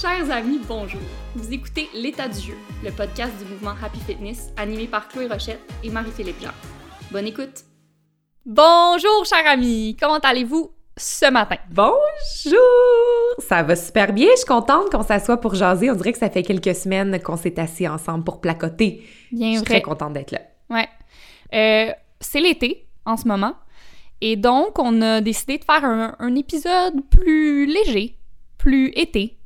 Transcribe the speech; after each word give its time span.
Chers 0.00 0.30
amis, 0.30 0.60
bonjour. 0.66 1.00
Vous 1.34 1.52
écoutez 1.52 1.88
L'état 1.94 2.28
du 2.28 2.40
jeu, 2.40 2.54
le 2.82 2.90
podcast 2.90 3.32
du 3.38 3.44
mouvement 3.50 3.74
Happy 3.82 4.00
Fitness 4.00 4.50
animé 4.56 4.86
par 4.86 5.08
Chloé 5.08 5.26
Rochette 5.28 5.60
et 5.84 5.90
Marie-Philippe 5.90 6.40
Jean. 6.42 6.50
Bonne 7.12 7.26
écoute. 7.26 7.62
Bonjour, 8.44 9.24
chers 9.24 9.46
amis. 9.46 9.96
Comment 10.00 10.18
allez-vous 10.18 10.72
ce 10.96 11.30
matin? 11.30 11.56
Bonjour! 11.70 12.60
Ça 13.38 13.62
va 13.62 13.76
super 13.76 14.12
bien. 14.12 14.28
Je 14.32 14.38
suis 14.38 14.46
contente 14.46 14.90
qu'on 14.90 15.02
s'assoie 15.02 15.36
pour 15.40 15.54
jaser. 15.54 15.90
On 15.90 15.94
dirait 15.94 16.12
que 16.12 16.18
ça 16.18 16.30
fait 16.30 16.42
quelques 16.42 16.74
semaines 16.74 17.20
qu'on 17.22 17.36
s'est 17.36 17.58
assis 17.60 17.86
ensemble 17.86 18.24
pour 18.24 18.40
placoter. 18.40 19.02
Bien 19.32 19.48
Je 19.52 19.56
suis 19.56 19.58
vrai. 19.64 19.74
très 19.74 19.82
contente 19.82 20.12
d'être 20.14 20.32
là. 20.32 20.40
Ouais. 20.70 20.88
Euh, 21.54 21.92
c'est 22.20 22.40
l'été 22.40 22.86
en 23.06 23.16
ce 23.16 23.28
moment. 23.28 23.54
Et 24.20 24.36
donc, 24.36 24.78
on 24.78 25.00
a 25.02 25.20
décidé 25.20 25.58
de 25.58 25.64
faire 25.64 25.84
un, 25.84 26.16
un 26.18 26.34
épisode 26.34 26.94
plus 27.10 27.66
léger, 27.66 28.18
plus 28.58 28.88
été. 28.96 29.38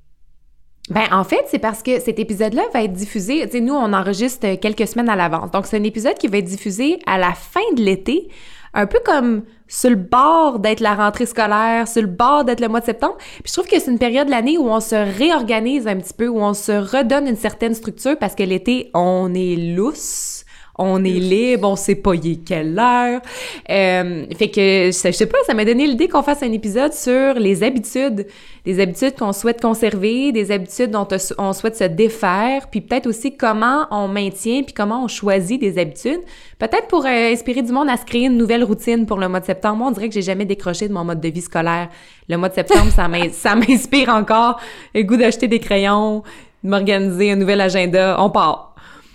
Ben, 0.90 1.04
en 1.12 1.24
fait, 1.24 1.44
c'est 1.48 1.58
parce 1.58 1.82
que 1.82 2.00
cet 2.00 2.18
épisode-là 2.18 2.62
va 2.72 2.82
être 2.82 2.92
diffusé. 2.92 3.42
Tu 3.44 3.50
sais, 3.52 3.60
nous, 3.60 3.74
on 3.74 3.92
enregistre 3.92 4.54
quelques 4.56 4.88
semaines 4.88 5.08
à 5.08 5.16
l'avance. 5.16 5.50
Donc, 5.50 5.66
c'est 5.66 5.76
un 5.76 5.84
épisode 5.84 6.14
qui 6.14 6.28
va 6.28 6.38
être 6.38 6.46
diffusé 6.46 6.98
à 7.06 7.18
la 7.18 7.32
fin 7.32 7.60
de 7.76 7.82
l'été, 7.82 8.28
un 8.74 8.86
peu 8.86 8.98
comme 9.04 9.42
sur 9.66 9.90
le 9.90 9.96
bord 9.96 10.58
d'être 10.58 10.80
la 10.80 10.94
rentrée 10.94 11.26
scolaire, 11.26 11.86
sur 11.86 12.02
le 12.02 12.08
bord 12.08 12.44
d'être 12.44 12.60
le 12.60 12.68
mois 12.68 12.80
de 12.80 12.86
septembre. 12.86 13.16
Puis 13.18 13.44
je 13.46 13.52
trouve 13.52 13.66
que 13.66 13.78
c'est 13.78 13.90
une 13.90 13.98
période 13.98 14.26
de 14.26 14.30
l'année 14.30 14.56
où 14.56 14.68
on 14.68 14.80
se 14.80 14.94
réorganise 14.94 15.86
un 15.86 15.96
petit 15.96 16.14
peu, 16.14 16.28
où 16.28 16.40
on 16.40 16.54
se 16.54 16.72
redonne 16.72 17.26
une 17.26 17.36
certaine 17.36 17.74
structure 17.74 18.16
parce 18.18 18.34
que 18.34 18.42
l'été, 18.42 18.90
on 18.94 19.34
est 19.34 19.56
lousse. 19.56 20.37
On 20.78 21.04
est 21.04 21.08
libre, 21.08 21.68
on 21.68 21.76
sait 21.76 21.96
pas 21.96 22.14
il 22.14 22.32
est 22.32 22.44
quelle 22.44 22.78
heure. 22.78 23.20
Euh, 23.68 24.24
fait 24.36 24.48
que, 24.48 24.86
je 24.86 25.12
sais 25.12 25.26
pas, 25.26 25.38
ça 25.46 25.54
m'a 25.54 25.64
donné 25.64 25.86
l'idée 25.86 26.06
qu'on 26.06 26.22
fasse 26.22 26.42
un 26.42 26.52
épisode 26.52 26.92
sur 26.92 27.34
les 27.34 27.64
habitudes. 27.64 28.26
Des 28.64 28.80
habitudes 28.80 29.16
qu'on 29.18 29.32
souhaite 29.32 29.60
conserver, 29.60 30.30
des 30.30 30.52
habitudes 30.52 30.90
dont 30.90 31.08
on 31.38 31.52
souhaite 31.52 31.76
se 31.76 31.84
défaire, 31.84 32.68
puis 32.70 32.80
peut-être 32.80 33.06
aussi 33.06 33.36
comment 33.36 33.86
on 33.90 34.08
maintient, 34.08 34.62
puis 34.62 34.74
comment 34.74 35.04
on 35.04 35.08
choisit 35.08 35.60
des 35.60 35.78
habitudes. 35.78 36.20
Peut-être 36.58 36.86
pour 36.86 37.04
euh, 37.06 37.32
inspirer 37.32 37.62
du 37.62 37.72
monde 37.72 37.88
à 37.88 37.96
se 37.96 38.04
créer 38.04 38.26
une 38.26 38.36
nouvelle 38.36 38.62
routine 38.62 39.06
pour 39.06 39.18
le 39.18 39.28
mois 39.28 39.40
de 39.40 39.46
septembre. 39.46 39.78
Moi, 39.78 39.88
on 39.88 39.92
dirait 39.92 40.08
que 40.08 40.14
j'ai 40.14 40.22
jamais 40.22 40.44
décroché 40.44 40.86
de 40.86 40.92
mon 40.92 41.04
mode 41.04 41.20
de 41.20 41.28
vie 41.28 41.40
scolaire. 41.40 41.88
Le 42.28 42.36
mois 42.36 42.50
de 42.50 42.54
septembre, 42.54 42.92
ça 42.92 43.54
m'inspire 43.56 44.10
encore. 44.10 44.60
Le 44.94 45.02
goût 45.02 45.16
d'acheter 45.16 45.48
des 45.48 45.60
crayons, 45.60 46.22
de 46.62 46.68
m'organiser 46.68 47.32
un 47.32 47.36
nouvel 47.36 47.60
agenda. 47.60 48.16
On 48.20 48.30
part. 48.30 48.67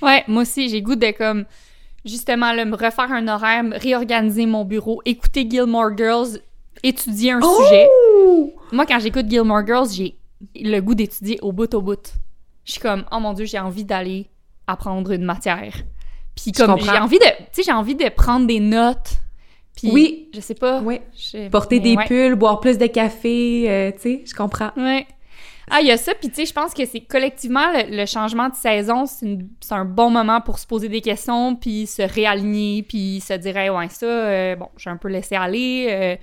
Ouais, 0.03 0.23
moi 0.27 0.41
aussi, 0.43 0.69
j'ai 0.69 0.81
goût 0.81 0.95
de 0.95 1.11
comme 1.11 1.45
justement 2.05 2.51
là, 2.53 2.65
me 2.65 2.75
refaire 2.75 3.11
un 3.11 3.27
horaire, 3.27 3.63
me 3.63 3.77
réorganiser 3.77 4.45
mon 4.45 4.65
bureau, 4.65 5.01
écouter 5.05 5.47
Gilmore 5.49 5.95
Girls, 5.97 6.39
étudier 6.83 7.31
un 7.31 7.41
sujet. 7.41 7.87
Oh! 8.25 8.53
Moi, 8.71 8.85
quand 8.85 8.99
j'écoute 8.99 9.29
Gilmore 9.29 9.65
Girls, 9.65 9.89
j'ai 9.93 10.15
le 10.55 10.79
goût 10.81 10.95
d'étudier 10.95 11.39
au 11.41 11.51
bout 11.51 11.73
au 11.73 11.81
bout. 11.81 12.13
Je 12.65 12.73
suis 12.73 12.81
comme, 12.81 13.05
oh 13.11 13.19
mon 13.19 13.33
dieu, 13.33 13.45
j'ai 13.45 13.59
envie 13.59 13.85
d'aller 13.85 14.27
apprendre 14.67 15.11
une 15.11 15.23
matière. 15.23 15.73
Puis 16.35 16.51
comme 16.51 16.79
j'ai 16.79 16.89
envie 16.89 17.19
de, 17.19 17.25
tu 17.25 17.33
sais, 17.51 17.63
j'ai 17.63 17.71
envie 17.71 17.95
de 17.95 18.09
prendre 18.09 18.47
des 18.47 18.59
notes. 18.59 19.19
Puis 19.75 19.91
Oui. 19.91 20.29
je 20.33 20.39
sais 20.39 20.55
pas. 20.55 20.81
Oui. 20.81 20.99
Porter 21.51 21.79
des 21.79 21.95
ouais. 21.95 22.05
pulls, 22.05 22.35
boire 22.35 22.59
plus 22.59 22.77
de 22.77 22.87
café, 22.87 23.65
euh, 23.69 23.91
tu 23.91 23.99
sais, 23.99 24.23
je 24.25 24.33
comprends. 24.33 24.71
Ouais. 24.77 25.05
Ah, 25.69 25.79
il 25.81 25.87
y 25.87 25.91
a 25.91 25.97
ça, 25.97 26.13
puis 26.13 26.29
tu 26.29 26.35
sais, 26.35 26.45
je 26.45 26.53
pense 26.53 26.73
que 26.73 26.85
c'est 26.85 27.01
collectivement 27.01 27.71
le, 27.71 27.95
le 27.95 28.05
changement 28.05 28.49
de 28.49 28.55
saison, 28.55 29.05
c'est 29.05 29.37
un 29.71 29.85
bon 29.85 30.09
moment 30.09 30.41
pour 30.41 30.59
se 30.59 30.67
poser 30.67 30.89
des 30.89 31.01
questions, 31.01 31.55
puis 31.55 31.87
se 31.87 32.01
réaligner, 32.01 32.83
puis 32.83 33.21
se 33.25 33.33
dire, 33.33 33.55
Hey, 33.57 33.69
ouais, 33.69 33.87
ça, 33.89 34.05
euh, 34.05 34.55
bon, 34.55 34.67
j'ai 34.77 34.89
un 34.89 34.97
peu 34.97 35.07
laissé 35.07 35.35
aller, 35.35 35.87
euh, 35.89 36.15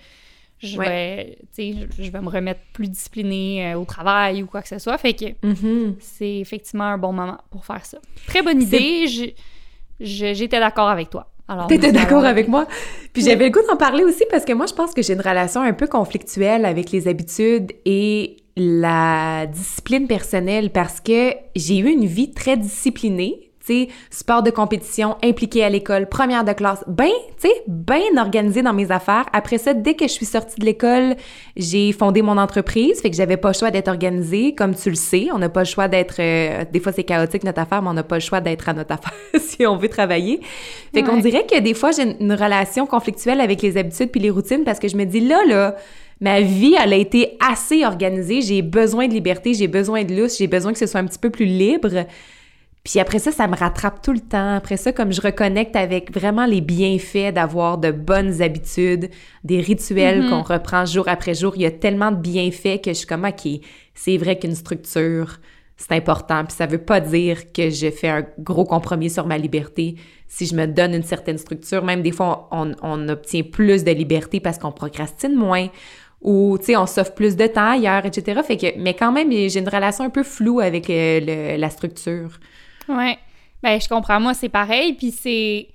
je 0.59 0.77
Ouais. 0.79 0.87
vais, 0.89 1.39
tu 1.57 1.73
sais, 1.73 1.89
je- 1.97 2.03
je 2.05 2.11
vais 2.11 2.21
me 2.21 2.29
remettre 2.29 2.61
plus 2.75 2.89
disciplinée 2.89 3.73
euh, 3.73 3.79
au 3.79 3.85
travail 3.87 4.43
ou 4.43 4.47
quoi 4.47 4.61
que 4.61 4.69
ce 4.69 4.79
soit. 4.79 4.99
Fait 4.99 5.15
que 5.15 5.25
Mhm. 5.43 5.97
c'est 6.01 6.37
effectivement 6.39 6.85
un 6.85 6.99
bon 6.99 7.13
moment 7.15 7.39
pour 7.51 7.65
faire 7.65 7.85
ça. 7.87 7.99
Très 8.27 8.43
bonne 8.43 8.61
idée, 8.61 9.07
j'étais 10.01 10.61
d'accord 10.61 10.89
avec 10.89 11.11
toi. 11.11 11.29
T'étais 11.67 11.91
d'accord 11.91 12.25
avec 12.25 12.47
moi? 12.47 12.69
Puis 13.13 13.23
j'avais 13.25 13.47
le 13.47 13.51
goût 13.51 13.67
d'en 13.69 13.77
parler 13.77 14.05
aussi 14.05 14.23
parce 14.31 14.45
que 14.45 14.53
moi, 14.53 14.67
je 14.67 14.73
pense 14.75 14.93
que 14.95 15.03
j'ai 15.03 15.15
une 15.15 15.21
relation 15.21 15.63
un 15.63 15.73
peu 15.73 15.89
conflictuelle 15.89 16.65
avec 16.65 16.93
les 16.93 17.09
habitudes 17.09 17.73
et 17.85 18.37
la 18.57 19.47
discipline 19.47 20.07
personnelle 20.07 20.71
parce 20.71 21.01
que 21.01 21.35
j'ai 21.57 21.79
eu 21.79 21.89
une 21.89 22.07
vie 22.07 22.33
très 22.33 22.57
disciplinée. 22.57 23.47
Tu 23.67 23.75
sais, 23.75 23.89
sport 24.09 24.43
de 24.43 24.51
compétition, 24.51 25.19
impliqué 25.23 25.63
à 25.63 25.69
l'école, 25.69 26.09
première 26.09 26.45
de 26.45 26.53
classe, 26.53 26.83
ben, 26.87 27.11
tu 27.39 27.49
sais, 27.49 27.55
bien 27.69 28.17
organisée 28.17 28.63
dans 28.63 28.73
mes 28.73 28.91
affaires. 28.91 29.27
Après 29.35 29.59
ça, 29.59 29.75
dès 29.75 29.95
que 29.95 30.09
je 30.09 30.13
suis 30.13 30.25
sortie 30.25 30.59
de 30.59 30.65
l'école, 30.65 31.15
j'ai 31.59 31.93
fondé 31.93 32.23
mon 32.23 32.39
entreprise, 32.39 33.03
fait 33.03 33.11
que 33.11 33.17
j'avais 33.17 33.37
pas 33.37 33.49
le 33.49 33.55
choix 33.55 33.71
d'être 33.71 33.89
organisée, 33.89 34.55
comme 34.55 34.75
tu 34.75 34.89
le 34.89 34.97
sais. 34.97 35.29
On 35.35 35.39
n'a 35.39 35.51
pas 35.51 35.61
le 35.61 35.67
choix 35.67 35.89
d'être... 35.89 36.17
euh, 36.21 36.65
des 36.73 36.81
fois, 36.81 36.93
c'est 36.93 37.05
chaotique 37.05 37.45
notre 37.45 37.61
affaire, 37.61 37.83
mais 37.83 37.91
on 37.91 37.95
n'a 37.95 38.03
pas 38.03 38.17
le 38.17 38.23
choix 38.23 38.41
d'être 38.41 38.67
à 38.67 38.73
notre 38.73 38.95
affaire 38.95 39.13
si 39.39 39.67
on 39.67 39.77
veut 39.77 39.91
travailler. 39.91 40.41
Fait 40.95 41.03
qu'on 41.03 41.19
dirait 41.19 41.45
que 41.45 41.61
des 41.61 41.75
fois, 41.75 41.91
j'ai 41.93 42.17
une 42.19 42.33
relation 42.33 42.87
conflictuelle 42.87 43.43
avec 43.43 43.61
les 43.61 43.77
habitudes 43.77 44.11
puis 44.11 44.23
les 44.23 44.31
routines 44.31 44.65
parce 44.65 44.79
que 44.79 44.89
je 44.89 44.97
me 44.97 45.05
dis, 45.05 45.21
là, 45.21 45.39
là, 45.47 45.77
ma 46.21 46.41
vie, 46.41 46.75
elle 46.83 46.93
a 46.93 46.97
été 46.97 47.37
assez 47.41 47.85
organisée. 47.85 48.43
J'ai 48.43 48.63
besoin 48.63 49.09
de 49.09 49.15
liberté, 49.15 49.55
j'ai 49.55 49.69
besoin 49.69 50.05
de 50.05 50.15
lousse, 50.15 50.39
j'ai 50.39 50.47
besoin 50.47 50.73
que 50.73 50.79
ce 50.79 50.87
soit 50.87 51.01
un 51.01 51.07
petit 51.07 51.19
peu 51.19 51.31
plus 51.31 51.47
libre. 51.47 52.05
Puis 52.83 52.99
après 52.99 53.19
ça, 53.19 53.31
ça 53.31 53.47
me 53.47 53.55
rattrape 53.55 54.01
tout 54.03 54.13
le 54.13 54.21
temps. 54.21 54.55
Après 54.55 54.79
ça, 54.79 54.93
comme 54.93 55.13
je 55.13 55.21
reconnecte 55.21 55.77
avec 55.77 56.13
vraiment 56.13 56.47
les 56.47 56.63
bienfaits 56.63 57.33
d'avoir 57.35 57.77
de 57.77 57.91
bonnes 57.91 58.41
habitudes, 58.41 59.11
des 59.45 59.61
rituels 59.61 60.23
Mhm. 60.23 60.31
qu'on 60.31 60.43
reprend 60.43 60.87
jour 60.87 61.07
après 61.07 61.35
jour, 61.35 61.53
il 61.57 61.63
y 61.63 61.67
a 61.67 61.71
tellement 61.71 62.11
de 62.11 62.17
bienfaits 62.17 62.81
que 62.83 62.91
je 62.91 62.95
suis 62.95 63.07
comme, 63.07 63.25
OK, 63.27 63.47
c'est 63.95 64.17
vrai 64.17 64.39
qu'une 64.39 64.55
structure, 64.55 65.41
c'est 65.77 65.93
important. 65.93 66.43
Puis 66.47 66.55
ça 66.57 66.67
veut 66.67 66.79
pas 66.79 67.01
dire 67.01 67.53
que 67.53 67.69
je 67.69 67.91
fais 67.91 68.09
un 68.09 68.25
gros 68.39 68.65
compromis 68.65 69.11
sur 69.11 69.27
ma 69.27 69.37
liberté. 69.37 69.97
Si 70.27 70.47
je 70.47 70.55
me 70.55 70.67
donne 70.67 70.95
une 70.95 71.03
certaine 71.03 71.39
structure, 71.39 71.85
même 71.85 72.01
des 72.03 72.13
fois, 72.13 72.49
on, 72.51 72.73
on 72.83 73.09
obtient 73.11 73.43
plus 73.43 73.85
de 73.85 73.91
liberté 73.91 74.41
parce 74.41 74.57
qu'on 74.59 74.73
procrastine 74.73 75.35
moins 75.35 75.69
ou, 76.21 76.57
tu 76.59 76.67
sais, 76.67 76.77
on 76.77 76.87
s'offre 76.87 77.15
plus 77.15 77.35
de 77.37 77.47
temps 77.47 77.71
ailleurs, 77.73 78.05
etc. 78.05 78.41
Fait 78.47 78.57
que, 78.57 78.79
mais 78.79 78.95
quand 78.95 79.11
même, 79.13 79.31
j'ai 79.31 79.59
une 79.59 79.69
relation 79.69 80.05
un 80.05 80.11
peu 80.11 80.23
floue 80.23 80.61
avec 80.61 80.91
euh, 80.91 81.21
le- 81.21 81.57
la 81.59 81.71
structure. 81.71 82.39
Ouais. 82.89 83.19
Ben, 83.63 83.81
je 83.81 83.89
comprends. 83.89 84.21
Moi, 84.21 84.35
c'est 84.35 84.49
pareil. 84.51 84.95
Puis 84.95 85.11
c'est. 85.13 85.69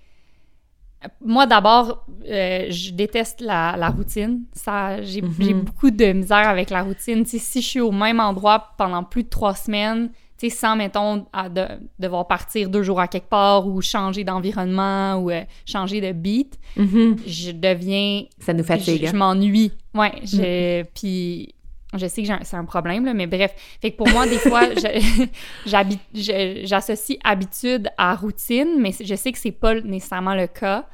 Moi, 1.23 1.45
d'abord, 1.45 2.05
euh, 2.27 2.65
je 2.69 2.91
déteste 2.91 3.41
la, 3.41 3.75
la 3.77 3.89
routine. 3.89 4.41
Ça, 4.53 5.01
j'ai 5.03 5.21
Mhm. 5.21 5.33
j'ai 5.39 5.53
beaucoup 5.53 5.91
de 5.91 6.05
misère 6.13 6.47
avec 6.49 6.71
la 6.71 6.81
routine. 6.81 7.25
Si 7.25 7.39
je 7.61 7.67
suis 7.67 7.79
au 7.81 7.91
même 7.91 8.19
endroit 8.19 8.71
pendant 8.77 9.03
plus 9.03 9.23
de 9.23 9.29
trois 9.29 9.53
semaines, 9.53 10.09
tu 10.37 10.49
sais, 10.49 10.55
sans, 10.55 10.75
mettons, 10.75 11.25
à 11.31 11.47
de- 11.49 11.67
devoir 11.99 12.27
partir 12.27 12.69
deux 12.69 12.83
jours 12.83 12.99
à 12.99 13.07
quelque 13.07 13.29
part 13.29 13.67
ou 13.67 13.81
changer 13.81 14.23
d'environnement 14.23 15.15
ou 15.17 15.31
euh, 15.31 15.43
changer 15.65 16.01
de 16.01 16.11
beat, 16.11 16.59
Mhm. 16.75 17.17
je 17.25 17.51
deviens 17.51 18.23
Ça 18.39 18.53
nous 18.53 18.63
je, 18.63 18.67
fatigue. 18.67 19.05
je 19.05 19.09
hein? 19.09 19.17
m'ennuie. 19.17 19.71
Ouais, 19.93 20.11
je, 20.23 20.83
puis 20.93 21.53
je 21.97 22.07
sais 22.07 22.23
que 22.23 22.27
c'est 22.43 22.57
un 22.57 22.65
problème, 22.65 23.05
là, 23.05 23.13
mais 23.13 23.27
bref. 23.27 23.53
Fait 23.81 23.91
que 23.91 23.95
pour 23.97 24.09
moi, 24.09 24.27
des 24.27 24.37
fois, 24.39 24.73
je- 24.75 25.25
je- 25.65 26.61
j'associe 26.65 27.17
habitude 27.23 27.89
à 27.97 28.13
routine, 28.15 28.75
mais 28.79 28.91
je 28.99 29.15
sais 29.15 29.31
que 29.31 29.37
c'est 29.37 29.51
pas 29.51 29.79
nécessairement 29.79 30.35
le 30.35 30.47
cas. 30.47 30.87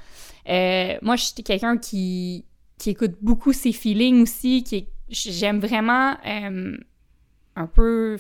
Euh, 0.50 0.98
moi, 1.02 1.16
je 1.16 1.24
suis 1.26 1.44
quelqu'un 1.44 1.78
qui, 1.78 2.46
qui 2.78 2.92
écoute 2.92 3.14
beaucoup 3.22 3.54
ses 3.54 3.72
feelings 3.74 4.22
aussi, 4.22 4.64
qui 4.64 4.88
j'aime 5.10 5.60
vraiment 5.60 6.16
euh, 6.28 6.78
un 7.56 7.68
peu 7.68 8.18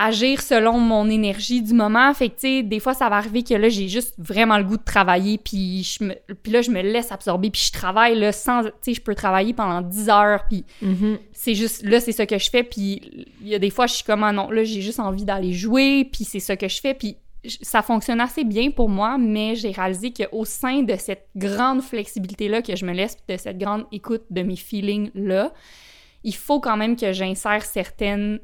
agir 0.00 0.40
selon 0.40 0.78
mon 0.78 1.10
énergie 1.10 1.60
du 1.60 1.74
moment. 1.74 2.14
Fait 2.14 2.28
que, 2.28 2.34
tu 2.34 2.40
sais, 2.40 2.62
des 2.62 2.78
fois, 2.78 2.94
ça 2.94 3.08
va 3.08 3.16
arriver 3.16 3.42
que 3.42 3.52
là, 3.54 3.68
j'ai 3.68 3.88
juste 3.88 4.14
vraiment 4.16 4.56
le 4.56 4.62
goût 4.64 4.76
de 4.76 4.84
travailler, 4.84 5.38
puis, 5.38 5.82
je 5.82 6.04
me, 6.04 6.14
puis 6.42 6.52
là, 6.52 6.62
je 6.62 6.70
me 6.70 6.80
laisse 6.80 7.10
absorber, 7.10 7.50
puis 7.50 7.60
je 7.66 7.72
travaille, 7.72 8.18
là, 8.18 8.30
sans... 8.30 8.62
Tu 8.62 8.70
sais, 8.82 8.94
je 8.94 9.00
peux 9.02 9.16
travailler 9.16 9.52
pendant 9.52 9.82
10 9.82 10.08
heures, 10.08 10.44
puis 10.48 10.64
Mhm. 10.80 11.18
c'est 11.32 11.54
juste... 11.54 11.82
Là, 11.82 11.98
c'est 12.00 12.12
ça 12.12 12.26
que 12.26 12.38
je 12.38 12.48
fais, 12.48 12.62
puis 12.62 13.26
il 13.42 13.48
y 13.48 13.54
a 13.54 13.58
des 13.58 13.70
fois, 13.70 13.86
je 13.88 13.94
suis 13.94 14.04
comme, 14.04 14.22
ah 14.22 14.32
non, 14.32 14.50
là, 14.50 14.62
j'ai 14.62 14.80
juste 14.80 15.00
envie 15.00 15.24
d'aller 15.24 15.52
jouer, 15.52 16.04
puis 16.10 16.24
c'est 16.24 16.40
ça 16.40 16.56
que 16.56 16.68
je 16.68 16.80
fais, 16.80 16.94
puis 16.94 17.16
ça 17.62 17.82
fonctionne 17.82 18.20
assez 18.20 18.44
bien 18.44 18.70
pour 18.70 18.88
moi, 18.88 19.18
mais 19.18 19.56
j'ai 19.56 19.72
réalisé 19.72 20.12
qu'au 20.12 20.44
sein 20.44 20.82
de 20.82 20.94
cette 20.96 21.26
grande 21.34 21.82
flexibilité-là 21.82 22.62
que 22.62 22.76
je 22.76 22.84
me 22.86 22.92
laisse, 22.92 23.16
de 23.28 23.36
cette 23.36 23.58
grande 23.58 23.84
écoute 23.90 24.22
de 24.30 24.42
mes 24.42 24.56
feelings-là, 24.56 25.52
il 26.24 26.34
faut 26.34 26.60
quand 26.60 26.76
même 26.76 26.96
que 26.96 27.12
j'insère 27.12 27.64
certaines 27.64 28.38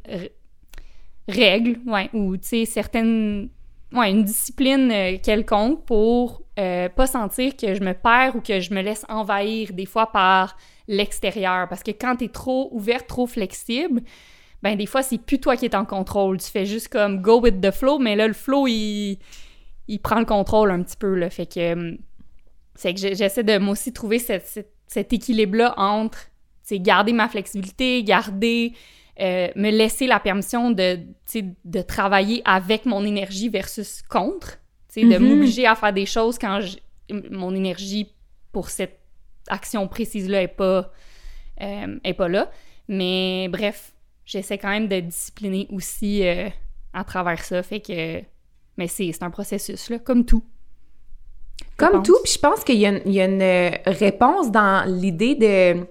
règles, 1.29 1.79
ouais, 1.87 2.11
ou, 2.13 2.37
certaines... 2.41 3.49
Ouais, 3.93 4.11
une 4.11 4.25
discipline 4.25 4.91
euh, 4.91 5.19
quelconque 5.23 5.85
pour 5.85 6.43
euh, 6.59 6.89
pas 6.89 7.07
sentir 7.07 7.57
que 7.57 7.75
je 7.75 7.81
me 7.81 7.93
perds 7.93 8.35
ou 8.35 8.41
que 8.41 8.59
je 8.59 8.75
me 8.75 8.83
laisse 8.83 9.05
envahir 9.09 9.73
des 9.73 9.87
fois 9.87 10.11
par 10.11 10.57
l'extérieur. 10.89 11.69
Parce 11.69 11.85
que 11.85 11.93
quand 11.93 12.17
t'es 12.17 12.29
trop 12.29 12.69
ouvert, 12.73 13.07
trop 13.07 13.29
flexible, 13.29 14.03
ben 14.63 14.77
des 14.77 14.87
fois, 14.87 15.03
c'est 15.03 15.19
plus 15.19 15.39
toi 15.39 15.57
qui 15.57 15.67
es 15.67 15.77
en 15.77 15.85
contrôle. 15.85 16.39
Tu 16.39 16.51
fais 16.51 16.67
juste 16.67 16.89
comme 16.89 17.23
go 17.23 17.41
with 17.41 17.61
the 17.61 17.71
flow, 17.71 17.99
mais 18.01 18.17
là, 18.17 18.27
le 18.27 18.33
flow, 18.33 18.67
il, 18.67 19.19
il 19.87 20.01
prend 20.01 20.19
le 20.19 20.25
contrôle 20.27 20.73
un 20.73 20.83
petit 20.83 20.97
peu, 20.97 21.15
là. 21.15 21.31
Fait 21.31 21.47
que... 21.47 21.61
euh, 21.61 21.97
C'est 22.75 22.95
que 22.95 22.99
j'essaie 22.99 23.45
de, 23.45 23.59
moi 23.59 23.73
aussi, 23.73 23.93
trouver 23.93 24.19
cet 24.19 25.13
équilibre-là 25.13 25.75
entre, 25.77 26.19
garder 26.73 27.13
ma 27.13 27.29
flexibilité, 27.29 28.03
garder 28.03 28.73
euh, 29.21 29.49
me 29.57 29.71
laisser 29.71 30.07
la 30.07 30.19
permission 30.21 30.71
de, 30.71 30.99
de 31.65 31.83
travailler 31.83 32.43
avec 32.45 32.85
mon 32.87 33.05
énergie 33.05 33.49
versus 33.49 34.03
contre, 34.03 34.59
de 34.97 35.03
Mhm. 35.05 35.19
m'obliger 35.29 35.67
à 35.67 35.75
faire 35.75 35.93
des 35.93 36.07
choses 36.07 36.39
quand 36.39 36.61
je- 36.61 36.79
mon 37.31 37.55
énergie 37.55 38.13
pour 38.53 38.71
cette 38.71 38.99
action 39.49 39.87
précise-là 39.89 40.43
est 40.43 40.49
pas, 40.49 40.91
euh, 41.61 41.99
est 42.05 42.15
pas 42.15 42.29
là. 42.29 42.51
Mais 42.89 43.49
bref, 43.49 43.93
j'essaie 44.25 44.59
quand 44.59 44.71
même 44.71 44.89
de 44.89 45.01
discipliner 45.01 45.67
aussi 45.71 46.27
euh, 46.27 46.49
à 46.93 47.05
travers 47.05 47.43
ça. 47.45 47.63
Fait 47.63 47.81
que. 47.81 48.21
Mais 48.77 48.89
c'est 48.89 49.23
un 49.23 49.31
processus, 49.31 49.91
là, 49.91 49.99
comme 50.01 50.25
tout. 50.25 50.45
Comme 51.77 51.93
pense. 51.93 52.07
tout, 52.07 52.19
puis 52.25 52.33
je 52.33 52.39
pense 52.39 52.65
qu'il 52.65 52.77
y, 52.77 52.87
a 52.87 52.91
une- 52.91 53.03
il 53.07 53.13
y 53.13 53.21
a 53.21 53.27
une 53.27 53.93
réponse 53.99 54.51
dans 54.51 54.85
l'idée 54.89 55.35
de 55.35 55.87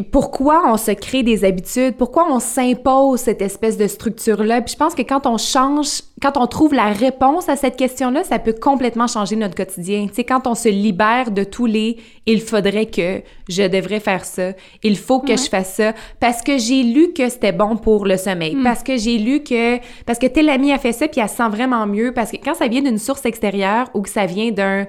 pourquoi 0.00 0.62
on 0.72 0.78
se 0.78 0.90
crée 0.92 1.22
des 1.22 1.44
habitudes, 1.44 1.96
pourquoi 1.98 2.26
on 2.30 2.40
s'impose 2.40 3.20
cette 3.20 3.42
espèce 3.42 3.76
de 3.76 3.86
structure-là? 3.86 4.62
Puis 4.62 4.72
je 4.72 4.78
pense 4.78 4.94
que 4.94 5.02
quand 5.02 5.26
on 5.26 5.36
change, 5.36 6.00
quand 6.22 6.38
on 6.38 6.46
trouve 6.46 6.72
la 6.72 6.86
réponse 6.86 7.50
à 7.50 7.56
cette 7.56 7.76
question-là, 7.76 8.24
ça 8.24 8.38
peut 8.38 8.54
complètement 8.58 9.06
changer 9.06 9.36
notre 9.36 9.54
quotidien. 9.54 10.06
Tu 10.08 10.14
sais, 10.14 10.24
quand 10.24 10.46
on 10.46 10.54
se 10.54 10.70
libère 10.70 11.30
de 11.30 11.44
tous 11.44 11.66
les 11.66 11.98
«il 12.26 12.40
faudrait 12.40 12.86
que 12.86 13.20
je 13.50 13.64
devrais 13.64 14.00
faire 14.00 14.24
ça 14.24 14.52
»,«il 14.82 14.96
faut 14.96 15.20
que 15.20 15.32
Ouais. 15.32 15.36
je 15.36 15.48
fasse 15.50 15.74
ça», 15.74 15.92
parce 16.20 16.40
que 16.40 16.56
j'ai 16.56 16.84
lu 16.84 17.12
que 17.12 17.28
c'était 17.28 17.52
bon 17.52 17.76
pour 17.76 18.06
le 18.06 18.16
sommeil, 18.16 18.54
Hmm. 18.56 18.62
parce 18.62 18.82
que 18.82 18.96
j'ai 18.96 19.18
lu 19.18 19.42
que... 19.42 19.76
parce 20.06 20.18
que 20.18 20.26
telle 20.26 20.48
amie 20.48 20.72
a 20.72 20.78
fait 20.78 20.92
ça, 20.92 21.06
puis 21.06 21.20
elle 21.20 21.28
se 21.28 21.36
sent 21.36 21.48
vraiment 21.50 21.86
mieux, 21.86 22.12
parce 22.14 22.30
que 22.30 22.38
quand 22.42 22.54
ça 22.54 22.66
vient 22.66 22.80
d'une 22.80 22.96
source 22.98 23.26
extérieure 23.26 23.90
ou 23.92 24.00
que 24.00 24.08
ça 24.08 24.24
vient 24.24 24.52
d'un 24.52 24.86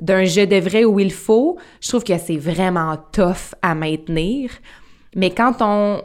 d'un 0.00 0.24
je 0.24 0.42
devrais 0.42 0.84
ou 0.84 0.98
il 1.00 1.12
faut, 1.12 1.56
je 1.80 1.88
trouve 1.88 2.04
que 2.04 2.18
c'est 2.18 2.36
vraiment 2.36 2.96
tough 3.12 3.54
à 3.62 3.74
maintenir. 3.74 4.50
Mais 5.14 5.30
quand 5.30 5.56
on 5.60 6.02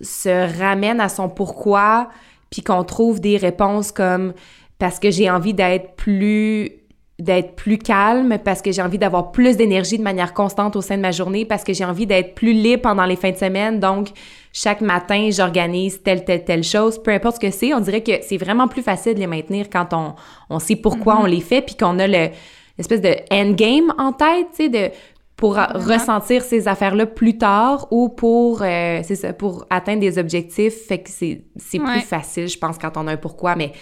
se 0.00 0.58
ramène 0.58 1.00
à 1.00 1.08
son 1.08 1.28
pourquoi, 1.28 2.08
puis 2.50 2.62
qu'on 2.62 2.84
trouve 2.84 3.20
des 3.20 3.36
réponses 3.36 3.92
comme 3.92 4.32
parce 4.78 4.98
que 4.98 5.10
j'ai 5.10 5.30
envie 5.30 5.54
d'être 5.54 5.94
plus 5.96 6.82
d'être 7.18 7.54
plus 7.54 7.78
calme, 7.78 8.38
parce 8.44 8.62
que 8.62 8.72
j'ai 8.72 8.82
envie 8.82 8.98
d'avoir 8.98 9.30
plus 9.30 9.56
d'énergie 9.56 9.96
de 9.96 10.02
manière 10.02 10.34
constante 10.34 10.74
au 10.74 10.80
sein 10.80 10.96
de 10.96 11.02
ma 11.02 11.12
journée, 11.12 11.44
parce 11.44 11.62
que 11.62 11.72
j'ai 11.72 11.84
envie 11.84 12.06
d'être 12.06 12.34
plus 12.34 12.52
libre 12.52 12.82
pendant 12.82 13.04
les 13.04 13.14
fins 13.14 13.30
de 13.30 13.36
semaine. 13.36 13.78
Donc, 13.78 14.08
chaque 14.52 14.80
matin, 14.80 15.28
j'organise 15.30 16.02
telle, 16.02 16.24
telle, 16.24 16.44
telle 16.44 16.64
chose. 16.64 17.00
Peu 17.00 17.12
importe 17.12 17.36
ce 17.36 17.40
que 17.40 17.50
c'est, 17.52 17.72
on 17.74 17.80
dirait 17.80 18.02
que 18.02 18.12
c'est 18.22 18.38
vraiment 18.38 18.66
plus 18.66 18.82
facile 18.82 19.14
de 19.14 19.20
les 19.20 19.28
maintenir 19.28 19.66
quand 19.70 19.92
on, 19.92 20.14
on 20.50 20.58
sait 20.58 20.74
pourquoi 20.74 21.20
on 21.20 21.26
les 21.26 21.40
fait, 21.40 21.62
puis 21.62 21.76
qu'on 21.76 21.98
a 22.00 22.08
le, 22.08 22.30
l'espèce 22.78 23.00
de 23.00 23.14
endgame 23.30 23.92
en 23.98 24.12
tête, 24.12 24.46
tu 24.54 24.64
sais, 24.64 24.68
de 24.68 24.90
pour 25.36 25.54
Vraiment. 25.54 25.94
ressentir 25.94 26.42
ces 26.42 26.68
affaires-là 26.68 27.06
plus 27.06 27.36
tard 27.36 27.88
ou 27.90 28.08
pour 28.08 28.62
euh, 28.62 29.00
c'est 29.02 29.16
ça 29.16 29.32
pour 29.32 29.66
atteindre 29.70 30.00
des 30.00 30.18
objectifs 30.18 30.86
fait 30.86 30.98
que 30.98 31.10
c'est 31.10 31.42
c'est 31.56 31.80
Ouais. 31.80 31.90
plus 31.92 32.00
facile 32.02 32.48
je 32.48 32.56
pense 32.58 32.78
quand 32.78 32.96
on 32.96 33.08
a 33.08 33.12
un 33.12 33.16
pourquoi 33.16 33.56
mais 33.56 33.72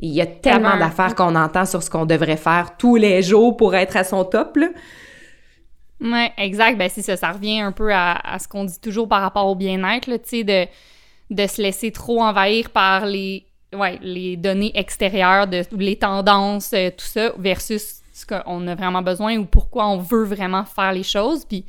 il 0.00 0.10
y 0.10 0.20
a 0.20 0.26
tellement 0.26 0.76
d'affaires 0.76 1.14
qu'on 1.14 1.36
entend 1.36 1.66
sur 1.66 1.82
ce 1.84 1.90
qu'on 1.90 2.06
devrait 2.06 2.36
faire 2.36 2.76
tous 2.78 2.96
les 2.96 3.22
jours 3.22 3.56
pour 3.56 3.74
être 3.76 3.96
à 3.96 4.02
son 4.04 4.24
top 4.24 4.56
là. 4.56 4.68
Ouais, 6.00 6.32
exact. 6.36 6.78
Ben, 6.78 6.88
c'est 6.88 7.02
ça. 7.02 7.16
Ça 7.16 7.32
revient 7.32 7.60
un 7.60 7.72
peu 7.72 7.92
à, 7.92 8.12
à 8.14 8.38
ce 8.38 8.46
qu'on 8.46 8.64
dit 8.64 8.78
toujours 8.80 9.08
par 9.08 9.20
rapport 9.20 9.46
au 9.48 9.56
bien-être, 9.56 10.06
tu 10.18 10.20
sais, 10.24 10.44
de, 10.44 10.66
de 11.30 11.46
se 11.48 11.60
laisser 11.60 11.90
trop 11.90 12.22
envahir 12.22 12.70
par 12.70 13.04
les, 13.06 13.46
ouais, 13.74 13.98
les 14.00 14.36
données 14.36 14.70
extérieures, 14.78 15.48
de, 15.48 15.62
les 15.76 15.96
tendances, 15.96 16.72
euh, 16.72 16.90
tout 16.90 17.04
ça, 17.04 17.32
versus 17.38 17.97
qu'on 18.28 18.66
a 18.66 18.74
vraiment 18.74 19.02
besoin 19.02 19.36
ou 19.38 19.44
pourquoi 19.46 19.88
on 19.88 19.98
veut 19.98 20.24
vraiment 20.24 20.64
faire 20.64 20.92
les 20.92 21.02
choses. 21.02 21.44
Puis, 21.44 21.64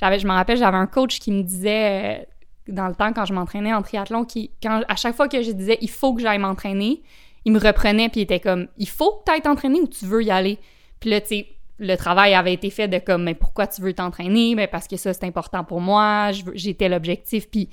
j'avais, 0.00 0.18
je 0.18 0.26
me 0.26 0.32
rappelle, 0.32 0.56
j'avais 0.56 0.76
un 0.76 0.86
coach 0.86 1.18
qui 1.18 1.32
me 1.32 1.42
disait, 1.42 2.20
euh, 2.20 2.24
dans 2.68 2.88
le 2.88 2.94
temps, 2.94 3.12
quand 3.12 3.24
je 3.24 3.34
m'entraînais 3.34 3.72
en 3.74 3.82
triathlon, 3.82 4.24
qui, 4.24 4.50
quand, 4.62 4.82
à 4.88 4.96
chaque 4.96 5.14
fois 5.14 5.28
que 5.28 5.42
je 5.42 5.50
disais 5.50 5.78
«il 5.80 5.90
faut 5.90 6.14
que 6.14 6.22
j'aille 6.22 6.38
m'entraîner», 6.38 7.02
il 7.44 7.52
me 7.52 7.58
reprenait 7.58 8.08
puis 8.08 8.20
il 8.20 8.24
était 8.24 8.40
comme 8.40 8.68
«il 8.78 8.88
faut 8.88 9.10
que 9.12 9.24
tu 9.26 9.32
ailles 9.32 9.42
t'entraîner 9.42 9.80
ou 9.80 9.86
tu 9.86 10.06
veux 10.06 10.22
y 10.22 10.30
aller?» 10.30 10.58
Puis 11.00 11.10
là, 11.10 11.20
tu 11.20 11.28
sais, 11.28 11.46
le 11.78 11.96
travail 11.96 12.34
avait 12.34 12.54
été 12.54 12.70
fait 12.70 12.88
de 12.88 12.98
comme 12.98 13.24
mais 13.24 13.34
pourquoi 13.34 13.66
tu 13.66 13.82
veux 13.82 13.92
t'entraîner? 13.92 14.54
Mais 14.54 14.68
parce 14.68 14.86
que 14.86 14.96
ça 14.96 15.12
c'est 15.12 15.26
important 15.26 15.64
pour 15.64 15.80
moi 15.80 16.30
je 16.30 16.44
veux- 16.44 16.52
j'ai 16.54 16.72
tel 16.72 16.94
objectif 16.94 17.50
puis 17.50 17.68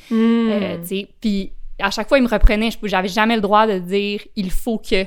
euh, 0.51 0.77
tu 0.81 0.87
sais 0.87 1.07
puis 1.21 1.53
à 1.77 1.91
chaque 1.91 2.07
fois 2.09 2.17
il 2.17 2.23
me 2.23 2.27
reprenait 2.27 2.71
je 2.71 2.77
j'avais 2.87 3.07
jamais 3.07 3.35
le 3.35 3.41
droit 3.41 3.67
de 3.67 3.77
dire 3.77 4.21
il 4.35 4.49
faut 4.49 4.79
que 4.79 5.05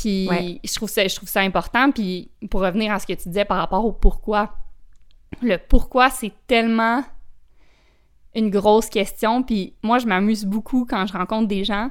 puis 0.00 0.28
Ouais. 0.28 0.60
je 0.64 0.74
trouve 0.74 0.88
ça 0.88 1.06
je 1.06 1.14
trouve 1.14 1.28
ça 1.28 1.40
important 1.40 1.90
puis 1.90 2.30
pour 2.50 2.60
revenir 2.60 2.92
à 2.92 2.98
ce 2.98 3.06
que 3.06 3.12
tu 3.12 3.28
disais 3.28 3.44
par 3.44 3.58
rapport 3.58 3.84
au 3.84 3.92
pourquoi 3.92 4.54
le 5.42 5.56
pourquoi 5.58 6.08
c'est 6.10 6.32
tellement 6.46 7.04
une 8.34 8.50
grosse 8.50 8.88
question 8.88 9.42
puis 9.42 9.74
moi 9.82 9.98
je 9.98 10.06
m'amuse 10.06 10.44
beaucoup 10.44 10.86
quand 10.88 11.06
je 11.06 11.12
rencontre 11.12 11.48
des 11.48 11.64
gens 11.64 11.90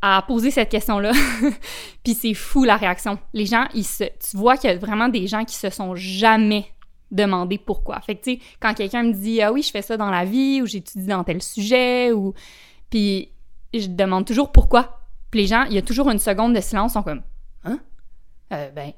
à 0.00 0.22
poser 0.22 0.52
cette 0.52 0.68
question-là. 0.68 1.10
Puis 2.04 2.14
c'est 2.14 2.32
fou 2.34 2.62
la 2.62 2.76
réaction. 2.76 3.18
Les 3.32 3.46
gens, 3.46 3.66
ils 3.74 3.82
se, 3.84 4.04
tu 4.04 4.36
vois 4.36 4.56
qu'il 4.56 4.70
y 4.70 4.72
a 4.72 4.76
vraiment 4.76 5.08
des 5.08 5.26
gens 5.26 5.44
qui 5.44 5.56
se 5.56 5.70
sont 5.70 5.96
jamais 5.96 6.72
demandé 7.10 7.58
pourquoi. 7.58 8.00
Fait 8.02 8.14
que 8.14 8.22
tu 8.22 8.34
sais, 8.34 8.40
quand 8.60 8.74
quelqu'un 8.74 9.02
me 9.02 9.12
dit 9.12 9.42
ah 9.42 9.50
oui 9.52 9.62
je 9.62 9.70
fais 9.72 9.82
ça 9.82 9.96
dans 9.96 10.10
la 10.10 10.24
vie 10.24 10.62
ou 10.62 10.66
j'étudie 10.66 11.06
dans 11.06 11.24
tel 11.24 11.42
sujet 11.42 12.12
ou 12.12 12.32
puis 12.90 13.30
je 13.74 13.88
demande 13.88 14.24
toujours 14.24 14.52
pourquoi. 14.52 14.97
Puis 15.30 15.40
les 15.40 15.46
gens, 15.46 15.64
il 15.64 15.74
y 15.74 15.78
a 15.78 15.82
toujours 15.82 16.10
une 16.10 16.18
seconde 16.18 16.54
de 16.54 16.60
silence, 16.60 16.92
ils 16.92 16.94
sont 16.94 17.02
comme 17.02 17.22
hein? 17.64 17.78
Euh, 18.52 18.70
ben 18.70 18.92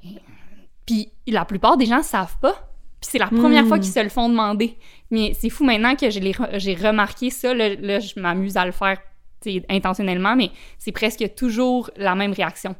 puis 0.85 1.11
la 1.27 1.45
plupart 1.45 1.77
des 1.77 1.85
gens 1.85 2.01
savent 2.03 2.37
pas. 2.39 2.53
Puis 3.01 3.09
c'est 3.11 3.17
la 3.17 3.27
première 3.27 3.63
Hmm. 3.63 3.67
fois 3.67 3.79
qu'ils 3.79 3.91
se 3.91 3.99
le 4.01 4.09
font 4.09 4.29
demander. 4.29 4.77
Mais 5.09 5.33
c'est 5.33 5.49
fou 5.49 5.63
maintenant 5.63 5.95
que 5.95 6.05
re- 6.05 6.59
j'ai 6.59 6.75
remarqué 6.75 7.29
ça. 7.29 7.53
Là, 7.53 7.69
là, 7.75 7.99
je 7.99 8.19
m'amuse 8.19 8.57
à 8.57 8.65
le 8.65 8.71
faire 8.71 8.97
intentionnellement, 9.69 10.35
mais 10.35 10.51
c'est 10.77 10.91
presque 10.91 11.33
toujours 11.35 11.89
la 11.97 12.13
même 12.15 12.31
réaction. 12.31 12.75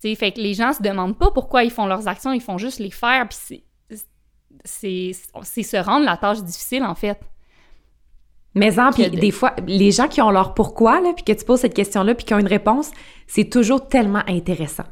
Tu 0.00 0.08
sais, 0.08 0.14
fait 0.14 0.32
que 0.32 0.40
les 0.40 0.54
gens 0.54 0.72
se 0.72 0.82
demandent 0.82 1.18
pas 1.18 1.30
pourquoi 1.30 1.62
ils 1.62 1.70
font 1.70 1.84
leurs 1.86 2.08
actions, 2.08 2.32
ils 2.32 2.40
font 2.40 2.56
juste 2.56 2.78
les 2.78 2.90
faire. 2.90 3.28
Puis 3.28 3.38
c'est- 3.40 3.64
c'est 4.64 5.12
c'est 5.42 5.62
se 5.62 5.76
rendre 5.76 6.04
la 6.06 6.16
tâche 6.16 6.42
difficile, 6.42 6.82
en 6.84 6.94
fait. 6.94 7.20
Mais 8.54 8.78
en, 8.80 8.90
puis 8.90 9.08
des 9.10 9.30
fois, 9.30 9.54
les 9.66 9.92
gens 9.92 10.08
qui 10.08 10.20
ont 10.20 10.30
leur 10.30 10.54
pourquoi, 10.54 11.00
là, 11.00 11.12
puis 11.14 11.24
que 11.24 11.38
tu 11.38 11.44
poses 11.44 11.60
cette 11.60 11.74
question-là, 11.74 12.14
puis 12.14 12.24
qui 12.24 12.34
ont 12.34 12.38
une 12.38 12.48
réponse, 12.48 12.90
c'est 13.26 13.48
toujours 13.48 13.88
tellement 13.88 14.22
intéressant. 14.26 14.84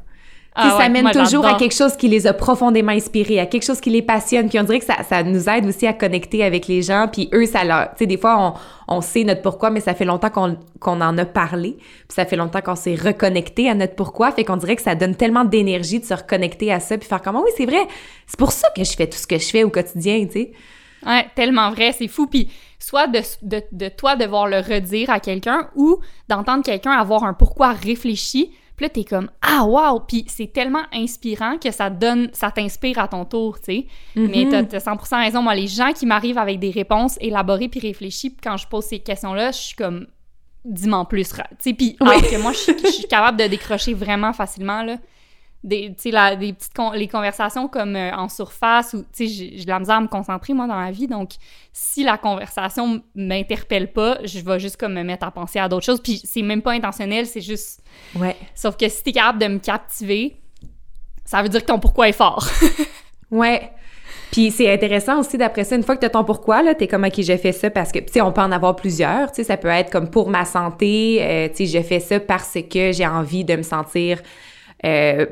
Ah 0.55 0.71
ça 0.71 0.77
ouais, 0.77 0.89
mène 0.89 1.03
moi, 1.03 1.11
toujours 1.11 1.45
à 1.45 1.53
quelque 1.53 1.75
chose 1.75 1.95
qui 1.95 2.07
les 2.07 2.25
a 2.25 2.33
profondément 2.33 2.91
inspirés, 2.91 3.39
à 3.39 3.45
quelque 3.45 3.63
chose 3.63 3.79
qui 3.79 3.91
les 3.91 4.01
passionne, 4.01 4.49
puis 4.49 4.59
on 4.59 4.63
dirait 4.63 4.79
que 4.79 4.85
ça, 4.85 5.03
ça 5.07 5.23
nous 5.23 5.47
aide 5.47 5.65
aussi 5.65 5.85
à 5.85 5.93
connecter 5.93 6.43
avec 6.43 6.67
les 6.67 6.81
gens, 6.81 7.07
puis 7.11 7.29
eux, 7.33 7.45
ça 7.45 7.63
leur... 7.63 7.91
Tu 7.91 7.99
sais, 7.99 8.05
des 8.07 8.17
fois, 8.17 8.55
on, 8.87 8.95
on 8.97 9.01
sait 9.01 9.23
notre 9.23 9.41
pourquoi, 9.41 9.69
mais 9.69 9.79
ça 9.79 9.93
fait 9.93 10.05
longtemps 10.05 10.29
qu'on 10.29 10.57
qu'on 10.79 11.01
en 11.01 11.17
a 11.17 11.25
parlé, 11.25 11.77
puis 11.77 12.15
ça 12.15 12.25
fait 12.25 12.35
longtemps 12.35 12.61
qu'on 12.61 12.75
s'est 12.75 12.95
reconnecté 12.95 13.69
à 13.69 13.75
notre 13.75 13.95
pourquoi, 13.95 14.31
fait 14.31 14.43
qu'on 14.43 14.57
dirait 14.57 14.75
que 14.75 14.81
ça 14.81 14.95
donne 14.95 15.15
tellement 15.15 15.45
d'énergie 15.45 15.99
de 15.99 16.05
se 16.05 16.13
reconnecter 16.13 16.73
à 16.73 16.79
ça, 16.79 16.97
puis 16.97 17.07
faire 17.07 17.21
comme, 17.21 17.35
Ah 17.35 17.41
oui, 17.43 17.51
c'est 17.55 17.65
vrai, 17.65 17.87
c'est 18.25 18.39
pour 18.39 18.51
ça 18.51 18.69
que 18.75 18.83
je 18.83 18.93
fais 18.93 19.07
tout 19.07 19.17
ce 19.17 19.27
que 19.27 19.37
je 19.37 19.47
fais 19.47 19.63
au 19.63 19.69
quotidien, 19.69 20.25
tu 20.25 20.31
sais. 20.31 20.51
Ouais, 21.05 21.25
tellement 21.35 21.71
vrai, 21.71 21.93
c'est 21.97 22.07
fou. 22.07 22.27
Puis 22.27 22.49
soit 22.79 23.07
de, 23.07 23.19
de, 23.41 23.61
de 23.71 23.89
toi 23.89 24.15
devoir 24.15 24.47
le 24.47 24.57
redire 24.59 25.09
à 25.09 25.19
quelqu'un 25.19 25.69
ou 25.75 25.99
d'entendre 26.27 26.63
quelqu'un 26.63 26.91
avoir 26.91 27.23
un 27.23 27.33
pourquoi 27.33 27.73
réfléchi. 27.73 28.51
Puis 28.77 28.85
là, 28.85 28.89
t'es 28.89 29.03
comme 29.03 29.29
Ah, 29.41 29.65
wow! 29.65 29.99
Puis 29.99 30.23
c'est 30.29 30.53
tellement 30.53 30.83
inspirant 30.93 31.57
que 31.57 31.69
ça 31.71 31.89
donne, 31.89 32.29
ça 32.31 32.49
t'inspire 32.49 32.97
à 32.99 33.09
ton 33.09 33.25
tour, 33.25 33.59
tu 33.59 33.65
sais. 33.65 33.87
Mais 34.15 34.45
Mhm. 34.45 34.49
t'as 34.51 34.63
t'as 34.63 34.79
100% 34.79 35.17
raison. 35.21 35.41
Moi, 35.41 35.53
les 35.55 35.67
gens 35.67 35.91
qui 35.91 36.05
m'arrivent 36.05 36.37
avec 36.37 36.59
des 36.59 36.71
réponses 36.71 37.17
élaborées 37.19 37.67
puis 37.67 37.81
réfléchies, 37.81 38.29
puis 38.29 38.39
quand 38.41 38.55
je 38.55 38.65
pose 38.67 38.85
ces 38.85 38.99
questions-là, 38.99 39.51
je 39.51 39.57
suis 39.57 39.75
comme 39.75 40.07
dis-moi 40.63 40.99
en 40.99 41.05
plus. 41.05 41.29
Tu 41.33 41.41
sais, 41.59 41.73
puis 41.73 41.97
Oui. 41.99 42.21
que 42.21 42.41
moi, 42.41 42.53
je 42.53 42.87
suis 42.89 43.03
capable 43.07 43.37
de 43.37 43.47
décrocher 43.47 43.93
vraiment 43.93 44.31
facilement, 44.31 44.83
là. 44.83 44.95
Des, 45.61 45.93
la- 46.05 46.37
des 46.37 46.53
petites 46.53 46.73
con- 46.73 46.91
les 46.91 47.09
conversations 47.09 47.67
comme 47.67 47.95
euh, 47.97 48.13
en 48.15 48.29
surface 48.29 48.93
ou, 48.93 48.99
tu 49.01 49.07
sais, 49.11 49.27
j'ai 49.27 49.57
j'ai 49.57 49.65
de 49.65 49.69
la 49.69 49.79
misère 49.79 49.95
à 49.97 50.01
me 50.01 50.07
concentrer, 50.07 50.53
moi, 50.53 50.67
dans 50.67 50.79
la 50.79 50.89
vie. 50.91 51.05
Donc, 51.07 51.31
si 51.73 52.03
la 52.05 52.17
conversation 52.17 53.01
m'interpelle 53.13 53.91
pas, 53.91 54.19
je 54.23 54.39
vais 54.39 54.57
juste 54.57 54.77
comme 54.77 54.93
me 54.93 55.03
mettre 55.03 55.25
à 55.25 55.31
penser 55.31 55.59
à 55.59 55.67
d'autres 55.67 55.85
choses. 55.85 56.01
Puis 56.01 56.21
c'est 56.23 56.43
même 56.43 56.61
pas 56.61 56.71
intentionnel, 56.71 57.25
c'est 57.25 57.41
juste... 57.41 57.81
Ouais. 58.15 58.37
Sauf 58.55 58.77
que 58.77 58.87
si 58.87 59.03
t'es 59.03 59.11
capable 59.11 59.39
de 59.39 59.47
me 59.47 59.57
captiver, 59.59 60.37
ça 61.25 61.41
veut 61.43 61.49
dire 61.49 61.59
que 61.61 61.65
ton 61.67 61.79
pourquoi 61.79 62.07
est 62.07 62.13
fort. 62.13 62.47
Ouais. 63.31 63.71
Puis 64.31 64.49
c'est 64.51 64.71
intéressant 64.73 65.19
aussi 65.19 65.37
d'après 65.37 65.63
ça, 65.63 65.75
une 65.75 65.83
fois 65.83 65.95
que 65.95 65.99
tu 66.01 66.05
as 66.05 66.09
ton 66.09 66.23
pourquoi, 66.23 66.63
là, 66.63 66.73
t'es 66.73 66.87
comme, 66.87 67.03
OK, 67.03 67.13
j'ai 67.19 67.37
fait 67.37 67.51
ça 67.51 67.69
parce 67.69 67.91
que, 67.91 67.99
tu 67.99 68.13
sais, 68.13 68.21
on 68.21 68.31
peut 68.31 68.41
en 68.41 68.51
avoir 68.51 68.75
plusieurs, 68.75 69.31
tu 69.31 69.35
sais, 69.37 69.43
ça 69.43 69.57
peut 69.57 69.67
être 69.67 69.91
comme 69.91 70.09
pour 70.09 70.29
ma 70.29 70.45
santé, 70.45 71.19
euh, 71.21 71.47
tu 71.49 71.57
sais, 71.57 71.65
j'ai 71.67 71.83
fait 71.83 71.99
ça 71.99 72.19
parce 72.19 72.57
que 72.71 72.91
j'ai 72.91 73.05
envie 73.05 73.43
de 73.45 73.55
me 73.55 73.61
sentir, 73.61 74.19
euh, 74.85 75.25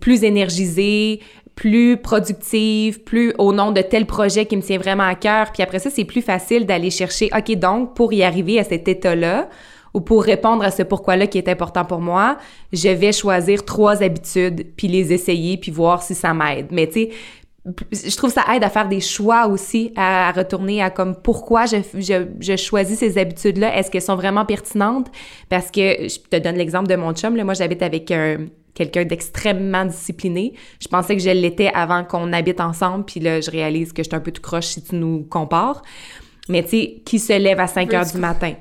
plus 0.00 0.24
énergisée, 0.24 1.20
plus 1.54 1.96
productive, 1.98 3.02
plus 3.02 3.34
au 3.38 3.52
nom 3.52 3.70
de 3.70 3.82
tel 3.82 4.06
projet 4.06 4.46
qui 4.46 4.56
me 4.56 4.62
tient 4.62 4.78
vraiment 4.78 5.04
à 5.04 5.14
cœur. 5.14 5.52
Puis 5.52 5.62
après 5.62 5.78
ça, 5.78 5.90
c'est 5.90 6.04
plus 6.04 6.22
facile 6.22 6.64
d'aller 6.64 6.90
chercher, 6.90 7.30
OK, 7.36 7.54
donc, 7.56 7.94
pour 7.94 8.12
y 8.12 8.22
arriver 8.22 8.58
à 8.58 8.64
cet 8.64 8.88
état-là, 8.88 9.48
ou 9.92 10.00
pour 10.00 10.22
répondre 10.22 10.64
à 10.64 10.70
ce 10.70 10.82
pourquoi-là 10.82 11.26
qui 11.26 11.38
est 11.38 11.48
important 11.48 11.84
pour 11.84 12.00
moi, 12.00 12.38
je 12.72 12.88
vais 12.88 13.12
choisir 13.12 13.64
trois 13.64 14.02
habitudes, 14.02 14.68
puis 14.76 14.88
les 14.88 15.12
essayer, 15.12 15.56
puis 15.56 15.70
voir 15.70 16.02
si 16.02 16.14
ça 16.14 16.32
m'aide. 16.32 16.68
Mais 16.70 16.86
tu 16.86 16.92
sais, 16.92 17.10
je 17.92 18.16
trouve 18.16 18.32
ça 18.32 18.42
aide 18.54 18.64
à 18.64 18.70
faire 18.70 18.88
des 18.88 19.00
choix 19.00 19.46
aussi, 19.46 19.92
à, 19.96 20.32
retourner 20.32 20.82
à 20.82 20.88
comme 20.88 21.14
pourquoi 21.14 21.66
je, 21.66 21.76
je, 21.94 22.26
je 22.40 22.56
choisis 22.56 22.98
ces 22.98 23.18
habitudes-là. 23.18 23.76
Est-ce 23.76 23.90
qu'elles 23.90 24.00
sont 24.00 24.16
vraiment 24.16 24.46
pertinentes? 24.46 25.08
Parce 25.50 25.70
que 25.70 26.08
je 26.08 26.18
te 26.18 26.36
donne 26.36 26.56
l'exemple 26.56 26.88
de 26.88 26.96
mon 26.96 27.12
chum. 27.12 27.36
Là, 27.36 27.44
moi, 27.44 27.54
j'habite 27.54 27.82
avec 27.82 28.10
un, 28.10 28.46
quelqu'un 28.74 29.04
d'extrêmement 29.04 29.84
discipliné. 29.84 30.54
Je 30.80 30.88
pensais 30.88 31.16
que 31.16 31.22
je 31.22 31.30
l'étais 31.30 31.70
avant 31.74 32.04
qu'on 32.04 32.32
habite 32.32 32.60
ensemble, 32.60 33.04
puis 33.04 33.20
là, 33.20 33.40
je 33.40 33.50
réalise 33.50 33.92
que 33.92 34.02
je 34.02 34.08
suis 34.08 34.16
un 34.16 34.20
peu 34.20 34.32
tout 34.32 34.42
croche 34.42 34.66
si 34.66 34.82
tu 34.82 34.96
nous 34.96 35.26
compares. 35.28 35.82
Mais 36.48 36.62
tu 36.62 36.70
sais, 36.70 37.02
qui 37.04 37.18
se 37.18 37.32
lève 37.32 37.60
à 37.60 37.66
5 37.66 37.92
heures 37.94 38.06
du 38.06 38.18
matin? 38.18 38.54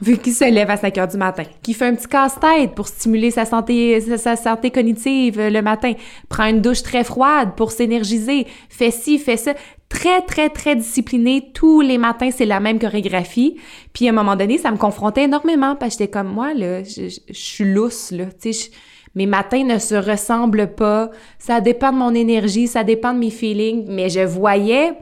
Vu 0.00 0.16
qu'il 0.16 0.32
se 0.32 0.48
lève 0.48 0.70
à 0.70 0.76
5 0.76 0.96
heures 0.98 1.08
du 1.08 1.16
matin, 1.16 1.42
qui 1.62 1.74
fait 1.74 1.86
un 1.86 1.94
petit 1.94 2.06
casse-tête 2.06 2.74
pour 2.74 2.86
stimuler 2.86 3.32
sa 3.32 3.44
santé, 3.44 4.00
sa, 4.16 4.36
santé 4.36 4.70
cognitive 4.70 5.40
le 5.40 5.60
matin, 5.60 5.94
prend 6.28 6.46
une 6.46 6.60
douche 6.60 6.84
très 6.84 7.02
froide 7.02 7.50
pour 7.56 7.72
s'énergiser, 7.72 8.46
fait 8.68 8.92
ci, 8.92 9.18
fait 9.18 9.36
ça, 9.36 9.54
très, 9.88 10.22
très, 10.22 10.50
très 10.50 10.76
discipliné. 10.76 11.50
Tous 11.52 11.80
les 11.80 11.98
matins, 11.98 12.30
c'est 12.30 12.46
la 12.46 12.60
même 12.60 12.78
chorégraphie. 12.78 13.56
Puis 13.92 14.06
à 14.06 14.10
un 14.10 14.14
moment 14.14 14.36
donné, 14.36 14.58
ça 14.58 14.70
me 14.70 14.76
confrontait 14.76 15.24
énormément 15.24 15.74
parce 15.74 15.96
que 15.96 16.04
j'étais 16.04 16.12
comme 16.12 16.28
moi, 16.28 16.54
là, 16.54 16.84
je, 16.84 17.08
je, 17.08 17.32
suis 17.32 17.64
lousse, 17.64 18.12
là, 18.12 18.26
tu 18.26 18.52
sais, 18.52 18.70
mes 19.18 19.26
matins 19.26 19.64
ne 19.64 19.80
se 19.80 19.96
ressemblent 19.96 20.74
pas. 20.76 21.10
Ça 21.40 21.60
dépend 21.60 21.90
de 21.90 21.96
mon 21.96 22.14
énergie, 22.14 22.68
ça 22.68 22.84
dépend 22.84 23.12
de 23.12 23.18
mes 23.18 23.30
feelings, 23.30 23.84
mais 23.88 24.08
je 24.10 24.20
voyais 24.20 24.92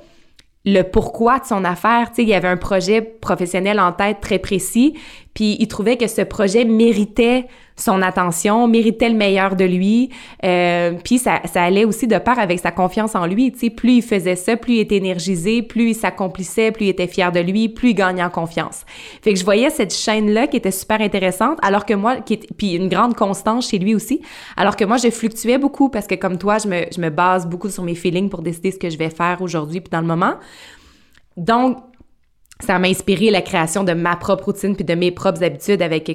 le 0.65 0.83
pourquoi 0.83 1.39
de 1.39 1.45
son 1.45 1.67
affaire. 1.67 2.11
Tu 2.15 2.23
il 2.23 2.29
y 2.29 2.35
avait 2.35 2.49
un 2.49 2.57
projet 2.57 3.03
professionnel 3.03 3.79
en 3.79 3.93
tête 3.93 4.23
très 4.23 4.39
précis, 4.39 4.95
puis 5.37 5.55
il 5.61 5.69
trouvait 5.69 5.99
que 5.99 6.07
ce 6.07 6.23
projet 6.23 6.65
méritait 6.65 7.45
son 7.77 8.01
attention, 8.01 8.67
méritait 8.69 9.11
le 9.11 9.17
meilleur 9.17 9.55
de 9.55 9.67
lui. 9.67 10.09
Euh, 10.45 10.93
puis 11.05 11.19
ça, 11.19 11.43
ça 11.45 11.63
allait 11.63 11.85
aussi 11.85 12.07
de 12.07 12.17
part 12.17 12.39
avec 12.39 12.59
sa 12.59 12.71
confiance 12.71 13.15
en 13.15 13.27
lui. 13.27 13.53
Tu 13.53 13.59
sais, 13.59 13.71
plus 13.71 13.97
il 13.97 14.03
faisait 14.03 14.35
ça, 14.35 14.57
plus 14.57 14.77
il 14.77 14.81
était 14.81 14.97
énergisé, 14.97 15.61
plus 15.61 15.91
il 15.91 15.95
s'accomplissait, 15.95 16.73
plus 16.73 16.87
il 16.87 16.89
était 16.89 17.07
fier 17.07 17.33
de 17.33 17.41
lui, 17.41 17.69
plus 17.69 17.91
il 17.91 17.95
gagnait 17.95 18.25
en 18.25 18.31
confiance. 18.31 18.87
Fait 19.21 19.35
que 19.35 19.39
je 19.39 19.45
voyais 19.45 19.69
cette 19.69 19.93
chaîne-là 19.93 20.47
qui 20.47 20.57
était 20.57 20.71
super 20.71 21.03
intéressante, 21.03 21.59
alors 21.61 21.85
que 21.85 21.93
moi, 21.93 22.23
qui 22.23 22.33
est, 22.33 22.55
puis 22.57 22.73
une 22.73 22.89
grande 22.89 23.15
constance 23.15 23.69
chez 23.69 23.79
lui 23.79 23.95
aussi, 23.95 24.23
alors 24.57 24.75
que 24.75 24.87
moi, 24.87 24.97
je 24.97 25.11
fluctuais 25.11 25.59
beaucoup 25.59 25.91
parce 25.91 26.07
que 26.07 26.15
comme 26.15 26.39
toi, 26.39 26.57
je 26.57 26.69
me, 26.69 26.85
je 26.91 26.99
me 26.99 27.11
base 27.11 27.47
beaucoup 27.47 27.69
sur 27.69 27.83
mes 27.83 27.95
feelings 27.95 28.31
pour 28.31 28.41
décider 28.41 28.71
ce 28.71 28.79
que 28.79 28.89
je 28.89 28.97
vais 28.97 29.11
faire 29.11 29.43
aujourd'hui 29.43 29.83
puis 29.83 29.91
dans 29.91 30.01
le 30.01 30.07
moment. 30.07 30.37
Donc, 31.37 31.77
ça 32.61 32.79
m'a 32.79 32.89
inspiré 32.89 33.31
la 33.31 33.43
création 33.43 33.85
de 33.85 33.93
ma 33.93 34.17
propre 34.17 34.45
routine 34.45 34.75
puis 34.75 34.85
de 34.85 34.95
mes 34.95 35.11
propres 35.11 35.45
habitudes 35.45 35.83
avec 35.83 36.11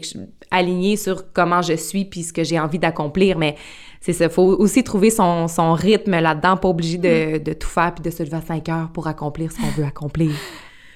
aligné 0.50 0.98
sur 0.98 1.32
comment 1.32 1.62
je 1.62 1.74
suis 1.74 2.06
puis 2.06 2.24
ce 2.24 2.34
que 2.34 2.44
j'ai 2.44 2.60
envie 2.60 2.80
d'accomplir. 2.80 3.38
Mais 3.38 3.56
c'est 4.00 4.14
ça 4.14 4.28
faut 4.30 4.44
aussi 4.58 4.84
trouver 4.84 5.12
son, 5.12 5.48
son 5.48 5.74
rythme 5.74 6.20
là-dedans 6.20 6.58
pas 6.58 6.70
obligé 6.70 6.98
de, 6.98 7.38
mm. 7.38 7.44
de, 7.44 7.54
tout 7.54 7.68
faire 7.68 7.94
puis 7.94 8.04
de 8.04 8.10
se 8.10 8.24
lever 8.24 8.38
à 8.38 8.42
5 8.42 8.70
heures 8.70 8.90
pour 8.92 9.08
accomplir 9.08 9.52
ce 9.52 9.58
qu'on 9.58 9.70
veut 9.70 9.86
accomplir. 9.86 10.32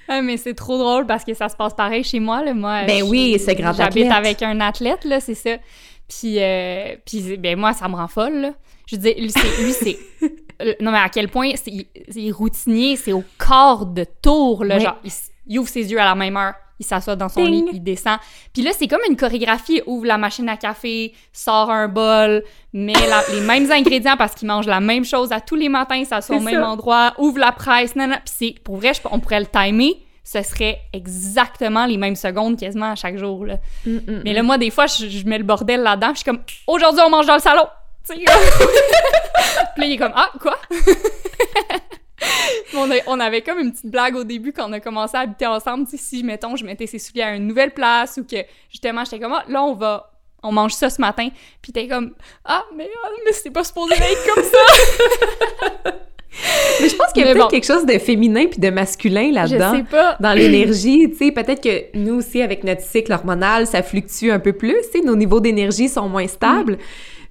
Ah, 0.07 0.21
mais 0.21 0.37
c'est 0.37 0.53
trop 0.53 0.77
drôle 0.77 1.07
parce 1.07 1.23
que 1.23 1.33
ça 1.33 1.49
se 1.49 1.55
passe 1.55 1.73
pareil 1.73 2.03
chez 2.03 2.19
moi 2.19 2.45
là. 2.45 2.53
Moi 2.53 2.83
ben 2.85 3.01
oui 3.01 3.41
c'est 3.43 3.55
grand 3.55 3.73
j'habite 3.73 4.11
avec 4.11 4.43
un 4.43 4.61
athlète 4.61 5.03
là 5.03 5.19
c'est 5.19 5.33
ça. 5.33 5.57
Puis 6.07 6.35
euh, 6.37 6.95
puis 7.03 7.37
ben 7.37 7.57
moi 7.57 7.73
ça 7.73 7.87
me 7.87 7.95
rend 7.95 8.07
folle 8.07 8.35
là. 8.35 8.53
je 8.85 8.97
dire 8.97 9.15
lui 9.17 9.31
c'est 9.31 9.97
euh, 10.61 10.75
non 10.79 10.91
mais 10.91 10.99
à 10.99 11.09
quel 11.09 11.27
point 11.27 11.53
c'est 11.55 12.29
routinier 12.29 12.97
c'est 12.97 13.13
au 13.13 13.23
quart 13.39 13.87
de 13.87 14.05
tour 14.21 14.63
là 14.63 14.77
genre 14.77 14.97
il 15.03 15.09
ouvre 15.49 15.69
ses 15.69 15.91
yeux 15.91 15.99
à 15.99 16.05
la 16.05 16.15
même 16.15 16.37
heure, 16.37 16.53
il 16.79 16.85
s'assoit 16.85 17.15
dans 17.15 17.29
son 17.29 17.45
lit, 17.45 17.65
il 17.71 17.83
descend. 17.83 18.17
Puis 18.53 18.61
là, 18.61 18.71
c'est 18.77 18.87
comme 18.87 18.99
une 19.09 19.15
chorégraphie. 19.15 19.77
Il 19.77 19.83
ouvre 19.85 20.05
la 20.05 20.17
machine 20.17 20.49
à 20.49 20.57
café, 20.57 21.13
sort 21.31 21.69
un 21.71 21.87
bol, 21.87 22.43
met 22.73 22.93
les 23.31 23.41
mêmes 23.41 23.71
ingrédients 23.71 24.17
parce 24.17 24.35
qu'il 24.35 24.47
mange 24.47 24.67
la 24.67 24.81
même 24.81 25.05
chose 25.05 25.31
à 25.31 25.39
tous 25.39 25.55
les 25.55 25.69
matins, 25.69 25.95
il 25.95 26.05
s'assoit 26.05 26.37
au 26.37 26.41
même 26.41 26.63
endroit, 26.63 27.13
ouvre 27.17 27.39
la 27.39 27.51
presse, 27.51 27.95
nanana. 27.95 28.21
Puis 28.25 28.33
c'est, 28.37 28.55
pour 28.63 28.77
vrai, 28.77 28.91
on 29.11 29.19
pourrait 29.19 29.39
le 29.39 29.45
timer. 29.45 30.01
Ce 30.23 30.41
serait 30.41 30.79
exactement 30.91 31.85
les 31.85 31.97
mêmes 31.97 32.15
secondes 32.15 32.59
quasiment 32.59 32.91
à 32.91 32.95
chaque 32.95 33.17
jour. 33.17 33.45
Là. 33.45 33.57
Mm, 33.85 33.91
mm, 33.91 34.21
Mais 34.25 34.33
là, 34.33 34.41
mm. 34.41 34.45
moi, 34.45 34.57
des 34.57 34.71
fois, 34.71 34.87
je, 34.87 35.23
mets 35.25 35.37
le 35.37 35.43
bordel 35.43 35.81
là-dedans. 35.81 36.09
Je 36.13 36.15
suis 36.15 36.25
comme, 36.25 36.41
aujourd'hui, 36.65 37.01
on 37.05 37.11
mange 37.11 37.27
dans 37.27 37.35
le 37.35 37.41
salon. 37.41 37.67
puis 38.09 38.23
là, 38.25 39.85
il 39.85 39.91
est 39.93 39.97
comme, 39.97 40.13
ah, 40.15 40.31
quoi? 40.41 40.57
on, 43.07 43.19
avait 43.19 43.41
comme 43.41 43.59
une 43.59 43.71
petite 43.71 43.89
blague 43.89 44.15
au 44.15 44.23
début 44.23 44.51
quand 44.51 44.69
on 44.69 44.73
a 44.73 44.79
commencé 44.79 45.15
à 45.17 45.21
habiter 45.21 45.47
ensemble. 45.47 45.87
Si, 45.93 46.23
mettons, 46.23 46.55
je 46.55 46.65
mettais 46.65 46.87
ses 46.87 46.99
souliers 46.99 47.23
à 47.23 47.35
une 47.35 47.47
nouvelle 47.47 47.71
place 47.71 48.17
ou 48.17 48.23
que 48.23 48.37
justement, 48.69 49.03
j'étais 49.03 49.19
comme, 49.19 49.33
ah, 49.33 49.43
là, 49.47 49.63
on 49.63 49.73
va, 49.73 50.11
on 50.43 50.51
mange 50.51 50.73
ça 50.73 50.89
ce 50.89 51.01
matin. 51.01 51.29
Puis 51.61 51.71
t'es 51.71 51.87
comme, 51.87 52.13
ah, 52.43 52.63
mais, 52.75 52.89
ah, 53.03 53.07
mais 53.25 53.31
c'est 53.31 53.51
pas 53.51 53.63
supposé 53.63 53.95
être 53.95 54.33
comme 54.33 54.43
ça. 54.43 55.91
Mais 56.81 56.89
je 56.89 56.95
pense 56.95 57.13
qu'il 57.13 57.25
y 57.25 57.29
a 57.29 57.33
peut-être 57.33 57.49
quelque 57.49 57.65
chose 57.65 57.85
de 57.85 57.97
féminin 57.97 58.47
puis 58.47 58.59
de 58.59 58.69
masculin 58.69 59.31
là-dedans. 59.31 59.71
Je 59.71 59.77
sais 59.77 59.83
pas. 59.83 60.17
Dans 60.19 60.33
l'énergie, 60.33 61.09
tu 61.09 61.15
sais, 61.17 61.31
peut-être 61.31 61.63
que 61.63 61.97
nous 61.97 62.15
aussi, 62.15 62.41
avec 62.41 62.63
notre 62.63 62.81
cycle 62.81 63.13
hormonal, 63.13 63.65
ça 63.67 63.81
fluctue 63.81 64.31
un 64.31 64.39
peu 64.39 64.53
plus, 64.53 64.75
tu 64.91 64.99
sais, 64.99 65.05
nos 65.05 65.15
niveaux 65.15 65.39
d'énergie 65.39 65.87
sont 65.87 66.09
moins 66.09 66.27
stables. 66.27 66.73
Mm. 66.73 66.77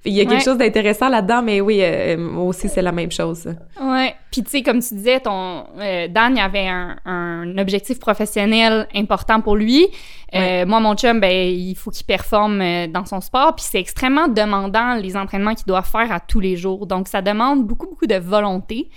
Il 0.05 0.13
y 0.13 0.21
a 0.21 0.25
quelque 0.25 0.43
chose 0.43 0.57
d'intéressant 0.57 1.09
là-dedans, 1.09 1.41
mais 1.41 1.61
oui, 1.61 1.79
euh, 1.81 2.15
moi 2.17 2.45
aussi, 2.45 2.69
c'est 2.69 2.83
la 2.83 2.91
même 2.91 3.11
chose. 3.11 3.47
Ouais. 3.81 4.15
Puis, 4.31 4.43
tu 4.43 4.51
sais, 4.51 4.61
comme 4.61 4.79
tu 4.79 4.93
disais, 4.93 5.19
ton 5.19 5.65
euh, 5.79 6.07
Dan, 6.07 6.35
il 6.35 6.39
avait 6.39 6.67
un, 6.67 7.57
objectif 7.57 7.99
professionnel 7.99 8.87
important 8.93 9.41
pour 9.41 9.55
lui. 9.55 9.87
Euh, 10.35 10.65
moi, 10.65 10.79
mon 10.79 10.95
chum, 10.95 11.19
ben, 11.19 11.31
il 11.31 11.75
faut 11.75 11.89
qu'il 11.89 12.05
performe 12.05 12.87
dans 12.87 13.05
son 13.05 13.19
sport. 13.19 13.55
Puis, 13.55 13.65
c'est 13.67 13.79
extrêmement 13.79 14.27
demandant, 14.27 14.95
les 14.95 15.17
entraînements 15.17 15.55
qu'il 15.55 15.65
doit 15.65 15.81
faire 15.81 16.11
à 16.11 16.19
tous 16.19 16.39
les 16.39 16.55
jours. 16.55 16.85
Donc, 16.85 17.07
ça 17.07 17.21
demande 17.21 17.65
beaucoup, 17.65 17.87
beaucoup 17.87 18.07
de 18.07 18.15
volonté. 18.15 18.89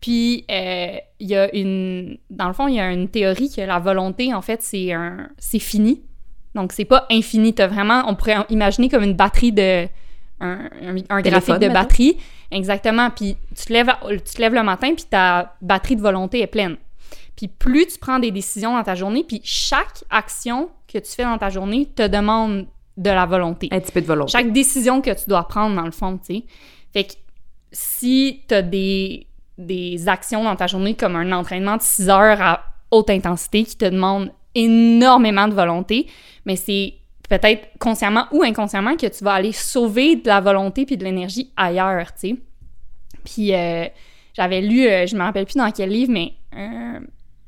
Puis, 0.00 0.44
il 0.48 1.28
y 1.28 1.34
a 1.34 1.54
une... 1.54 2.18
Dans 2.28 2.48
le 2.48 2.52
fond, 2.52 2.68
il 2.68 2.74
y 2.74 2.80
a 2.80 2.90
une 2.90 3.08
théorie 3.08 3.50
que 3.50 3.62
la 3.62 3.78
volonté, 3.78 4.34
en 4.34 4.42
fait, 4.42 4.60
c'est 4.62 4.92
un... 4.92 5.28
C'est 5.38 5.60
fini. 5.60 6.02
Donc, 6.54 6.72
c'est 6.72 6.84
pas 6.84 7.06
infini. 7.10 7.54
T'as 7.54 7.68
vraiment... 7.68 8.02
On 8.06 8.14
pourrait 8.14 8.38
imaginer 8.50 8.90
comme 8.90 9.04
une 9.04 9.14
batterie 9.14 9.52
de 9.52 9.86
un, 10.42 11.22
graphique 11.22 11.58
de 11.58 11.68
batterie. 11.68 12.18
Exactement. 12.50 13.10
Puis 13.10 13.36
tu 13.56 13.64
te, 13.64 13.72
lèves, 13.72 13.92
tu 14.08 14.34
te 14.34 14.40
lèves 14.40 14.54
le 14.54 14.62
matin, 14.62 14.94
puis 14.94 15.04
ta 15.08 15.54
batterie 15.62 15.96
de 15.96 16.02
volonté 16.02 16.40
est 16.40 16.46
pleine. 16.46 16.76
Puis 17.36 17.48
plus 17.48 17.86
tu 17.86 17.98
prends 17.98 18.18
des 18.18 18.30
décisions 18.30 18.76
dans 18.76 18.82
ta 18.82 18.94
journée, 18.94 19.24
puis 19.26 19.40
chaque 19.44 20.04
action 20.10 20.70
que 20.86 20.98
tu 20.98 21.10
fais 21.12 21.24
dans 21.24 21.38
ta 21.38 21.48
journée 21.48 21.86
te 21.86 22.06
demande 22.06 22.66
de 22.96 23.10
la 23.10 23.24
volonté. 23.24 23.68
Un 23.70 23.80
petit 23.80 23.92
peu 23.92 24.02
de 24.02 24.06
volonté. 24.06 24.32
Chaque 24.32 24.52
décision 24.52 25.00
que 25.00 25.10
tu 25.10 25.28
dois 25.28 25.48
prendre, 25.48 25.74
dans 25.74 25.86
le 25.86 25.92
fond, 25.92 26.18
tu 26.18 26.34
sais. 26.34 26.44
Fait 26.92 27.04
que 27.04 27.12
si 27.72 28.42
tu 28.46 28.54
as 28.54 28.60
des, 28.60 29.26
des 29.56 30.08
actions 30.08 30.44
dans 30.44 30.56
ta 30.56 30.66
journée 30.66 30.94
comme 30.94 31.16
un 31.16 31.32
entraînement 31.32 31.78
de 31.78 31.82
6 31.82 32.10
heures 32.10 32.42
à 32.42 32.64
haute 32.90 33.08
intensité 33.08 33.64
qui 33.64 33.76
te 33.76 33.86
demande 33.86 34.30
énormément 34.54 35.48
de 35.48 35.54
volonté, 35.54 36.06
mais 36.44 36.56
c'est 36.56 36.94
peut-être 37.38 37.66
consciemment 37.78 38.26
ou 38.30 38.42
inconsciemment 38.42 38.94
que 38.94 39.06
tu 39.06 39.24
vas 39.24 39.32
aller 39.32 39.52
sauver 39.52 40.16
de 40.16 40.28
la 40.28 40.40
volonté 40.40 40.84
puis 40.84 40.98
de 40.98 41.04
l'énergie 41.04 41.50
ailleurs, 41.56 42.12
tu 42.12 42.28
sais. 42.28 42.36
Puis 43.24 43.54
euh, 43.54 43.86
j'avais 44.34 44.60
lu, 44.60 44.86
euh, 44.86 45.06
je 45.06 45.16
me 45.16 45.22
rappelle 45.22 45.46
plus 45.46 45.56
dans 45.56 45.70
quel 45.70 45.88
livre, 45.88 46.12
mais 46.12 46.34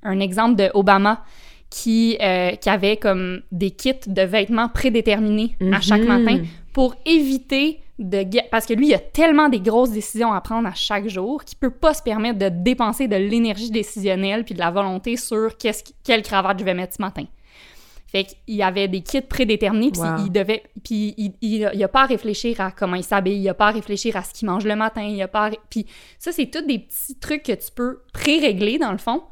un, 0.03 0.21
exemple 0.21 0.57
de 0.57 0.71
Obama 0.73 1.23
qui, 1.69 2.17
euh, 2.23 2.53
qui 2.53 2.71
avait 2.71 2.97
comme 2.97 3.43
des 3.53 3.73
kits 3.73 3.93
de 4.07 4.23
vêtements 4.23 4.71
prédéterminés 4.71 5.55
à 5.71 5.83
chaque 5.83 6.00
mhm. 6.00 6.07
matin 6.07 6.43
pour 6.73 6.95
éviter 7.05 7.81
de 7.99 8.25
parce 8.50 8.67
que 8.67 8.73
lui 8.73 8.88
il 8.88 8.95
a 8.95 8.99
tellement 8.99 9.49
des 9.49 9.61
grosses 9.61 9.93
décisions 9.93 10.33
à 10.33 10.41
prendre 10.41 10.67
à 10.67 10.75
chaque 10.75 11.07
jour 11.09 11.45
qu'il 11.45 11.59
peut 11.59 11.71
pas 11.71 11.95
se 11.95 12.03
permettre 12.03 12.38
de 12.38 12.49
dépenser 12.49 13.07
de 13.07 13.14
l'énergie 13.17 13.71
décisionnelle 13.71 14.45
puis 14.45 14.55
de 14.55 14.59
la 14.59 14.71
volonté 14.71 15.17
sur 15.17 15.57
qu'est-ce 15.57 15.85
quelle 16.03 16.23
cravate 16.23 16.59
je 16.59 16.64
vais 16.64 16.75
mettre 16.75 16.95
ce 16.97 17.03
matin. 17.03 17.25
Fait 18.14 18.23
qu'il 18.23 18.54
y 18.54 18.62
avait 18.62 18.87
des 18.87 19.00
kits 19.00 19.23
prédéterminés, 19.23 19.90
puis 19.90 20.00
il 20.25 20.30
devait... 20.30 20.62
Puis 20.85 21.14
il, 21.16 21.33
il, 21.40 21.83
a 21.83 21.88
pas 21.88 22.02
à 22.02 22.06
réfléchir 22.06 22.61
à 22.61 22.71
comment 22.71 22.94
il 22.94 23.02
s'habille, 23.02 23.40
il 23.40 23.49
a 23.49 23.54
pas 23.54 23.68
à 23.68 23.71
réfléchir 23.73 24.16
à 24.16 24.23
ce 24.23 24.33
qu'il 24.33 24.47
mange 24.47 24.64
le 24.64 24.76
matin, 24.76 25.02
il 25.02 25.21
a 25.21 25.26
pas 25.26 25.50
Puis 25.68 25.87
ça, 26.21 26.30
c'est 26.30 26.47
tous 26.47 26.62
des 26.62 26.78
petits 26.78 27.18
trucs 27.18 27.42
que 27.42 27.50
tu 27.50 27.73
peux 27.75 28.02
pré-régler, 28.12 28.78
dans 28.78 28.92
le 28.92 28.99
fond, 28.99 29.25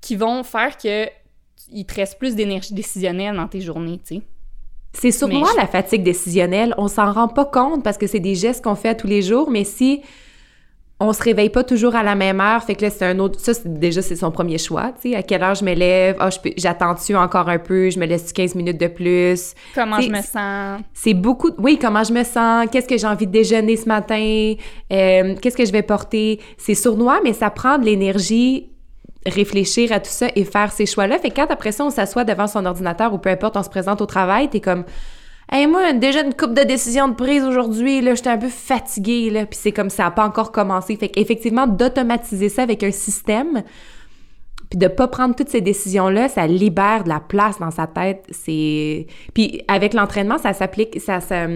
qui 0.00 0.16
vont 0.16 0.42
faire 0.42 0.78
que 0.78 1.06
il 1.70 1.84
te 1.84 1.94
reste 1.94 2.18
plus 2.18 2.34
d'énergie 2.34 2.72
décisionnelle 2.72 3.36
dans 3.36 3.46
tes 3.46 3.60
journées, 3.60 4.00
tu 4.02 4.22
sais. 4.94 5.12
C'est 5.12 5.26
moi 5.28 5.50
la 5.58 5.66
fatigue 5.66 6.02
décisionnelle. 6.02 6.74
On 6.78 6.88
s'en 6.88 7.12
rend 7.12 7.28
pas 7.28 7.44
compte 7.44 7.84
parce 7.84 7.98
que 7.98 8.06
c'est 8.06 8.20
des 8.20 8.36
gestes 8.36 8.64
qu'on 8.64 8.74
fait 8.74 8.96
tous 8.96 9.06
les 9.06 9.20
jours, 9.20 9.50
mais 9.50 9.64
si 9.64 10.00
on 11.00 11.14
se 11.14 11.22
réveille 11.22 11.48
pas 11.48 11.64
toujours 11.64 11.96
à 11.96 12.02
la 12.02 12.14
même 12.14 12.40
heure, 12.40 12.62
fait 12.62 12.74
que 12.74 12.82
là 12.82 12.90
c'est 12.90 13.06
un 13.06 13.18
autre 13.18 13.40
ça 13.40 13.52
déjà 13.64 14.02
c'est 14.02 14.16
son 14.16 14.30
premier 14.30 14.58
choix, 14.58 14.92
tu 15.00 15.10
sais, 15.10 15.16
à 15.16 15.22
quelle 15.22 15.42
heure 15.42 15.54
je 15.54 15.64
me 15.64 15.74
lève, 15.74 16.16
ah 16.20 16.28
j'attends-tu 16.58 17.16
encore 17.16 17.48
un 17.48 17.58
peu, 17.58 17.88
je 17.88 17.98
me 17.98 18.04
laisse 18.04 18.32
15 18.32 18.54
minutes 18.54 18.78
de 18.78 18.86
plus? 18.86 19.54
Comment 19.74 20.00
je 20.00 20.10
me 20.10 20.20
sens? 20.20 20.82
C'est 20.92 21.14
beaucoup 21.14 21.50
oui, 21.58 21.78
comment 21.80 22.04
je 22.04 22.12
me 22.12 22.22
sens, 22.22 22.66
qu'est-ce 22.70 22.86
que 22.86 22.98
j'ai 22.98 23.06
envie 23.06 23.26
de 23.26 23.32
déjeuner 23.32 23.76
ce 23.76 23.88
matin, 23.88 24.54
euh, 24.92 25.34
qu'est-ce 25.40 25.56
que 25.56 25.64
je 25.64 25.72
vais 25.72 25.82
porter, 25.82 26.38
c'est 26.58 26.74
sournois 26.74 27.20
mais 27.24 27.32
ça 27.32 27.48
prend 27.48 27.78
de 27.78 27.86
l'énergie 27.86 28.68
réfléchir 29.26 29.92
à 29.92 30.00
tout 30.00 30.10
ça 30.10 30.28
et 30.34 30.44
faire 30.44 30.72
ces 30.72 30.86
choix-là. 30.86 31.18
Fait 31.18 31.30
que 31.30 31.36
quand 31.36 31.50
après 31.50 31.72
ça 31.72 31.84
on 31.84 31.90
s'assoit 31.90 32.24
devant 32.24 32.46
son 32.46 32.64
ordinateur 32.64 33.12
ou 33.12 33.18
peu 33.18 33.28
importe, 33.28 33.56
on 33.56 33.62
se 33.62 33.68
présente 33.68 34.00
au 34.00 34.06
travail, 34.06 34.48
t'es 34.48 34.60
comme 34.60 34.84
Hey, 35.52 35.66
moi, 35.66 35.92
déjà 35.94 36.22
une 36.22 36.34
coupe 36.34 36.54
de 36.54 36.62
décision 36.62 37.08
de 37.08 37.14
prise 37.14 37.42
aujourd'hui, 37.44 38.00
là, 38.00 38.14
j'étais 38.14 38.30
un 38.30 38.38
peu 38.38 38.48
fatiguée, 38.48 39.30
là, 39.30 39.46
puis 39.46 39.58
c'est 39.60 39.72
comme 39.72 39.90
ça 39.90 40.04
n'a 40.04 40.10
pas 40.12 40.24
encore 40.24 40.52
commencé. 40.52 40.94
Fait 40.94 41.08
qu'effectivement, 41.08 41.66
d'automatiser 41.66 42.48
ça 42.48 42.62
avec 42.62 42.84
un 42.84 42.92
système, 42.92 43.64
puis 44.70 44.78
de 44.78 44.86
pas 44.86 45.08
prendre 45.08 45.34
toutes 45.34 45.48
ces 45.48 45.60
décisions-là, 45.60 46.28
ça 46.28 46.46
libère 46.46 47.02
de 47.02 47.08
la 47.08 47.18
place 47.18 47.58
dans 47.58 47.72
sa 47.72 47.88
tête. 47.88 48.24
C'est... 48.30 49.08
Puis 49.34 49.62
avec 49.66 49.92
l'entraînement, 49.92 50.38
ça 50.38 50.52
s'applique, 50.52 51.00
ça, 51.00 51.18
ça, 51.20 51.48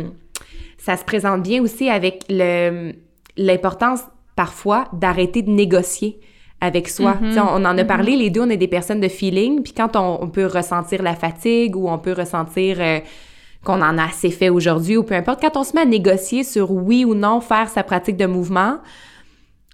ça 0.77 0.97
se 0.97 1.05
présente 1.05 1.43
bien 1.45 1.63
aussi 1.63 1.89
avec 1.89 2.25
le, 2.29 2.95
l'importance, 3.37 4.01
parfois, 4.35 4.89
d'arrêter 4.93 5.43
de 5.43 5.51
négocier 5.51 6.19
avec 6.61 6.89
soi. 6.89 7.15
Mhm. 7.21 7.39
On 7.39 7.65
en 7.65 7.79
a 7.79 7.85
parlé, 7.85 8.13
Mhm. 8.13 8.19
les 8.19 8.31
deux, 8.31 8.41
on 8.41 8.51
est 8.51 8.57
des 8.57 8.67
personnes 8.67 9.01
de 9.01 9.09
feeling, 9.09 9.63
puis 9.63 9.73
quand 9.73 9.95
on, 9.95 10.19
on 10.21 10.29
peut 10.29 10.47
ressentir 10.47 11.01
la 11.01 11.15
fatigue 11.15 11.77
ou 11.77 11.89
on 11.89 11.99
peut 11.99 12.15
ressentir 12.15 12.79
euh, 12.81 12.99
qu'on 13.65 13.83
en 13.83 13.99
a 13.99 14.05
assez 14.05 14.31
fait 14.31 14.51
aujourd'hui 14.51 14.97
ou 14.97 15.03
peu 15.03 15.15
importe, 15.15 15.41
quand 15.41 15.57
on 15.57 15.65
se 15.65 15.75
met 15.75 15.83
à 15.83 15.87
négocier 15.87 16.45
sur 16.45 16.71
oui 16.71 17.05
ou 17.05 17.15
non 17.15 17.41
faire 17.41 17.69
sa 17.69 17.83
pratique 17.83 18.17
de 18.17 18.27
mouvement, 18.27 18.79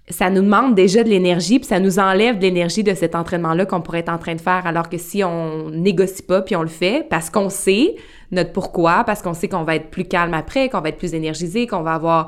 ça 0.09 0.29
nous 0.29 0.41
demande 0.41 0.75
déjà 0.75 1.03
de 1.03 1.09
l'énergie, 1.09 1.59
puis 1.59 1.67
ça 1.67 1.79
nous 1.79 1.99
enlève 1.99 2.37
de 2.37 2.41
l'énergie 2.41 2.83
de 2.83 2.93
cet 2.93 3.15
entraînement-là 3.15 3.65
qu'on 3.65 3.81
pourrait 3.81 3.99
être 3.99 4.09
en 4.09 4.17
train 4.17 4.35
de 4.35 4.41
faire, 4.41 4.65
alors 4.65 4.89
que 4.89 4.97
si 4.97 5.23
on 5.23 5.69
négocie 5.69 6.23
pas, 6.23 6.41
puis 6.41 6.55
on 6.55 6.63
le 6.63 6.67
fait, 6.67 7.05
parce 7.09 7.29
qu'on 7.29 7.49
sait 7.49 7.95
notre 8.31 8.51
pourquoi, 8.51 9.03
parce 9.05 9.21
qu'on 9.21 9.33
sait 9.33 9.47
qu'on 9.47 9.63
va 9.63 9.75
être 9.75 9.89
plus 9.89 10.05
calme 10.05 10.33
après, 10.33 10.69
qu'on 10.69 10.81
va 10.81 10.89
être 10.89 10.97
plus 10.97 11.13
énergisé, 11.13 11.67
qu'on 11.67 11.81
va 11.81 11.93
avoir 11.93 12.27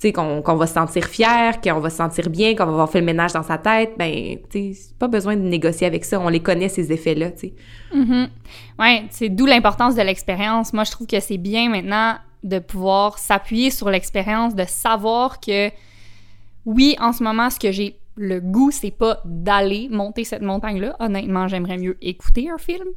sais, 0.00 0.12
qu'on 0.12 0.42
qu'on 0.42 0.56
va 0.56 0.66
se 0.66 0.74
sentir 0.74 1.04
fier, 1.04 1.60
qu'on 1.60 1.80
va 1.80 1.90
se 1.90 1.96
sentir 1.96 2.30
bien, 2.30 2.54
qu'on 2.54 2.64
va 2.64 2.72
avoir 2.72 2.90
fait 2.90 3.00
le 3.00 3.06
ménage 3.06 3.32
dans 3.32 3.42
sa 3.42 3.58
tête, 3.58 3.94
ben, 3.98 4.36
tu 4.50 4.74
sais, 4.74 4.94
pas 4.98 5.08
besoin 5.08 5.36
de 5.36 5.42
négocier 5.42 5.86
avec 5.86 6.04
ça. 6.04 6.20
On 6.20 6.28
les 6.28 6.40
connaît, 6.40 6.68
ces 6.68 6.92
effets-là, 6.92 7.30
tu 7.32 7.38
sais. 7.38 7.54
Mhm. 7.94 8.28
Ouais, 8.78 9.04
c'est 9.10 9.28
d'où 9.28 9.46
l'importance 9.46 9.94
de 9.94 10.02
l'expérience. 10.02 10.72
Moi, 10.72 10.84
je 10.84 10.90
trouve 10.90 11.06
que 11.06 11.20
c'est 11.20 11.38
bien 11.38 11.68
maintenant 11.68 12.16
de 12.42 12.58
pouvoir 12.58 13.18
s'appuyer 13.18 13.70
sur 13.70 13.90
l'expérience, 13.90 14.54
de 14.54 14.64
savoir 14.64 15.40
que 15.40 15.70
oui, 16.64 16.96
en 17.00 17.12
ce 17.12 17.22
moment, 17.22 17.50
ce 17.50 17.58
que 17.58 17.72
j'ai 17.72 17.96
le 18.16 18.40
goût, 18.40 18.70
c'est 18.70 18.90
pas 18.90 19.20
d'aller 19.24 19.88
monter 19.90 20.24
cette 20.24 20.42
montagne-là. 20.42 20.96
Honnêtement, 21.00 21.48
j'aimerais 21.48 21.78
mieux 21.78 21.96
écouter 22.02 22.50
un 22.50 22.58
film. 22.58 22.88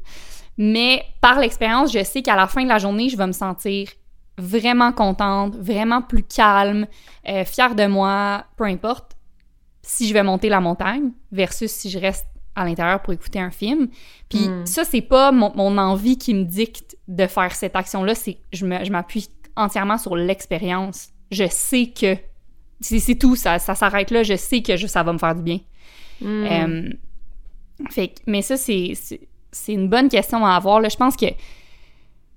Mais 0.57 1.03
par 1.21 1.39
l'expérience, 1.39 1.91
je 1.91 2.03
sais 2.03 2.21
qu'à 2.21 2.35
la 2.35 2.47
fin 2.47 2.63
de 2.63 2.69
la 2.69 2.77
journée, 2.77 3.09
je 3.09 3.17
vais 3.17 3.27
me 3.27 3.31
sentir 3.31 3.89
vraiment 4.37 4.91
contente, 4.91 5.55
vraiment 5.55 6.01
plus 6.01 6.23
calme, 6.23 6.87
euh, 7.27 7.45
fière 7.45 7.75
de 7.75 7.85
moi, 7.85 8.45
peu 8.57 8.63
importe 8.65 9.15
si 9.81 10.07
je 10.07 10.13
vais 10.13 10.23
monter 10.23 10.49
la 10.49 10.59
montagne 10.59 11.11
versus 11.31 11.69
si 11.71 11.89
je 11.89 11.99
reste 11.99 12.25
à 12.55 12.65
l'intérieur 12.65 13.01
pour 13.01 13.13
écouter 13.13 13.39
un 13.39 13.51
film. 13.51 13.89
Puis 14.29 14.47
Mm. 14.47 14.65
ça, 14.65 14.83
c'est 14.85 15.01
pas 15.01 15.31
mon, 15.31 15.51
mon 15.55 15.77
envie 15.77 16.17
qui 16.17 16.33
me 16.33 16.43
dicte 16.43 16.97
de 17.07 17.27
faire 17.27 17.53
cette 17.53 17.75
action-là, 17.75 18.15
c'est 18.15 18.37
je 18.53 18.65
me- 18.65 18.83
je 18.85 18.91
m'appuie 18.91 19.27
entièrement 19.55 19.97
sur 19.97 20.15
l'expérience. 20.15 21.09
Je 21.31 21.45
sais 21.49 21.87
que 21.87 22.15
c'est 22.79 22.99
c'est 22.99 23.15
tout, 23.15 23.35
ça, 23.35 23.59
ça 23.59 23.75
s'arrête 23.75 24.11
là, 24.11 24.23
je 24.23 24.35
sais 24.35 24.61
que 24.61 24.77
je- 24.77 24.87
ça 24.87 25.03
va 25.03 25.13
me 25.13 25.17
faire 25.17 25.35
du 25.35 25.41
bien. 25.43 25.59
Mm. 26.21 26.25
Euh, 26.27 26.89
fait 27.89 28.15
mais 28.27 28.41
ça, 28.41 28.55
c'est 28.55 28.93
une 29.67 29.89
bonne 29.89 30.09
question 30.09 30.45
à 30.45 30.55
avoir. 30.55 30.79
Là. 30.79 30.89
Je 30.89 30.95
pense 30.97 31.15
que 31.15 31.25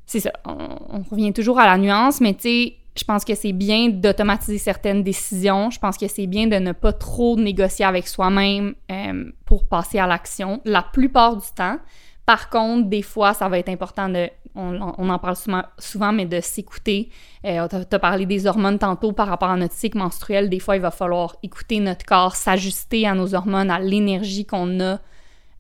c'est 0.07 0.21
ça. 0.21 0.33
On, 0.45 1.03
revient 1.11 1.33
toujours 1.33 1.59
à 1.59 1.67
la 1.67 1.77
nuance, 1.79 2.21
mais 2.21 2.35
tu 2.35 2.43
sais, 2.43 2.75
je 2.97 3.05
pense 3.05 3.25
que 3.25 3.35
c'est 3.35 3.53
bien 3.53 3.89
d'automatiser 3.89 4.59
certaines 4.59 5.03
décisions. 5.03 5.71
Je 5.71 5.79
pense 5.79 5.99
que 5.99 6.09
c'est 6.09 6.27
bien 6.27 6.47
de 6.47 6.57
ne 6.57 6.73
pas 6.73 6.93
trop 6.93 7.37
négocier 7.37 7.85
avec 7.85 8.09
soi-même 8.09 8.75
euh, 8.91 9.31
pour 9.45 9.67
passer 9.67 9.99
à 9.99 10.07
l'action 10.07 10.61
la 10.65 10.83
plupart 10.83 11.37
du 11.37 11.47
temps. 11.55 11.79
Par 12.25 12.51
contre, 12.51 12.89
des 12.89 13.03
fois, 13.03 13.35
ça 13.35 13.49
va 13.49 13.59
être 13.59 13.69
important 13.69 14.09
de. 14.09 14.29
On, 14.59 14.81
en 14.81 15.19
parle 15.19 15.37
souvent, 15.37 15.63
souvent 15.79 16.13
mais 16.13 16.25
de 16.25 16.41
s'écouter. 16.41 17.11
Euh, 17.45 17.69
tu 17.69 17.95
as 17.95 17.99
parlé 17.99 18.25
des 18.25 18.47
hormones 18.47 18.79
tantôt 18.79 19.13
par 19.13 19.29
rapport 19.29 19.51
à 19.51 19.57
notre 19.57 19.75
cycle 19.75 19.99
menstruel. 19.99 20.49
Des 20.49 20.61
fois, 20.61 20.77
il 20.77 20.83
va 20.83 20.91
falloir 20.91 21.37
écouter 21.43 21.79
notre 21.79 22.07
corps, 22.07 22.35
s'ajuster 22.35 23.07
à 23.07 23.15
nos 23.15 23.35
hormones, 23.35 23.71
à 23.71 23.79
l'énergie 23.79 24.47
qu'on 24.47 24.81
a 24.81 24.99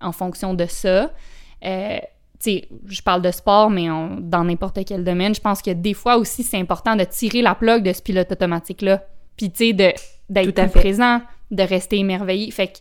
en 0.00 0.12
fonction 0.12 0.54
de 0.54 0.64
ça. 0.64 1.10
Euh, 1.62 1.98
tu 2.38 2.50
sais, 2.50 2.68
je 2.86 3.02
parle 3.02 3.22
de 3.22 3.30
sport, 3.30 3.70
mais 3.70 3.90
on- 3.90 4.18
dans 4.20 4.44
n'importe 4.44 4.78
quel 4.86 5.04
domaine, 5.04 5.34
je 5.34 5.40
pense 5.40 5.62
que 5.62 5.70
des 5.70 5.94
fois 5.94 6.16
aussi, 6.16 6.42
c'est 6.42 6.58
important 6.58 6.94
de 6.96 7.04
tirer 7.04 7.42
la 7.42 7.54
plug 7.54 7.82
de 7.82 7.92
ce 7.92 8.02
pilote 8.02 8.30
automatique-là. 8.30 9.02
Puis, 9.36 9.50
tu 9.50 9.66
sais, 9.68 9.72
de- 9.72 9.92
d'être 10.28 10.54
présent, 10.80 11.20
de 11.50 11.62
rester 11.62 11.98
émerveillé. 11.98 12.50
Fait 12.50 12.68
que, 12.68 12.78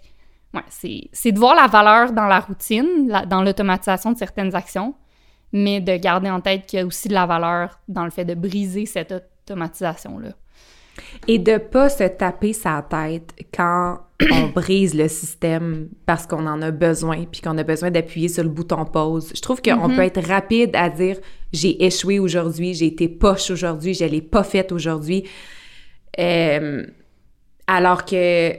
ouais, 0.57 0.63
c'est 0.69 1.09
c'est 1.13 1.31
de 1.31 1.39
voir 1.39 1.55
la 1.55 1.67
valeur 1.67 2.11
dans 2.11 2.25
la 2.27 2.39
routine, 2.39 3.07
la- 3.07 3.25
dans 3.25 3.43
l'automatisation 3.43 4.11
de 4.11 4.17
certaines 4.17 4.55
actions, 4.55 4.93
mais 5.51 5.79
de 5.79 5.95
garder 5.97 6.29
en 6.29 6.41
tête 6.41 6.65
qu'il 6.65 6.79
y 6.79 6.81
a 6.81 6.85
aussi 6.85 7.07
de 7.07 7.13
la 7.13 7.25
valeur 7.25 7.79
dans 7.87 8.03
le 8.03 8.09
fait 8.11 8.25
de 8.25 8.33
briser 8.33 8.85
cette 8.85 9.13
automatisation-là. 9.13 10.29
Et 11.27 11.39
de 11.39 11.58
pas 11.58 11.89
se 11.89 12.03
taper 12.05 12.53
sa 12.53 12.81
tête 12.81 13.31
quand 13.53 13.99
on 14.31 14.47
brise 14.55 14.93
le 14.93 15.08
système 15.10 15.89
parce 16.05 16.25
qu'on 16.25 16.47
en 16.47 16.62
a 16.62 16.71
besoin, 16.71 17.25
puis 17.29 17.41
qu'on 17.41 17.58
a 17.58 17.63
besoin 17.63 17.91
d'appuyer 17.91 18.29
sur 18.29 18.43
le 18.43 18.49
bouton 18.49 18.86
pause. 18.86 19.31
Je 19.36 19.41
trouve 19.41 19.62
qu'on 19.62 19.89
Mhm. 19.89 19.95
peut 19.95 20.03
être 20.03 20.25
rapide 20.27 20.75
à 20.75 20.89
dire 20.89 21.17
j'ai 21.51 21.86
échoué 21.86 22.19
aujourd'hui, 22.19 22.73
j'ai 22.73 22.88
été 22.88 23.10
poche 23.10 23.51
aujourd'hui, 23.51 23.93
je 23.93 24.05
l'ai 24.05 24.21
pas 24.21 24.43
faite 24.43 24.71
aujourd'hui. 24.71 25.25
Euh, 26.19 26.86
alors 27.67 28.05
que 28.05 28.53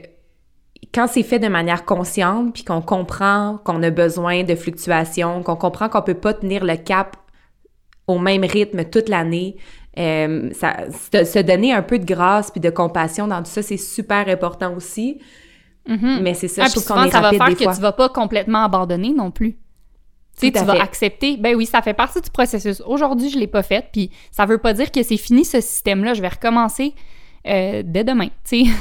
quand 0.93 1.07
c'est 1.07 1.23
fait 1.23 1.39
de 1.39 1.47
manière 1.47 1.85
consciente, 1.85 2.53
puis 2.53 2.63
qu'on 2.63 2.81
comprend 2.81 3.59
qu'on 3.63 3.81
a 3.83 3.89
besoin 3.89 4.43
de 4.43 4.55
fluctuations, 4.55 5.43
qu'on 5.43 5.55
comprend 5.55 5.89
qu'on 5.89 6.01
peut 6.01 6.13
pas 6.13 6.33
tenir 6.33 6.63
le 6.63 6.75
cap 6.75 7.17
au 8.07 8.19
même 8.19 8.43
rythme 8.43 8.85
toute 8.85 9.09
l'année, 9.09 9.57
euh, 9.97 10.49
ça, 10.53 10.75
se, 10.91 11.39
donner 11.41 11.73
un 11.73 11.81
peu 11.81 11.97
de 11.99 12.05
grâce 12.05 12.51
puis 12.51 12.59
de 12.59 12.69
compassion 12.69 13.27
dans 13.27 13.39
tout 13.39 13.49
ça, 13.49 13.61
c'est 13.63 13.77
super 13.77 14.27
important 14.29 14.73
aussi. 14.75 15.19
Mhm. 15.87 16.19
Mais 16.21 16.33
c'est 16.33 16.47
ça, 16.47 16.63
Ah, 16.65 16.67
je 16.67 16.73
trouve 16.73 16.85
qu'on 16.85 17.03
est 17.03 17.11
ça 17.11 17.21
va 17.21 17.31
faire 17.31 17.47
des 17.47 17.55
que 17.55 17.63
fois. 17.63 17.73
tu 17.75 17.81
vas 17.81 17.93
pas 17.93 18.09
complètement 18.09 18.63
abandonner 18.65 19.13
non 19.13 19.31
plus. 19.31 19.53
Tu 20.39 20.47
sais, 20.47 20.51
tu 20.51 20.63
vas 20.65 20.75
fait. 20.75 20.81
accepter. 20.81 21.37
Ben 21.37 21.55
oui, 21.55 21.65
ça 21.65 21.81
fait 21.81 21.93
partie 21.95 22.21
du 22.21 22.29
processus. 22.29 22.81
Aujourd'hui, 22.85 23.29
je 23.29 23.39
l'ai 23.39 23.47
pas 23.47 23.63
fait, 23.63 23.87
puis 23.91 24.11
ça 24.31 24.45
veut 24.45 24.59
pas 24.59 24.73
dire 24.73 24.91
que 24.91 25.01
c'est 25.01 25.17
fini 25.17 25.43
ce 25.45 25.61
système-là. 25.61 26.13
Je 26.13 26.21
vais 26.21 26.27
recommencer 26.27 26.93
euh, 27.47 27.81
dès 27.83 28.03
demain. 28.03 28.27
Tu 28.47 28.65
sais, 28.65 28.71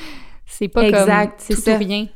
c'est 0.46 0.68
pas 0.68 0.82
Exact, 0.86 1.06
comme 1.30 1.34
c'est 1.38 1.54
tout 1.54 1.60
ça. 1.62 1.74
ou 1.74 1.78
rien. 1.78 2.06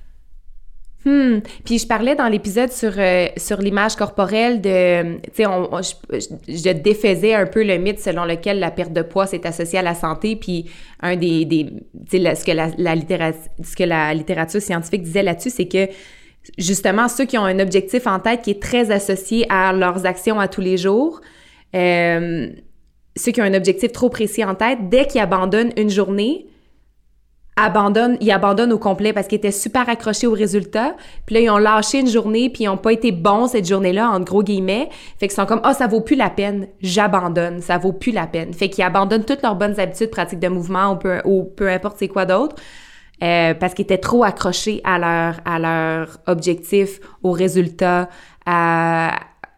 Hmm. 1.07 1.39
Puis 1.65 1.79
je 1.79 1.87
parlais 1.87 2.15
dans 2.15 2.29
l'épisode 2.29 2.71
sur, 2.71 2.93
euh, 2.99 3.29
sur 3.39 3.59
l'image 3.63 3.97
corporelle 3.97 4.61
de, 4.61 5.17
tu 5.23 5.31
sais, 5.33 5.45
je, 5.45 6.19
je- 6.47 6.73
défaisais 6.73 7.33
un 7.33 7.47
peu 7.47 7.65
le 7.65 7.79
mythe 7.79 8.01
selon 8.01 8.27
lequel 8.27 8.59
la 8.59 8.71
perte 8.71 8.93
de 8.93 9.01
poids 9.01 9.27
c'est 9.27 9.47
associé 9.47 9.79
à 9.79 9.83
la 9.83 9.95
santé. 9.95 10.37
Puis 10.37 10.67
un 11.01 11.17
des, 11.17 11.47
des 11.47 11.65
tu 12.11 12.19
sais, 12.23 12.35
ce 12.35 12.45
que 12.45 12.53
la, 12.53 12.69
la 12.77 12.95
ce 13.63 13.77
que 13.77 13.85
la 13.85 14.13
littérature 14.13 14.61
scientifique 14.61 15.03
disait 15.03 15.23
là-dessus, 15.23 15.49
c'est 15.49 15.69
que 15.69 15.89
justement 16.59 17.09
ceux 17.09 17.25
qui 17.25 17.39
ont 17.39 17.45
un 17.45 17.61
objectif 17.61 18.07
en 18.07 18.19
tête 18.19 18.43
qui 18.43 18.51
est 18.51 18.63
très 18.63 18.91
associé 18.91 19.47
à 19.49 19.73
leurs 19.73 20.05
actions 20.05 20.39
à 20.39 20.49
tous 20.49 20.61
les 20.61 20.77
jours, 20.77 21.23
euh, 21.75 22.49
ceux 23.17 23.33
qui 23.33 23.41
ont 23.41 23.45
un 23.45 23.55
objectif 23.55 23.91
trop 23.93 24.11
précis 24.11 24.45
en 24.45 24.55
tête, 24.55 24.91
dès 24.91 25.07
qu'ils 25.07 25.23
abandonnent 25.23 25.73
une 25.79 25.91
journée, 25.91 26.47
abandonnent, 27.61 28.17
ils 28.21 28.31
abandonnent 28.31 28.73
au 28.73 28.79
complet 28.79 29.13
parce 29.13 29.27
qu'ils 29.27 29.39
étaient 29.39 29.51
super 29.51 29.89
accrochés 29.89 30.27
au 30.27 30.33
résultat. 30.33 30.97
Puis 31.27 31.35
là, 31.35 31.41
ils 31.41 31.51
ont 31.51 31.59
lâché 31.59 32.01
une 32.01 32.09
journée, 32.09 32.51
puis 32.51 32.65
ils 32.65 32.67
n'ont 32.67 32.77
pas 32.77 32.93
été 32.93 33.13
bons 33.13 33.49
cette 33.49 33.69
journée-là, 33.69 34.11
entre 34.11 34.25
gros 34.25 34.43
guillemets. 34.43 34.89
Fait 35.19 35.29
qu'ils 35.29 35.37
sont 35.37 35.47
comme, 35.47 35.61
ah, 35.65 35.75
ça 35.75 35.87
vaut 35.87 36.01
plus 36.01 36.17
la 36.17 36.31
peine, 36.31 36.67
j'abandonne, 36.81 37.61
ça 37.61 37.79
vaut 37.79 37.93
plus 37.93 38.13
la 38.13 38.27
peine. 38.27 38.53
Fait 38.55 38.69
qu'ils 38.69 38.85
abandonnent 38.85 39.25
toutes 39.25 39.43
leurs 39.43 39.57
bonnes 39.57 39.79
habitudes, 39.79 40.11
pratiques 40.11 40.41
de 40.41 40.49
mouvement 40.49 40.93
ou 40.93 40.97
peu, 40.97 41.21
ou 41.25 41.45
peu 41.45 41.69
importe 41.69 41.97
c'est 41.99 42.09
quoi 42.09 42.27
d'autre. 42.27 42.57
euh, 43.23 43.55
parce 43.55 43.75
qu'ils 43.75 43.85
étaient 43.85 43.99
trop 43.99 44.25
accrochés 44.25 44.81
à 44.85 44.99
leur, 44.99 45.41
à 45.45 45.59
leur 45.59 46.19
objectif, 46.27 47.01
au 47.23 47.33
résultat, 47.33 48.09
à... 48.47 49.13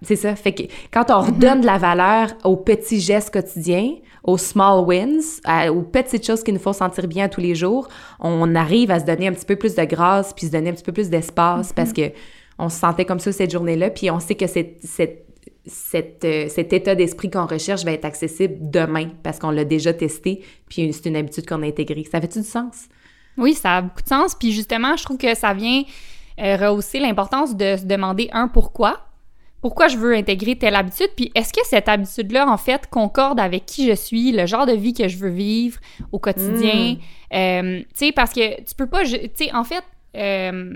C'est 0.05 0.17
ça. 0.17 0.35
Fait 0.35 0.53
que 0.53 0.65
quand 0.93 1.13
on 1.13 1.21
redonne 1.21 1.61
de 1.61 1.67
la 1.67 1.79
valeur 1.79 2.31
aux 2.43 2.57
petits 2.57 3.01
gestes 3.01 3.33
quotidiens, 3.33 3.93
aux 4.25 4.39
small 4.39 4.85
wins, 4.85 5.41
à- 5.45 5.73
aux 5.73 5.83
petites 5.83 6.25
choses 6.27 6.43
qui 6.43 6.53
nous 6.53 6.61
font 6.61 6.73
sentir 6.73 7.09
bien 7.09 7.29
tous 7.29 7.41
les 7.41 7.55
jours, 7.55 7.89
on 8.21 8.55
arrive 8.55 8.91
à 8.91 9.01
se 9.01 9.05
donner 9.05 9.27
un 9.29 9.33
petit 9.33 9.47
peu 9.47 9.57
plus 9.57 9.75
de 9.75 9.85
grâce, 9.85 10.33
puis 10.33 10.47
se 10.47 10.53
donner 10.53 10.71
un 10.71 10.75
petit 10.75 10.85
peu 10.85 10.93
plus 10.93 11.11
d'espace 11.11 11.73
parce 11.73 11.93
que 11.93 12.13
on 12.59 12.69
se 12.69 12.79
sentait 12.79 13.05
comme 13.05 13.19
ça 13.19 13.33
cette 13.33 13.51
journée-là, 13.51 13.91
puis 13.91 14.11
on 14.11 14.21
sait 14.21 14.35
que 14.37 14.47
cette, 14.47 14.79
cette, 14.85 15.27
cette, 15.67 16.25
euh, 16.25 16.49
cet 16.49 16.73
état 16.73 16.95
d'esprit 16.95 17.31
qu'on 17.31 17.47
recherche 17.47 17.85
va 17.85 17.93
être 17.93 18.05
accessible 18.05 18.57
demain 18.61 19.09
parce 19.23 19.39
qu'on 19.39 19.51
l'a 19.51 19.65
déjà 19.65 19.93
testé, 19.93 20.43
puis 20.69 20.93
c'est 20.93 21.07
une 21.09 21.17
habitude 21.17 21.47
qu'on 21.49 21.63
a 21.63 21.67
intégrée. 21.67 22.05
Ça 22.11 22.21
fait-tu 22.21 22.41
du 22.41 22.47
sens? 22.47 22.87
Oui, 23.39 23.55
ça 23.55 23.79
a 23.79 23.83
beaucoup 23.83 24.03
de 24.03 24.09
sens. 24.09 24.35
Puis 24.35 24.53
justement, 24.53 24.97
je 24.97 25.05
trouve 25.05 25.17
que 25.19 25.35
ça 25.35 25.55
vient 25.55 25.83
euh, 26.39 26.57
rehausser 26.57 27.01
l'importance 27.01 27.57
de 27.57 27.77
se 27.77 27.85
demander 27.87 28.29
un 28.33 28.47
pourquoi. 28.49 29.01
Pourquoi 29.63 29.89
je 29.89 29.97
veux 29.97 30.15
intégrer 30.15 30.57
telle 30.57 30.75
habitude? 30.75 31.11
Puis 31.17 31.31
est-ce 31.35 31.53
que 31.53 31.61
cette 31.65 31.89
habitude-là, 31.89 32.51
en 32.51 32.57
fait, 32.57 32.89
concorde 32.91 33.41
avec 33.41 33.65
qui 33.65 33.87
je 33.87 33.95
suis, 33.95 34.33
le 34.33 34.45
genre 34.45 34.67
de 34.67 34.73
vie 34.73 34.93
que 34.93 35.09
je 35.09 35.17
veux 35.17 35.31
vivre 35.31 35.79
au 36.11 36.19
quotidien? 36.19 36.97
Euh, 37.33 37.79
tu 37.81 37.87
sais, 37.95 38.13
parce 38.13 38.33
que 38.33 38.61
tu 38.63 38.75
peux 38.77 38.89
pas. 38.89 39.05
Tu 39.05 39.31
sais, 39.35 39.55
en 39.55 39.63
fait, 39.63 39.85
euh, 40.17 40.75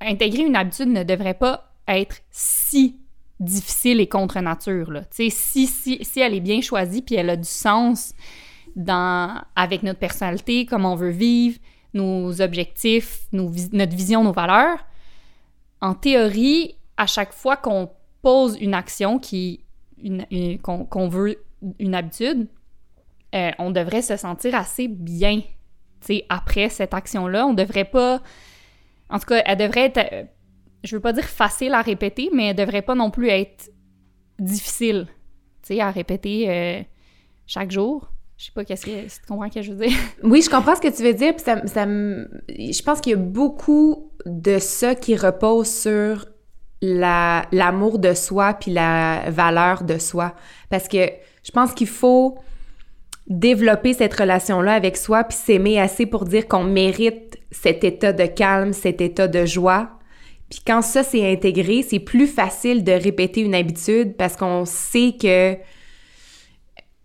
intégrer 0.00 0.42
une 0.42 0.56
habitude 0.56 0.88
ne 0.88 1.02
devrait 1.02 1.34
pas 1.34 1.70
être 1.86 2.16
si 2.30 2.96
difficile 3.38 4.00
et 4.00 4.08
contre 4.08 4.40
nature. 4.40 4.90
Là. 4.90 5.02
Si, 5.10 5.30
si, 5.30 5.66
si 5.66 6.20
elle 6.20 6.34
est 6.34 6.40
bien 6.40 6.60
choisie 6.60 7.02
puis 7.02 7.14
elle 7.14 7.30
a 7.30 7.36
du 7.36 7.48
sens 7.48 8.14
dans, 8.76 9.42
avec 9.54 9.82
notre 9.82 9.98
personnalité, 9.98 10.66
comment 10.66 10.94
on 10.94 10.96
veut 10.96 11.10
vivre, 11.10 11.58
nos 11.94 12.40
objectifs, 12.40 13.20
nos, 13.32 13.50
notre 13.72 13.94
vision, 13.94 14.24
nos 14.24 14.32
valeurs, 14.32 14.78
en 15.80 15.94
théorie, 15.94 16.77
à 16.98 17.06
chaque 17.06 17.32
fois 17.32 17.56
qu'on 17.56 17.88
pose 18.20 18.58
une 18.60 18.74
action 18.74 19.18
qui 19.18 19.64
qu'on 20.62 21.08
veut 21.08 21.42
une 21.78 21.94
habitude, 21.94 22.46
euh, 23.34 23.50
on 23.58 23.70
devrait 23.70 24.02
se 24.02 24.16
sentir 24.16 24.54
assez 24.54 24.88
bien 24.88 25.40
après 26.28 26.68
cette 26.68 26.94
action-là. 26.94 27.46
On 27.46 27.54
devrait 27.54 27.84
pas. 27.84 28.22
En 29.10 29.18
tout 29.18 29.26
cas, 29.26 29.42
elle 29.44 29.58
devrait 29.58 29.86
être. 29.86 30.12
Euh, 30.12 30.24
je 30.84 30.94
veux 30.94 31.00
pas 31.00 31.12
dire 31.12 31.24
facile 31.24 31.74
à 31.74 31.82
répéter, 31.82 32.30
mais 32.32 32.48
elle 32.48 32.56
devrait 32.56 32.82
pas 32.82 32.94
non 32.94 33.10
plus 33.10 33.28
être 33.28 33.70
difficile 34.38 35.06
à 35.80 35.90
répéter 35.90 36.48
euh, 36.48 36.82
chaque 37.46 37.70
jour. 37.70 38.10
Je 38.38 38.46
sais 38.46 38.52
pas 38.52 38.64
qu'est-ce 38.64 38.86
que 38.86 39.06
tu 39.06 39.26
comprends 39.26 39.50
ce 39.50 39.54
que 39.56 39.62
je 39.62 39.72
veux 39.72 39.86
dire. 39.86 39.98
Oui, 40.22 40.40
je 40.40 40.48
comprends 40.48 40.76
ce 40.76 40.80
que 40.80 40.88
tu 40.88 41.02
veux 41.02 41.12
dire. 41.12 41.34
Ça 41.38 41.56
je 41.66 42.82
pense 42.82 43.00
qu'il 43.00 43.10
y 43.10 43.14
a 43.14 43.18
beaucoup 43.18 44.12
de 44.24 44.58
ça 44.58 44.94
qui 44.94 45.16
repose 45.16 45.68
sur 45.68 46.24
l'amour 46.80 47.98
de 47.98 48.14
soi 48.14 48.54
puis 48.54 48.70
la 48.70 49.30
valeur 49.30 49.82
de 49.84 49.98
soi. 49.98 50.34
Parce 50.70 50.88
que 50.88 51.10
je 51.42 51.50
pense 51.50 51.72
qu'il 51.72 51.88
faut 51.88 52.38
développer 53.26 53.92
cette 53.92 54.14
relation-là 54.14 54.74
avec 54.74 54.96
soi 54.96 55.24
puis 55.24 55.36
s'aimer 55.36 55.80
assez 55.80 56.06
pour 56.06 56.24
dire 56.24 56.48
qu'on 56.48 56.64
mérite 56.64 57.38
cet 57.50 57.84
état 57.84 58.12
de 58.12 58.26
calme, 58.26 58.72
cet 58.72 59.00
état 59.00 59.28
de 59.28 59.44
joie. 59.44 59.90
Puis 60.50 60.60
quand 60.66 60.82
ça 60.82 61.02
s'est 61.02 61.30
intégré, 61.30 61.82
c'est 61.82 61.98
plus 61.98 62.26
facile 62.26 62.84
de 62.84 62.92
répéter 62.92 63.42
une 63.42 63.54
habitude 63.54 64.16
parce 64.16 64.36
qu'on 64.36 64.64
sait 64.64 65.14
que 65.20 65.56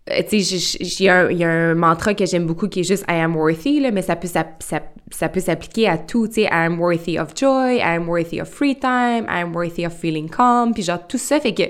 tu 0.06 0.42
sais, 0.42 0.76
il 0.80 1.04
y, 1.04 1.08
a 1.08 1.48
un 1.48 1.74
mantra 1.74 2.12
que 2.14 2.26
j'aime 2.26 2.46
beaucoup 2.46 2.68
qui 2.68 2.80
est 2.80 2.84
juste 2.84 3.04
I 3.08 3.14
am 3.14 3.36
worthy, 3.36 3.80
là, 3.80 3.90
mais 3.90 4.02
ça 4.02 4.16
peut, 4.16 4.28
ça, 4.28 4.44
ça, 4.60 5.28
peut 5.28 5.40
s'appliquer 5.40 5.88
à 5.88 5.96
tout, 5.96 6.28
tu 6.28 6.34
sais, 6.34 6.42
I 6.42 6.48
am 6.50 6.78
worthy 6.78 7.18
of 7.18 7.30
joy, 7.34 7.76
I 7.76 7.96
am 7.96 8.08
worthy 8.08 8.40
of 8.40 8.48
free 8.48 8.74
time, 8.74 9.26
I 9.28 9.40
am 9.40 9.54
worthy 9.54 9.86
of 9.86 9.94
feeling 9.94 10.28
calm, 10.28 10.74
puis 10.74 10.82
genre 10.82 11.06
tout 11.06 11.18
ça 11.18 11.40
fait 11.40 11.54
que 11.54 11.62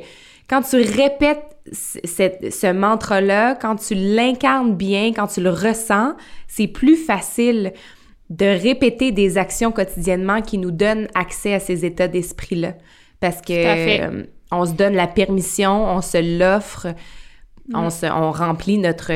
quand 0.48 0.62
tu 0.62 0.76
répètes 0.76 1.56
cette, 1.72 2.52
ce 2.52 2.72
mantra-là, 2.72 3.54
quand 3.54 3.76
tu 3.76 3.94
l'incarnes 3.94 4.74
bien, 4.74 5.12
quand 5.14 5.28
tu 5.28 5.40
le 5.40 5.50
ressens, 5.50 6.14
c'est 6.48 6.66
plus 6.66 6.96
facile 6.96 7.72
de 8.30 8.46
répéter 8.46 9.12
des 9.12 9.38
actions 9.38 9.70
quotidiennement 9.72 10.42
qui 10.42 10.58
nous 10.58 10.70
donnent 10.70 11.08
accès 11.14 11.54
à 11.54 11.60
ces 11.60 11.84
états 11.84 12.08
d'esprit-là. 12.08 12.74
Parce 13.20 13.40
que 13.40 13.52
euh, 13.52 14.24
on 14.50 14.66
se 14.66 14.72
donne 14.72 14.94
la 14.94 15.06
permission, 15.06 15.84
on 15.84 16.02
se 16.02 16.38
l'offre, 16.38 16.88
on, 17.72 17.90
se, 17.90 18.06
on 18.06 18.30
remplit 18.32 18.78
notre... 18.78 19.10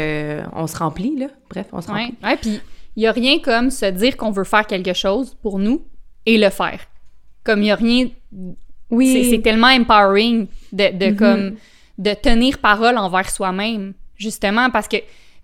on 0.54 0.66
se 0.66 0.76
remplit, 0.76 1.16
là. 1.16 1.26
Bref, 1.50 1.66
on 1.72 1.80
se 1.80 1.88
remplit. 1.88 2.14
Ouais, 2.22 2.36
puis 2.36 2.60
il 2.96 3.00
n'y 3.00 3.06
a 3.06 3.12
rien 3.12 3.38
comme 3.38 3.70
se 3.70 3.86
dire 3.86 4.16
qu'on 4.16 4.30
veut 4.30 4.44
faire 4.44 4.66
quelque 4.66 4.92
chose 4.92 5.36
pour 5.42 5.58
nous 5.58 5.82
et 6.26 6.38
le 6.38 6.50
faire. 6.50 6.80
Comme 7.44 7.60
il 7.60 7.64
n'y 7.64 7.70
a 7.70 7.76
rien... 7.76 8.08
Oui. 8.90 9.28
C'est 9.30 9.42
tellement 9.42 9.68
empowering 9.68 10.46
de, 10.72 10.96
de 10.96 11.06
mm-hmm. 11.06 11.16
comme... 11.16 11.56
de 11.98 12.14
tenir 12.14 12.58
parole 12.58 12.96
envers 12.96 13.30
soi-même, 13.30 13.92
justement, 14.16 14.70
parce 14.70 14.88
que... 14.88 14.96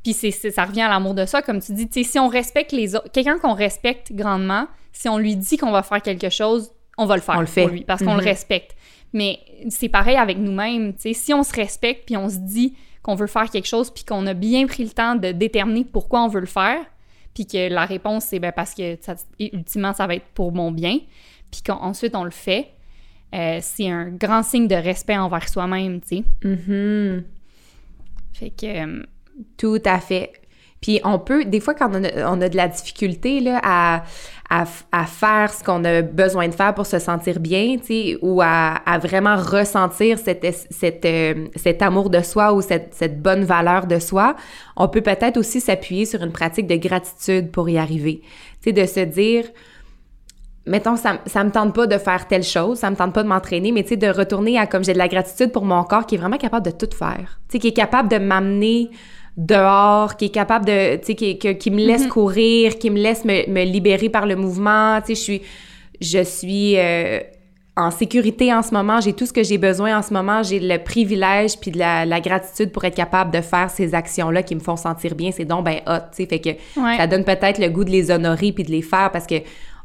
Puis 0.03 0.13
c'est, 0.13 0.31
ça 0.31 0.65
revient 0.65 0.83
à 0.83 0.89
l'amour 0.89 1.15
de 1.15 1.25
soi, 1.25 1.43
comme 1.43 1.61
tu 1.61 1.73
dis. 1.73 2.05
si 2.05 2.19
on 2.19 2.29
respecte 2.29 2.73
les 2.73 2.95
autres... 2.95 3.11
Quelqu'un 3.11 3.39
qu'on 3.39 3.55
respecte 3.55 4.13
grandement, 4.13 4.67
si 4.93 5.09
on 5.09 5.19
lui 5.19 5.37
dit 5.37 5.57
qu'on 5.57 5.73
va 5.73 5.83
faire 5.83 6.03
quelque 6.03 6.29
chose, 6.29 6.71
on 6.97 7.07
va 7.07 7.17
le 7.17 7.23
faire 7.23 7.37
on 7.37 7.41
le 7.41 7.47
fait. 7.47 7.63
pour 7.63 7.71
lui, 7.71 7.85
parce 7.85 8.03
qu'on 8.03 8.15
le 8.15 8.21
mm-hmm. 8.21 8.25
respecte. 8.25 8.77
Mais 9.13 9.39
c'est 9.69 9.89
pareil 9.89 10.17
avec 10.17 10.39
nous-mêmes. 10.39 10.93
Si 10.99 11.33
on 11.33 11.43
se 11.43 11.55
respecte, 11.55 12.07
puis 12.07 12.17
on 12.17 12.29
se 12.29 12.39
dit 12.39 12.75
qu'on 13.05 13.15
veut 13.15 13.29
faire 13.29 13.49
quelque 13.49 13.69
chose, 13.69 13.91
puis 13.91 14.03
qu'on 14.03 14.27
a 14.27 14.35
bien 14.35 14.67
pris 14.67 14.83
le 14.83 14.91
temps 14.91 15.15
de 15.15 15.31
déterminer 15.31 15.85
pourquoi 15.85 16.25
on 16.25 16.29
veut 16.29 16.41
le 16.41 16.47
faire, 16.47 16.85
puis 17.35 17.47
que 17.47 17.69
la 17.69 17.85
réponse, 17.85 18.25
c'est 18.25 18.41
ben, 18.41 18.51
parce 18.51 18.75
que 18.75 18.97
ça, 19.01 19.15
ultimement, 19.39 19.93
ça 19.93 20.09
va 20.09 20.17
être 20.17 20.27
pour 20.35 20.51
mon 20.53 20.73
bien, 20.73 20.99
puis 21.53 21.63
qu'ensuite 21.65 22.17
on 22.17 22.25
le 22.25 22.33
fait, 22.33 22.71
euh, 23.35 23.59
c'est 23.61 23.89
un 23.89 24.11
grand 24.11 24.43
signe 24.43 24.67
de 24.67 24.75
respect 24.75 25.17
envers 25.17 25.49
soi-même, 25.49 26.01
tu 26.01 26.09
sais. 26.09 26.25
Mm-hmm. 26.43 27.23
Fait 28.33 28.51
que... 28.51 28.67
Euh, 28.67 29.03
Tout 29.57 29.83
à 29.85 29.99
fait. 29.99 30.33
Puis 30.85 31.01
on 31.03 31.19
peut, 31.19 31.47
des 31.47 31.61
fois, 31.61 31.73
quand 31.73 31.91
on 31.95 32.41
a, 32.43 32.49
de 32.51 32.57
la 32.59 32.69
difficulté 32.69 33.41
là, 33.41 33.59
à, 33.65 34.03
à, 34.51 35.07
faire 35.07 35.51
ce 35.51 35.65
qu'on 35.65 35.83
a 35.83 36.03
besoin 36.03 36.47
de 36.49 36.55
faire 36.55 36.75
pour 36.75 36.85
se 36.85 36.99
sentir 36.99 37.41
bien, 37.41 37.79
ou 38.21 38.43
à, 38.43 38.75
à, 38.85 38.99
vraiment 38.99 39.37
ressentir 39.37 40.19
cette, 40.19 40.45
cette, 40.71 41.07
euh, 41.07 41.47
cet 41.57 41.81
amour 41.81 42.11
de 42.11 42.21
soi 42.21 42.53
ou 42.53 42.61
cette, 42.61 42.93
cette 42.93 43.23
bonne 43.23 43.45
valeur 43.45 43.87
de 43.87 43.99
soi, 43.99 44.37
on 44.77 44.89
peut 44.89 45.01
peut-être 45.01 45.39
aussi 45.39 45.63
s'appuyer 45.63 46.05
sur 46.05 46.23
une 46.23 46.33
pratique 46.33 46.67
de 46.67 46.77
gratitude 46.77 47.51
pour 47.51 47.71
y 47.71 47.79
arriver. 47.79 48.21
Tu 48.61 48.65
sais, 48.65 48.73
de 48.73 48.85
se 48.85 49.01
dire, 49.01 49.47
mettons, 50.67 50.97
ça, 50.97 51.19
ça 51.25 51.45
me 51.45 51.51
tente 51.51 51.75
pas 51.75 51.87
de 51.87 51.97
faire 51.97 52.29
telle 52.29 52.45
chose, 52.45 52.81
ça 52.81 52.91
me 52.91 52.97
tente 52.97 53.15
pas 53.15 53.23
de 53.23 53.29
m'entraîner, 53.29 53.73
mais 53.73 53.85
tu 53.85 53.89
sais, 53.89 53.97
de 53.97 54.09
retourner 54.09 54.59
à 54.59 54.67
comme 54.67 54.85
j'ai 54.85 54.93
de 54.93 54.99
la 54.99 55.09
gratitude 55.09 55.51
pour 55.51 55.65
mon 55.65 55.83
corps 55.85 56.05
qui 56.05 56.17
est 56.17 56.19
vraiment 56.19 56.37
capable 56.37 56.67
de 56.67 56.73
tout 56.73 56.95
faire. 56.95 57.41
Tu 57.49 57.53
sais, 57.53 57.59
qui 57.59 57.69
est 57.69 57.73
capable 57.73 58.11
de 58.11 58.19
m'amener 58.19 58.91
dehors, 59.37 60.17
qui 60.17 60.27
est 60.27 60.31
capable 60.31 60.65
de, 60.65 60.97
tu 60.97 61.07
sais, 61.07 61.15
qui, 61.15 61.39
qui, 61.39 61.71
me 61.71 61.79
laisse 61.79 62.07
mm-hmm. 62.07 62.09
courir, 62.09 62.79
qui 62.79 62.91
me 62.91 62.99
laisse 62.99 63.25
me, 63.25 63.49
me, 63.51 63.65
libérer 63.65 64.09
par 64.09 64.27
le 64.27 64.37
mouvement. 64.37 65.01
Tu 65.01 65.15
sais, 65.15 65.15
je 65.15 65.21
suis, 65.21 65.43
je 66.01 66.23
suis 66.23 66.79
euh, 66.79 67.21
en 67.77 67.91
sécurité 67.91 68.55
en 68.55 68.63
ce 68.63 68.73
moment, 68.73 69.01
j'ai 69.01 69.13
tout 69.13 69.27
ce 69.27 69.33
que 69.33 69.43
j'ai 69.43 69.59
besoin 69.59 69.99
en 69.99 70.03
ce 70.03 70.13
moment, 70.13 70.45
j'ai 70.45 70.61
le 70.61 70.79
privilège 70.79 71.59
puis 71.59 71.73
de 71.73 71.79
la, 71.79 72.07
la, 72.07 72.21
gratitude 72.21 72.71
pour 72.71 72.85
être 72.85 72.95
capable 72.95 73.33
de 73.33 73.41
faire 73.41 73.69
ces 73.69 73.95
actions-là 73.95 74.45
qui 74.45 74.55
me 74.55 74.61
font 74.61 74.77
sentir 74.77 75.17
bien. 75.17 75.33
C'est 75.33 75.45
donc 75.45 75.65
ben 75.65 75.81
hot, 75.87 76.11
tu 76.13 76.23
sais, 76.23 76.27
fait 76.27 76.39
que 76.39 76.51
ça 76.97 77.07
donne 77.09 77.25
peut-être 77.25 77.59
le 77.59 77.69
goût 77.69 77.85
de 77.85 77.91
les 77.91 78.13
honorer 78.13 78.53
puis 78.53 78.63
de 78.63 78.71
les 78.71 78.83
faire 78.83 79.11
parce 79.11 79.27
que 79.27 79.37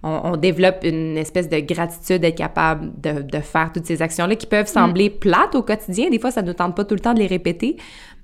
on, 0.01 0.21
on, 0.23 0.37
développe 0.37 0.77
une 0.83 1.17
espèce 1.17 1.49
de 1.49 1.59
gratitude 1.59 2.21
d'être 2.21 2.37
capable 2.37 2.89
de, 3.01 3.21
de, 3.21 3.39
faire 3.39 3.69
toutes 3.73 3.85
ces 3.85 4.01
actions-là 4.01 4.35
qui 4.35 4.47
peuvent 4.47 4.67
sembler 4.67 5.09
mm. 5.09 5.19
plates 5.19 5.55
au 5.55 5.61
quotidien. 5.61 6.09
Des 6.09 6.19
fois, 6.19 6.31
ça 6.31 6.41
ne 6.41 6.47
nous 6.47 6.53
tente 6.53 6.73
pas 6.73 6.85
tout 6.85 6.95
le 6.95 7.01
temps 7.01 7.13
de 7.13 7.19
les 7.19 7.27
répéter, 7.27 7.75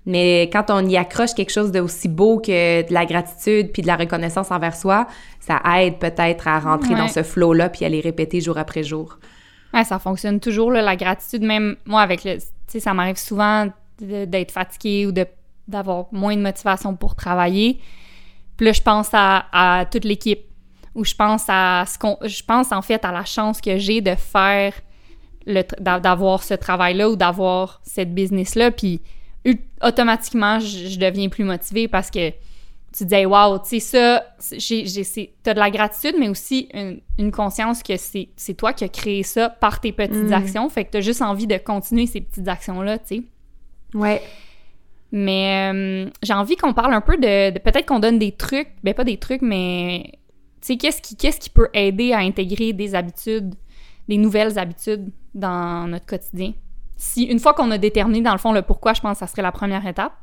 mais 0.06 0.44
quand 0.54 0.66
on 0.70 0.86
y 0.86 0.98
accroche 0.98 1.34
quelque 1.34 1.52
chose 1.52 1.72
d'aussi 1.72 2.08
beau 2.08 2.40
que 2.40 2.88
de 2.88 2.94
la 2.94 3.06
gratitude 3.06 3.72
puis 3.72 3.82
de 3.82 3.88
la 3.88 3.96
reconnaissance 3.96 4.52
envers 4.52 4.76
soi, 4.76 5.08
ça 5.40 5.62
aide 5.78 5.98
peut-être 5.98 6.48
à 6.48 6.60
rentrer 6.60 6.96
dans 6.96 7.08
ce 7.08 7.24
flow-là 7.24 7.70
puis 7.70 7.86
à 7.86 7.90
les 7.90 8.02
répéter 8.02 8.40
jour 8.40 8.58
après 8.58 8.84
jour. 8.84 9.18
Ouais, 9.74 9.84
ça 9.84 10.00
fonctionne 10.00 10.40
toujours, 10.40 10.72
là, 10.72 10.82
la 10.82 10.96
gratitude. 10.96 11.42
Même 11.42 11.76
moi, 11.86 12.02
avec 12.02 12.24
le. 12.24 12.38
Tu 12.38 12.46
sais, 12.68 12.80
ça 12.80 12.94
m'arrive 12.94 13.18
souvent 13.18 13.68
d'être 14.00 14.52
fatiguée 14.52 15.06
ou 15.06 15.12
d'avoir 15.68 16.06
moins 16.12 16.36
de 16.36 16.42
motivation 16.42 16.96
pour 16.96 17.16
travailler. 17.16 17.80
Puis 18.58 18.68
là, 18.68 18.74
je 18.74 18.82
pense 18.82 19.10
à, 19.14 19.46
à 19.52 19.86
toute 19.86 20.06
l'équipe. 20.06 20.46
Ou 20.94 21.04
je 21.04 21.14
pense 21.14 21.46
à 21.50 21.84
ce 21.88 21.98
qu'on. 21.98 22.18
Je 22.22 22.44
pense 22.44 22.72
en 22.72 22.82
fait 22.82 23.04
à 23.04 23.12
la 23.12 23.26
chance 23.26 23.60
que 23.60 23.78
j'ai 23.78 24.02
de 24.02 24.16
faire. 24.16 24.74
d'avoir 25.80 26.44
ce 26.44 26.54
travail-là 26.54 27.10
ou 27.10 27.16
d'avoir 27.16 27.82
cette 27.84 28.14
business-là. 28.14 28.72
Puis 28.72 29.02
automatiquement, 29.82 30.60
je, 30.60 30.98
deviens 30.98 31.30
plus 31.30 31.44
motivée 31.44 31.88
parce 31.88 32.10
que 32.10 32.30
tu 32.30 33.04
te 33.04 33.16
dis, 33.16 33.26
wow, 33.26 33.60
tu 33.60 33.80
sais, 33.80 33.80
ça, 33.80 34.26
t'as 35.44 35.54
de 35.54 35.60
la 35.60 35.70
gratitude, 35.70 36.16
mais 36.18 36.30
aussi 36.30 36.70
une, 37.18 37.32
conscience 37.32 37.84
que 37.84 37.94
c'est 37.98 38.54
toi 38.58 38.74
qui 38.74 38.86
as 38.86 38.90
créé 38.90 39.24
ça 39.24 39.50
par 39.50 39.82
tes 39.82 39.92
petites 39.92 40.30
mm. 40.30 40.34
actions. 40.34 40.70
Fait 40.70 40.86
que 40.86 40.92
t'as 40.92 41.02
juste 41.02 41.22
envie 41.22 41.48
de 41.48 41.58
continuer 41.58 42.08
ces 42.08 42.22
petites 42.22 42.48
actions-là, 42.48 42.98
tu 43.00 43.18
sais. 43.18 43.24
Ouais. 43.94 44.22
Mais 45.12 45.72
euh, 45.74 46.10
j'ai 46.24 46.34
envie 46.34 46.56
qu'on 46.56 46.74
parle 46.74 46.94
un 46.94 47.02
peu 47.02 47.18
de, 47.18 47.58
peut-être 47.60 47.86
qu'on 47.86 48.00
donne 48.00 48.20
des 48.20 48.32
trucs, 48.32 48.70
ben 48.84 48.94
pas 48.94 49.04
des 49.04 49.18
trucs, 49.18 49.42
mais 49.42 50.12
tu 50.62 50.68
sais, 50.68 50.78
qu'est-ce 50.78 51.02
qui, 51.02 51.16
qu'est-ce 51.16 51.40
qui 51.40 51.50
peut 51.50 51.70
aider 51.74 52.12
à 52.12 52.20
intégrer 52.20 52.74
des 52.74 52.96
habitudes, 52.96 53.56
des 54.08 54.18
nouvelles 54.18 54.58
habitudes 54.58 55.12
dans 55.34 55.88
notre 55.88 56.06
quotidien? 56.06 56.54
Si 56.98 57.24
une 57.24 57.40
fois 57.40 57.54
qu'on 57.54 57.72
a 57.72 57.78
déterminé 57.78 58.22
dans 58.22 58.32
le 58.32 58.38
fond 58.38 58.54
le 58.54 58.62
pourquoi, 58.62 58.94
je 58.94 59.02
pense 59.02 59.14
que 59.14 59.20
ça 59.20 59.28
serait 59.28 59.42
la 59.42 59.52
première 59.52 59.86
étape. 59.86 60.14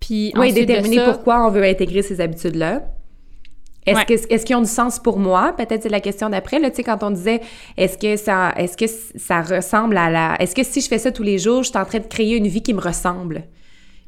Puis 0.00 0.32
oui, 0.36 0.52
déterminer 0.52 1.04
pourquoi 1.04 1.46
on 1.46 1.50
veut 1.50 1.64
intégrer 1.64 2.02
ces 2.02 2.20
habitudes-là. 2.20 2.82
Est-ce 3.86 4.04
que 4.04 4.34
est-ce 4.34 4.44
qu'ils 4.44 4.56
ont 4.56 4.62
du 4.62 4.68
sens 4.68 4.98
pour 4.98 5.18
moi? 5.18 5.54
Peut-être 5.56 5.82
c'est 5.82 5.88
la 5.88 6.00
question 6.00 6.28
d'après. 6.28 6.58
Là, 6.58 6.70
tu 6.70 6.76
sais, 6.76 6.82
quand 6.82 7.02
on 7.02 7.10
disait 7.10 7.40
est-ce 7.76 7.96
que 7.96 8.16
ça 8.16 8.52
est-ce 8.56 8.76
que 8.76 8.86
ça 8.86 9.40
ressemble 9.40 9.96
à 9.96 10.10
la 10.10 10.36
est-ce 10.40 10.54
que 10.54 10.62
si 10.62 10.80
je 10.80 10.88
fais 10.88 10.98
ça 10.98 11.10
tous 11.10 11.22
les 11.22 11.38
jours, 11.38 11.62
je 11.62 11.70
suis 11.70 11.78
en 11.78 11.84
train 11.84 11.98
de 11.98 12.06
créer 12.06 12.36
une 12.36 12.48
vie 12.48 12.62
qui 12.62 12.74
me 12.74 12.80
ressemble, 12.80 13.44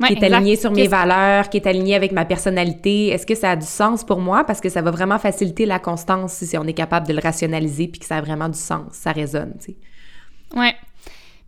qui 0.07 0.13
est 0.13 0.23
alignée 0.23 0.57
sur 0.57 0.71
mes 0.71 0.87
valeurs, 0.87 1.49
qui 1.49 1.57
est 1.57 1.67
alignée 1.67 1.95
avec 1.95 2.13
ma 2.13 2.25
personnalité. 2.25 3.09
Est-ce 3.09 3.27
que 3.27 3.35
ça 3.35 3.53
a 3.53 3.57
du 3.57 3.67
sens 3.67 4.05
pour 4.05 4.21
moi? 4.21 4.45
Parce 4.45 4.61
que 4.61 4.69
ça 4.69 4.83
va 4.83 4.91
vraiment 4.91 5.19
faciliter 5.19 5.65
la 5.65 5.79
constance 5.79 6.35
si 6.35 6.59
on 6.59 6.65
est 6.65 6.75
capable 6.75 7.07
de 7.07 7.15
le 7.15 7.21
rationaliser 7.21 7.89
puis 7.89 8.01
que 8.01 8.07
ça 8.07 8.17
a 8.17 8.21
vraiment 8.21 8.49
du 8.49 8.59
sens, 8.59 8.93
ça 8.93 9.13
résonne, 9.13 9.55
tu 9.59 9.73
sais. 9.73 9.77
Ouais. 10.59 10.75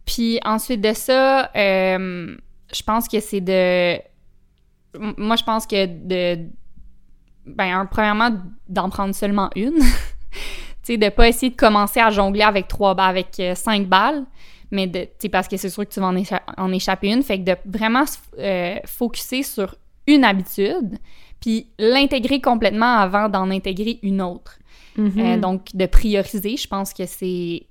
Puis 0.05 0.41
ensuite 0.45 0.81
de 0.81 0.93
ça, 0.93 1.51
euh, 1.55 2.37
je 2.73 2.83
pense 2.83 3.09
que 3.09 3.21
c'est 3.21 3.41
de. 3.41 3.99
Moi, 5.17 5.37
je 5.37 5.45
pense 5.45 5.67
que 5.67 5.87
de. 5.87 6.47
Ben, 7.47 7.87
premièrement, 7.91 8.31
d'en 8.69 8.88
prendre 8.88 9.15
seulement 9.15 9.51
une. 9.57 9.79
tu 9.81 9.85
sais, 10.83 10.97
de 10.97 11.09
pas 11.09 11.29
essayer 11.29 11.51
de 11.51 11.57
commencer 11.57 12.01
à 12.01 12.11
jongler 12.11 12.43
avec 12.43 12.69
trois 12.69 12.99
avec 13.01 13.38
euh, 13.41 13.55
cinq 13.55 13.88
balles, 13.88 14.25
mais 14.71 14.87
de, 14.87 15.01
tu 15.01 15.09
sais, 15.21 15.29
parce 15.29 15.49
que 15.49 15.57
c'est 15.57 15.71
sûr 15.71 15.87
que 15.87 15.93
tu 15.93 16.01
vas 16.01 16.07
en, 16.07 16.17
écha- 16.17 16.43
en 16.57 16.73
échapper 16.73 17.12
une. 17.12 17.23
Fait 17.23 17.38
que 17.38 17.45
de 17.45 17.57
vraiment 17.67 18.07
se 18.07 18.19
euh, 18.38 18.77
focuser 18.87 19.43
sur 19.43 19.75
une 20.07 20.25
habitude, 20.25 20.99
puis 21.41 21.69
l'intégrer 21.79 22.41
complètement 22.41 22.97
avant 22.99 23.29
d'en 23.29 23.51
intégrer 23.51 23.99
une 24.03 24.21
autre. 24.23 24.59
Mhm. 24.97 25.12
Euh, 25.19 25.37
donc, 25.38 25.67
de 25.75 25.87
prioriser, 25.87 26.57
je 26.57 26.69
pense 26.69 26.93
que 26.93 27.07
c'est 27.07 27.62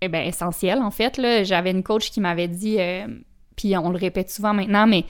eh 0.00 0.08
ben, 0.08 0.26
essentiel, 0.26 0.80
en 0.80 0.90
fait. 0.90 1.16
là. 1.18 1.42
J'avais 1.44 1.70
une 1.70 1.82
coach 1.82 2.10
qui 2.10 2.20
m'avait 2.20 2.48
dit, 2.48 2.76
euh, 2.80 3.06
puis 3.56 3.76
on 3.76 3.90
le 3.90 3.98
répète 3.98 4.30
souvent 4.30 4.54
maintenant, 4.54 4.86
mais 4.86 5.04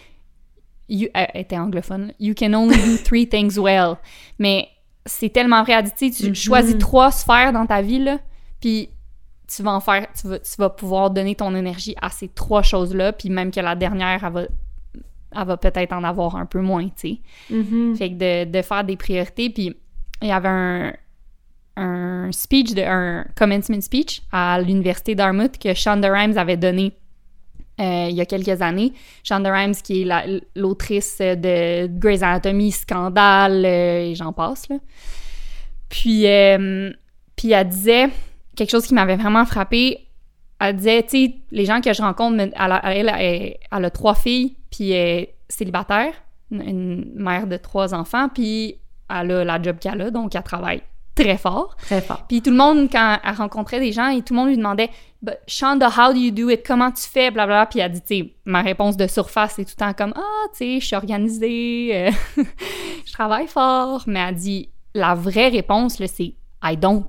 you- 0.88 1.08
elle 1.14 1.28
était 1.34 1.58
anglophone. 1.58 2.12
You 2.18 2.34
can 2.36 2.52
only 2.54 2.76
do 2.76 2.96
three 3.04 3.28
things 3.28 3.58
well. 3.58 3.94
Mais 4.38 4.68
c'est 5.06 5.30
tellement 5.30 5.62
vrai. 5.62 5.74
Elle 5.74 5.84
dit, 5.84 5.92
tu 5.96 6.12
sais, 6.12 6.22
tu 6.24 6.28
Mhm. 6.30 6.34
choisis 6.34 6.78
trois 6.78 7.10
sphères 7.10 7.52
dans 7.52 7.66
ta 7.66 7.82
vie, 7.82 7.98
là, 8.00 8.18
puis 8.60 8.88
tu 9.52 9.62
vas 9.62 9.72
en 9.72 9.80
faire, 9.80 10.06
tu 10.20 10.28
vas, 10.28 10.38
tu 10.38 10.54
vas 10.58 10.70
pouvoir 10.70 11.10
donner 11.10 11.34
ton 11.34 11.54
énergie 11.54 11.94
à 12.00 12.10
ces 12.10 12.28
trois 12.28 12.62
choses-là, 12.62 13.12
puis 13.12 13.30
même 13.30 13.50
que 13.50 13.60
la 13.60 13.74
dernière, 13.74 14.22
elle 14.24 14.32
va, 14.32 14.42
elle 15.36 15.46
va 15.46 15.56
peut-être 15.56 15.92
en 15.92 16.04
avoir 16.04 16.36
un 16.36 16.46
peu 16.46 16.60
moins, 16.60 16.86
tu 16.88 16.92
sais. 16.96 17.18
Mhm. 17.50 17.96
Fait 17.96 18.10
que 18.10 18.14
de, 18.46 18.50
de 18.50 18.62
faire 18.62 18.84
des 18.84 18.96
priorités. 18.96 19.50
Puis 19.50 19.74
il 20.22 20.28
y 20.28 20.32
avait 20.32 20.48
un, 20.48 20.92
un 21.76 22.30
speech, 22.32 22.74
de, 22.74 22.82
un 22.82 23.24
commencement 23.36 23.80
speech 23.80 24.22
à 24.32 24.60
l'université 24.60 25.14
d'Armouth 25.14 25.58
que 25.58 25.72
Shonda 25.74 26.12
Rhimes 26.12 26.36
avait 26.36 26.56
donné 26.56 26.92
euh, 27.80 28.08
il 28.10 28.14
y 28.16 28.20
a 28.20 28.26
quelques 28.26 28.60
années. 28.60 28.92
Shonda 29.24 29.50
Rhimes, 29.52 29.74
qui 29.74 30.02
est 30.02 30.04
la- 30.04 30.24
l'autrice 30.54 31.18
de 31.18 31.86
Grey's 31.86 32.22
Anatomy, 32.22 32.72
Scandale, 32.72 33.64
euh, 33.64 34.10
et 34.10 34.14
j'en 34.14 34.32
passe. 34.34 34.66
Puis, 35.88 36.26
euh, 36.26 36.92
puis 37.36 37.52
elle 37.52 37.68
disait 37.68 38.08
quelque 38.56 38.70
chose 38.70 38.86
qui 38.86 38.94
m'avait 38.94 39.16
vraiment 39.16 39.44
frappé. 39.46 40.06
Elle 40.60 40.76
disait, 40.76 41.02
tu 41.04 41.08
sais, 41.26 41.34
les 41.52 41.64
gens 41.64 41.80
que 41.80 41.92
je 41.92 42.02
rencontre, 42.02 42.38
elle, 42.40 42.52
a, 42.54 42.80
elle, 42.94 43.08
elle- 43.18 43.56
elle 43.72 43.84
a 43.84 43.90
trois 43.90 44.14
filles, 44.14 44.56
puis 44.70 44.90
elle 44.90 45.18
est 45.20 45.34
célibataire, 45.48 46.12
une 46.50 47.12
mère 47.14 47.46
de 47.46 47.56
trois 47.56 47.94
enfants, 47.94 48.28
puis 48.28 48.76
elle 49.08 49.30
a 49.32 49.44
la 49.44 49.62
job 49.62 49.78
qu'elle 49.80 50.02
a, 50.02 50.10
donc 50.10 50.34
elle 50.34 50.42
travaille 50.42 50.82
très 51.22 51.38
fort. 51.38 51.76
Très 51.82 52.00
fort. 52.00 52.24
Puis 52.28 52.42
tout 52.42 52.50
le 52.50 52.56
monde, 52.56 52.88
quand 52.90 53.18
elle 53.24 53.34
rencontrait 53.34 53.80
des 53.80 53.92
gens, 53.92 54.08
et 54.08 54.22
tout 54.22 54.34
le 54.34 54.40
monde 54.40 54.48
lui 54.48 54.56
demandait 54.56 54.90
But 55.22 55.36
Shonda, 55.46 55.88
how 55.88 56.12
do 56.14 56.18
you 56.18 56.30
do 56.30 56.48
it? 56.48 56.66
Comment 56.66 56.90
tu 56.90 57.02
fais? 57.02 57.30
Blablabla. 57.30 57.66
Puis 57.66 57.80
elle 57.80 57.92
dit, 57.92 58.00
tu 58.00 58.06
sais, 58.18 58.34
ma 58.46 58.62
réponse 58.62 58.96
de 58.96 59.06
surface, 59.06 59.52
c'est 59.56 59.64
tout 59.64 59.72
le 59.78 59.84
temps 59.86 59.92
comme 59.92 60.14
Ah, 60.16 60.46
tu 60.52 60.58
sais, 60.58 60.80
je 60.80 60.86
suis 60.86 60.96
organisée, 60.96 61.90
euh, 61.92 62.10
je 63.06 63.12
travaille 63.12 63.46
fort. 63.46 64.04
Mais 64.06 64.20
elle 64.20 64.34
dit, 64.34 64.68
la 64.94 65.14
vraie 65.14 65.48
réponse, 65.48 65.98
là, 65.98 66.06
c'est 66.06 66.34
I 66.64 66.76
don't. 66.76 67.06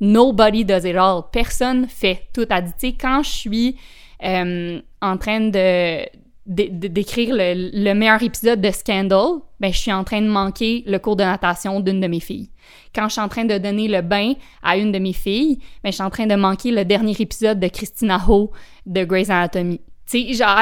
Nobody 0.00 0.64
does 0.64 0.86
it 0.86 0.96
all. 0.96 1.22
Personne 1.32 1.86
fait 1.88 2.28
tout. 2.34 2.46
Elle 2.50 2.64
dit, 2.64 2.72
tu 2.78 2.88
sais, 2.88 2.92
quand 2.92 3.22
je 3.22 3.30
suis 3.30 3.76
euh, 4.24 4.80
en 5.00 5.16
train 5.16 5.40
de- 5.40 6.06
d'écrire 6.48 7.34
le, 7.34 7.70
le 7.74 7.94
meilleur 7.94 8.22
épisode 8.22 8.60
de 8.60 8.70
Scandal, 8.70 9.40
ben 9.60 9.72
je 9.72 9.78
suis 9.78 9.92
en 9.92 10.02
train 10.02 10.22
de 10.22 10.28
manquer 10.28 10.82
le 10.86 10.98
cours 10.98 11.16
de 11.16 11.22
natation 11.22 11.80
d'une 11.80 12.00
de 12.00 12.06
mes 12.06 12.20
filles. 12.20 12.50
Quand 12.94 13.06
je 13.08 13.12
suis 13.12 13.20
en 13.20 13.28
train 13.28 13.44
de 13.44 13.58
donner 13.58 13.86
le 13.86 14.00
bain 14.00 14.32
à 14.62 14.78
une 14.78 14.90
de 14.90 14.98
mes 14.98 15.12
filles, 15.12 15.58
ben 15.84 15.90
je 15.90 15.96
suis 15.96 16.02
en 16.02 16.10
train 16.10 16.26
de 16.26 16.34
manquer 16.34 16.70
le 16.70 16.84
dernier 16.86 17.14
épisode 17.18 17.60
de 17.60 17.68
Christina 17.68 18.18
Ho 18.28 18.50
de 18.86 19.04
Grey's 19.04 19.28
Anatomy. 19.28 19.80
Tu 20.10 20.22
sais, 20.22 20.32
genre, 20.32 20.58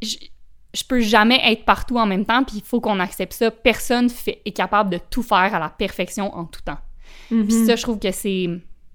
je, 0.00 0.16
je 0.72 0.84
peux 0.84 1.00
jamais 1.00 1.40
être 1.44 1.64
partout 1.64 1.98
en 1.98 2.06
même 2.06 2.24
temps, 2.24 2.44
puis 2.44 2.58
il 2.58 2.62
faut 2.62 2.80
qu'on 2.80 3.00
accepte 3.00 3.32
ça. 3.32 3.50
Personne 3.50 4.08
fait, 4.08 4.40
est 4.44 4.52
capable 4.52 4.90
de 4.90 4.98
tout 5.10 5.24
faire 5.24 5.52
à 5.52 5.58
la 5.58 5.68
perfection 5.68 6.32
en 6.34 6.44
tout 6.44 6.62
temps. 6.62 6.78
Mhm. 7.30 7.46
Puis 7.46 7.66
ça, 7.66 7.74
je 7.74 7.82
trouve 7.82 7.98
que 7.98 8.12
c'est 8.12 8.48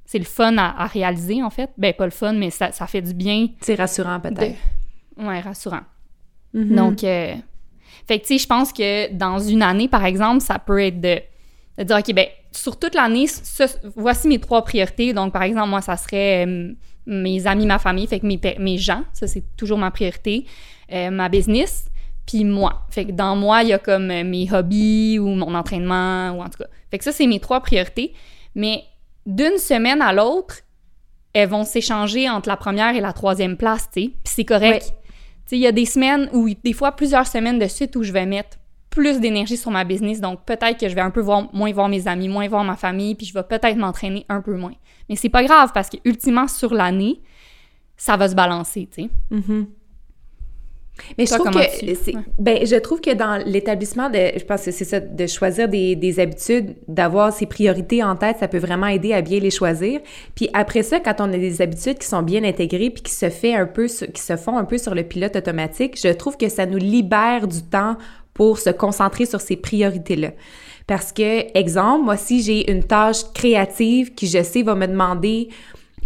c'est 0.06 0.20
le 0.20 0.26
fun 0.26 0.58
à, 0.58 0.84
à 0.84 0.88
réaliser, 0.88 1.43
en 1.43 1.50
fait. 1.50 1.70
Ben, 1.78 1.93
pas 1.93 2.06
le 2.06 2.12
fun, 2.12 2.32
mais 2.32 2.50
ça, 2.50 2.72
ça 2.72 2.88
fait 2.88 3.02
du 3.02 3.13
bien. 3.13 3.50
C'est 3.60 3.76
rassurant, 3.76 4.22
peut-être. 4.22 4.56
Ouais, 5.17 5.41
rassurant. 5.41 5.82
Mhm. 6.58 6.76
Donc, 6.76 7.04
euh, 7.04 7.36
fait 8.08 8.20
que, 8.20 8.26
tu 8.26 8.34
sais, 8.34 8.43
je 8.43 8.48
pense 8.48 8.74
que 8.74 9.13
dans 9.13 9.39
une 9.39 9.62
année, 9.62 9.88
par 9.88 10.04
exemple, 10.04 10.41
ça 10.41 10.58
peut 10.60 10.82
être 10.82 11.00
de, 11.00 11.20
de 11.78 11.84
dire, 11.84 11.98
OK, 11.98 12.13
ben 12.13 12.28
sur 12.52 12.80
toute 12.80 12.96
l'année, 12.96 13.28
voici 13.96 14.28
mes 14.28 14.39
trois 14.39 14.63
priorités. 14.63 15.13
Donc, 15.13 15.32
par 15.32 15.43
exemple, 15.43 15.70
moi, 15.70 15.82
ça 15.82 15.96
serait 15.96 16.48
euh, 16.48 16.74
mes 17.06 17.46
amis, 17.46 17.67
ma 17.67 17.78
famille, 17.78 18.08
fait 18.08 18.20
que 18.20 18.26
mes, 18.26 18.78
gens, 18.78 19.04
ça, 19.13 19.28
c'est 19.28 19.43
toujours 19.56 19.78
ma 19.78 19.91
priorité, 19.91 20.46
euh, 20.91 21.12
ma 21.12 21.30
business, 21.30 21.86
puis 22.26 22.43
moi. 22.43 22.86
Fait 22.89 23.06
que 23.06 23.12
dans 23.12 23.36
moi, 23.36 23.62
il 23.62 23.70
y 23.70 23.74
a 23.74 23.80
comme 23.80 24.08
mes 24.08 24.52
hobbies 24.52 25.20
ou 25.20 25.28
mon 25.28 25.54
entraînement, 25.54 26.32
ou 26.32 26.41
en 26.41 26.46
tout 26.46 26.58
cas. 26.58 26.70
Fait 26.89 26.98
que 26.98 27.04
ça, 27.04 27.12
c'est 27.12 27.28
mes 27.28 27.39
trois 27.39 27.60
priorités. 27.60 28.13
Mais 28.56 28.84
d'une 29.28 29.58
semaine 29.60 30.02
à 30.02 30.13
l'autre, 30.13 30.62
elles 31.34 31.50
vont 31.50 31.63
s'échanger 31.63 32.28
entre 32.28 32.50
la 32.50 32.58
première 32.58 32.96
et 32.96 33.02
la 33.02 33.13
troisième 33.13 33.58
place, 33.58 33.88
tu 33.93 34.02
sais. 34.02 34.08
Puis 34.08 34.34
c'est 34.36 34.46
correct. 34.46 34.86
Ouais. 34.86 35.07
Il 35.52 35.60
y 35.60 35.68
a 35.68 35.72
des 35.72 35.86
semaines 35.86 36.30
ou 36.34 36.50
des 36.64 36.74
fois 36.74 36.92
plusieurs 36.92 37.28
semaines 37.28 37.60
de 37.60 37.68
suite 37.68 37.96
où 37.96 38.04
je 38.04 38.12
vais 38.12 38.26
mettre 38.26 38.58
plus 38.90 39.20
d'énergie 39.20 39.58
sur 39.58 39.72
ma 39.72 39.84
business. 39.84 40.20
Donc, 40.20 40.44
peut-être 40.46 40.80
que 40.80 40.90
je 40.90 40.96
vais 40.96 41.02
un 41.02 41.12
peu 41.12 41.22
voir, 41.22 41.54
moins 41.54 41.72
voir 41.72 41.88
mes 41.88 42.08
amis, 42.08 42.28
moins 42.28 42.48
voir 42.48 42.64
ma 42.64 42.76
famille, 42.76 43.16
puis 43.16 43.26
je 43.26 43.34
vais 43.34 43.44
peut-être 43.44 43.78
m'entraîner 43.78 44.26
un 44.28 44.42
peu 44.42 44.56
moins. 44.56 44.74
Mais 45.08 45.16
c'est 45.16 45.30
pas 45.30 45.44
grave 45.44 45.72
parce 45.74 45.90
que, 45.90 45.98
ultimement, 46.04 46.48
sur 46.48 46.74
l'année, 46.74 47.22
ça 47.96 48.18
va 48.18 48.28
se 48.28 48.36
balancer. 48.36 48.90
Mhm. 49.30 49.68
Mais 51.18 51.26
je 51.26 51.34
trouve 51.34 51.50
que 51.52 51.80
tu- 51.80 51.96
c'est- 52.04 52.16
ouais. 52.16 52.22
ben 52.40 52.66
je 52.66 52.76
trouve 52.76 53.02
que 53.02 53.14
dans 53.14 53.42
l'établissement 53.46 54.10
de 54.10 54.32
je 54.38 54.44
pense 54.44 54.64
que 54.66 54.72
c'est 54.72 54.84
ça 54.86 55.00
de 55.00 55.28
choisir 55.28 55.68
des, 55.70 55.96
des 55.96 56.20
habitudes, 56.20 56.76
d'avoir 56.88 57.32
ses 57.32 57.46
priorités 57.46 58.04
en 58.04 58.16
tête, 58.16 58.38
ça 58.40 58.48
peut 58.48 58.58
vraiment 58.58 58.88
aider 58.88 59.14
à 59.14 59.22
bien 59.22 59.40
les 59.40 59.52
choisir. 59.52 60.00
Puis 60.36 60.50
après 60.54 60.84
ça 60.84 61.00
quand 61.00 61.16
on 61.20 61.26
a 61.34 61.38
des 61.38 61.62
habitudes 61.62 61.98
qui 62.00 62.08
sont 62.08 62.22
bien 62.24 62.44
intégrées 62.44 62.90
puis 62.90 63.04
qui 63.04 63.12
se 63.14 63.30
fait 63.30 63.54
un 63.56 63.66
peu 63.68 63.88
sur- 63.88 64.12
qui 64.12 64.22
se 64.22 64.36
font 64.38 64.58
un 64.58 64.66
peu 64.66 64.78
sur 64.78 64.96
le 64.96 65.04
pilote 65.04 65.36
automatique, 65.36 66.00
je 66.02 66.12
trouve 66.14 66.36
que 66.38 66.50
ça 66.50 66.66
nous 66.66 66.78
libère 66.78 67.48
du 67.48 67.62
temps 67.64 67.96
pour 68.34 68.60
se 68.60 68.70
concentrer 68.70 69.26
sur 69.26 69.42
ces 69.42 69.56
priorités-là. 69.56 70.32
Parce 70.86 71.12
que 71.12 71.58
exemple, 71.58 72.06
moi 72.06 72.18
si 72.18 72.42
j'ai 72.44 72.72
une 72.72 72.84
tâche 72.84 73.24
créative 73.34 74.14
qui 74.14 74.28
je 74.28 74.42
sais 74.44 74.64
va 74.64 74.74
me 74.76 74.88
demander 74.88 75.50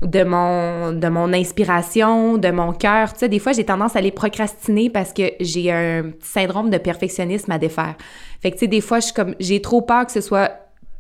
de 0.02 0.24
mon 0.24 0.92
de 0.92 1.08
mon 1.08 1.32
inspiration, 1.34 2.38
de 2.38 2.50
mon 2.50 2.74
cœur. 2.74 3.14
Tu 3.14 3.20
sais, 3.20 3.30
des 3.30 3.40
fois, 3.40 3.54
j'ai 3.54 3.64
tendance 3.64 3.96
à 3.96 4.02
les 4.02 4.12
procrastiner 4.12 4.90
parce 4.90 5.14
que 5.14 5.24
j'ai 5.40 5.72
un 5.72 6.12
syndrome 6.22 6.70
de 6.70 6.78
perfectionnisme 6.78 7.52
à 7.52 7.58
défaire. 7.58 7.96
Fait 8.42 8.52
que, 8.52 8.56
tu 8.56 8.62
sais, 8.62 8.68
des 8.68 8.82
fois, 8.82 9.00
je 9.00 9.06
suis 9.06 9.14
comme, 9.14 9.36
j'ai 9.40 9.62
trop 9.62 9.82
peur 9.82 10.06
que 10.06 10.12
ce 10.12 10.22
soit 10.22 10.52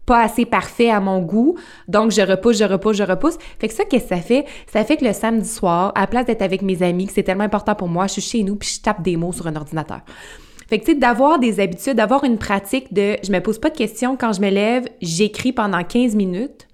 pas 0.05 0.23
assez 0.23 0.45
parfait 0.45 0.89
à 0.89 0.99
mon 0.99 1.19
goût, 1.19 1.57
donc 1.87 2.11
je 2.11 2.21
repousse, 2.21 2.57
je 2.57 2.63
repousse, 2.63 2.97
je 2.97 3.03
repousse. 3.03 3.37
Fait 3.59 3.67
que 3.67 3.73
ça, 3.73 3.85
qu'est-ce 3.85 4.09
que 4.09 4.15
ça 4.15 4.21
fait? 4.21 4.45
Ça 4.71 4.83
fait 4.83 4.97
que 4.97 5.05
le 5.05 5.13
samedi 5.13 5.47
soir, 5.47 5.91
à 5.95 6.01
la 6.01 6.07
place 6.07 6.25
d'être 6.25 6.41
avec 6.41 6.61
mes 6.63 6.81
amis, 6.83 7.07
que 7.07 7.13
c'est 7.13 7.23
tellement 7.23 7.43
important 7.43 7.75
pour 7.75 7.87
moi, 7.87 8.07
je 8.07 8.13
suis 8.13 8.21
chez 8.21 8.43
nous 8.43 8.55
puis 8.55 8.69
je 8.75 8.81
tape 8.81 9.01
des 9.01 9.15
mots 9.15 9.31
sur 9.31 9.47
un 9.47 9.55
ordinateur. 9.55 10.01
Fait 10.67 10.79
que, 10.79 10.85
tu 10.85 10.93
sais, 10.93 10.97
d'avoir 10.97 11.37
des 11.37 11.59
habitudes, 11.59 11.95
d'avoir 11.95 12.23
une 12.23 12.37
pratique 12.37 12.93
de 12.93 13.17
je 13.23 13.31
me 13.31 13.39
pose 13.39 13.59
pas 13.59 13.69
de 13.69 13.77
questions 13.77 14.15
quand 14.15 14.33
je 14.33 14.41
me 14.41 14.49
lève, 14.49 14.87
j'écris 15.01 15.51
pendant 15.51 15.83
15 15.83 16.15
minutes, 16.15 16.67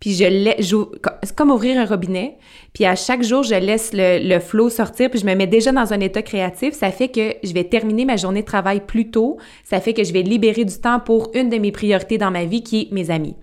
puis 0.00 0.14
je 0.14 0.24
laisse, 0.24 0.74
c'est 1.22 1.34
comme 1.34 1.50
ouvrir 1.50 1.80
un 1.80 1.86
robinet, 1.86 2.36
puis 2.74 2.84
à 2.84 2.94
chaque 2.96 3.22
jour, 3.22 3.42
je 3.42 3.54
laisse 3.54 3.92
le, 3.94 4.18
le 4.28 4.40
flow 4.40 4.68
sortir, 4.68 5.10
puis 5.10 5.18
je 5.18 5.26
me 5.26 5.34
mets 5.34 5.46
déjà 5.46 5.72
dans 5.72 5.92
un 5.92 6.00
état 6.00 6.22
créatif. 6.22 6.74
Ça 6.74 6.90
fait 6.90 7.08
que 7.08 7.34
je 7.42 7.52
vais 7.54 7.64
terminer 7.64 8.04
ma 8.04 8.16
journée 8.16 8.42
de 8.42 8.46
travail 8.46 8.80
plus 8.86 9.10
tôt. 9.10 9.38
Ça 9.64 9.80
fait 9.80 9.94
que 9.94 10.04
je 10.04 10.12
vais 10.12 10.22
libérer 10.22 10.64
du 10.64 10.78
temps 10.78 11.00
pour 11.00 11.30
une 11.34 11.48
de 11.48 11.56
mes 11.56 11.72
priorités 11.72 12.18
dans 12.18 12.30
ma 12.30 12.44
vie, 12.44 12.62
qui 12.62 12.82
est 12.82 12.92
mes 12.92 13.10
amis. 13.10 13.36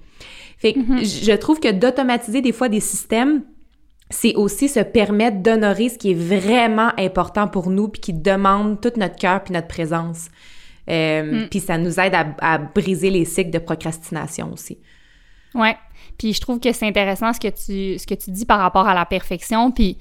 Fait 0.57 0.73
que 0.73 0.79
je 0.79 1.35
trouve 1.35 1.59
que 1.59 1.71
d'automatiser 1.71 2.41
des 2.41 2.51
fois 2.53 2.69
des 2.69 2.79
systèmes, 2.79 3.43
c'est 4.09 4.35
aussi 4.35 4.69
se 4.69 4.79
permettre 4.79 5.37
d'honorer 5.41 5.89
ce 5.89 5.97
qui 5.97 6.11
est 6.11 6.13
vraiment 6.13 6.91
important 6.97 7.47
pour 7.47 7.71
nous, 7.71 7.87
puis 7.87 7.99
qui 7.99 8.13
demande 8.13 8.79
tout 8.79 8.91
notre 8.97 9.15
cœur 9.15 9.43
puis 9.43 9.53
notre 9.53 9.67
présence. 9.67 10.29
Euh, 10.89 11.47
Puis 11.49 11.61
ça 11.61 11.77
nous 11.77 11.99
aide 11.99 12.13
à, 12.13 12.35
à 12.41 12.57
briser 12.57 13.09
les 13.09 13.25
cycles 13.25 13.51
de 13.51 13.59
procrastination 13.59 14.51
aussi. 14.53 14.77
Ouais. 15.55 15.75
Puis 16.23 16.31
je 16.31 16.39
trouve 16.39 16.61
que 16.61 16.71
c'est 16.71 16.87
intéressant 16.87 17.33
ce 17.33 17.39
que 17.41 17.49
tu 17.49 17.99
ce 17.99 18.07
que 18.07 18.13
tu 18.13 18.31
dis 18.31 18.45
par 18.45 18.59
rapport 18.59 18.87
à 18.87 18.93
la 18.93 19.05
perfection 19.05 19.71
puis 19.71 19.97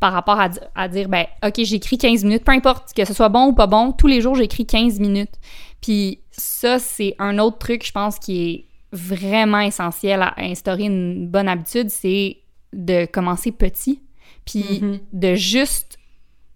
par 0.00 0.12
rapport 0.12 0.38
à, 0.38 0.50
à 0.74 0.86
dire 0.88 1.08
ben 1.08 1.24
OK, 1.42 1.62
j'écris 1.64 1.96
15 1.96 2.24
minutes, 2.24 2.44
peu 2.44 2.52
importe 2.52 2.92
que 2.92 3.06
ce 3.06 3.14
soit 3.14 3.30
bon 3.30 3.46
ou 3.46 3.52
pas 3.54 3.66
bon, 3.66 3.92
tous 3.92 4.06
les 4.06 4.20
jours 4.20 4.34
j'écris 4.34 4.66
15 4.66 5.00
minutes. 5.00 5.32
Puis 5.80 6.20
ça 6.30 6.78
c'est 6.78 7.14
un 7.18 7.38
autre 7.38 7.56
truc 7.56 7.86
je 7.86 7.92
pense 7.92 8.18
qui 8.18 8.50
est 8.50 8.64
vraiment 8.92 9.60
essentiel 9.60 10.20
à 10.20 10.34
instaurer 10.36 10.82
une 10.84 11.26
bonne 11.26 11.48
habitude, 11.48 11.88
c'est 11.88 12.36
de 12.74 13.06
commencer 13.06 13.50
petit 13.50 14.02
puis 14.44 14.80
Mhm. 14.82 14.98
de 15.14 15.34
juste 15.36 15.96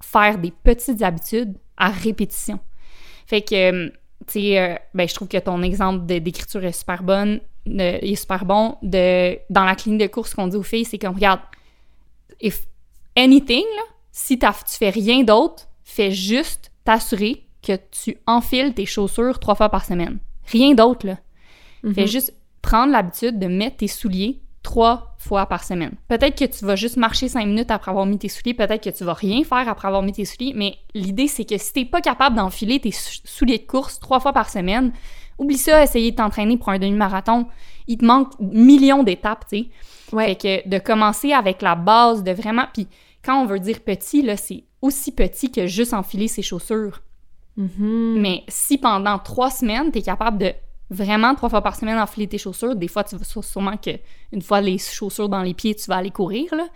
faire 0.03 0.37
des 0.37 0.51
petites 0.51 1.01
habitudes 1.01 1.57
à 1.79 1.89
répétition. 1.89 2.59
Fait 3.27 3.41
que, 3.41 3.91
tu 4.27 4.41
sais, 4.41 4.59
euh, 4.59 4.75
ben, 4.95 5.09
je 5.09 5.15
trouve 5.15 5.29
que 5.29 5.39
ton 5.39 5.63
exemple 5.63 6.07
d'écriture 6.07 6.65
est 6.65 6.73
super 6.73 7.03
bonne, 7.03 7.41
est 7.67 8.15
super 8.17 8.45
bon. 8.45 8.77
De, 8.83 9.39
dans 9.51 9.65
la 9.65 9.75
clinique 9.75 10.01
de 10.01 10.07
course, 10.07 10.31
ce 10.31 10.37
qu'on 10.37 10.49
dit 10.49 10.57
aux 10.57 10.63
filles, 10.63 10.85
c'est 10.85 10.99
comme, 10.99 11.15
regarde, 11.15 11.41
if 12.41 12.67
anything, 13.17 13.65
là, 13.77 13.83
si 14.13 14.39
tu 14.39 14.47
fais 14.79 14.91
rien 14.91 15.23
d'autre, 15.23 15.69
fais 15.85 16.11
juste 16.11 16.71
t'assurer 16.85 17.45
que 17.63 17.79
tu 17.91 18.17
enfiles 18.27 18.75
tes 18.75 18.87
chaussures 18.87 19.39
trois 19.39 19.55
fois 19.55 19.69
par 19.69 19.85
semaine. 19.85 20.19
Rien 20.47 20.75
d'autre, 20.75 21.07
là. 21.07 21.19
Fais 21.95 22.07
juste 22.09 22.35
prendre 22.63 22.93
l'habitude 22.93 23.39
de 23.39 23.47
mettre 23.47 23.77
tes 23.77 23.87
souliers 23.87 24.41
trois 24.63 25.16
fois 25.27 25.47
par 25.47 25.65
semaine. 25.65 25.93
Peut-être 26.09 26.39
que 26.39 26.45
tu 26.45 26.65
vas 26.65 26.77
juste 26.77 26.97
marcher 26.97 27.29
cinq 27.29 27.47
minutes 27.47 27.71
après 27.71 27.91
avoir 27.91 28.07
mis 28.07 28.19
tes 28.19 28.29
souliers, 28.29 28.55
peut-être 28.55 28.83
que 28.83 28.97
tu 28.97 29.05
vas 29.05 29.15
rien 29.15 29.45
faire 29.45 29.69
après 29.69 29.89
avoir 29.89 30.03
mis 30.03 30.13
tes 30.13 30.25
souliers, 30.25 30.53
mais 30.55 30.77
l'idée 30.95 31.29
c'est 31.29 31.45
que 31.45 31.59
si 31.59 31.73
t'es 31.73 31.85
pas 31.85 32.01
capable 32.01 32.37
d'enfiler 32.37 32.81
tes 32.81 32.93
souliers 32.93 33.59
de 33.59 33.67
course 33.67 33.99
trois 33.99 34.21
fois 34.21 34.33
par 34.33 34.49
semaine, 34.49 34.93
oublie 35.39 35.59
ça, 35.59 35.83
essayer 35.83 36.11
de 36.13 36.17
t'entraîner 36.17 36.57
pour 36.57 36.71
un 36.71 36.79
demi-marathon. 36.79 37.47
Il 37.89 37.99
te 37.99 38.05
manque 38.05 38.33
millions 38.41 39.03
d'étapes, 39.03 39.47
tu 39.51 39.59
sais. 39.59 39.67
Ouais. 40.13 40.27
Fait 40.27 40.63
que 40.65 40.69
de 40.69 40.79
commencer 40.79 41.33
avec 41.33 41.63
la 41.63 41.75
base, 41.75 42.23
de 42.23 42.33
vraiment. 42.33 42.67
Puis 42.73 42.87
quand 43.25 43.43
on 43.43 43.47
veut 43.47 43.61
dire 43.61 43.81
petit, 43.81 44.23
là, 44.23 44.37
c'est 44.37 44.65
aussi 44.83 45.13
petit 45.13 45.51
que 45.51 45.67
juste 45.67 45.95
enfiler 45.95 46.29
ses 46.29 46.43
chaussures. 46.43 47.03
Mhm. 47.57 48.21
Mais 48.21 48.45
si 48.49 48.79
pendant 48.79 49.19
trois 49.19 49.51
semaines, 49.51 49.91
tu 49.91 49.99
es 49.99 50.03
capable 50.03 50.39
de 50.39 50.53
vraiment 50.91 51.35
trois 51.35 51.49
fois 51.49 51.63
par 51.63 51.75
semaine 51.77 51.99
enfiler 51.99 52.27
tes 52.29 52.39
chaussures, 52.39 52.77
des 52.77 52.89
fois, 52.89 53.03
tu 53.05 53.17
vas 53.17 53.25
sûrement 53.43 53.77
que 53.77 53.91
une 54.33 54.43
fois 54.43 54.61
les 54.61 54.79
chaussures 54.79 55.29
dans 55.29 55.43
les 55.43 55.55
pieds, 55.55 55.75
tu 55.75 55.87
vas 55.87 55.97
aller 55.97 56.11
courir, 56.11 56.55
là. 56.55 56.67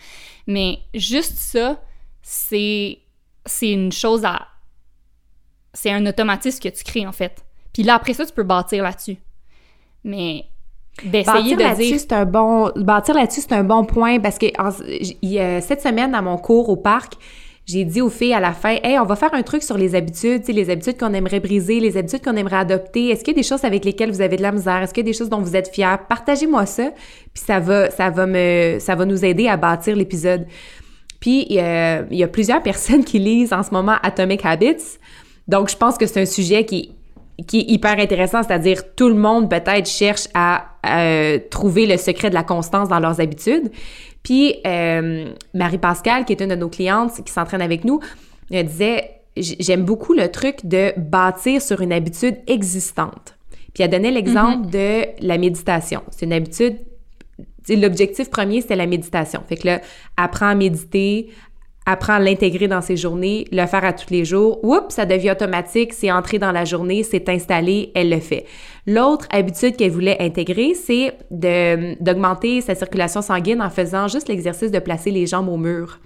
Mais 0.47 0.79
juste 0.95 1.37
ça, 1.39 1.81
c'est, 2.23 2.99
c'est 3.47 3.71
une 3.71 3.93
chose 3.93 4.25
à. 4.25 4.47
C'est 5.73 5.91
un 5.93 6.05
automatisme 6.07 6.61
que 6.61 6.69
tu 6.69 6.83
crées, 6.85 7.07
en 7.07 7.13
fait. 7.13 7.45
Puis 7.73 7.85
là, 7.85 7.95
après 7.95 8.15
ça, 8.15 8.27
tu 8.27 8.33
peux 8.33 8.43
bâtir 8.43 8.83
là-dessus. 8.83 9.17
Mais 10.03 10.47
d'essayer 11.05 11.55
Bâtir 11.55 11.71
de 11.71 11.77
dire. 11.77 11.99
c'est 12.01 12.13
un 12.13 12.25
bon 12.25 12.73
bâtir 12.77 13.15
là-dessus, 13.15 13.43
c'est 13.43 13.53
un 13.53 13.63
bon 13.65 13.85
point 13.85 14.19
parce 14.19 14.39
que 14.39 14.47
en- 14.61 14.73
il 15.23 15.29
y 15.31 15.39
a- 15.39 15.61
cette 15.61 15.81
semaine 15.83 16.15
à 16.15 16.21
mon 16.23 16.37
cours 16.37 16.69
au 16.69 16.77
parc, 16.77 17.15
j'ai 17.71 17.85
dit 17.85 18.01
aux 18.01 18.11
filles 18.11 18.35
à 18.35 18.41
la 18.41 18.53
fin, 18.53 18.77
hey, 18.83 18.99
on 18.99 19.05
va 19.05 19.17
faire 19.17 19.33
un 19.33 19.43
truc 19.43 19.63
sur 19.63 19.79
les 19.79 19.95
habitudes, 19.95 20.43
les 20.49 20.71
habitudes 20.71 20.99
qu'on 20.99 21.15
aimerait 21.15 21.41
briser, 21.41 21.79
les 21.81 21.97
habitudes 21.97 22.23
qu'on 22.23 22.37
aimerait 22.37 22.57
adopter. 22.57 23.11
Est-ce 23.11 23.23
qu'il 23.23 23.35
y 23.35 23.39
a 23.39 23.41
des 23.41 23.47
choses 23.47 23.65
avec 23.65 23.85
lesquelles 23.85 24.11
vous 24.11 24.21
avez 24.21 24.37
de 24.37 24.43
la 24.43 24.53
misère? 24.53 24.83
Est-ce 24.83 24.93
qu'il 24.93 25.05
y 25.05 25.09
a 25.09 25.11
des 25.13 25.17
choses 25.17 25.29
dont 25.29 25.41
vous 25.41 25.55
êtes 25.55 25.69
fiers? 25.69 25.97
Partagez-moi 26.09 26.67
ça, 26.67 26.91
puis 27.33 27.43
ça 27.47 27.61
va, 27.61 27.91
ça 27.91 28.11
va 28.11 28.27
me, 28.27 28.79
ça 28.81 28.95
va 28.95 29.05
nous 29.05 29.25
aider 29.25 29.47
à 29.49 29.57
bâtir 29.57 29.95
l'épisode. 29.95 30.47
Puis 31.21 31.59
a, 31.59 32.03
il 32.11 32.17
y 32.17 32.25
a 32.25 32.29
plusieurs 32.29 32.63
personnes 32.65 33.05
qui 33.05 33.19
lisent 33.19 33.53
en 33.53 33.63
ce 33.63 33.71
moment 33.71 33.97
Atomic 34.03 34.45
Habits, 34.45 34.99
donc 35.47 35.71
je 35.71 35.77
pense 35.77 35.97
que 35.97 36.07
c'est 36.07 36.21
un 36.21 36.27
sujet 36.27 36.65
qui 36.65 36.93
qui 37.47 37.61
est 37.61 37.71
hyper 37.71 37.99
intéressant, 37.99 38.43
c'est-à-dire 38.43 38.95
tout 38.95 39.09
le 39.09 39.15
monde 39.15 39.49
peut-être 39.49 39.89
cherche 39.89 40.29
à 40.35 40.67
euh, 40.87 41.39
trouver 41.51 41.87
le 41.87 41.97
secret 41.97 42.31
de 42.31 42.35
la 42.35 42.43
constance 42.43 42.89
dans 42.89 42.99
leurs 42.99 43.21
habitudes. 43.21 43.71
Puis 44.23 44.57
euh, 44.67 45.33
Marie-Pascale, 45.55 46.25
qui 46.25 46.33
est 46.33 46.41
une 46.43 46.51
de 46.51 46.55
nos 46.57 46.69
clientes 46.69 47.23
qui 47.25 47.33
s'entraîne 47.33 47.63
avec 47.63 47.85
nous, 47.85 48.01
elle 48.51 48.67
disait 48.67 49.11
j'aime 49.37 49.85
beaucoup 49.85 50.13
le 50.13 50.31
truc 50.31 50.67
de 50.67 50.93
bâtir 50.97 51.63
sur 51.63 51.81
une 51.81 51.93
habitude 51.93 52.37
existante. 52.47 53.37
Puis 53.73 53.85
elle 53.85 53.91
donnait 53.91 54.11
l'exemple 54.11 54.69
de 54.69 55.05
la 55.25 55.39
méditation. 55.39 56.03
C'est 56.11 56.27
une 56.27 56.33
habitude 56.33 56.77
l'objectif 57.77 58.31
premier, 58.31 58.61
c'était 58.61 58.77
la 58.77 58.87
méditation. 58.87 59.43
Fait 59.49 59.57
que 59.57 59.67
là, 59.67 59.81
apprends 60.17 60.49
à 60.49 60.55
méditer, 60.55 61.31
apprends 61.87 62.15
à 62.15 62.19
l'intégrer 62.21 62.69
dans 62.69 62.81
ses 62.83 62.97
journées, 62.97 63.47
le 63.53 63.67
faire 63.67 63.85
à 63.85 63.93
tous 63.93 64.11
les 64.11 64.25
jours. 64.25 64.63
Oups, 64.65 64.95
ça 64.95 65.07
devient 65.07 65.31
automatique, 65.33 65.93
c'est 65.93 66.13
entré 66.13 66.39
dans 66.39 66.53
la 66.53 66.65
journée, 66.65 67.03
c'est 67.03 67.29
installé, 67.29 67.91
elle 67.95 68.11
le 68.11 68.21
fait. 68.21 68.45
L'autre 68.87 69.27
habitude 69.31 69.77
qu'elle 69.77 69.91
voulait 69.91 70.17
intégrer, 70.21 70.75
c'est 70.75 71.15
d'augmenter 71.31 72.61
sa 72.61 72.75
circulation 72.75 73.23
sanguine 73.23 73.61
en 73.63 73.71
faisant 73.71 74.09
juste 74.09 74.29
l'exercice 74.29 74.71
de 74.71 74.79
placer 74.79 75.11
les 75.11 75.27
jambes 75.27 75.49
au 75.49 75.57
mur 75.57 75.99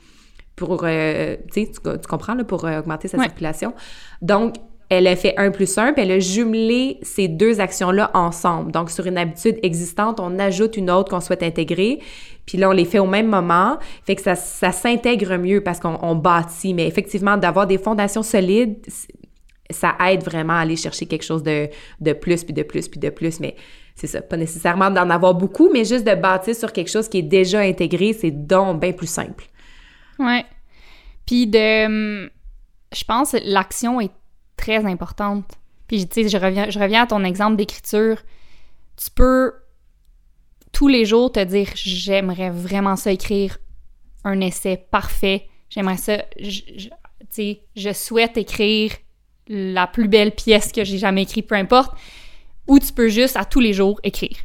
pour, 0.56 0.82
euh, 0.84 1.36
tu 1.52 1.64
sais, 1.64 1.70
tu, 1.72 1.80
tu 1.82 2.08
comprends, 2.08 2.34
là, 2.34 2.44
pour 2.44 2.64
euh, 2.64 2.78
augmenter 2.78 3.08
sa 3.08 3.18
Ouais. 3.18 3.24
circulation. 3.24 3.74
Donc, 4.22 4.54
elle 4.88 5.06
a 5.06 5.16
fait 5.16 5.34
un 5.38 5.50
plus 5.50 5.78
un, 5.78 5.92
puis 5.92 6.02
elle 6.02 6.12
a 6.12 6.18
jumelé 6.18 6.98
ces 7.02 7.28
deux 7.28 7.60
actions-là 7.60 8.10
ensemble. 8.14 8.72
Donc, 8.72 8.90
sur 8.90 9.06
une 9.06 9.18
habitude 9.18 9.58
existante, 9.62 10.20
on 10.20 10.38
ajoute 10.38 10.76
une 10.76 10.90
autre 10.90 11.10
qu'on 11.10 11.20
souhaite 11.20 11.42
intégrer, 11.42 12.00
puis 12.46 12.58
là, 12.58 12.68
on 12.68 12.72
les 12.72 12.84
fait 12.84 12.98
au 12.98 13.06
même 13.06 13.28
moment. 13.28 13.78
Fait 14.04 14.14
que 14.14 14.22
ça, 14.22 14.34
ça 14.34 14.72
s'intègre 14.72 15.36
mieux 15.38 15.62
parce 15.62 15.80
qu'on 15.80 15.98
on 16.02 16.14
bâtit. 16.14 16.74
Mais 16.74 16.86
effectivement, 16.86 17.36
d'avoir 17.36 17.66
des 17.66 17.78
fondations 17.78 18.22
solides, 18.22 18.76
ça 19.70 19.94
aide 20.08 20.22
vraiment 20.22 20.52
à 20.52 20.58
aller 20.60 20.76
chercher 20.76 21.06
quelque 21.06 21.24
chose 21.24 21.42
de, 21.42 21.68
de 22.00 22.12
plus, 22.12 22.44
puis 22.44 22.52
de 22.52 22.62
plus, 22.62 22.88
puis 22.88 23.00
de 23.00 23.08
plus. 23.08 23.40
Mais 23.40 23.56
c'est 23.94 24.06
ça, 24.06 24.20
pas 24.20 24.36
nécessairement 24.36 24.90
d'en 24.90 25.08
avoir 25.08 25.34
beaucoup, 25.34 25.70
mais 25.72 25.84
juste 25.84 26.06
de 26.06 26.14
bâtir 26.14 26.54
sur 26.54 26.72
quelque 26.72 26.90
chose 26.90 27.08
qui 27.08 27.18
est 27.18 27.22
déjà 27.22 27.60
intégré, 27.60 28.12
c'est 28.12 28.30
donc 28.30 28.80
bien 28.80 28.92
plus 28.92 29.06
simple. 29.06 29.44
Ouais. 30.18 30.44
Puis 31.26 31.46
de. 31.46 31.86
hum, 31.86 32.30
Je 32.92 33.04
pense 33.04 33.34
l'action 33.44 34.00
est 34.00 34.12
très 34.56 34.84
importante. 34.84 35.46
Puis, 35.86 36.06
tu 36.08 36.22
sais, 36.22 36.28
je 36.28 36.36
reviens, 36.36 36.70
je 36.70 36.78
reviens 36.78 37.02
à 37.02 37.06
ton 37.06 37.24
exemple 37.24 37.56
d'écriture. 37.56 38.22
Tu 38.96 39.10
peux 39.10 39.52
tous 40.72 40.88
les 40.88 41.04
jours 41.04 41.30
te 41.32 41.42
dire 41.42 41.68
j'aimerais 41.74 42.50
vraiment 42.50 42.96
ça 42.96 43.12
écrire 43.12 43.58
un 44.24 44.40
essai 44.40 44.76
parfait. 44.76 45.48
J'aimerais 45.68 45.96
ça. 45.96 46.18
Tu 46.38 46.80
sais, 47.30 47.60
je 47.76 47.92
souhaite 47.92 48.36
écrire 48.36 48.92
la 49.48 49.86
plus 49.86 50.08
belle 50.08 50.32
pièce 50.32 50.72
que 50.72 50.84
j'ai 50.84 50.98
jamais 50.98 51.22
écrite, 51.22 51.46
peu 51.46 51.54
importe. 51.54 51.96
Ou 52.66 52.78
tu 52.78 52.92
peux 52.92 53.08
juste 53.08 53.36
à 53.36 53.44
tous 53.44 53.60
les 53.60 53.72
jours 53.72 54.00
écrire. 54.02 54.36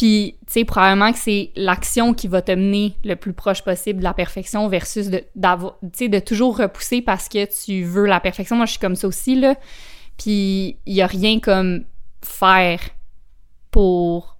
Puis, 0.00 0.36
tu 0.46 0.52
sais, 0.54 0.64
probablement 0.64 1.12
que 1.12 1.18
c'est 1.18 1.50
l'action 1.56 2.14
qui 2.14 2.26
va 2.26 2.40
te 2.40 2.52
mener 2.52 2.96
le 3.04 3.16
plus 3.16 3.34
proche 3.34 3.62
possible 3.62 3.98
de 3.98 4.04
la 4.04 4.14
perfection 4.14 4.66
versus 4.66 5.10
de, 5.10 5.22
de 5.34 6.18
toujours 6.20 6.56
repousser 6.56 7.02
parce 7.02 7.28
que 7.28 7.44
tu 7.44 7.84
veux 7.84 8.06
la 8.06 8.18
perfection. 8.18 8.56
Moi, 8.56 8.64
je 8.64 8.70
suis 8.70 8.80
comme 8.80 8.96
ça 8.96 9.06
aussi, 9.06 9.38
là. 9.38 9.56
Puis, 10.16 10.78
il 10.86 10.94
y 10.94 11.02
a 11.02 11.06
rien 11.06 11.38
comme 11.38 11.84
faire 12.22 12.80
pour... 13.70 14.38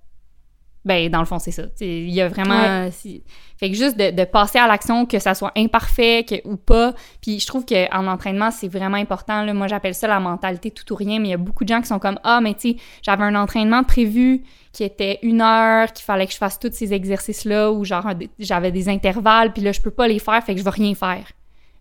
Ben, 0.82 1.10
dans 1.10 1.20
le 1.20 1.26
fond, 1.26 1.38
c'est 1.38 1.50
ça. 1.50 1.64
Il 1.80 2.08
y 2.10 2.22
a 2.22 2.28
vraiment... 2.28 2.90
si- 2.90 3.22
Fait 3.58 3.70
que 3.70 3.76
juste 3.76 3.98
de, 3.98 4.12
de 4.12 4.24
passer 4.24 4.58
à 4.58 4.66
l'action, 4.66 5.04
que 5.04 5.18
ça 5.18 5.34
soit 5.34 5.52
imparfait 5.54 6.24
que, 6.26 6.36
ou 6.48 6.56
pas. 6.56 6.94
Puis 7.20 7.38
je 7.38 7.46
trouve 7.46 7.66
qu'en 7.66 8.06
entraînement, 8.06 8.50
c'est 8.50 8.68
vraiment 8.68 8.96
important. 8.96 9.42
Là. 9.42 9.52
Moi, 9.52 9.68
j'appelle 9.68 9.94
ça 9.94 10.08
la 10.08 10.20
mentalité 10.20 10.70
tout 10.70 10.90
ou 10.90 10.96
rien, 10.96 11.20
mais 11.20 11.28
il 11.28 11.30
y 11.32 11.34
a 11.34 11.36
beaucoup 11.36 11.64
de 11.64 11.68
gens 11.68 11.82
qui 11.82 11.86
sont 11.86 11.98
comme 11.98 12.18
«Ah, 12.24 12.40
mais 12.40 12.54
tu 12.54 12.70
sais, 12.70 12.76
j'avais 13.02 13.24
un 13.24 13.34
entraînement 13.34 13.84
prévu 13.84 14.42
qui 14.72 14.82
était 14.82 15.18
une 15.22 15.42
heure, 15.42 15.92
qu'il 15.92 16.04
fallait 16.04 16.26
que 16.26 16.32
je 16.32 16.38
fasse 16.38 16.58
tous 16.58 16.72
ces 16.72 16.94
exercices-là, 16.94 17.72
ou 17.72 17.84
genre 17.84 18.06
j'avais 18.38 18.72
des 18.72 18.88
intervalles, 18.88 19.52
puis 19.52 19.62
là, 19.62 19.72
je 19.72 19.82
peux 19.82 19.90
pas 19.90 20.08
les 20.08 20.18
faire, 20.18 20.42
fait 20.42 20.54
que 20.54 20.60
je 20.60 20.64
vais 20.64 20.70
rien 20.70 20.94
faire.» 20.94 21.26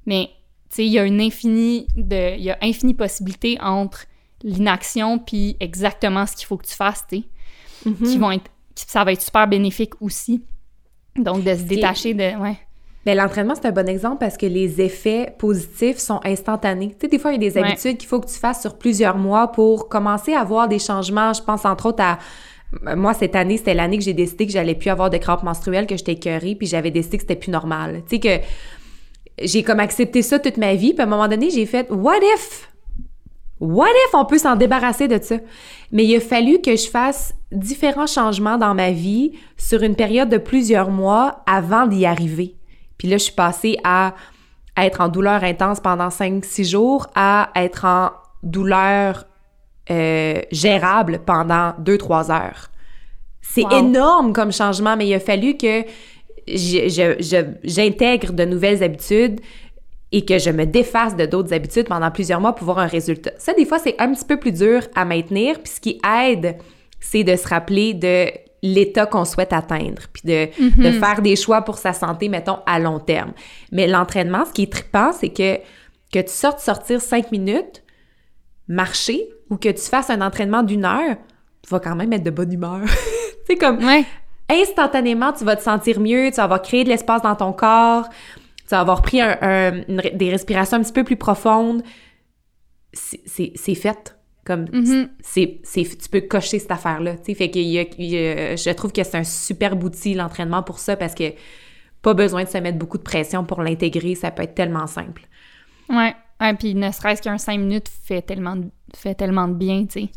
Mais, 0.06 0.26
tu 0.70 0.76
sais, 0.76 0.86
il 0.86 0.92
y 0.92 1.00
a 1.00 1.06
une 1.06 1.22
infinie 1.22 1.88
de... 1.96 2.36
Il 2.36 2.44
y 2.44 2.52
a 2.52 2.58
infinie 2.62 2.96
possibilité 2.96 3.58
entre 3.62 4.06
l'inaction 4.44 5.20
puis 5.20 5.56
exactement 5.62 6.26
ce 6.26 6.36
qu'il 6.36 6.48
faut 6.48 6.58
que 6.58 6.68
tu 6.68 6.76
fasses, 6.76 7.06
tu 7.10 7.20
sais, 7.20 7.94
qui 8.06 8.18
vont 8.18 8.32
être... 8.32 8.52
Ça 8.88 9.04
va 9.04 9.12
être 9.12 9.22
super 9.22 9.48
bénéfique 9.48 9.94
aussi. 10.02 10.44
Donc, 11.16 11.44
de 11.44 11.54
se 11.56 11.64
détacher 11.64 12.14
de... 12.14 12.40
Ouais. 12.42 12.58
Mais 13.06 13.16
l'entraînement, 13.16 13.56
c'est 13.56 13.66
un 13.66 13.72
bon 13.72 13.88
exemple 13.88 14.18
parce 14.20 14.38
que 14.38 14.46
les 14.46 14.82
effets 14.82 15.34
positifs 15.40 15.98
sont 15.98 16.20
instantanés. 16.24 16.90
Tu 16.90 16.96
sais, 17.02 17.08
des 17.08 17.18
fois, 17.18 17.32
il 17.32 17.42
y 17.42 17.48
a 17.48 17.50
des 17.50 17.58
Ouais. 17.58 17.66
habitudes 17.66 17.98
qu'il 17.98 18.10
faut 18.10 18.20
que 18.20 18.28
tu 18.28 18.38
fasses 18.38 18.62
sur 18.62 18.78
plusieurs 18.78 19.18
mois 19.18 19.52
pour 19.52 19.88
commencer 19.90 20.34
à 20.34 20.44
voir 20.44 20.68
des 20.68 20.80
changements. 20.80 21.34
Je 21.34 21.42
pense 21.42 21.66
entre 21.66 21.88
autres 21.88 22.04
à... 22.04 22.20
Moi, 22.96 23.14
cette 23.16 23.36
année, 23.36 23.58
c'était 23.58 23.74
l'année 23.74 23.98
que 23.98 24.04
j'ai 24.04 24.14
décidé 24.14 24.46
que 24.46 24.52
j'allais 24.52 24.76
plus 24.76 24.92
avoir 24.92 25.10
de 25.10 25.18
crampes 25.18 25.44
menstruelles, 25.44 25.88
que 25.88 25.98
j'étais 25.98 26.12
écœurée, 26.12 26.54
puis 26.56 26.68
j'avais 26.68 26.92
décidé 26.92 27.18
que 27.18 27.24
c'était 27.24 27.36
plus 27.36 27.52
normal. 27.52 28.04
Tu 28.08 28.18
sais, 28.18 28.20
que 28.20 28.46
j'ai 29.42 29.64
comme 29.64 29.80
accepté 29.80 30.22
ça 30.22 30.38
toute 30.38 30.58
ma 30.58 30.76
vie, 30.76 30.94
puis 30.94 31.02
à 31.02 31.06
un 31.06 31.10
moment 31.10 31.28
donné, 31.28 31.50
j'ai 31.50 31.66
fait 31.66 31.90
«What 31.90 32.20
if? 32.36 32.69
What 33.60 33.90
if 34.08 34.14
on 34.14 34.26
peut 34.26 34.38
s'en 34.38 34.56
débarrasser 34.56 35.08
de 35.08 35.20
ça?» 35.22 35.36
Mais 35.92 36.06
il 36.06 36.16
a 36.16 36.20
fallu 36.20 36.62
que 36.62 36.76
je 36.76 36.90
fasse 36.90 37.34
différents 37.52 38.08
changements 38.08 38.58
dans 38.58 38.74
ma 38.76 38.92
vie 38.92 39.34
sur 39.58 39.82
une 39.84 39.96
période 39.96 40.30
de 40.30 40.38
plusieurs 40.38 40.90
mois 40.92 41.44
avant 41.46 41.88
d'y 41.88 42.06
arriver. 42.06 42.56
Puis 42.98 43.08
là, 43.08 43.18
je 43.18 43.24
suis 43.24 43.34
passée 43.34 43.78
à 43.84 44.14
être 44.78 45.02
en 45.02 45.10
douleur 45.10 45.44
intense 45.44 45.80
pendant 45.80 46.10
5-6 46.10 46.70
jours 46.70 47.08
à 47.16 47.50
être 47.56 47.86
en 47.86 48.12
douleur 48.44 49.26
euh, 49.92 50.40
gérable 50.52 51.20
pendant 51.26 51.72
2-3 51.84 52.32
heures. 52.32 52.70
C'est 53.42 53.64
Wow. 53.64 53.80
énorme 53.80 54.34
comme 54.34 54.52
changement, 54.54 54.96
mais 54.96 55.08
il 55.08 55.14
a 55.16 55.20
fallu 55.20 55.58
que 55.58 55.84
j'intègre 57.64 58.34
de 58.34 58.46
nouvelles 58.46 58.84
habitudes 58.84 59.40
et 60.12 60.26
que 60.26 60.38
je 60.40 60.50
me 60.50 60.66
défasse 60.66 61.16
de 61.16 61.26
d'autres 61.26 61.54
habitudes 61.54 61.88
pendant 61.88 62.10
plusieurs 62.12 62.42
mois 62.42 62.54
pour 62.56 62.66
voir 62.66 62.80
un 62.80 62.88
résultat. 62.88 63.32
Ça, 63.38 63.54
des 63.54 63.66
fois, 63.66 63.78
c'est 63.80 63.96
un 64.00 64.12
petit 64.14 64.26
peu 64.26 64.38
plus 64.38 64.52
dur 64.52 64.82
à 64.96 65.06
maintenir, 65.06 65.60
puis 65.60 65.72
ce 65.72 65.80
qui 65.80 66.02
aide, 66.24 66.58
c'est 67.00 67.24
de 67.24 67.36
se 67.36 67.48
rappeler 67.48 67.94
de 67.94 68.26
l'état 68.62 69.06
qu'on 69.06 69.24
souhaite 69.24 69.54
atteindre, 69.54 70.02
puis 70.12 70.24
de, 70.26 70.82
de 70.84 70.92
faire 70.92 71.22
des 71.22 71.36
choix 71.36 71.62
pour 71.62 71.78
sa 71.78 71.94
santé, 71.94 72.28
mettons, 72.28 72.58
à 72.66 72.80
long 72.80 73.00
terme. 73.00 73.32
Mais 73.72 73.88
l'entraînement, 73.88 74.46
ce 74.46 74.52
qui 74.52 74.64
est 74.64 74.72
trippant, 74.72 75.12
c'est 75.14 75.30
que, 75.30 75.58
que 76.12 76.20
tu 76.20 76.32
sortes 76.32 76.60
sortir 76.60 77.00
cinq 77.00 77.32
minutes, 77.32 77.84
marcher, 78.68 79.30
ou 79.50 79.58
que 79.58 79.70
tu 79.70 79.82
fasses 79.82 80.10
un 80.10 80.22
entraînement 80.22 80.64
d'une 80.64 80.86
heure, 80.86 81.16
tu 81.64 81.70
vas 81.70 81.80
quand 81.80 81.96
même 81.96 82.12
être 82.14 82.24
de 82.24 82.30
bonne 82.32 82.52
humeur. 82.52 82.82
c'est 83.48 83.56
comme, 83.56 83.78
Ouais. 83.84 84.06
instantanément, 84.50 85.32
tu 85.34 85.44
vas 85.46 85.56
te 85.56 85.64
sentir 85.64 86.00
mieux, 86.00 86.30
tu 86.30 86.36
vas 86.38 86.44
avoir 86.44 86.62
créé 86.62 86.84
de 86.84 86.90
l'espace 86.90 87.22
dans 87.22 87.36
ton 87.36 87.54
corps, 87.54 88.08
tu 88.70 88.76
vas 88.76 88.82
avoir 88.82 89.02
pris 89.02 89.20
un- 89.20 89.38
un- 89.42 89.84
une 89.88 90.00
re- 90.00 90.16
des 90.16 90.30
respirations 90.30 90.78
un 90.78 90.82
petit 90.84 90.94
peu 90.94 91.04
plus 91.04 91.16
profondes. 91.18 91.82
C'est- 92.94 93.22
fait. 93.76 94.16
Comme, 94.46 94.66
Mhm. 94.72 95.10
c'est, 95.22 95.60
tu 95.64 96.10
peux 96.10 96.22
cocher 96.22 96.58
cette 96.60 96.72
affaire-là, 96.72 97.16
tu 97.18 97.26
sais. 97.26 97.34
Fait 97.36 97.52
que 97.52 97.60
je 97.60 98.72
trouve 98.74 98.92
que 98.92 99.04
c'est 99.04 99.18
un 99.18 99.24
super 99.24 99.76
outil, 99.84 100.16
l'entraînement, 100.16 100.64
pour 100.64 100.80
ça, 100.80 100.96
parce 100.96 101.14
que 101.14 101.26
pas 102.02 102.14
besoin 102.16 102.46
de 102.46 102.50
se 102.50 102.58
mettre 102.58 102.78
beaucoup 102.80 102.98
de 102.98 103.04
pression 103.04 103.44
pour 103.44 103.62
l'intégrer, 103.62 104.16
ça 104.16 104.32
peut 104.32 104.44
être 104.44 104.56
tellement 104.56 104.88
simple. 104.88 105.24
Ouais. 105.90 106.16
Ouais, 106.42 106.54
puis 106.56 106.74
ne 106.74 106.90
serait-ce 106.92 107.22
qu'un 107.22 107.38
5 107.38 107.60
minutes 107.60 107.90
fait 108.06 108.22
tellement 108.22 108.56
de, 108.56 108.66
fait 108.96 109.14
tellement 109.14 109.48
de 109.50 109.54
bien, 109.56 109.86
tu 109.86 110.04
sais. 110.04 110.10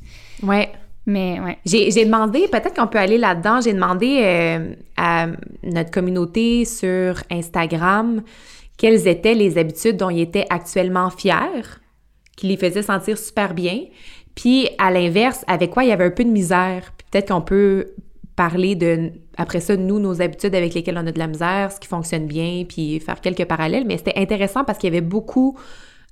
Ouais. 0.43 0.71
Mais 1.07 1.41
ouais. 1.41 1.59
J'ai, 1.65 2.05
demandé, 2.05 2.47
peut-être 2.49 2.75
qu'on 2.75 2.87
peut 2.87 2.99
aller 2.99 3.19
là-dedans, 3.19 3.61
j'ai 3.61 3.73
demandé 3.73 4.21
euh, 4.23 4.75
à 4.97 5.27
notre 5.65 5.91
communauté 5.91 6.65
sur 6.65 7.23
Instagram 7.31 8.23
quelles 8.77 9.07
étaient 9.07 9.35
les 9.35 9.59
habitudes 9.59 9.97
dont 9.97 10.11
ils 10.11 10.23
étaient 10.23 10.47
actuellement 10.51 11.11
fiers, 11.11 11.79
qui 12.37 12.49
les 12.49 12.57
faisaient 12.57 12.83
sentir 12.83 13.19
super 13.19 13.55
bien, 13.55 13.81
puis 14.35 14.69
à 14.79 14.91
l'inverse, 14.91 15.45
avec 15.47 15.71
quoi 15.71 15.85
il 15.85 15.91
y 15.91 15.93
avait 15.93 16.07
un 16.07 16.11
peu 16.11 16.25
de 16.25 16.31
misère. 16.31 16.93
Peut-être 17.11 17.29
qu'on 17.29 17.43
peut 17.43 17.95
parler 18.35 18.75
de, 18.75 19.13
après 19.37 19.61
ça, 19.61 19.77
nous, 19.77 19.99
nos 19.99 20.23
habitudes 20.23 20.55
avec 20.55 20.75
lesquelles 20.75 20.99
on 20.99 21.07
a 21.07 21.13
de 21.13 21.19
la 21.19 21.27
misère, 21.27 21.71
ce 21.71 21.79
qui 21.79 21.87
fonctionne 21.87 22.27
bien, 22.27 22.65
puis 22.69 22.99
faire 23.01 23.21
quelques 23.21 23.45
parallèles. 23.45 23.85
Mais 23.87 23.99
c'était 23.99 24.19
intéressant 24.19 24.65
parce 24.65 24.79
qu'il 24.79 24.93
y 24.93 24.97
avait 24.97 25.07
beaucoup 25.07 25.57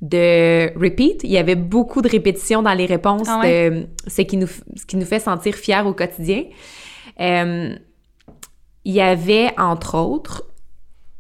de 0.01 0.73
repeat. 0.79 1.23
Il 1.25 1.31
y 1.31 1.39
avait 1.39 1.57
beaucoup 1.57 2.03
de 2.03 2.09
répétitions 2.09 2.63
dans 2.63 2.73
les 2.75 2.87
réponses 2.87 3.29
Ah 3.29 3.41
ouais? 3.41 3.71
de 3.71 3.87
ce 4.07 4.23
qui, 4.23 4.37
nous, 4.37 4.47
ce 4.47 4.87
qui 4.87 4.97
nous 4.97 5.05
fait 5.05 5.21
sentir 5.21 5.55
fiers 5.55 5.83
au 5.85 5.93
quotidien. 5.93 6.45
Euh, 7.21 7.75
il 8.85 8.93
y 8.95 9.01
avait, 9.01 9.51
entre 9.59 9.99
autres, 9.99 10.47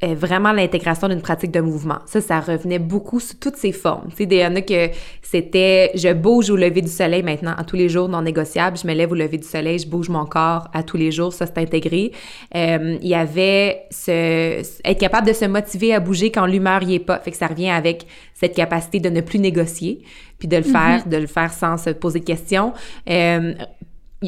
euh, 0.02 0.14
vraiment 0.14 0.52
l'intégration 0.52 1.08
d'une 1.08 1.20
pratique 1.20 1.50
de 1.50 1.60
mouvement. 1.60 1.98
Ça, 2.06 2.22
ça 2.22 2.40
revenait 2.40 2.78
beaucoup 2.78 3.20
sous 3.20 3.36
toutes 3.36 3.56
ses 3.56 3.72
formes. 3.72 4.08
Tu 4.10 4.16
sais, 4.16 4.24
il 4.24 4.32
y 4.32 4.46
en 4.46 4.56
a 4.56 4.62
que 4.62 4.88
c'était 5.22 5.90
je 5.94 6.12
bouge 6.12 6.48
au 6.48 6.56
lever 6.56 6.80
du 6.80 6.88
soleil 6.88 7.22
maintenant, 7.22 7.54
à 7.56 7.64
tous 7.64 7.76
les 7.76 7.90
jours, 7.90 8.08
non 8.08 8.22
négociable. 8.22 8.78
Je 8.78 8.86
me 8.86 8.94
lève 8.94 9.12
au 9.12 9.14
lever 9.14 9.36
du 9.36 9.46
soleil, 9.46 9.78
je 9.78 9.86
bouge 9.86 10.08
mon 10.08 10.24
corps 10.24 10.68
à 10.72 10.82
tous 10.82 10.96
les 10.96 11.12
jours. 11.12 11.34
Ça, 11.34 11.44
c'est 11.44 11.58
intégré. 11.58 12.12
Euh, 12.54 12.96
il 13.02 13.08
y 13.08 13.14
avait 13.14 13.82
ce, 13.90 14.60
être 14.84 14.98
capable 14.98 15.26
de 15.26 15.34
se 15.34 15.44
motiver 15.44 15.94
à 15.94 16.00
bouger 16.00 16.30
quand 16.30 16.46
l'humeur 16.46 16.82
y 16.82 16.94
est 16.94 16.98
pas. 16.98 17.18
Fait 17.18 17.30
que 17.30 17.36
ça 17.36 17.46
revient 17.46 17.68
avec 17.70 18.06
cette 18.32 18.54
capacité 18.54 19.00
de 19.00 19.10
ne 19.10 19.20
plus 19.20 19.38
négocier, 19.38 20.02
puis 20.38 20.48
de 20.48 20.56
le 20.56 20.62
faire, 20.62 21.06
de 21.06 21.16
le 21.18 21.26
faire 21.26 21.52
sans 21.52 21.76
se 21.76 21.90
poser 21.90 22.20
de 22.20 22.24
questions. 22.24 22.72
Euh, 23.10 23.52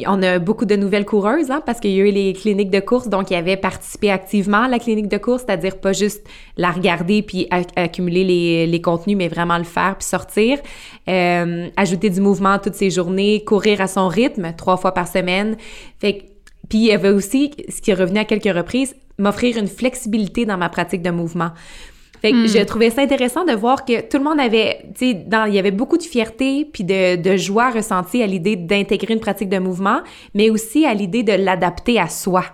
on 0.07 0.23
a 0.23 0.39
beaucoup 0.39 0.65
de 0.65 0.75
nouvelles 0.75 1.05
coureuses, 1.05 1.51
hein, 1.51 1.61
parce 1.65 1.79
qu'il 1.79 1.91
y 1.91 2.01
a 2.01 2.05
eu 2.05 2.11
les 2.11 2.33
cliniques 2.33 2.71
de 2.71 2.79
course, 2.79 3.09
donc 3.09 3.29
il 3.29 3.33
y 3.33 3.37
avait 3.37 3.57
participé 3.57 4.09
activement 4.09 4.63
à 4.63 4.67
la 4.67 4.79
clinique 4.79 5.07
de 5.07 5.17
course, 5.17 5.43
c'est-à-dire 5.45 5.77
pas 5.77 5.93
juste 5.93 6.25
la 6.57 6.71
regarder 6.71 7.21
puis 7.21 7.47
accumuler 7.75 8.23
les, 8.23 8.67
les 8.67 8.81
contenus, 8.81 9.15
mais 9.17 9.27
vraiment 9.27 9.57
le 9.57 9.63
faire 9.63 9.95
puis 9.97 10.07
sortir. 10.07 10.59
Euh, 11.07 11.67
ajouter 11.77 12.09
du 12.09 12.21
mouvement 12.21 12.57
toutes 12.57 12.75
ces 12.75 12.89
journées, 12.89 13.43
courir 13.43 13.81
à 13.81 13.87
son 13.87 14.07
rythme 14.07 14.53
trois 14.57 14.77
fois 14.77 14.93
par 14.93 15.07
semaine. 15.07 15.57
Fait 15.99 16.29
puis 16.69 16.79
il 16.79 16.85
y 16.85 16.91
avait 16.91 17.09
aussi, 17.09 17.51
ce 17.69 17.81
qui 17.81 17.91
est 17.91 17.93
revenu 17.93 18.19
à 18.19 18.25
quelques 18.25 18.55
reprises, 18.55 18.95
m'offrir 19.19 19.57
une 19.57 19.67
flexibilité 19.67 20.45
dans 20.45 20.57
ma 20.57 20.69
pratique 20.69 21.01
de 21.01 21.11
mouvement. 21.11 21.51
Fait 22.23 22.31
que 22.31 22.47
je 22.47 22.63
trouvais 22.63 22.89
ça 22.89 23.01
intéressant 23.01 23.43
de 23.43 23.51
voir 23.51 23.83
que 23.83 23.99
tout 24.01 24.17
le 24.17 24.23
monde 24.23 24.39
avait, 24.39 24.79
tu 24.97 25.11
sais, 25.11 25.25
il 25.49 25.53
y 25.53 25.59
avait 25.59 25.71
beaucoup 25.71 25.97
de 25.97 26.03
fierté 26.03 26.63
puis 26.71 26.85
de, 26.85 27.17
de 27.17 27.35
joie 27.35 27.69
ressentie 27.69 28.23
à 28.23 28.25
l'idée 28.27 28.55
d'intégrer 28.55 29.13
une 29.13 29.19
pratique 29.19 29.49
de 29.49 29.59
mouvement, 29.59 29.99
mais 30.33 30.49
aussi 30.49 30.85
à 30.85 30.93
l'idée 30.93 31.23
de 31.23 31.33
l'adapter 31.33 31.99
à 31.99 32.07
soi. 32.07 32.45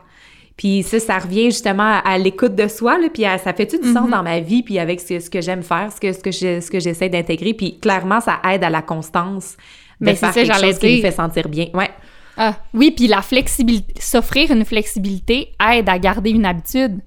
Puis 0.57 0.82
ça, 0.82 0.99
ça 0.99 1.20
revient 1.20 1.45
justement 1.51 1.99
à, 2.03 2.17
l'écoute 2.17 2.55
de 2.55 2.67
soi, 2.67 2.97
là, 2.97 3.09
puis 3.13 3.26
à- 3.26 3.38
ça 3.38 3.53
fait-tu 3.53 3.78
du 3.80 3.93
sens 3.93 4.09
dans 4.09 4.24
ma 4.24 4.39
vie, 4.39 4.63
puis 4.63 4.80
avec 4.80 4.99
ce, 4.99 5.20
ce 5.20 5.30
que 5.30 5.39
j'aime 5.39 5.61
faire, 5.61 5.89
ce 5.95 6.01
que, 6.01 6.11
ce 6.13 6.20
que 6.20 6.32
je- 6.32 6.59
ce 6.61 6.72
que 6.72 6.80
j'essaie 6.80 7.07
d'intégrer, 7.09 7.53
puis 7.53 7.80
clairement, 7.80 8.20
ça 8.22 8.39
aide 8.51 8.63
à 8.63 8.70
la 8.72 8.82
constance 8.82 9.55
de 10.01 10.07
c'est 10.09 10.15
faire 10.15 10.34
ça, 10.34 10.41
quelque 10.41 10.53
j'allais 10.53 10.67
chose 10.72 10.80
qui 10.80 10.88
dire. 10.95 11.01
fait 11.01 11.11
sentir 11.11 11.47
bien. 11.47 11.67
Ouais. 11.76 11.89
Ah, 12.38 12.55
oui, 12.74 12.89
puis 12.91 13.05
la 13.07 13.22
flexibilité, 13.22 13.93
s'offrir 14.01 14.49
une 14.51 14.65
flexibilité 14.65 15.49
aide 15.72 15.88
à 15.89 15.99
garder 15.99 16.32
une 16.32 16.45
habitude. 16.45 16.99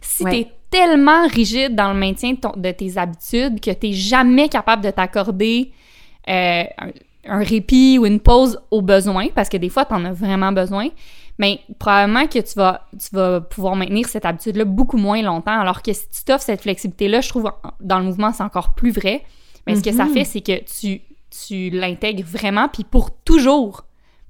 Si 0.00 0.24
Ouais. 0.24 0.30
t'es 0.30 0.46
tellement 0.70 1.26
rigide 1.28 1.74
dans 1.74 1.92
le 1.92 1.98
maintien 1.98 2.32
de, 2.32 2.38
ton- 2.38 2.52
de 2.56 2.70
tes 2.70 2.98
habitudes 2.98 3.60
que 3.60 3.70
t'es 3.70 3.92
jamais 3.92 4.48
capable 4.48 4.82
de 4.84 4.90
t'accorder 4.90 5.72
euh, 6.28 6.64
un, 6.78 6.90
un 7.26 7.42
répit 7.42 7.98
ou 7.98 8.06
une 8.06 8.20
pause 8.20 8.60
au 8.70 8.82
besoin, 8.82 9.28
parce 9.34 9.48
que 9.48 9.56
des 9.56 9.68
fois, 9.68 9.84
t'en 9.84 10.04
as 10.04 10.12
vraiment 10.12 10.52
besoin, 10.52 10.88
mais 11.38 11.60
probablement 11.78 12.26
que 12.26 12.38
tu 12.40 12.54
vas, 12.56 12.86
tu 12.98 13.14
vas 13.14 13.40
pouvoir 13.40 13.76
maintenir 13.76 14.08
cette 14.08 14.24
habitude-là 14.24 14.64
beaucoup 14.64 14.96
moins 14.98 15.22
longtemps, 15.22 15.58
alors 15.60 15.82
que 15.82 15.92
si 15.92 16.08
tu 16.10 16.24
t'offres 16.24 16.44
cette 16.44 16.62
flexibilité-là, 16.62 17.20
je 17.20 17.28
trouve 17.28 17.50
dans 17.80 17.98
le 17.98 18.04
mouvement, 18.04 18.32
c'est 18.32 18.42
encore 18.42 18.74
plus 18.74 18.90
vrai. 18.90 19.22
Mais 19.66 19.74
ce 19.76 19.82
que 19.82 19.92
ça 19.92 20.04
Mhm. 20.04 20.10
fait, 20.14 20.24
c'est 20.24 20.40
que 20.40 20.64
tu, 20.64 21.02
tu 21.46 21.70
l'intègres 21.70 22.24
vraiment, 22.24 22.68
puis 22.68 22.84
pour 22.84 23.10
toujours. 23.10 23.84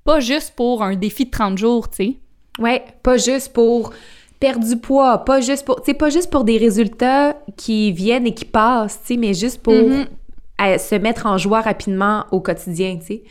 Pas 0.05 0.21
juste 0.21 0.55
pour 0.57 0.83
un 0.83 0.97
défi 0.97 1.27
de 1.27 1.31
30 1.31 1.59
jours, 1.59 1.89
tu 1.91 1.97
sais. 1.97 2.17
Ouais, 2.59 2.83
pas 3.03 3.17
juste 3.19 3.53
pour 3.53 3.93
perdre 4.41 4.67
du 4.67 4.77
poids, 4.77 5.25
pas 5.25 5.41
juste 5.41 5.65
pour, 5.65 5.83
pas 5.83 6.11
juste 6.11 6.31
pour 6.31 6.45
des 6.45 6.59
résultats 6.59 7.37
qui 7.57 7.93
viennent 7.93 8.27
et 8.27 8.35
qui 8.35 8.45
passent, 8.45 9.01
mais 9.19 9.35
juste 9.35 9.63
pour 9.63 9.75
Mhm. 9.75 10.07
euh, 10.61 10.79
se 10.79 10.95
mettre 10.97 11.27
en 11.27 11.39
joie 11.39 11.61
rapidement 11.61 12.25
au 12.33 12.41
quotidien, 12.41 12.99
tu 12.99 13.07
sais. 13.07 13.23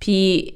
Puis, 0.00 0.54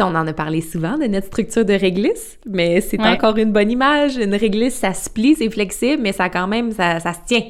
on 0.00 0.14
en 0.14 0.26
a 0.26 0.32
parlé 0.32 0.60
souvent 0.60 0.96
de 0.98 1.04
notre 1.06 1.26
structure 1.26 1.64
de 1.64 1.74
réglisse, 1.74 2.38
mais 2.46 2.80
c'est 2.80 3.00
Ouais. 3.00 3.08
encore 3.08 3.36
une 3.38 3.50
bonne 3.52 3.70
image. 3.72 4.16
Une 4.16 4.34
réglisse, 4.34 4.74
ça 4.74 4.94
se 4.94 5.10
plie, 5.10 5.34
c'est 5.34 5.50
flexible, 5.50 6.00
mais 6.02 6.12
ça 6.12 6.28
quand 6.28 6.46
même, 6.46 6.70
ça, 6.72 7.00
ça 7.00 7.12
se 7.12 7.18
tient. 7.26 7.42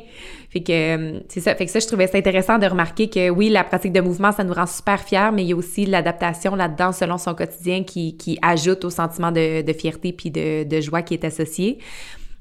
Fait 0.54 0.62
que 0.62 0.72
euh, 0.72 1.20
c'est 1.28 1.40
ça. 1.40 1.52
Fait 1.56 1.66
que 1.66 1.70
ça, 1.72 1.80
je 1.80 1.86
trouvais 1.88 2.06
ça 2.06 2.16
intéressant 2.16 2.58
de 2.58 2.66
remarquer 2.66 3.10
que 3.10 3.28
oui, 3.28 3.48
la 3.48 3.64
pratique 3.64 3.92
de 3.92 4.00
mouvement, 4.00 4.30
ça 4.30 4.44
nous 4.44 4.54
rend 4.54 4.66
super 4.66 5.00
fiers, 5.00 5.30
mais 5.32 5.42
il 5.42 5.48
y 5.48 5.52
a 5.52 5.56
aussi 5.56 5.84
l'adaptation 5.84 6.54
là-dedans 6.54 6.92
selon 6.92 7.18
son 7.18 7.34
quotidien 7.34 7.82
qui, 7.82 8.16
qui 8.16 8.38
ajoute 8.40 8.84
au 8.84 8.90
sentiment 8.90 9.32
de, 9.32 9.62
de 9.62 9.72
fierté 9.72 10.12
puis 10.12 10.30
de, 10.30 10.62
de 10.62 10.80
joie 10.80 11.02
qui 11.02 11.14
est 11.14 11.24
associé. 11.24 11.78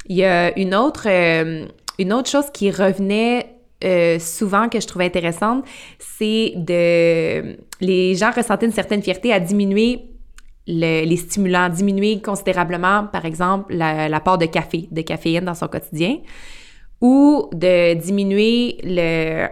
Il 0.08 0.16
y 0.16 0.24
a 0.24 0.56
une 0.60 0.76
autre, 0.76 1.08
euh, 1.08 1.66
une 1.98 2.14
autre 2.14 2.30
chose 2.30 2.52
qui 2.54 2.70
revenait 2.70 3.48
euh, 3.84 4.20
souvent 4.20 4.70
que 4.70 4.80
je 4.80 4.86
trouvais 4.86 5.06
intéressante, 5.06 5.66
c'est 5.98 6.54
de... 6.56 7.58
Les 7.82 8.14
gens 8.14 8.30
ressentaient 8.32 8.68
une 8.68 8.72
certaine 8.72 9.02
fierté 9.02 9.34
à 9.34 9.40
diminuer 9.40 10.04
le- 10.68 11.04
les 11.04 11.18
stimulants, 11.18 11.68
diminuer 11.68 12.22
considérablement, 12.22 13.08
par 13.12 13.26
exemple, 13.26 13.76
la- 13.76 14.08
l'apport 14.08 14.38
de 14.38 14.46
café, 14.46 14.88
de 14.92 15.02
caféine 15.02 15.46
dans 15.46 15.56
son 15.56 15.68
quotidien, 15.68 16.18
ou 17.04 17.50
de 17.52 17.96
diminuer 17.96 18.78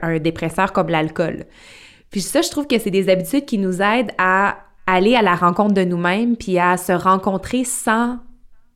un 0.01 0.17
dépresseur 0.19 0.71
comme 0.71 0.87
l'alcool. 0.87 1.43
Puis 2.09 2.21
ça, 2.21 2.41
je 2.41 2.49
trouve 2.49 2.65
que 2.65 2.79
c'est 2.79 2.89
des 2.89 3.09
habitudes 3.09 3.45
qui 3.45 3.57
nous 3.57 3.81
aident 3.81 4.11
à 4.17 4.57
aller 4.87 5.15
à 5.15 5.21
la 5.21 5.35
rencontre 5.35 5.73
de 5.73 5.83
nous-mêmes, 5.83 6.37
puis 6.37 6.57
à 6.57 6.77
se 6.77 6.93
rencontrer 6.93 7.65
sans 7.65 8.19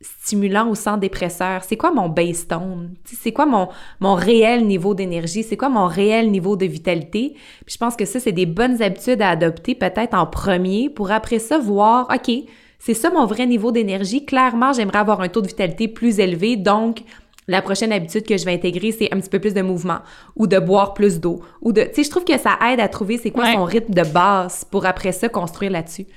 stimulant 0.01 0.67
ou 0.67 0.75
sans 0.75 0.97
dépresseur. 0.97 1.63
C'est 1.63 1.77
quoi 1.77 1.91
mon 1.91 2.09
base 2.09 2.47
tone? 2.47 2.95
C'est 3.05 3.31
quoi 3.31 3.45
mon, 3.45 3.69
mon 4.01 4.13
réel 4.13 4.67
niveau 4.67 4.93
d'énergie? 4.93 5.43
C'est 5.43 5.57
quoi 5.57 5.69
mon 5.69 5.87
réel 5.87 6.29
niveau 6.29 6.57
de 6.57 6.65
vitalité? 6.65 7.33
Puis 7.65 7.73
je 7.73 7.77
pense 7.77 7.95
que 7.95 8.03
ça, 8.03 8.19
c'est 8.19 8.33
des 8.33 8.45
bonnes 8.45 8.81
habitudes 8.81 9.21
à 9.21 9.29
adopter 9.29 9.73
peut-être 9.73 10.13
en 10.13 10.25
premier 10.25 10.89
pour 10.89 11.11
après 11.11 11.39
ça 11.39 11.57
voir, 11.57 12.07
OK, 12.13 12.29
c'est 12.77 12.93
ça 12.93 13.09
mon 13.09 13.25
vrai 13.25 13.47
niveau 13.47 13.71
d'énergie. 13.71 14.25
Clairement, 14.25 14.73
j'aimerais 14.73 14.99
avoir 14.99 15.21
un 15.21 15.29
taux 15.29 15.41
de 15.41 15.47
vitalité 15.47 15.87
plus 15.87 16.19
élevé, 16.19 16.57
donc 16.57 16.99
la 17.47 17.61
prochaine 17.61 17.91
habitude 17.91 18.25
que 18.25 18.37
je 18.37 18.45
vais 18.45 18.53
intégrer, 18.53 18.91
c'est 18.91 19.13
un 19.13 19.19
petit 19.19 19.29
peu 19.29 19.39
plus 19.39 19.53
de 19.53 19.61
mouvement 19.61 19.99
ou 20.35 20.47
de 20.47 20.57
boire 20.57 20.93
plus 20.93 21.19
d'eau 21.19 21.41
ou 21.61 21.71
de... 21.71 21.81
Tu 21.83 21.95
sais, 21.95 22.03
je 22.03 22.09
trouve 22.09 22.25
que 22.25 22.37
ça 22.37 22.57
aide 22.71 22.79
à 22.79 22.87
trouver 22.87 23.17
c'est 23.17 23.31
quoi 23.31 23.45
Ouais. 23.45 23.53
son 23.53 23.63
rythme 23.63 23.93
de 23.93 24.03
base 24.03 24.65
pour 24.69 24.85
après 24.85 25.11
ça 25.11 25.29
construire 25.29 25.71
là-dessus. 25.71 26.07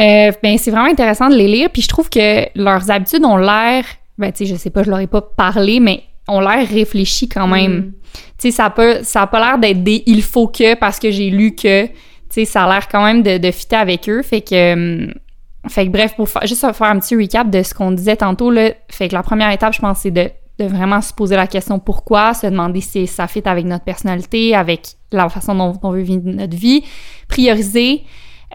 Euh, 0.00 0.30
ben, 0.42 0.56
c'est 0.58 0.70
vraiment 0.70 0.90
intéressant 0.90 1.28
de 1.28 1.34
les 1.34 1.48
lire, 1.48 1.70
puis 1.70 1.82
je 1.82 1.88
trouve 1.88 2.08
que 2.08 2.46
leurs 2.58 2.90
habitudes 2.90 3.24
ont 3.24 3.36
l'air, 3.36 3.84
ben, 4.16 4.32
tu 4.32 4.46
sais, 4.46 4.46
je 4.46 4.56
sais 4.56 4.70
pas, 4.70 4.84
je 4.84 4.90
leur 4.90 5.00
ai 5.00 5.08
pas 5.08 5.20
parlé, 5.20 5.80
mais 5.80 6.04
ont 6.28 6.40
l'air 6.40 6.66
réfléchis 6.68 7.28
quand 7.28 7.48
même. 7.48 7.72
Mm. 7.72 7.92
Tu 8.14 8.20
sais, 8.38 8.50
ça 8.52 8.70
peut, 8.70 9.00
ça 9.02 9.22
a 9.22 9.26
pas 9.26 9.40
l'air 9.40 9.58
d'être 9.58 9.82
des 9.82 10.04
il 10.06 10.22
faut 10.22 10.46
que 10.46 10.74
parce 10.76 10.98
que 10.98 11.10
j'ai 11.10 11.30
lu 11.30 11.54
que, 11.54 11.86
tu 11.86 11.92
sais, 12.30 12.44
ça 12.44 12.64
a 12.64 12.72
l'air 12.72 12.88
quand 12.88 13.04
même 13.04 13.22
de, 13.22 13.38
de 13.38 13.50
fitter 13.50 13.76
avec 13.76 14.08
eux, 14.08 14.22
fait 14.22 14.40
que, 14.40 14.72
hum, 14.72 15.14
fait 15.66 15.86
que 15.86 15.90
bref, 15.90 16.14
pour 16.14 16.28
juste 16.44 16.72
faire 16.72 16.86
un 16.88 16.98
petit 16.98 17.16
recap 17.16 17.50
de 17.50 17.62
ce 17.62 17.74
qu'on 17.74 17.90
disait 17.90 18.16
tantôt, 18.16 18.50
là, 18.50 18.70
fait 18.88 19.08
que 19.08 19.14
la 19.14 19.22
première 19.22 19.50
étape, 19.50 19.74
je 19.74 19.80
pense, 19.80 19.98
c'est 19.98 20.10
de, 20.10 20.30
de 20.58 20.64
vraiment 20.64 21.00
se 21.00 21.12
poser 21.12 21.36
la 21.36 21.46
question 21.46 21.78
pourquoi, 21.78 22.34
se 22.34 22.46
demander 22.46 22.80
si 22.80 23.06
ça 23.06 23.26
fit 23.26 23.42
avec 23.44 23.64
notre 23.64 23.84
personnalité, 23.84 24.54
avec 24.54 24.88
la 25.12 25.28
façon 25.28 25.54
dont 25.54 25.78
on 25.82 25.90
veut 25.90 26.02
vivre 26.02 26.22
notre 26.24 26.56
vie, 26.56 26.84
prioriser, 27.28 28.04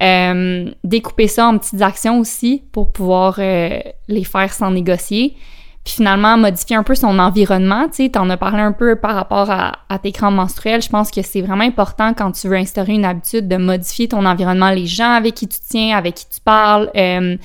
euh, 0.02 0.72
découper 0.84 1.28
ça 1.28 1.48
en 1.48 1.58
petites 1.58 1.82
actions 1.82 2.20
aussi 2.20 2.64
pour 2.72 2.92
pouvoir 2.92 3.36
euh, 3.40 3.80
les 4.08 4.24
faire 4.24 4.52
sans 4.54 4.72
négocier. 4.72 5.36
Puis 5.84 5.96
finalement, 5.96 6.38
modifier 6.38 6.78
un 6.78 6.84
peu 6.84 6.96
son 6.96 7.20
environnement. 7.20 7.88
Tu 7.90 8.04
sais, 8.04 8.10
t'en 8.10 8.30
as 8.30 8.38
parlé 8.38 8.62
un 8.62 8.72
peu 8.72 8.96
par 8.96 9.16
rapport 9.16 9.52
à, 9.52 9.80
à 9.90 10.00
tes 10.00 10.14
crampes 10.14 10.36
menstruelles. 10.36 10.82
Je 10.82 10.90
pense 10.90 11.12
que 11.12 11.22
c'est 11.22 11.42
vraiment 11.42 11.66
important 11.66 12.14
quand 12.14 12.32
tu 12.32 12.48
veux 12.48 12.56
instaurer 12.56 12.94
une 12.94 13.04
habitude 13.04 13.50
de 13.50 13.58
modifier 13.58 14.08
ton 14.08 14.26
environnement, 14.26 14.70
les 14.70 14.86
gens 14.86 15.12
avec 15.12 15.36
qui 15.36 15.48
tu 15.48 15.58
tiens, 15.70 15.98
avec 15.98 16.16
qui 16.16 16.26
tu 16.30 16.40
parles, 16.40 16.90
euh, 16.96 17.36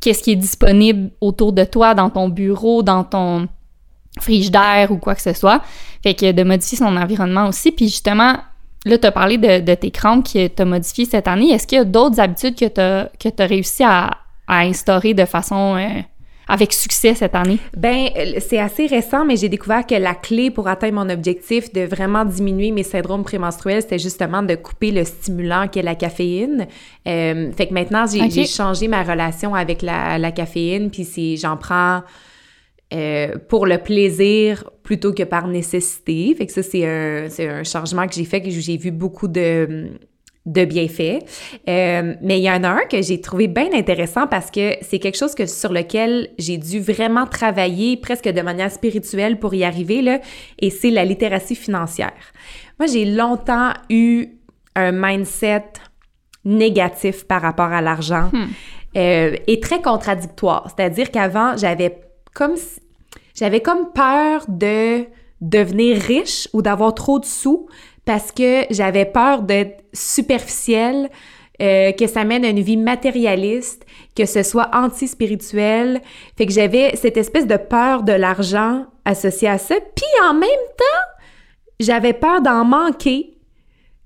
qu'est-ce 0.00 0.24
qui 0.24 0.32
est 0.32 0.36
disponible 0.36 1.10
autour 1.20 1.52
de 1.52 1.62
toi, 1.62 1.94
dans 1.94 2.10
ton 2.10 2.28
bureau, 2.28 2.82
dans 2.82 3.04
ton 3.04 3.46
frigidaire 4.20 4.90
ou 4.90 4.98
quoi 4.98 5.14
que 5.14 5.22
ce 5.22 5.32
soit. 5.32 5.62
Fait 6.02 6.14
que 6.14 6.32
de 6.32 6.42
modifier 6.42 6.78
son 6.78 6.96
environnement 6.96 7.46
aussi. 7.46 7.70
Puis 7.70 7.86
justement, 7.86 8.36
là, 8.84 8.98
tu 8.98 9.06
as 9.06 9.12
parlé 9.12 9.38
de, 9.38 9.60
de 9.60 9.74
tes 9.74 9.90
crampes 9.92 10.24
qui 10.24 10.50
t'ont 10.50 10.66
modifié 10.66 11.04
cette 11.04 11.28
année. 11.28 11.50
Est-ce 11.50 11.66
qu'il 11.66 11.78
y 11.78 11.80
a 11.80 11.84
d'autres 11.84 12.18
habitudes 12.18 12.56
que 12.56 12.66
tu 12.66 12.80
as, 12.80 13.08
que 13.20 13.42
as 13.42 13.46
réussi 13.46 13.84
à, 13.84 14.10
à 14.46 14.60
instaurer 14.60 15.14
de 15.14 15.24
façon 15.24 15.76
euh, 15.76 16.00
avec 16.48 16.72
succès 16.72 17.14
cette 17.14 17.34
année? 17.34 17.58
Ben, 17.76 18.08
euh, 18.16 18.40
c'est 18.40 18.58
assez 18.58 18.86
récent, 18.86 19.24
mais 19.24 19.36
j'ai 19.36 19.48
découvert 19.48 19.86
que 19.86 19.94
la 19.94 20.14
clé 20.14 20.50
pour 20.50 20.68
atteindre 20.68 20.94
mon 20.94 21.08
objectif 21.10 21.72
de 21.72 21.82
vraiment 21.82 22.24
diminuer 22.24 22.70
mes 22.70 22.82
syndromes 22.82 23.24
prémenstruels, 23.24 23.82
c'était 23.82 23.98
justement 23.98 24.42
de 24.42 24.54
couper 24.54 24.90
le 24.90 25.04
stimulant 25.04 25.68
qui 25.68 25.78
est 25.78 25.82
la 25.82 25.94
caféine. 25.94 26.66
Euh, 27.06 27.52
fait 27.52 27.68
que 27.68 27.74
maintenant, 27.74 28.04
j'ai 28.06 28.46
changé 28.46 28.88
ma 28.88 29.02
relation 29.02 29.54
avec 29.54 29.82
la, 29.82 30.18
la 30.18 30.32
caféine, 30.32 30.90
puis 30.90 31.36
j'en 31.36 31.56
prends 31.56 32.02
euh, 32.92 33.34
pour 33.48 33.66
le 33.66 33.78
plaisir 33.78 34.70
plutôt 34.82 35.12
que 35.12 35.22
par 35.22 35.48
nécessité. 35.48 36.34
Fait 36.36 36.46
que 36.46 36.52
ça, 36.52 36.62
c'est 36.62 36.86
un, 36.86 37.28
un 37.40 37.64
changement 37.64 38.06
que 38.06 38.14
j'ai 38.14 38.24
fait, 38.24 38.42
que 38.42 38.50
j'ai 38.50 38.76
vu 38.76 38.90
beaucoup 38.90 39.28
de 39.28 39.88
de 40.46 40.64
bienfaits. 40.64 41.24
Euh, 41.68 42.14
mais 42.20 42.38
il 42.38 42.42
y 42.42 42.50
en 42.50 42.64
a 42.64 42.68
un 42.68 42.84
que 42.90 43.00
j'ai 43.00 43.20
trouvé 43.20 43.48
bien 43.48 43.72
intéressant 43.72 44.26
parce 44.26 44.50
que 44.50 44.74
c'est 44.82 44.98
quelque 44.98 45.16
chose 45.16 45.34
que 45.34 45.46
sur 45.46 45.72
lequel 45.72 46.28
j'ai 46.38 46.58
dû 46.58 46.80
vraiment 46.80 47.26
travailler 47.26 47.96
presque 47.96 48.28
de 48.28 48.42
manière 48.42 48.70
spirituelle 48.70 49.38
pour 49.38 49.54
y 49.54 49.64
arriver 49.64 50.02
là, 50.02 50.20
et 50.58 50.70
c'est 50.70 50.90
la 50.90 51.04
littératie 51.04 51.56
financière. 51.56 52.12
Moi, 52.78 52.86
j'ai 52.86 53.04
longtemps 53.04 53.72
eu 53.88 54.28
un 54.76 54.92
mindset 54.92 55.64
négatif 56.44 57.24
par 57.24 57.40
rapport 57.40 57.72
à 57.72 57.80
l'argent 57.80 58.28
hmm. 58.32 58.44
euh, 58.96 59.36
et 59.46 59.60
très 59.60 59.80
contradictoire. 59.80 60.70
C'est-à-dire 60.74 61.10
qu'avant, 61.10 61.56
j'avais 61.56 62.00
comme 62.34 62.54
j'avais 63.34 63.60
comme 63.60 63.92
peur 63.92 64.44
de 64.48 65.06
devenir 65.40 66.00
riche 66.00 66.48
ou 66.52 66.62
d'avoir 66.62 66.94
trop 66.94 67.18
de 67.18 67.24
sous 67.24 67.66
parce 68.04 68.32
que 68.32 68.64
j'avais 68.70 69.04
peur 69.04 69.42
d'être 69.42 69.84
superficielle, 69.92 71.10
euh, 71.62 71.92
que 71.92 72.06
ça 72.06 72.24
mène 72.24 72.44
à 72.44 72.48
une 72.48 72.60
vie 72.60 72.76
matérialiste, 72.76 73.86
que 74.16 74.26
ce 74.26 74.42
soit 74.42 74.70
anti-spirituel. 74.72 76.00
Fait 76.36 76.46
que 76.46 76.52
j'avais 76.52 76.96
cette 76.96 77.16
espèce 77.16 77.46
de 77.46 77.56
peur 77.56 78.02
de 78.02 78.12
l'argent 78.12 78.86
associée 79.04 79.48
à 79.48 79.58
ça. 79.58 79.76
Puis 79.94 80.28
en 80.28 80.34
même 80.34 80.48
temps, 80.76 81.24
j'avais 81.80 82.12
peur 82.12 82.40
d'en 82.40 82.64
manquer 82.64 83.33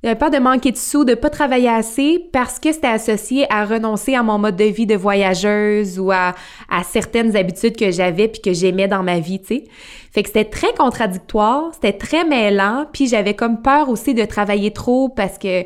j'avais 0.03 0.14
peur 0.14 0.30
de 0.30 0.38
manquer 0.38 0.70
de 0.70 0.76
sous, 0.76 1.05
de 1.05 1.14
pas 1.14 1.28
travailler 1.28 1.68
assez 1.68 2.20
parce 2.32 2.61
que 2.61 2.72
c'était 2.72 2.86
associé 2.86 3.46
à 3.53 3.64
renoncer 3.64 4.14
à 4.14 4.22
mon 4.22 4.38
mode 4.38 4.55
de 4.55 4.64
vie 4.64 4.86
de 4.86 4.94
voyageuse 4.94 5.99
ou 5.99 6.12
à, 6.12 6.34
à 6.70 6.84
certaines 6.84 7.36
habitudes 7.36 7.76
que 7.76 7.90
j'avais 7.90 8.28
puis 8.28 8.40
que 8.40 8.53
j'aimais 8.53 8.86
dans 8.86 9.03
ma 9.03 9.18
vie, 9.18 9.40
tu 9.40 9.46
sais. 9.46 9.64
Fait 10.12 10.22
que 10.22 10.28
c'était 10.28 10.44
très 10.44 10.72
contradictoire, 10.72 11.70
c'était 11.74 11.92
très 11.92 12.24
mêlant, 12.24 12.86
puis 12.92 13.09
j'avais 13.09 13.34
comme 13.34 13.61
peur 13.61 13.88
aussi 13.88 14.14
de 14.14 14.24
travailler 14.24 14.72
trop 14.72 15.09
parce 15.09 15.36
que 15.36 15.64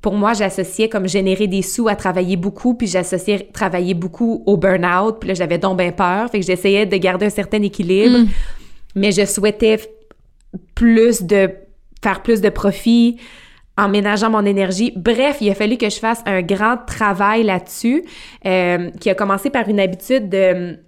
pour 0.00 0.14
moi, 0.14 0.32
j'associais 0.32 0.88
comme 0.88 1.08
générer 1.08 1.46
des 1.46 1.62
sous 1.62 1.88
à 1.88 1.96
travailler 1.96 2.36
beaucoup, 2.36 2.74
puis 2.74 2.86
j'associais 2.86 3.48
travailler 3.52 3.94
beaucoup 3.94 4.42
au 4.46 4.56
burn-out, 4.56 5.16
puis 5.18 5.28
là, 5.28 5.34
j'avais 5.34 5.58
donc 5.58 5.78
bien 5.78 5.90
peur. 5.90 6.30
Fait 6.30 6.40
que 6.40 6.46
j'essayais 6.46 6.86
de 6.86 6.96
garder 6.96 7.26
un 7.26 7.30
certain 7.30 7.62
équilibre, 7.62 8.20
mm. 8.20 8.28
mais 8.94 9.12
je 9.12 9.26
souhaitais 9.26 9.80
plus 10.74 11.22
de 11.22 11.50
faire 12.00 12.22
plus 12.22 12.40
de 12.40 12.48
profit, 12.48 13.18
en 13.78 13.88
ménageant 13.88 14.28
mon 14.28 14.44
énergie. 14.44 14.92
Bref, 14.96 15.38
il 15.40 15.50
a 15.50 15.54
fallu 15.54 15.78
que 15.78 15.88
je 15.88 15.98
fasse 15.98 16.20
un 16.26 16.42
grand 16.42 16.76
travail 16.86 17.44
là-dessus, 17.44 18.04
euh, 18.44 18.90
qui 19.00 19.08
a 19.08 19.14
commencé 19.14 19.48
par 19.48 19.68
une 19.68 19.80
habitude 19.80 20.28
de 20.28 20.78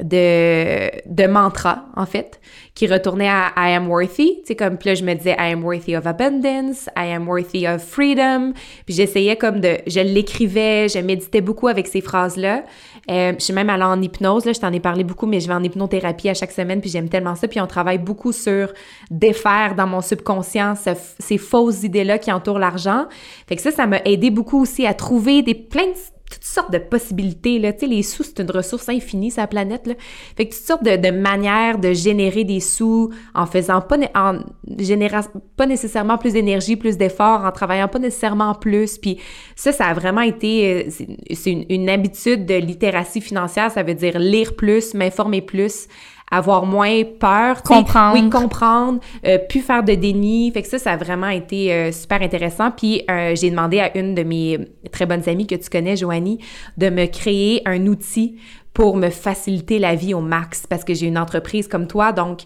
de, 0.00 0.90
de 1.06 1.26
mantra, 1.28 1.86
en 1.94 2.04
fait, 2.04 2.40
qui 2.74 2.88
retournait 2.88 3.28
à 3.28 3.52
I 3.56 3.74
am 3.74 3.88
worthy. 3.88 4.40
Tu 4.40 4.48
sais, 4.48 4.56
comme, 4.56 4.76
puis 4.76 4.88
là, 4.88 4.94
je 4.96 5.04
me 5.04 5.14
disais 5.14 5.36
I 5.38 5.52
am 5.52 5.62
worthy 5.62 5.96
of 5.96 6.06
abundance, 6.06 6.88
I 6.96 7.12
am 7.12 7.28
worthy 7.28 7.68
of 7.68 7.82
freedom. 7.82 8.54
Puis 8.86 8.94
j'essayais 8.96 9.36
comme 9.36 9.60
de, 9.60 9.78
je 9.86 10.00
l'écrivais, 10.00 10.88
je 10.88 10.98
méditais 10.98 11.40
beaucoup 11.40 11.68
avec 11.68 11.86
ces 11.86 12.00
phrases-là. 12.00 12.64
Euh, 13.10 13.32
je 13.38 13.44
suis 13.44 13.52
même 13.52 13.70
allée 13.70 13.84
en 13.84 14.00
hypnose, 14.00 14.44
là, 14.44 14.52
je 14.52 14.60
t'en 14.60 14.72
ai 14.72 14.80
parlé 14.80 15.04
beaucoup, 15.04 15.26
mais 15.26 15.40
je 15.40 15.48
vais 15.48 15.54
en 15.54 15.62
hypnothérapie 15.62 16.28
à 16.28 16.34
chaque 16.34 16.52
semaine, 16.52 16.80
puis 16.80 16.90
j'aime 16.90 17.08
tellement 17.08 17.34
ça. 17.34 17.48
Puis 17.48 17.60
on 17.60 17.66
travaille 17.66 17.98
beaucoup 17.98 18.32
sur 18.32 18.72
défaire 19.10 19.74
dans 19.76 19.86
mon 19.86 20.00
subconscient 20.00 20.74
ces 21.18 21.38
fausses 21.38 21.82
idées-là 21.82 22.18
qui 22.18 22.32
entourent 22.32 22.58
l'argent. 22.58 23.06
Fait 23.46 23.56
que 23.56 23.62
ça, 23.62 23.70
ça 23.70 23.86
m'a 23.86 23.98
aidé 24.04 24.30
beaucoup 24.30 24.60
aussi 24.60 24.86
à 24.86 24.94
trouver 24.94 25.42
des 25.42 25.54
plein 25.54 25.86
de 25.86 25.96
toutes 26.30 26.44
sortes 26.44 26.72
de 26.72 26.78
possibilités. 26.78 27.58
Là. 27.58 27.72
Tu 27.72 27.80
sais, 27.80 27.86
les 27.86 28.02
sous, 28.02 28.22
c'est 28.22 28.40
une 28.40 28.50
ressource 28.50 28.88
infinie, 28.88 29.30
sa 29.30 29.46
planète. 29.46 29.88
Fait 30.36 30.46
que 30.46 30.54
toutes 30.54 30.64
sortes 30.64 30.84
de, 30.84 30.96
de 30.96 31.10
manières 31.10 31.78
de 31.78 31.92
générer 31.92 32.44
des 32.44 32.60
sous 32.60 33.10
en 33.34 33.46
faisant 33.46 33.80
pas, 33.80 33.98
en 34.14 34.40
générant 34.78 35.20
pas 35.56 35.66
nécessairement 35.66 36.18
plus 36.18 36.32
d'énergie, 36.32 36.76
plus 36.76 36.96
d'efforts, 36.96 37.44
en 37.44 37.52
travaillant 37.52 37.88
pas 37.88 37.98
nécessairement 37.98 38.54
plus. 38.54 38.98
Puis 38.98 39.18
ça, 39.54 39.72
ça 39.72 39.86
a 39.86 39.94
vraiment 39.94 40.22
été, 40.22 40.86
euh, 40.86 40.90
c'est 41.34 41.50
une, 41.50 41.66
une 41.68 41.88
habitude 41.88 42.46
de 42.46 42.54
littératie 42.54 43.20
financière. 43.20 43.70
Ça 43.70 43.82
veut 43.82 43.94
dire 43.94 44.18
lire 44.18 44.56
plus, 44.56 44.94
m'informer 44.94 45.42
plus, 45.42 45.88
avoir 46.30 46.66
moins 46.66 47.02
peur. 47.04 47.62
Comprendre. 47.62 48.14
Oui, 48.14 48.30
comprendre, 48.30 49.00
euh, 49.26 49.38
plus 49.38 49.60
faire 49.60 49.82
de 49.82 49.94
déni. 49.94 50.50
Fait 50.52 50.62
que 50.62 50.68
ça, 50.68 50.78
ça 50.78 50.92
a 50.92 50.96
vraiment 50.96 51.28
été 51.28 51.72
euh, 51.72 51.92
super 51.92 52.22
intéressant. 52.22 52.70
Puis 52.70 53.02
euh, 53.10 53.34
j'ai 53.36 53.50
demandé 53.50 53.80
à 53.80 53.96
une 53.96 54.14
de 54.14 54.22
mes 54.22 54.58
très 54.90 55.06
bonnes 55.06 55.28
amies 55.28 55.46
que 55.46 55.54
tu 55.54 55.68
connais, 55.70 55.96
Joanie, 55.96 56.38
de 56.76 56.90
me 56.90 57.06
créer 57.06 57.62
un 57.66 57.86
outil 57.86 58.36
pour 58.72 58.96
me 58.96 59.08
faciliter 59.08 59.78
la 59.78 59.94
vie 59.94 60.14
au 60.14 60.20
max 60.20 60.66
parce 60.66 60.82
que 60.82 60.94
j'ai 60.94 61.06
une 61.06 61.18
entreprise 61.18 61.68
comme 61.68 61.86
toi, 61.86 62.12
donc 62.12 62.40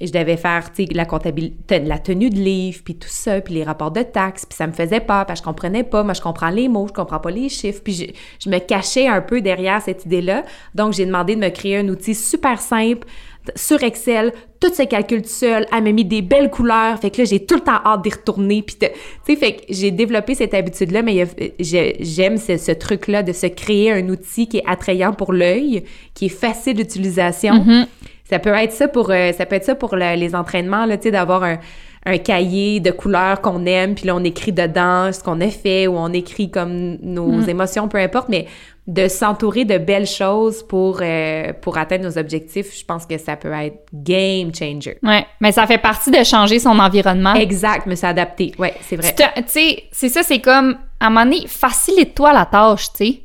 je 0.00 0.12
devais 0.12 0.36
faire, 0.36 0.72
tu 0.72 0.84
sais, 0.84 0.92
la 0.92 1.04
comptabilité, 1.04 1.80
la 1.80 1.98
tenue 1.98 2.30
de 2.30 2.36
livre, 2.36 2.80
puis 2.84 2.94
tout 2.94 3.08
ça, 3.08 3.40
puis 3.40 3.54
les 3.54 3.64
rapports 3.64 3.90
de 3.90 4.02
taxes, 4.02 4.46
puis 4.46 4.56
ça 4.56 4.66
me 4.66 4.72
faisait 4.72 5.00
pas, 5.00 5.24
parce 5.24 5.40
que 5.40 5.44
je 5.44 5.48
comprenais 5.48 5.84
pas. 5.84 6.04
Moi, 6.04 6.14
je 6.14 6.20
comprends 6.20 6.50
les 6.50 6.68
mots, 6.68 6.86
je 6.88 6.92
comprends 6.92 7.18
pas 7.18 7.30
les 7.30 7.48
chiffres, 7.48 7.80
puis 7.82 7.92
je, 7.94 8.04
je 8.44 8.50
me 8.50 8.58
cachais 8.58 9.08
un 9.08 9.20
peu 9.20 9.40
derrière 9.40 9.82
cette 9.82 10.04
idée-là. 10.04 10.44
Donc, 10.74 10.92
j'ai 10.92 11.06
demandé 11.06 11.34
de 11.34 11.40
me 11.40 11.48
créer 11.48 11.78
un 11.78 11.88
outil 11.88 12.14
super 12.14 12.60
simple 12.60 13.06
sur 13.56 13.82
Excel, 13.82 14.32
toutes 14.60 14.74
ces 14.74 14.86
calculs 14.86 15.22
tout 15.22 15.28
seul, 15.28 15.66
elle 15.72 15.84
m'a 15.84 15.92
mis 15.92 16.04
des 16.04 16.22
belles 16.22 16.50
couleurs, 16.50 16.98
fait 16.98 17.10
que 17.10 17.18
là, 17.18 17.24
j'ai 17.24 17.44
tout 17.44 17.54
le 17.54 17.60
temps 17.60 17.80
hâte 17.84 18.02
d'y 18.02 18.10
retourner, 18.10 18.62
puis 18.62 18.76
tu 18.76 18.86
sais, 19.26 19.36
fait 19.36 19.56
que 19.56 19.62
j'ai 19.68 19.90
développé 19.90 20.34
cette 20.34 20.54
habitude-là, 20.54 21.02
mais 21.02 21.26
j'aime 21.58 22.36
ce, 22.36 22.56
ce 22.56 22.72
truc-là 22.72 23.22
de 23.22 23.32
se 23.32 23.46
créer 23.46 23.92
un 23.92 24.08
outil 24.08 24.48
qui 24.48 24.58
est 24.58 24.64
attrayant 24.66 25.12
pour 25.12 25.32
l'œil, 25.32 25.84
qui 26.14 26.26
est 26.26 26.30
facile 26.30 26.74
d'utilisation. 26.74 27.54
Mm-hmm. 27.54 27.86
Ça 28.28 28.38
peut 28.38 28.50
être 28.50 28.72
ça 28.72 28.88
pour, 28.88 29.10
euh, 29.10 29.32
ça 29.32 29.46
peut 29.46 29.56
être 29.56 29.64
ça 29.64 29.74
pour 29.74 29.96
les 29.96 30.34
entraînements, 30.34 30.84
là, 30.84 30.96
tu 30.96 31.04
sais, 31.04 31.10
d'avoir 31.10 31.44
un, 31.44 31.58
un, 32.04 32.18
cahier 32.18 32.80
de 32.80 32.90
couleurs 32.90 33.40
qu'on 33.40 33.64
aime, 33.64 33.94
puis 33.94 34.06
là, 34.06 34.14
on 34.14 34.24
écrit 34.24 34.52
dedans 34.52 35.10
ce 35.12 35.22
qu'on 35.22 35.40
a 35.40 35.48
fait, 35.48 35.86
ou 35.86 35.96
on 35.96 36.12
écrit 36.12 36.50
comme 36.50 36.98
nos 37.02 37.28
mm. 37.28 37.48
émotions, 37.48 37.88
peu 37.88 37.98
importe, 37.98 38.28
mais 38.28 38.46
de 38.88 39.06
s'entourer 39.06 39.66
de 39.66 39.76
belles 39.76 40.06
choses 40.06 40.62
pour, 40.62 41.00
euh, 41.02 41.52
pour 41.60 41.76
atteindre 41.76 42.04
nos 42.04 42.16
objectifs, 42.16 42.74
je 42.76 42.84
pense 42.86 43.04
que 43.04 43.18
ça 43.18 43.36
peut 43.36 43.52
être 43.52 43.86
game 43.92 44.50
changer. 44.54 44.98
Ouais, 45.02 45.26
mais 45.40 45.52
ça 45.52 45.66
fait 45.66 45.78
partie 45.78 46.10
de 46.10 46.24
changer 46.24 46.58
son 46.58 46.78
environnement. 46.78 47.34
Exact, 47.34 47.86
mais 47.86 47.96
s'adapter. 47.96 48.52
Ouais, 48.58 48.74
c'est 48.80 48.96
vrai. 48.96 49.14
Tu 49.14 49.42
sais, 49.46 49.84
c'est 49.92 50.08
ça, 50.08 50.22
c'est 50.22 50.40
comme, 50.40 50.78
à 51.00 51.06
un 51.06 51.10
moment 51.10 51.24
donné, 51.24 51.46
facilite-toi 51.46 52.32
la 52.32 52.46
tâche, 52.46 52.90
tu 52.94 53.04
sais. 53.04 53.20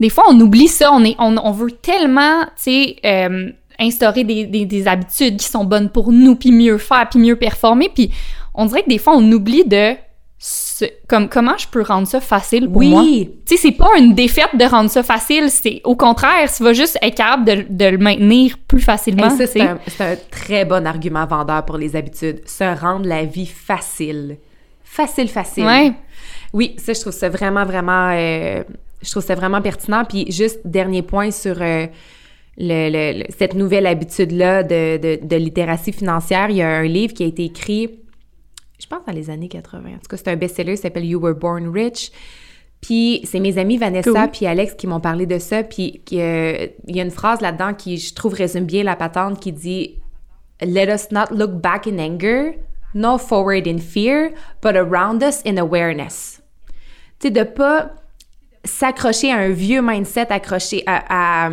Des 0.00 0.08
fois, 0.08 0.24
on 0.28 0.40
oublie 0.40 0.66
ça, 0.66 0.90
on, 0.92 1.04
est, 1.04 1.14
on, 1.20 1.36
on 1.36 1.52
veut 1.52 1.70
tellement, 1.70 2.42
tu 2.44 2.50
sais, 2.56 2.96
euh, 3.04 3.50
instaurer 3.80 4.24
des, 4.24 4.46
des, 4.46 4.88
habitudes 4.88 5.38
qui 5.38 5.46
sont 5.46 5.64
bonnes 5.64 5.88
pour 5.88 6.12
nous, 6.12 6.36
puis 6.36 6.52
mieux 6.52 6.78
faire, 6.78 7.08
puis 7.08 7.18
mieux 7.18 7.36
performer. 7.36 7.90
Puis 7.92 8.10
on 8.54 8.66
dirait 8.66 8.82
que 8.82 8.88
des 8.88 8.98
fois, 8.98 9.14
on 9.16 9.32
oublie 9.32 9.64
de... 9.64 9.94
comme 11.08 11.28
comment 11.28 11.56
je 11.56 11.66
peux 11.66 11.82
rendre 11.82 12.06
ça 12.06 12.20
facile 12.20 12.70
pour 12.70 12.82
moi? 12.82 13.02
Oui. 13.02 13.30
Tu 13.46 13.56
sais, 13.56 13.62
c'est 13.62 13.76
pas 13.76 13.88
une 13.98 14.14
défaite 14.14 14.54
de 14.54 14.64
rendre 14.64 14.90
ça 14.90 15.02
facile, 15.02 15.50
c'est 15.50 15.80
au 15.84 15.96
contraire, 15.96 16.52
tu 16.54 16.62
vas 16.62 16.72
juste 16.72 16.98
être 17.02 17.16
capable 17.16 17.44
de, 17.44 17.66
de 17.68 17.86
le 17.86 17.98
maintenir 17.98 18.56
plus 18.68 18.82
facilement. 18.82 19.30
c'est 19.30 19.60
un, 19.60 19.78
un, 20.00 20.16
très 20.30 20.64
bon 20.64 20.86
argument 20.86 21.26
vendeur 21.26 21.64
pour 21.64 21.78
les 21.78 21.96
habitudes. 21.96 22.46
Se 22.46 22.78
rendre 22.78 23.06
la 23.06 23.24
vie 23.24 23.46
facile. 23.46 24.36
Facile, 24.84 25.28
facile. 25.28 25.64
Ouais. 25.64 25.92
Oui, 26.52 26.74
ça, 26.78 26.92
je 26.92 27.00
trouve 27.00 27.12
ça 27.12 27.28
vraiment, 27.28 27.64
vraiment... 27.64 28.10
Euh, 28.12 28.64
je 29.02 29.10
trouve 29.10 29.22
ça 29.22 29.34
vraiment 29.34 29.62
pertinent. 29.62 30.04
Puis 30.04 30.30
juste, 30.30 30.60
dernier 30.64 31.02
point 31.02 31.30
sur... 31.30 31.56
Euh, 31.60 31.86
le, 32.60 33.24
cette 33.36 33.54
nouvelle 33.54 33.86
habitude-là 33.86 34.62
de, 34.62 34.98
de, 34.98 35.26
de, 35.26 35.36
littératie 35.36 35.92
financière. 35.92 36.50
Il 36.50 36.56
y 36.56 36.62
a 36.62 36.68
un 36.68 36.84
livre 36.84 37.14
qui 37.14 37.24
a 37.24 37.26
été 37.26 37.44
écrit, 37.44 38.00
je 38.78 38.86
pense, 38.86 39.00
dans 39.06 39.12
les 39.12 39.30
années 39.30 39.48
80. 39.48 39.78
En 39.78 39.92
tout 39.92 39.98
cas, 40.08 40.16
c'est 40.16 40.28
un 40.28 40.36
best-seller, 40.36 40.76
ça 40.76 40.82
s'appelle 40.82 41.06
You 41.06 41.20
Were 41.20 41.34
Born 41.34 41.68
Rich. 41.68 42.12
Puis 42.80 43.20
c'est 43.24 43.40
mes 43.40 43.58
amis 43.58 43.76
Vanessa 43.76 44.28
puis 44.28 44.46
Alex 44.46 44.74
qui 44.74 44.86
m'ont 44.86 45.00
parlé 45.00 45.26
de 45.26 45.38
ça. 45.38 45.62
Puis 45.62 46.00
euh, 46.12 46.66
il 46.86 46.96
y 46.96 47.00
a 47.00 47.02
une 47.02 47.10
phrase 47.10 47.40
là-dedans 47.40 47.74
qui, 47.74 47.98
je 47.98 48.14
trouve, 48.14 48.34
résume 48.34 48.64
bien 48.64 48.82
la 48.84 48.96
patente 48.96 49.40
qui 49.40 49.52
dit 49.52 49.98
Let 50.62 50.92
us 50.92 51.10
not 51.10 51.34
look 51.34 51.52
back 51.52 51.86
in 51.86 51.98
anger, 51.98 52.58
nor 52.94 53.20
forward 53.20 53.66
in 53.66 53.78
fear, 53.78 54.30
but 54.62 54.76
around 54.76 55.22
us 55.22 55.42
in 55.46 55.56
awareness. 55.58 56.42
Tu 57.18 57.28
sais, 57.28 57.30
de 57.30 57.42
pas 57.42 57.90
s'accrocher 58.64 59.30
à 59.30 59.36
un 59.36 59.50
vieux 59.50 59.82
mindset 59.82 60.30
accroché 60.30 60.82
à, 60.86 61.46
à 61.46 61.50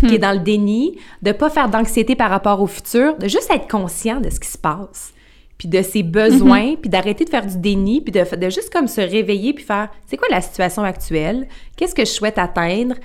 qui 0.00 0.14
est 0.14 0.18
dans 0.18 0.32
le 0.32 0.38
déni, 0.40 0.98
de 1.22 1.32
pas 1.32 1.50
faire 1.50 1.68
d'anxiété 1.68 2.14
par 2.16 2.30
rapport 2.30 2.60
au 2.60 2.66
futur, 2.66 3.16
de 3.16 3.28
juste 3.28 3.50
être 3.50 3.68
conscient 3.68 4.20
de 4.20 4.30
ce 4.30 4.38
qui 4.40 4.48
se 4.48 4.58
passe. 4.58 5.12
puis 5.56 5.68
de 5.68 5.82
ses 5.82 6.02
besoins, 6.02 6.74
puis 6.74 6.90
d'arrêter 6.90 7.24
de 7.24 7.30
faire 7.30 7.46
du 7.46 7.56
déni, 7.56 8.00
puis 8.00 8.10
de, 8.10 8.36
de 8.36 8.50
juste 8.50 8.72
comme 8.72 8.88
se 8.88 9.00
réveiller, 9.00 9.52
puis 9.54 9.64
faire, 9.64 9.88
c'est 10.04 10.16
quoi 10.16 10.26
la 10.28 10.40
situation 10.40 10.82
actuelle? 10.82 11.46
Qu'est-ce 11.76 11.94
que 11.94 12.04
je 12.04 12.10
souhaite 12.10 12.38
atteindre? 12.38 12.96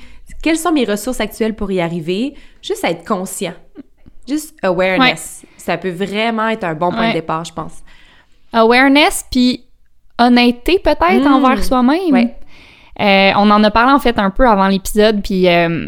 Quelles 0.42 0.58
sont 0.58 0.72
mes 0.72 0.84
ressources 0.84 1.20
actuelles 1.22 1.56
pour 1.56 1.72
y 1.72 1.80
arriver? 1.80 2.34
Juste 2.64 2.84
être 2.84 3.06
conscient. 3.08 3.54
Juste 4.28 4.58
awareness. 4.64 5.44
Ça 5.58 5.78
peut 5.78 5.92
vraiment 5.92 6.48
être 6.50 6.64
un 6.64 6.74
bon 6.74 6.90
point 6.90 7.02
Ouais. 7.02 7.08
de 7.10 7.14
départ, 7.14 7.46
je 7.46 7.54
pense. 7.54 7.74
Awareness, 8.52 9.26
puis 9.32 9.66
honnêteté 10.18 10.80
peut-être 10.80 11.24
Mm. 11.30 11.34
envers 11.34 11.64
soi-même. 11.64 12.12
Ouais. 12.12 12.36
Euh, 13.00 13.32
on 13.38 13.50
en 13.52 13.64
a 13.64 13.70
parlé 13.72 13.94
en 13.94 14.00
fait 14.00 14.18
un 14.18 14.32
peu 14.32 14.48
avant 14.48 14.68
l'épisode, 14.68 15.22
puis 15.24 15.48
euh, 15.48 15.88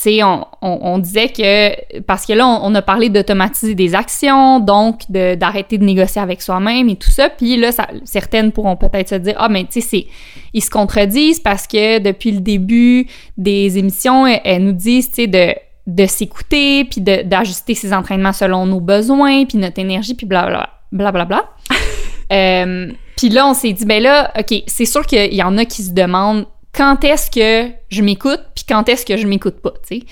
tu 0.00 0.04
sais, 0.04 0.22
on, 0.22 0.46
on- 0.62 0.78
on 0.82 0.98
disait 0.98 1.28
que 1.28 2.00
parce 2.02 2.24
que 2.24 2.32
là, 2.32 2.46
on, 2.46 2.60
on 2.70 2.74
a 2.76 2.82
parlé 2.82 3.08
d'automatiser 3.08 3.74
des 3.74 3.94
actions, 3.94 4.60
donc 4.60 5.00
de- 5.10 5.34
d'arrêter 5.34 5.76
de, 5.76 5.84
négocier 5.84 6.22
avec 6.22 6.40
soi-même 6.40 6.88
et 6.88 6.96
tout 6.96 7.10
ça. 7.10 7.28
Puis 7.28 7.56
là, 7.56 7.72
ça- 7.72 7.88
certaines 8.04 8.52
pourront 8.52 8.76
peut-être 8.76 9.08
se 9.08 9.14
dire 9.16 9.34
ah 9.38 9.48
mais 9.48 9.64
tu 9.64 9.80
sais, 9.80 9.88
c'est 9.88 10.06
ils 10.54 10.62
se 10.62 10.70
contredisent 10.70 11.40
parce 11.40 11.66
que 11.66 11.98
depuis 11.98 12.30
le 12.32 12.40
début 12.40 13.06
des 13.36 13.76
émissions, 13.76 14.26
elles, 14.26 14.40
elles 14.44 14.64
nous 14.64 14.72
disent 14.72 15.08
tu 15.10 15.22
sais 15.22 15.26
de 15.26 15.54
de 15.86 16.06
s'écouter 16.06 16.84
puis 16.84 17.00
d'ajuster 17.00 17.74
ses 17.74 17.92
entraînements 17.94 18.34
selon 18.34 18.66
nos 18.66 18.78
besoins 18.80 19.46
puis 19.46 19.56
notre 19.58 19.78
énergie 19.80 20.14
puis 20.14 20.26
blablabla 20.26 20.70
blablabla. 20.92 21.44
Euh, 22.30 22.92
puis 23.16 23.30
là, 23.30 23.46
on 23.48 23.54
s'est 23.54 23.72
dit, 23.72 23.86
ben 23.86 24.02
là, 24.02 24.30
OK, 24.38 24.62
c'est 24.66 24.84
sûr 24.84 25.06
qu'il 25.06 25.32
y 25.32 25.42
en 25.42 25.56
a 25.56 25.64
qui 25.64 25.82
se 25.82 25.92
demandent 25.92 26.44
quand 26.78 27.02
est-ce 27.02 27.30
que 27.30 27.74
je 27.90 28.02
m'écoute, 28.02 28.40
puis 28.54 28.64
quand 28.66 28.88
est-ce 28.88 29.04
que 29.04 29.16
je 29.16 29.26
m'écoute 29.26 29.56
pas, 29.60 29.72
tu 29.86 29.98
sais. 29.98 30.02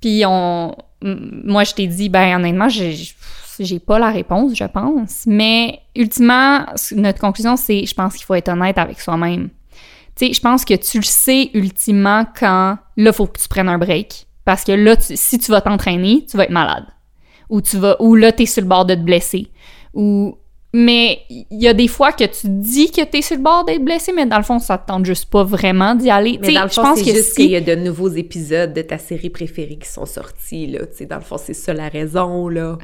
Puis 0.00 0.22
on... 0.26 0.74
Moi, 1.02 1.62
je 1.62 1.74
t'ai 1.74 1.86
dit, 1.86 2.08
ben 2.08 2.36
honnêtement, 2.36 2.68
j'ai 2.68 3.78
pas 3.78 3.98
la 3.98 4.10
réponse, 4.10 4.52
je 4.54 4.64
pense. 4.64 5.24
Mais 5.26 5.80
ultimement, 5.94 6.64
notre 6.96 7.20
conclusion, 7.20 7.56
c'est, 7.56 7.84
je 7.84 7.94
pense 7.94 8.16
qu'il 8.16 8.24
faut 8.24 8.34
être 8.34 8.48
honnête 8.48 8.78
avec 8.78 9.00
soi-même. 9.00 9.50
Tu 10.16 10.26
sais, 10.26 10.32
je 10.32 10.40
pense 10.40 10.64
que 10.64 10.74
tu 10.74 10.98
le 10.98 11.04
sais 11.04 11.50
ultimement 11.54 12.24
quand, 12.36 12.78
là, 12.96 13.12
faut 13.12 13.26
que 13.26 13.38
tu 13.38 13.48
prennes 13.48 13.68
un 13.68 13.78
break. 13.78 14.26
Parce 14.44 14.64
que 14.64 14.72
là, 14.72 14.96
si 14.98 15.38
tu 15.38 15.50
vas 15.52 15.60
t'entraîner, 15.60 16.24
tu 16.28 16.36
vas 16.36 16.44
être 16.44 16.50
malade. 16.50 16.86
Ou 17.50 17.60
tu 17.60 17.76
vas, 17.76 18.00
ou 18.00 18.14
là, 18.16 18.32
t'es 18.32 18.46
sur 18.46 18.62
le 18.62 18.68
bord 18.68 18.86
de 18.86 18.94
te 18.94 19.00
blesser. 19.00 19.52
Ou, 19.94 20.36
mais 20.74 21.20
il 21.30 21.46
y 21.50 21.66
a 21.68 21.72
des 21.74 21.88
fois 21.88 22.12
que 22.12 22.24
tu 22.24 22.46
dis 22.48 22.90
que 22.90 23.02
t'es 23.04 23.22
sur 23.22 23.36
le 23.36 23.42
bord 23.42 23.64
d'être 23.64 23.82
blessé, 23.84 24.12
mais 24.12 24.26
dans 24.26 24.36
le 24.36 24.42
fond, 24.42 24.58
ça 24.58 24.76
te 24.76 24.86
tente 24.88 25.06
juste 25.06 25.30
pas 25.30 25.42
vraiment 25.42 25.94
d'y 25.94 26.10
aller. 26.10 26.38
Mais 26.42 26.52
dans 26.52 26.64
le 26.64 26.68
je 26.68 26.74
fond, 26.74 26.82
pense 26.82 26.98
c'est 26.98 27.04
que 27.06 27.16
juste 27.16 27.30
si- 27.30 27.34
qu'il 27.42 27.50
y 27.50 27.56
a 27.56 27.60
de 27.60 27.74
nouveaux 27.74 28.10
épisodes 28.10 28.74
de 28.74 28.82
ta 28.82 28.98
série 28.98 29.30
préférée 29.30 29.78
qui 29.80 29.88
sont 29.88 30.04
sortis, 30.06 30.66
là. 30.66 30.80
Dans 31.08 31.16
le 31.16 31.22
fond, 31.22 31.36
c'est 31.38 31.54
ça 31.54 31.72
la 31.72 31.88
raison, 31.88 32.48
là. 32.48 32.76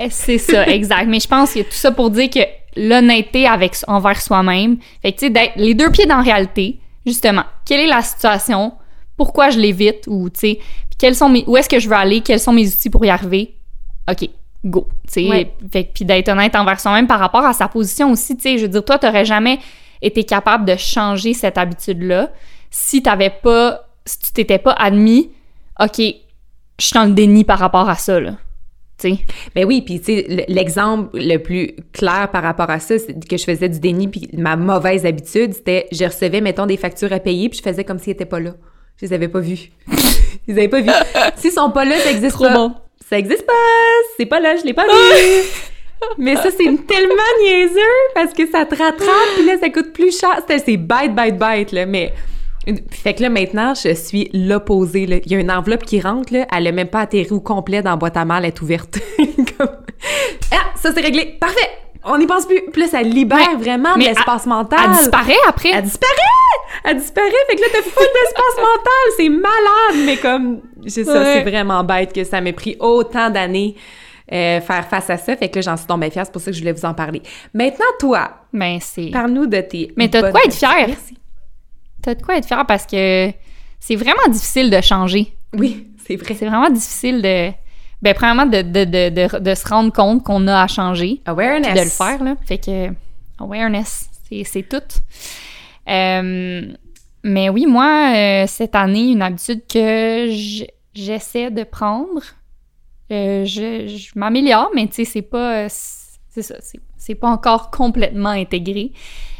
Eh, 0.00 0.10
C'est 0.10 0.38
ça, 0.38 0.66
exact. 0.68 1.06
Mais 1.08 1.20
je 1.20 1.28
pense 1.28 1.54
que 1.54 1.60
tout 1.60 1.66
ça 1.72 1.92
pour 1.92 2.10
dire 2.10 2.30
que 2.30 2.40
l'honnêteté 2.76 3.46
avec 3.46 3.74
envers 3.86 4.20
soi-même, 4.20 4.78
fait 5.02 5.12
que 5.12 5.18
tu 5.18 5.26
sais 5.26 5.30
d'être 5.30 5.52
les 5.56 5.74
deux 5.74 5.90
pieds 5.90 6.06
dans 6.06 6.16
la 6.18 6.22
réalité, 6.22 6.78
justement. 7.06 7.44
Quelle 7.64 7.80
est 7.80 7.86
la 7.86 8.02
situation? 8.02 8.72
Pourquoi 9.16 9.50
je 9.50 9.58
l'évite? 9.58 10.04
Ou 10.08 10.30
tu 10.30 10.40
sais, 10.40 10.58
quels 10.98 11.14
sont 11.14 11.28
mes 11.28 11.44
où 11.46 11.56
est-ce 11.56 11.68
que 11.68 11.78
je 11.78 11.88
veux 11.88 11.96
aller? 11.96 12.20
Quels 12.20 12.38
sont 12.40 12.52
mes 12.52 12.66
outils 12.68 12.90
pour 12.90 13.04
y 13.04 13.10
arriver? 13.10 13.54
OK, 14.10 14.28
go. 14.64 14.88
Tu 15.12 15.28
Ouais. 15.28 15.52
puis 15.94 16.04
d'être 16.04 16.28
honnête 16.28 16.54
envers 16.56 16.80
soi-même 16.80 17.06
par 17.06 17.18
rapport 17.20 17.44
à 17.44 17.52
sa 17.52 17.68
position 17.68 18.10
aussi, 18.12 18.36
tu 18.36 18.58
je 18.58 18.62
veux 18.62 18.68
dire 18.68 18.84
toi 18.84 18.98
t'aurais 18.98 19.24
jamais 19.24 19.58
été 20.02 20.24
capable 20.24 20.64
de 20.64 20.76
changer 20.76 21.34
cette 21.34 21.58
habitude-là 21.58 22.30
si 22.70 23.02
t'avais 23.02 23.30
pas 23.30 23.86
si 24.04 24.18
tu 24.18 24.32
t'étais 24.32 24.58
pas 24.58 24.72
admis 24.72 25.30
OK, 25.80 25.98
je 25.98 26.84
suis 26.84 26.94
dans 26.94 27.04
le 27.04 27.12
déni 27.12 27.44
par 27.44 27.58
rapport 27.58 27.88
à 27.88 27.94
ça 27.94 28.18
là. 28.20 28.32
Tu 29.00 29.10
sais. 29.10 29.18
Ben 29.54 29.64
oui, 29.64 29.80
puis 29.82 30.00
tu 30.00 30.06
sais, 30.06 30.44
l'exemple 30.48 31.10
le 31.16 31.36
plus 31.36 31.76
clair 31.92 32.28
par 32.32 32.42
rapport 32.42 32.68
à 32.68 32.80
ça, 32.80 32.98
c'est 32.98 33.14
que 33.28 33.36
je 33.36 33.44
faisais 33.44 33.68
du 33.68 33.78
déni, 33.78 34.08
puis 34.08 34.28
ma 34.32 34.56
mauvaise 34.56 35.06
habitude, 35.06 35.54
c'était 35.54 35.86
je 35.92 36.04
recevais, 36.04 36.40
mettons, 36.40 36.66
des 36.66 36.76
factures 36.76 37.12
à 37.12 37.20
payer, 37.20 37.48
puis 37.48 37.58
je 37.58 37.62
faisais 37.62 37.84
comme 37.84 38.00
s'ils 38.00 38.10
n'étaient 38.10 38.24
pas 38.24 38.40
là. 38.40 38.54
Je 39.00 39.06
les 39.06 39.12
avais 39.12 39.28
pas 39.28 39.38
vus. 39.38 39.70
Ils 40.48 40.54
les 40.54 40.58
avaient 40.58 40.68
pas 40.68 40.80
vus. 40.80 40.90
S'ils 41.36 41.52
sont 41.52 41.70
pas 41.70 41.84
là, 41.84 41.96
ça 42.00 42.10
existe 42.10 42.32
Trop 42.32 42.46
pas. 42.46 42.54
bon. 42.54 42.74
Ça 43.08 43.18
existe 43.18 43.46
pas! 43.46 43.52
C'est 44.16 44.26
pas 44.26 44.38
là, 44.38 44.56
je 44.56 44.64
l'ai 44.64 44.74
pas 44.74 44.84
vu! 44.84 44.90
Mais 46.18 46.36
ça, 46.36 46.50
c'est 46.50 46.86
tellement 46.86 47.14
niaiseux 47.42 47.80
parce 48.14 48.32
que 48.32 48.46
ça 48.46 48.66
te 48.66 48.76
rattrape, 48.76 49.28
puis 49.36 49.46
là, 49.46 49.58
ça 49.58 49.68
coûte 49.70 49.92
plus 49.92 50.16
cher. 50.16 50.42
C'est 50.46 50.76
bête, 50.76 51.14
bête, 51.14 51.38
bête, 51.38 51.72
là, 51.72 51.86
mais... 51.86 52.12
Fait 52.90 53.14
que 53.14 53.22
là, 53.22 53.30
maintenant, 53.30 53.74
je 53.74 53.94
suis 53.94 54.30
l'opposé. 54.32 55.02
Il 55.24 55.32
y 55.32 55.34
a 55.34 55.40
une 55.40 55.50
enveloppe 55.50 55.84
qui 55.84 56.00
rentre, 56.00 56.32
là, 56.34 56.46
elle 56.54 56.66
a 56.66 56.72
même 56.72 56.88
pas 56.88 57.00
atterri 57.00 57.32
au 57.32 57.40
complet 57.40 57.82
dans 57.82 57.90
la 57.90 57.96
boîte 57.96 58.16
à 58.16 58.24
mal, 58.24 58.44
elle 58.44 58.50
est 58.50 58.60
ouverte. 58.60 59.00
Comme... 59.58 59.70
Ah, 60.52 60.66
ça, 60.76 60.92
c'est 60.92 61.00
réglé! 61.00 61.36
Parfait! 61.40 61.70
On 62.04 62.16
n'y 62.18 62.26
pense 62.26 62.46
plus! 62.46 62.62
Puis 62.72 62.82
là, 62.82 62.88
ça 62.88 63.02
libère 63.02 63.38
Ouais. 63.38 63.56
vraiment 63.56 63.94
de 63.94 64.00
l'espace 64.00 64.46
mental. 64.46 64.78
Elle 64.84 64.90
disparaît 64.96 65.34
après. 65.48 65.70
Elle 65.74 65.82
disparaît! 65.82 66.12
Elle 66.84 66.96
disparaît! 66.98 67.30
Fait 67.48 67.56
que 67.56 67.60
là, 67.60 67.66
t'as 67.72 67.82
full 67.82 68.06
d'espace 68.06 68.56
mental! 68.56 69.12
C'est 69.16 69.28
malade! 69.28 70.06
Mais 70.06 70.16
comme, 70.16 70.60
c'est 70.86 71.04
ça, 71.04 71.20
Ouais. 71.20 71.32
c'est 71.44 71.50
vraiment 71.50 71.82
bête 71.84 72.12
que 72.12 72.24
ça 72.24 72.40
m'ait 72.40 72.52
pris 72.52 72.76
autant 72.80 73.30
d'années 73.30 73.74
euh, 74.32 74.60
faire 74.60 74.86
face 74.88 75.10
à 75.10 75.16
ça. 75.16 75.36
Fait 75.36 75.48
que 75.48 75.56
là, 75.56 75.62
j'en 75.62 75.76
suis 75.76 75.86
tombée 75.86 76.10
fière. 76.10 76.24
C'est 76.26 76.32
pour 76.32 76.40
ça 76.42 76.50
que 76.50 76.54
je 76.56 76.60
voulais 76.60 76.72
vous 76.72 76.84
en 76.84 76.94
parler. 76.94 77.22
Maintenant, 77.54 77.86
toi, 77.98 78.30
Ben, 78.52 78.78
c'est. 78.80 79.10
parle-nous 79.10 79.46
de 79.46 79.60
tes. 79.62 79.90
Mais 79.96 80.08
t'as 80.08 80.22
de 80.22 80.30
quoi 80.30 80.42
être 80.44 80.54
fière. 80.54 80.86
Merci. 80.86 81.16
T'as 82.02 82.14
de 82.14 82.22
quoi 82.22 82.36
être 82.36 82.46
fier 82.46 82.64
parce 82.66 82.86
que 82.86 83.30
c'est 83.80 83.96
vraiment 83.96 84.28
difficile 84.28 84.70
de 84.70 84.80
changer. 84.80 85.32
Oui, 85.56 85.88
c'est 86.06 86.16
vrai. 86.16 86.34
C'est 86.38 86.46
vraiment 86.46 86.70
difficile 86.70 87.22
de. 87.22 87.50
Ben, 88.00 88.14
premièrement, 88.14 88.46
de, 88.46 88.62
de, 88.62 88.84
de, 88.84 89.08
de, 89.08 89.38
de 89.38 89.54
se 89.54 89.68
rendre 89.68 89.92
compte 89.92 90.22
qu'on 90.22 90.46
a 90.46 90.62
à 90.62 90.66
changer. 90.66 91.20
Awareness. 91.26 91.74
de 91.74 91.84
le 91.84 91.90
faire, 91.90 92.22
là. 92.22 92.36
Fait 92.46 92.58
que, 92.58 92.90
awareness, 93.38 94.08
c'est, 94.44 94.68
tout. 94.68 94.76
Euh, 95.88 96.72
mais 97.24 97.48
oui, 97.48 97.66
moi, 97.66 98.12
euh, 98.14 98.44
cette 98.46 98.74
année, 98.74 99.10
une 99.10 99.22
habitude 99.22 99.62
que 99.66 100.28
j'essaie 100.94 101.50
de 101.50 101.64
prendre, 101.64 102.22
euh, 103.10 103.44
je, 103.44 103.88
je 103.88 104.18
m'améliore, 104.18 104.70
mais 104.74 104.86
tu 104.86 104.94
sais, 104.94 105.04
c'est 105.04 105.22
pas... 105.22 105.68
C'est 105.68 106.42
ça, 106.42 106.54
c'est 106.98 107.14
pas 107.14 107.28
encore 107.28 107.70
complètement 107.70 108.28
intégré. 108.28 108.92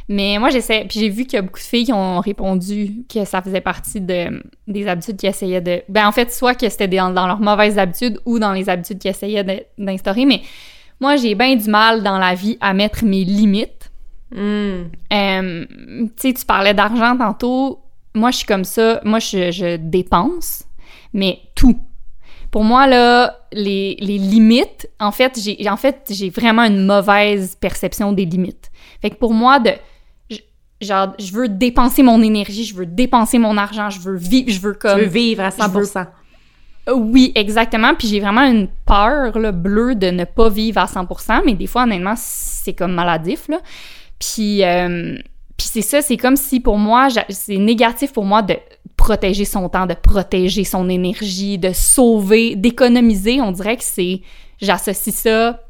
Mais 0.09 0.39
moi, 0.39 0.49
j'essaie... 0.49 0.87
Puis 0.89 1.01
j'ai 1.01 1.09
vu 1.11 1.25
qu'il 1.25 1.35
y 1.35 1.39
a 1.39 1.43
beaucoup 1.43 1.59
de 1.59 1.65
filles 1.65 1.85
qui 1.85 1.93
ont 1.93 2.21
répondu 2.21 3.05
que 3.13 3.25
ça 3.25 3.43
faisait 3.43 3.61
partie 3.61 4.01
de, 4.01 4.43
des 4.67 4.89
habitudes 4.89 5.17
qu'ils 5.17 5.29
essayaient 5.29 5.61
de... 5.61 5.83
Ben, 5.89 6.07
en 6.07 6.13
fait, 6.13 6.33
soit 6.33 6.55
que 6.55 6.69
c'était 6.69 6.89
dans, 6.89 7.11
dans 7.11 7.27
leurs 7.27 7.41
mauvaises 7.41 7.79
habitudes 7.79 8.19
ou 8.25 8.39
dans 8.39 8.53
les 8.53 8.71
habitudes 8.71 8.99
qu'ils 8.99 9.11
essayaient 9.11 9.67
d'instaurer, 9.77 10.25
mais 10.25 10.41
moi, 11.01 11.17
j'ai 11.17 11.35
bien 11.35 11.55
du 11.57 11.69
mal 11.69 12.03
dans 12.03 12.19
la 12.19 12.35
vie 12.35 12.57
à 12.61 12.73
mettre 12.73 13.05
mes 13.05 13.23
limites. 13.25 13.91
Hmm. 14.35 14.85
Euh, 15.13 15.67
tu 15.69 16.11
sais, 16.17 16.33
tu 16.33 16.45
parlais 16.45 16.75
d'argent 16.75 17.17
tantôt. 17.17 17.81
Moi, 18.15 18.31
je 18.31 18.39
suis 18.39 18.47
comme 18.47 18.65
ça. 18.65 19.01
Moi, 19.05 19.19
je, 19.19 19.51
je 19.51 19.77
dépense, 19.77 20.65
mais 21.13 21.41
tout. 21.55 21.79
Pour 22.51 22.65
moi, 22.65 22.87
là, 22.87 23.39
les, 23.53 23.97
les 24.01 24.19
limites, 24.19 24.89
en 24.99 25.13
fait, 25.13 25.39
j'ai 25.39 25.69
en 25.69 25.77
fait, 25.77 26.07
j'ai 26.11 26.31
vraiment 26.31 26.63
une 26.63 26.87
mauvaise 26.87 27.57
perception 27.57 28.13
des 28.13 28.25
limites. 28.25 28.71
Fait 29.03 29.11
que 29.11 29.17
pour 29.17 29.35
moi, 29.35 29.59
de 29.59 29.73
genre, 30.81 31.15
je 31.19 31.33
veux 31.33 31.49
dépenser 31.49 32.03
mon 32.03 32.23
énergie, 32.23 32.65
je 32.65 32.75
veux 32.75 32.87
dépenser 32.87 33.39
mon 33.39 33.57
argent, 33.57 33.91
je 33.91 34.01
veux 34.01 34.17
vivre, 34.17 34.51
je 34.51 34.61
veux 34.61 34.73
Tu 34.75 34.79
comme... 34.79 35.01
veux 35.01 35.07
vivre 35.07 35.43
à 35.43 35.51
100% 35.51 36.07
Euh, 36.89 36.95
Oui, 36.95 37.33
exactement. 37.35 37.95
Puis 37.95 38.09
j'ai 38.09 38.21
vraiment 38.21 38.43
une 38.45 38.69
peur 38.87 39.39
là, 39.39 39.53
bleue 39.53 39.95
de 39.95 40.09
ne 40.11 40.25
pas 40.25 40.49
vivre 40.49 40.81
à 40.81 40.87
100%, 40.87 41.43
mais 41.45 41.55
des 41.55 41.67
fois, 41.67 41.83
honnêtement, 41.83 42.15
c'est 42.17 42.75
comme 42.75 42.93
maladif. 42.93 43.49
Là. 43.49 43.61
Puis, 44.19 44.65
euh, 44.65 45.17
puis 45.57 45.67
c'est 45.71 45.83
ça, 45.83 46.01
c'est 46.01 46.17
comme 46.17 46.37
si 46.37 46.61
pour 46.61 46.79
moi, 46.79 47.09
c'est 47.29 47.59
négatif 47.59 48.13
pour 48.13 48.25
moi 48.25 48.43
de 48.43 48.57
protéger 48.97 49.45
son 49.45 49.69
temps, 49.69 49.87
de 49.87 49.95
protéger 49.95 50.65
son 50.65 50.89
énergie, 50.89 51.59
de 51.59 51.73
sauver, 51.73 52.57
d'économiser. 52.57 53.41
On 53.41 53.53
dirait 53.53 53.77
que 53.77 53.85
c'est... 53.85 54.23
J'associe 54.61 55.15
ça 55.15 55.61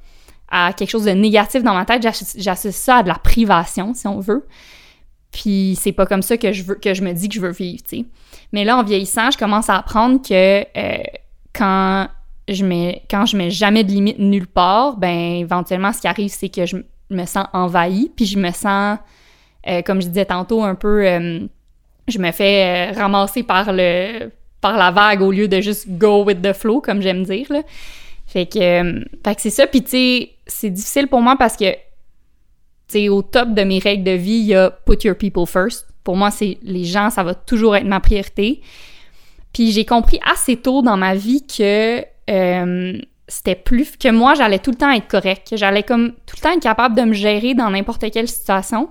à 0.50 0.72
quelque 0.72 0.88
chose 0.90 1.04
de 1.04 1.10
négatif 1.10 1.62
dans 1.62 1.74
ma 1.74 1.84
tête. 1.84 2.02
J'associe 2.02 2.74
ça 2.74 2.96
à 2.96 3.02
de 3.02 3.08
la 3.08 3.16
privation, 3.16 3.92
si 3.92 4.06
on 4.06 4.18
veut. 4.18 4.46
Puis 5.32 5.76
c'est 5.78 5.92
pas 5.92 6.06
comme 6.06 6.22
ça 6.22 6.36
que 6.36 6.52
je 6.52 6.62
veux 6.62 6.74
que 6.74 6.94
je 6.94 7.02
me 7.02 7.12
dis 7.12 7.28
que 7.28 7.34
je 7.34 7.40
veux 7.40 7.52
vivre, 7.52 7.82
tu 7.86 7.98
sais. 7.98 8.04
Mais 8.52 8.64
là, 8.64 8.78
en 8.78 8.82
vieillissant, 8.82 9.30
je 9.30 9.38
commence 9.38 9.68
à 9.68 9.76
apprendre 9.76 10.20
que 10.26 10.60
euh, 10.62 11.02
quand 11.52 12.08
je 12.48 12.64
mets 12.64 13.02
quand 13.10 13.26
je 13.26 13.36
mets 13.36 13.50
jamais 13.50 13.84
de 13.84 13.90
limite 13.90 14.18
nulle 14.18 14.46
part, 14.46 14.96
ben 14.96 15.36
éventuellement, 15.36 15.92
ce 15.92 16.00
qui 16.00 16.08
arrive, 16.08 16.30
c'est 16.30 16.48
que 16.48 16.64
je 16.64 16.76
me 17.10 17.24
sens 17.26 17.46
envahie, 17.52 18.10
puis 18.14 18.24
je 18.24 18.38
me 18.38 18.50
sens, 18.50 18.98
euh, 19.66 19.82
comme 19.82 20.00
je 20.00 20.08
disais 20.08 20.24
tantôt, 20.24 20.62
un 20.62 20.74
peu, 20.74 21.06
euh, 21.06 21.40
je 22.06 22.18
me 22.18 22.32
fais 22.32 22.90
ramasser 22.92 23.42
par 23.42 23.72
le 23.72 24.30
par 24.60 24.76
la 24.76 24.90
vague 24.90 25.20
au 25.20 25.30
lieu 25.30 25.46
de 25.46 25.60
juste 25.60 25.88
go 25.88 26.24
with 26.24 26.42
the 26.42 26.52
flow, 26.52 26.80
comme 26.80 27.02
j'aime 27.02 27.22
dire 27.24 27.46
là. 27.50 27.62
Fait 28.26 28.46
que, 28.46 28.58
fait 29.24 29.34
que 29.34 29.40
c'est 29.40 29.50
ça. 29.50 29.66
Puis 29.66 29.82
tu 29.82 29.90
sais, 29.90 30.30
c'est 30.46 30.70
difficile 30.70 31.06
pour 31.06 31.20
moi 31.20 31.36
parce 31.38 31.56
que 31.56 31.66
au 33.08 33.22
top 33.22 33.54
de 33.54 33.62
mes 33.62 33.78
règles 33.78 34.04
de 34.04 34.12
vie, 34.12 34.38
il 34.38 34.46
y 34.46 34.54
a 34.54 34.70
put 34.70 35.06
your 35.06 35.16
people 35.16 35.46
first. 35.46 35.86
Pour 36.04 36.16
moi, 36.16 36.30
c'est 36.30 36.58
les 36.62 36.84
gens, 36.84 37.10
ça 37.10 37.22
va 37.22 37.34
toujours 37.34 37.76
être 37.76 37.86
ma 37.86 38.00
priorité. 38.00 38.62
Puis 39.52 39.72
j'ai 39.72 39.84
compris 39.84 40.20
assez 40.24 40.56
tôt 40.56 40.82
dans 40.82 40.96
ma 40.96 41.14
vie 41.14 41.46
que 41.46 42.02
euh, 42.30 42.98
c'était 43.28 43.54
plus 43.54 43.96
que 43.96 44.10
moi, 44.10 44.34
j'allais 44.34 44.58
tout 44.58 44.70
le 44.70 44.76
temps 44.76 44.90
être 44.90 45.08
correct, 45.08 45.48
que 45.50 45.56
j'allais 45.56 45.82
comme 45.82 46.12
tout 46.26 46.36
le 46.36 46.42
temps 46.42 46.52
être 46.52 46.62
capable 46.62 46.96
de 46.96 47.02
me 47.02 47.12
gérer 47.12 47.54
dans 47.54 47.70
n'importe 47.70 48.10
quelle 48.10 48.28
situation. 48.28 48.88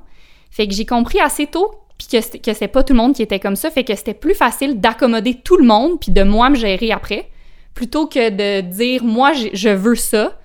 Fait 0.51 0.67
que 0.67 0.73
j'ai 0.73 0.85
compris 0.85 1.19
assez 1.19 1.47
tôt 1.47 1.71
puis 1.97 2.07
que 2.07 2.37
que 2.37 2.53
c'est 2.53 2.67
pas 2.67 2.83
tout 2.83 2.93
le 2.93 2.97
monde 2.97 3.15
qui 3.15 3.23
était 3.23 3.39
comme 3.39 3.55
ça, 3.55 3.71
fait 3.71 3.83
que 3.83 3.95
c'était 3.95 4.13
plus 4.13 4.35
facile 4.35 4.79
d'accommoder 4.79 5.35
tout 5.43 5.57
le 5.57 5.65
monde 5.65 5.99
puis 5.99 6.11
de 6.11 6.21
moi 6.21 6.49
me 6.51 6.55
gérer 6.55 6.91
après 6.91 7.29
plutôt 7.73 8.05
que 8.05 8.29
de 8.29 8.61
dire 8.61 9.03
moi 9.03 9.31
je 9.33 9.69
veux 9.69 9.95
ça 9.95 10.39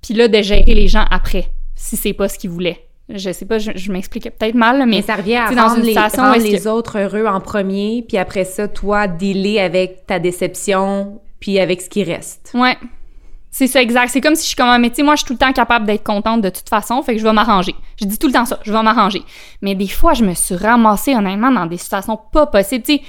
puis 0.00 0.14
là 0.14 0.28
de 0.28 0.40
gérer 0.42 0.74
les 0.74 0.86
gens 0.86 1.04
après 1.10 1.46
si 1.74 1.96
c'est 1.96 2.12
pas 2.12 2.28
ce 2.28 2.38
qu'ils 2.38 2.50
voulaient. 2.50 2.86
Je 3.14 3.30
sais 3.30 3.44
pas, 3.44 3.58
je, 3.58 3.92
m'expliquais 3.92 4.30
peut-être 4.30 4.54
mal, 4.54 4.78
mais, 4.78 4.86
mais, 4.86 5.02
ça 5.02 5.16
revient 5.16 5.36
à 5.36 5.46
rendre, 5.46 5.76
dans 5.76 5.82
les, 5.82 5.94
rendre 5.94 6.36
les 6.38 6.66
autres 6.66 6.98
heureux 6.98 7.26
en 7.26 7.40
premier, 7.40 8.04
puis 8.06 8.16
après 8.16 8.44
ça, 8.44 8.68
toi, 8.68 9.06
dealer 9.06 9.58
avec 9.58 10.06
ta 10.06 10.18
déception, 10.18 11.20
puis 11.38 11.58
avec 11.58 11.82
ce 11.82 11.90
qui 11.90 12.04
reste. 12.04 12.52
Ouais, 12.54 12.76
c'est 13.50 13.66
ça, 13.66 13.82
exact. 13.82 14.08
C'est 14.08 14.22
comme 14.22 14.34
si 14.34 14.44
je 14.44 14.48
suis 14.48 14.56
comme, 14.56 14.80
mais 14.80 14.88
tu 14.88 14.96
sais, 14.96 15.02
moi, 15.02 15.14
je 15.14 15.18
suis 15.18 15.26
tout 15.26 15.34
le 15.34 15.38
temps 15.38 15.52
capable 15.52 15.84
d'être 15.84 16.02
contente 16.02 16.40
de 16.40 16.48
toute 16.48 16.70
façon, 16.70 17.02
fait 17.02 17.12
que 17.12 17.20
je 17.20 17.24
vais 17.24 17.34
m'arranger. 17.34 17.74
Je 18.00 18.06
dis 18.06 18.18
tout 18.18 18.28
le 18.28 18.32
temps 18.32 18.46
ça, 18.46 18.58
je 18.62 18.72
vais 18.72 18.82
m'arranger. 18.82 19.22
Mais 19.60 19.74
des 19.74 19.88
fois, 19.88 20.14
je 20.14 20.24
me 20.24 20.32
suis 20.32 20.56
ramassée, 20.56 21.14
honnêtement, 21.14 21.52
dans 21.52 21.66
des 21.66 21.76
situations 21.76 22.18
pas 22.32 22.46
possibles. 22.46 22.82
Tu 22.82 22.94
sais, 22.94 23.02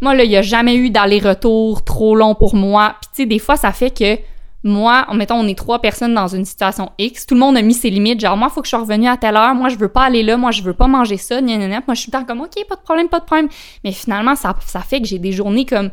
moi, 0.00 0.14
là, 0.14 0.24
il 0.24 0.30
n'y 0.30 0.38
a 0.38 0.42
jamais 0.42 0.74
eu 0.76 0.88
d'aller-retour 0.88 1.84
trop 1.84 2.16
long 2.16 2.34
pour 2.34 2.54
moi. 2.54 2.94
Puis, 3.02 3.10
tu 3.14 3.22
sais, 3.22 3.26
des 3.26 3.38
fois, 3.38 3.56
ça 3.56 3.72
fait 3.72 3.90
que 3.90 4.18
moi, 4.62 5.06
mettons, 5.14 5.36
on 5.36 5.48
est 5.48 5.56
trois 5.56 5.80
personnes 5.80 6.14
dans 6.14 6.28
une 6.28 6.44
situation 6.44 6.90
X, 6.98 7.26
tout 7.26 7.34
le 7.34 7.40
monde 7.40 7.56
a 7.56 7.62
mis 7.62 7.74
ses 7.74 7.90
limites, 7.90 8.20
genre, 8.20 8.36
moi, 8.36 8.48
il 8.50 8.54
faut 8.54 8.60
que 8.60 8.66
je 8.66 8.70
sois 8.70 8.80
revenue 8.80 9.08
à 9.08 9.16
telle 9.16 9.36
heure, 9.36 9.54
moi, 9.54 9.68
je 9.68 9.76
veux 9.76 9.88
pas 9.88 10.02
aller 10.02 10.22
là, 10.22 10.36
moi, 10.36 10.50
je 10.50 10.62
veux 10.62 10.74
pas 10.74 10.86
manger 10.86 11.16
ça, 11.16 11.40
gna, 11.40 11.56
gna, 11.56 11.66
gna. 11.66 11.80
Moi, 11.86 11.94
je 11.94 12.00
suis 12.00 12.10
tout 12.10 12.18
le 12.18 12.24
temps 12.24 12.26
comme, 12.26 12.40
OK, 12.42 12.54
pas 12.68 12.76
de 12.76 12.80
problème, 12.80 13.08
pas 13.08 13.20
de 13.20 13.24
problème. 13.24 13.48
Mais 13.84 13.92
finalement, 13.92 14.36
ça, 14.36 14.54
ça 14.66 14.80
fait 14.80 15.00
que 15.00 15.06
j'ai 15.06 15.18
des 15.18 15.32
journées 15.32 15.64
comme 15.64 15.90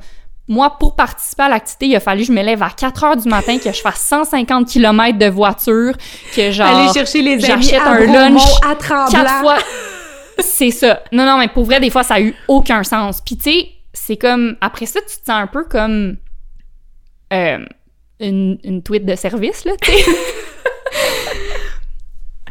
moi, 0.49 0.77
pour 0.79 0.95
participer 0.95 1.43
à 1.43 1.49
l'activité, 1.49 1.87
il 1.87 1.95
a 1.95 1.99
fallu 1.99 2.21
que 2.21 2.27
je 2.27 2.31
me 2.31 2.41
lève 2.41 2.63
à 2.63 2.69
4 2.69 3.03
heures 3.03 3.17
du 3.17 3.27
matin, 3.27 3.57
que 3.57 3.71
je 3.71 3.81
fasse 3.81 3.99
150 4.01 4.67
km 4.67 5.17
de 5.17 5.25
voiture, 5.25 5.93
que 6.33 6.51
genre. 6.51 6.67
Aller 6.67 6.93
chercher 6.93 7.21
les 7.21 7.39
J'achète 7.39 7.81
un 7.81 8.05
lunch. 8.05 8.41
À 8.63 8.75
quatre 8.75 9.39
fois. 9.41 9.57
C'est 10.39 10.71
ça. 10.71 11.01
Non, 11.11 11.25
non, 11.25 11.37
mais 11.37 11.47
pour 11.47 11.65
vrai, 11.65 11.79
des 11.79 11.89
fois, 11.89 12.03
ça 12.03 12.15
a 12.15 12.21
eu 12.21 12.33
aucun 12.47 12.83
sens. 12.83 13.21
Puis, 13.21 13.37
tu 13.37 13.51
sais, 13.51 13.69
c'est 13.91 14.17
comme. 14.17 14.55
Après 14.61 14.85
ça, 14.85 15.01
tu 15.01 15.07
te 15.07 15.25
sens 15.25 15.29
un 15.29 15.47
peu 15.47 15.65
comme. 15.65 16.17
Euh, 17.33 17.65
une, 18.19 18.57
une 18.63 18.81
tweet 18.83 19.05
de 19.05 19.15
service, 19.15 19.65
là, 19.65 19.73
tu 19.81 19.91
sais. 19.91 20.11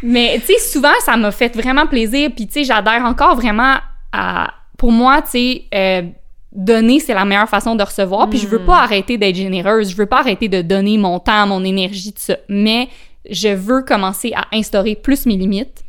mais, 0.02 0.38
tu 0.40 0.54
sais, 0.54 0.58
souvent, 0.58 0.94
ça 1.00 1.16
m'a 1.16 1.30
fait 1.30 1.54
vraiment 1.54 1.86
plaisir. 1.86 2.30
Puis, 2.34 2.46
tu 2.46 2.52
sais, 2.54 2.64
j'adhère 2.64 3.04
encore 3.04 3.36
vraiment 3.36 3.76
à. 4.12 4.52
Pour 4.76 4.92
moi, 4.92 5.22
tu 5.22 5.30
sais. 5.30 5.64
Euh, 5.74 6.02
donner, 6.56 7.00
c'est 7.00 7.14
la 7.14 7.24
meilleure 7.24 7.48
façon 7.48 7.76
de 7.76 7.82
recevoir. 7.82 8.28
Puis 8.28 8.38
je 8.38 8.46
veux 8.46 8.64
pas 8.64 8.80
hmm. 8.80 8.84
arrêter 8.84 9.18
d'être 9.18 9.36
généreuse, 9.36 9.90
je 9.90 9.96
veux 9.96 10.06
pas 10.06 10.20
arrêter 10.20 10.48
de 10.48 10.62
donner 10.62 10.96
mon 10.98 11.18
temps, 11.18 11.46
mon 11.46 11.62
énergie, 11.62 12.12
tout 12.12 12.22
ça. 12.22 12.36
Mais 12.48 12.88
je 13.30 13.48
veux 13.48 13.82
commencer 13.82 14.32
à 14.34 14.46
instaurer 14.56 14.94
plus 14.94 15.26
mes 15.26 15.36
limites, 15.36 15.84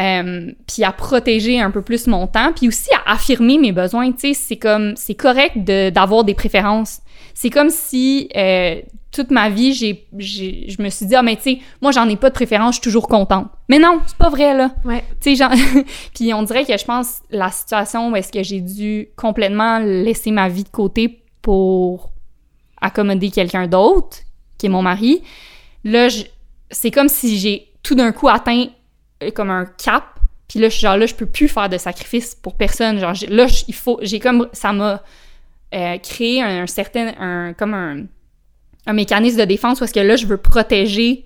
euh, 0.00 0.52
puis 0.66 0.84
à 0.84 0.92
protéger 0.92 1.60
un 1.60 1.70
peu 1.70 1.82
plus 1.82 2.06
mon 2.06 2.26
temps, 2.26 2.52
puis 2.54 2.68
aussi 2.68 2.88
à 2.94 3.12
affirmer 3.12 3.58
mes 3.58 3.72
besoins. 3.72 4.12
Tu 4.12 4.18
sais, 4.18 4.34
c'est 4.34 4.56
comme, 4.56 4.94
c'est 4.96 5.14
correct 5.14 5.58
d'avoir 5.58 6.24
des 6.24 6.34
préférences. 6.34 7.00
C'est 7.34 7.50
comme 7.50 7.70
si 7.70 8.28
euh, 8.36 8.80
toute 9.12 9.30
ma 9.30 9.50
vie, 9.50 9.74
j'ai, 9.74 10.06
je 10.18 10.82
me 10.82 10.88
suis 10.88 11.06
dit, 11.06 11.14
ah, 11.14 11.22
mais 11.22 11.36
tu 11.36 11.42
sais, 11.42 11.58
moi, 11.82 11.90
j'en 11.92 12.08
ai 12.08 12.16
pas 12.16 12.30
de 12.30 12.34
préférence, 12.34 12.76
je 12.76 12.80
suis 12.80 12.84
toujours 12.84 13.08
contente. 13.08 13.48
Mais 13.68 13.78
non, 13.78 14.00
c'est 14.06 14.16
pas 14.16 14.30
vrai, 14.30 14.54
là. 14.54 14.70
Ouais. 14.84 15.04
Tu 15.20 15.36
sais, 15.36 15.44
puis 16.14 16.32
on 16.32 16.42
dirait 16.44 16.64
que 16.64 16.76
je 16.76 16.84
pense 16.84 17.20
la 17.30 17.50
situation 17.50 18.10
où 18.10 18.16
est-ce 18.16 18.32
que 18.32 18.42
j'ai 18.42 18.60
dû 18.60 19.08
complètement 19.16 19.78
laisser 19.80 20.30
ma 20.30 20.48
vie 20.48 20.64
de 20.64 20.68
côté 20.68 21.22
pour 21.42 22.10
accommoder 22.80 23.30
quelqu'un 23.30 23.66
d'autre, 23.66 24.18
qui 24.56 24.66
est 24.66 24.70
mon 24.70 24.82
mari. 24.82 25.22
Là, 25.84 26.08
c'est 26.70 26.90
comme 26.90 27.08
si 27.08 27.38
j'ai 27.38 27.68
tout 27.82 27.94
d'un 27.94 28.12
coup 28.12 28.28
atteint 28.28 28.66
comme 29.34 29.50
un 29.50 29.66
cap. 29.66 30.18
Puis 30.48 30.58
là, 30.58 30.68
genre, 30.68 30.96
là, 30.96 31.06
je 31.06 31.14
peux 31.14 31.26
plus 31.26 31.48
faire 31.48 31.68
de 31.68 31.78
sacrifice 31.78 32.34
pour 32.34 32.56
personne. 32.56 32.98
Genre, 32.98 33.14
là, 33.28 33.46
il 33.68 33.74
faut. 33.74 33.98
J'ai 34.02 34.20
comme. 34.20 34.48
Ça 34.52 34.72
m'a 34.72 35.02
euh, 35.74 35.98
créé 35.98 36.42
un, 36.42 36.66
certain. 36.66 37.12
Un, 37.18 37.52
comme 37.54 37.74
un 37.74 38.06
un 38.86 38.92
mécanisme 38.92 39.38
de 39.38 39.44
défense 39.44 39.78
parce 39.78 39.92
que 39.92 40.00
là, 40.00 40.16
je 40.16 40.26
veux 40.26 40.36
protéger 40.36 41.24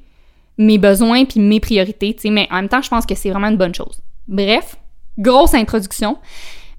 mes 0.58 0.78
besoins 0.78 1.24
puis 1.24 1.40
mes 1.40 1.60
priorités, 1.60 2.14
tu 2.14 2.22
sais, 2.22 2.30
mais 2.30 2.46
en 2.50 2.56
même 2.56 2.68
temps, 2.68 2.82
je 2.82 2.88
pense 2.88 3.06
que 3.06 3.14
c'est 3.14 3.30
vraiment 3.30 3.48
une 3.48 3.56
bonne 3.56 3.74
chose. 3.74 4.00
Bref, 4.28 4.76
grosse 5.18 5.54
introduction. 5.54 6.18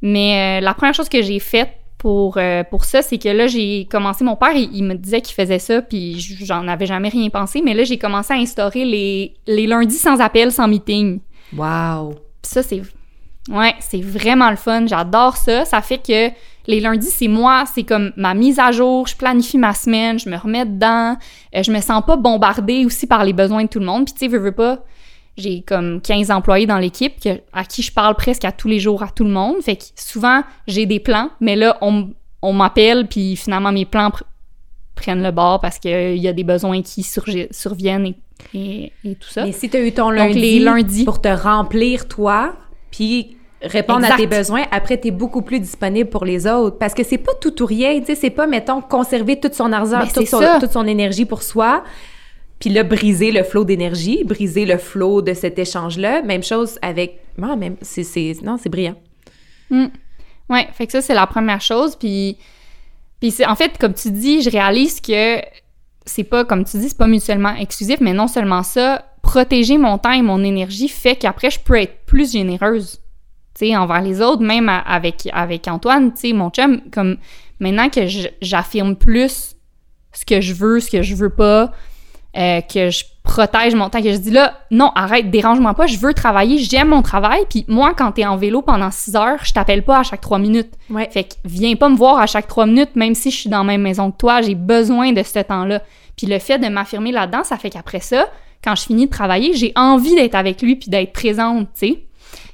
Mais 0.01 0.59
euh, 0.59 0.63
la 0.63 0.74
première 0.74 0.93
chose 0.93 1.09
que 1.09 1.22
j'ai 1.22 1.39
faite 1.39 1.72
pour, 2.06 2.38
euh, 2.38 2.64
pour 2.64 2.86
ça, 2.86 3.01
c'est 3.01 3.18
que 3.18 3.30
là, 3.30 3.47
j'ai 3.47 3.88
commencé, 3.89 4.24
mon 4.24 4.36
père, 4.36 4.53
il, 4.53 4.84
me 4.84 4.93
disait 4.93 5.22
qu'il 5.22 5.34
faisait 5.34 5.58
ça, 5.58 5.82
puis 5.82 6.20
j'en 6.20 6.68
avais 6.68 6.86
jamais 6.86 7.10
rien 7.10 7.32
pensé, 7.32 7.64
mais 7.66 7.74
là, 7.74 7.84
j'ai 7.84 7.97
commencé 7.97 8.32
à 8.32 8.36
instaurer 8.36 8.86
les, 8.86 9.34
les 9.47 9.66
lundis 9.66 9.95
sans 9.95 10.22
appel, 10.22 10.51
sans 10.51 10.68
meeting. 10.68 11.20
Wow! 11.58 12.14
ça, 12.43 12.62
c'est... 12.62 12.84
Ouais, 13.49 13.74
c'est 13.80 14.01
vraiment 14.01 14.51
le 14.51 14.56
fun, 14.56 14.86
j'adore 14.86 15.36
ça. 15.36 15.66
Ça 15.66 15.82
fait 15.82 15.97
que 15.97 16.30
les 16.68 16.80
lundis, 16.80 17.10
c'est 17.10 17.28
moi, 17.28 17.64
c'est 17.74 17.82
comme 17.82 18.12
ma 18.18 18.36
mise 18.36 18.60
à 18.60 18.72
jour, 18.72 19.08
je 19.08 19.16
planifie 19.16 19.58
ma 19.58 19.74
semaine, 19.74 20.20
je 20.20 20.30
me 20.30 20.38
remets 20.38 20.66
dedans, 20.66 21.18
euh, 21.56 21.64
je 21.64 21.72
me 21.72 21.82
sens 21.82 22.03
pas 22.06 22.18
bombardée 22.18 22.86
aussi 22.86 23.08
par 23.08 23.24
les 23.24 23.34
besoins 23.34 23.64
de 23.64 23.70
tout 23.70 23.80
le 23.80 23.86
monde. 23.88 24.06
Puis 24.06 24.14
tu 24.14 24.20
sais, 24.20 24.28
veux, 24.28 24.38
veux 24.38 24.51
pas, 24.51 24.84
j'ai 25.38 25.61
comme 25.61 26.01
15 26.01 26.31
employés 26.31 26.65
dans 26.65 26.77
l'équipe 26.77 27.13
à 27.51 27.65
qui 27.65 27.81
je 27.81 27.91
parle 27.91 28.15
presque 28.15 28.45
à 28.45 28.51
tous 28.51 28.67
les 28.67 28.79
jours 28.79 29.03
à 29.03 29.09
tout 29.09 29.23
le 29.23 29.31
monde. 29.31 29.61
Fait 29.61 29.75
que 29.75 29.83
souvent, 29.95 30.43
j'ai 30.67 30.86
des 30.86 30.99
plans, 30.99 31.29
mais 31.41 31.55
là, 31.55 31.77
on, 31.81 32.53
m'appelle, 32.53 33.07
puis 33.07 33.36
finalement, 33.36 33.71
mes 33.71 33.86
plans 33.86 34.11
prennent 34.95 35.23
le 35.23 35.31
bord 35.31 35.59
parce 35.59 35.77
qu'il 35.77 36.17
y 36.17 36.27
a 36.27 36.33
des 36.33 36.43
besoins 36.43 36.81
qui 36.81 37.03
surviennent 37.03 38.13
et, 38.53 38.91
tout 39.03 39.29
ça. 39.29 39.45
Mais 39.45 39.51
si 39.51 39.69
tu 39.69 39.77
as 39.77 39.81
eu 39.81 39.91
ton 39.91 40.09
lundi 40.09 40.39
les 40.39 40.59
lundis, 40.59 41.05
pour 41.05 41.21
te 41.21 41.27
remplir 41.27 42.07
toi, 42.07 42.53
puis 42.91 43.38
répondre 43.61 44.05
à 44.09 44.15
tes 44.15 44.27
besoins, 44.27 44.63
après, 44.71 44.99
tu 44.99 45.09
es 45.09 45.11
beaucoup 45.11 45.41
plus 45.41 45.59
disponible 45.59 46.09
pour 46.09 46.25
les 46.25 46.47
autres. 46.47 46.77
Parce 46.77 46.93
que 46.93 47.03
c'est 47.03 47.17
pas 47.17 47.33
tout 47.41 47.61
ou 47.61 47.65
rien, 47.65 47.99
tu 47.99 48.07
sais, 48.07 48.15
c'est 48.15 48.29
pas, 48.29 48.47
mettons, 48.47 48.81
conserver 48.81 49.39
toute 49.39 49.53
son 49.53 49.71
argent, 49.73 50.01
toute 50.13 50.27
son, 50.27 50.41
toute 50.59 50.71
son, 50.71 50.86
énergie 50.86 51.25
pour 51.25 51.43
soi, 51.43 51.83
puis 52.66 52.74
là, 52.74 52.82
briser 52.82 53.32
le 53.32 53.43
flot 53.43 53.63
d'énergie, 53.63 54.24
briser 54.24 54.66
le 54.66 54.80
flot 54.80 55.22
de 55.22 55.36
cet 55.36 55.59
échange-là. 55.59 56.24
Même 56.24 56.41
chose 56.41 56.80
avec... 56.82 57.20
Non, 57.38 57.55
même, 57.55 57.76
c'est... 57.84 58.36
Non, 58.41 58.57
c'est 58.57 58.70
brillant. 58.70 58.95
Mm. 59.70 59.86
Ouais, 60.49 60.68
fait 60.74 60.88
que 60.88 60.91
ça, 60.93 61.03
c'est 61.03 61.13
la 61.13 61.28
première 61.28 61.61
chose, 61.61 61.95
puis... 61.95 62.38
Puis 63.20 63.36
en 63.45 63.53
fait, 63.55 63.78
comme 63.78 63.93
tu 63.93 64.09
dis, 64.09 64.41
je 64.41 64.49
réalise 64.49 64.99
que 64.99 65.41
c'est 66.07 66.24
pas, 66.24 66.43
comme 66.43 66.66
tu 66.66 66.78
dis, 66.78 66.89
c'est 66.89 66.97
pas 66.97 67.05
mutuellement 67.05 67.53
exclusif, 67.53 67.99
mais 68.01 68.13
non 68.13 68.28
seulement 68.28 68.63
ça, 68.63 69.05
protéger 69.22 69.78
mon 69.78 69.99
temps 69.99 70.13
et 70.13 70.24
mon 70.24 70.43
énergie 70.43 70.88
fait 70.88 71.16
qu'après, 71.16 71.51
je 71.51 71.59
peux 71.59 71.76
être 71.76 72.03
plus 72.07 72.32
généreuse 72.32 72.99
sais, 73.53 73.78
envers 73.78 74.01
les 74.01 74.22
autres, 74.22 74.41
même 74.41 74.70
avec, 74.70 75.30
avec 75.34 75.68
Antoine, 75.68 76.13
tu 76.13 76.22
sais, 76.22 76.34
mon 76.34 76.49
chum, 76.49 76.82
comme 76.91 77.18
maintenant 77.59 77.89
que 77.89 78.07
j'affirme 78.41 78.95
plus 78.95 79.55
ce 80.13 80.26
que 80.26 80.41
je 80.41 80.55
veux, 80.55 80.80
ce 80.80 80.89
que 80.89 81.03
je 81.03 81.13
veux 81.13 81.30
pas, 81.30 81.72
euh, 82.38 82.61
que 82.61 82.89
je 82.89 83.05
protège 83.23 83.75
mon 83.75 83.89
temps, 83.89 84.01
que 84.01 84.11
je 84.11 84.17
dis 84.17 84.31
là, 84.31 84.59
non, 84.71 84.91
arrête, 84.95 85.29
dérange-moi 85.31 85.73
pas, 85.73 85.88
je 85.88 85.97
veux 85.97 86.13
travailler, 86.13 86.59
j'aime 86.59 86.89
mon 86.89 87.01
travail, 87.01 87.41
puis 87.49 87.65
moi, 87.67 87.93
quand 87.97 88.11
t'es 88.11 88.25
en 88.25 88.38
vélo 88.38 88.61
pendant 88.61 88.91
six 88.91 89.15
heures, 89.15 89.43
je 89.43 89.51
t'appelle 89.51 89.83
pas 89.83 89.99
à 89.99 90.03
chaque 90.03 90.21
trois 90.21 90.39
minutes. 90.39 90.71
Ouais. 90.89 91.09
Fait 91.11 91.23
que 91.23 91.33
viens 91.43 91.75
pas 91.75 91.89
me 91.89 91.95
voir 91.95 92.19
à 92.19 92.27
chaque 92.27 92.47
trois 92.47 92.65
minutes, 92.65 92.95
même 92.95 93.15
si 93.15 93.31
je 93.31 93.36
suis 93.36 93.49
dans 93.49 93.59
la 93.59 93.63
même 93.63 93.81
maison 93.81 94.11
que 94.11 94.17
toi, 94.17 94.41
j'ai 94.41 94.55
besoin 94.55 95.11
de 95.11 95.23
ce 95.23 95.39
temps-là. 95.39 95.81
Puis 96.15 96.27
le 96.27 96.39
fait 96.39 96.59
de 96.59 96.67
m'affirmer 96.67 97.11
là-dedans, 97.11 97.43
ça 97.43 97.57
fait 97.57 97.69
qu'après 97.69 97.99
ça, 97.99 98.27
quand 98.63 98.75
je 98.75 98.83
finis 98.83 99.05
de 99.05 99.11
travailler, 99.11 99.53
j'ai 99.53 99.73
envie 99.75 100.15
d'être 100.15 100.36
avec 100.36 100.61
lui 100.61 100.75
puis 100.75 100.89
d'être 100.89 101.13
présente, 101.13 101.67
tu 101.77 101.88
sais. 101.88 102.05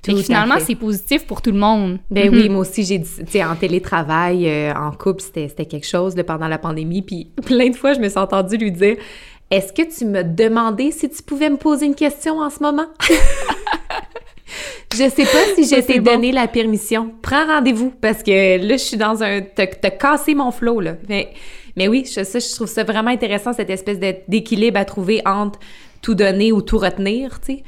Et 0.07 0.15
finalement, 0.23 0.55
c'est 0.59 0.75
positif 0.75 1.27
pour 1.27 1.41
tout 1.41 1.51
le 1.51 1.59
monde. 1.59 1.99
Ben 2.09 2.29
oui, 2.31 2.45
mhm. 2.45 2.53
moi 2.53 2.61
aussi, 2.61 2.83
j'ai 2.83 2.97
dit, 2.97 3.09
tu 3.19 3.31
sais, 3.31 3.43
en 3.43 3.55
télétravail, 3.55 4.49
euh, 4.49 4.73
en 4.73 4.91
couple, 4.91 5.21
c'était 5.21 5.65
quelque 5.65 5.85
chose 5.85 6.15
pendant 6.25 6.47
la 6.47 6.57
pandémie. 6.57 7.03
Puis 7.03 7.29
plein 7.45 7.69
de 7.69 7.75
fois, 7.75 7.93
je 7.93 7.99
me 7.99 8.09
suis 8.09 8.17
entendue 8.17 8.57
lui 8.57 8.71
dire 8.71 8.97
Est-ce 9.51 9.73
que 9.73 9.81
tu 9.81 10.05
me 10.05 10.23
demandais 10.23 10.91
si 10.91 11.09
tu 11.09 11.21
pouvais 11.21 11.49
me 11.49 11.57
poser 11.57 11.85
une 11.85 11.95
question 11.95 12.39
en 12.39 12.49
ce 12.49 12.59
moment? 12.59 12.87
Je 14.93 15.09
sais 15.09 15.23
pas 15.23 15.55
si 15.55 15.63
je 15.63 15.79
t'ai 15.79 15.99
donné 15.99 16.33
la 16.33 16.47
permission. 16.47 17.13
Prends 17.21 17.45
rendez-vous 17.45 17.93
parce 18.01 18.23
que 18.23 18.57
là, 18.57 18.75
je 18.75 18.83
suis 18.83 18.97
dans 18.97 19.23
un. 19.23 19.39
T'as 19.41 19.67
cassé 19.67 20.35
mon 20.35 20.51
flow, 20.51 20.81
là. 20.81 20.95
Mais, 21.07 21.31
mais 21.77 21.87
oui, 21.87 22.05
je, 22.05 22.25
ça, 22.25 22.39
je 22.39 22.55
trouve 22.55 22.67
ça 22.67 22.83
vraiment 22.83 23.09
intéressant, 23.09 23.53
cette 23.53 23.69
espèce 23.69 23.99
d'équilibre 24.27 24.77
à 24.77 24.83
trouver 24.83 25.21
entre 25.25 25.59
tout 26.01 26.13
donner 26.13 26.51
ou 26.51 26.61
tout 26.61 26.77
retenir, 26.77 27.39
tu 27.39 27.53
sais. 27.53 27.63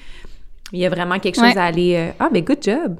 Il 0.73 0.79
y 0.79 0.85
a 0.85 0.89
vraiment 0.89 1.19
quelque 1.19 1.35
chose 1.35 1.55
à 1.55 1.65
aller. 1.65 1.95
Euh, 1.95 2.11
ah, 2.19 2.29
mais 2.31 2.41
good 2.41 2.59
job! 2.61 2.99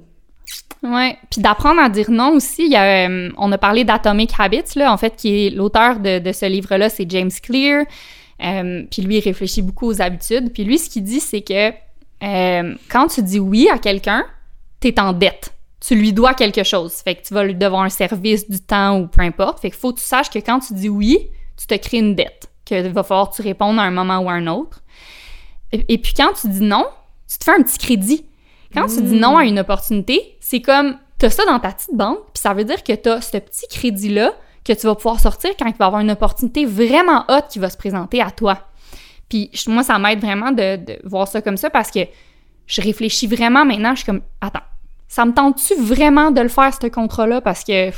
Ouais, 0.83 1.17
puis 1.29 1.41
d'apprendre 1.41 1.81
à 1.81 1.89
dire 1.89 2.09
non 2.09 2.35
aussi. 2.35 2.65
Il 2.65 2.71
y 2.71 2.75
a, 2.75 3.09
euh, 3.09 3.29
on 3.37 3.51
a 3.51 3.57
parlé 3.57 3.83
d'Atomic 3.83 4.31
Habits, 4.37 4.77
là, 4.77 4.93
en 4.93 4.97
fait, 4.97 5.15
qui 5.17 5.47
est 5.47 5.49
l'auteur 5.49 5.99
de, 5.99 6.19
de, 6.19 6.31
ce 6.31 6.45
livre-là, 6.45 6.89
c'est 6.89 7.09
James 7.09 7.31
Clear. 7.41 7.85
Euh, 8.41 8.83
puis 8.89 9.01
lui, 9.01 9.17
il 9.17 9.21
réfléchit 9.21 9.61
beaucoup 9.61 9.87
aux 9.87 10.01
habitudes. 10.01 10.51
Puis 10.53 10.63
lui, 10.63 10.77
ce 10.77 10.89
qu'il 10.89 11.03
dit, 11.03 11.19
c'est 11.19 11.41
que 11.41 11.71
quand 12.89 13.07
tu 13.07 13.21
dis 13.21 13.39
oui 13.39 13.67
à 13.69 13.77
quelqu'un, 13.77 14.25
t'es 14.79 14.99
en 14.99 15.13
dette. 15.13 15.53
Tu 15.85 15.95
lui 15.95 16.13
dois 16.13 16.33
quelque 16.33 16.63
chose. 16.63 16.93
Fait 16.93 17.15
que 17.15 17.23
tu 17.27 17.33
vas 17.33 17.43
lui 17.43 17.55
devoir 17.55 17.81
un 17.81 17.89
service, 17.89 18.49
du 18.49 18.59
temps 18.59 18.99
ou 18.99 19.07
peu 19.07 19.21
importe. 19.21 19.59
Fait 19.59 19.69
qu'il 19.69 19.79
faut 19.79 19.91
que 19.91 19.99
tu 19.99 20.05
saches 20.05 20.29
que 20.29 20.39
quand 20.39 20.59
tu 20.59 20.73
dis 20.73 20.87
oui, 20.87 21.19
tu 21.57 21.67
te 21.67 21.75
crées 21.75 21.97
une 21.97 22.15
dette. 22.15 22.49
que 22.65 22.87
va 22.87 23.03
falloir 23.03 23.29
que 23.29 23.35
tu 23.35 23.41
répondes 23.41 23.77
à 23.77 23.83
un 23.83 23.91
moment 23.91 24.19
ou 24.19 24.29
à 24.29 24.33
un 24.33 24.47
autre. 24.47 24.81
Et, 25.73 25.83
et 25.89 25.97
puis 25.97 26.13
quand 26.13 26.31
tu 26.39 26.47
dis 26.47 26.61
non, 26.61 26.85
tu 27.29 27.37
te 27.37 27.43
fais 27.43 27.51
un 27.51 27.61
petit 27.61 27.77
crédit. 27.77 28.25
Quand 28.73 28.87
tu 28.87 29.01
dis 29.01 29.19
non 29.19 29.37
à 29.37 29.45
une 29.45 29.59
opportunité, 29.59 30.35
c'est 30.39 30.61
comme 30.61 30.97
tu 31.19 31.25
as 31.25 31.29
ça 31.29 31.45
dans 31.45 31.59
ta 31.59 31.71
petite 31.71 31.93
banque, 31.93 32.19
puis 32.33 32.41
ça 32.41 32.53
veut 32.53 32.63
dire 32.63 32.83
que 32.83 32.93
tu 32.93 33.09
as 33.09 33.21
ce 33.21 33.37
petit 33.37 33.67
crédit-là 33.69 34.33
que 34.63 34.73
tu 34.73 34.87
vas 34.87 34.95
pouvoir 34.95 35.19
sortir 35.19 35.51
quand 35.57 35.65
il 35.65 35.75
va 35.75 35.85
y 35.85 35.87
avoir 35.87 36.01
une 36.01 36.11
opportunité 36.11 36.65
vraiment 36.65 37.25
haute 37.29 37.47
qui 37.49 37.59
va 37.59 37.69
se 37.69 37.77
présenter 37.77 38.21
à 38.21 38.31
toi. 38.31 38.59
Puis 39.29 39.51
moi, 39.67 39.83
ça 39.83 39.99
m'aide 39.99 40.19
vraiment 40.19 40.51
de, 40.51 40.77
de 40.77 40.99
voir 41.03 41.27
ça 41.27 41.41
comme 41.41 41.57
ça 41.57 41.69
parce 41.69 41.91
que 41.91 42.01
je 42.67 42.81
réfléchis 42.81 43.27
vraiment 43.27 43.65
maintenant, 43.65 43.91
je 43.91 43.97
suis 43.97 44.05
comme, 44.05 44.21
attends, 44.41 44.61
ça 45.07 45.25
me 45.25 45.33
tente-tu 45.33 45.75
vraiment 45.75 46.31
de 46.31 46.41
le 46.41 46.47
faire, 46.47 46.73
ce 46.73 46.87
contrat-là? 46.87 47.41
Parce 47.41 47.63
que, 47.63 47.89
tu 47.91 47.95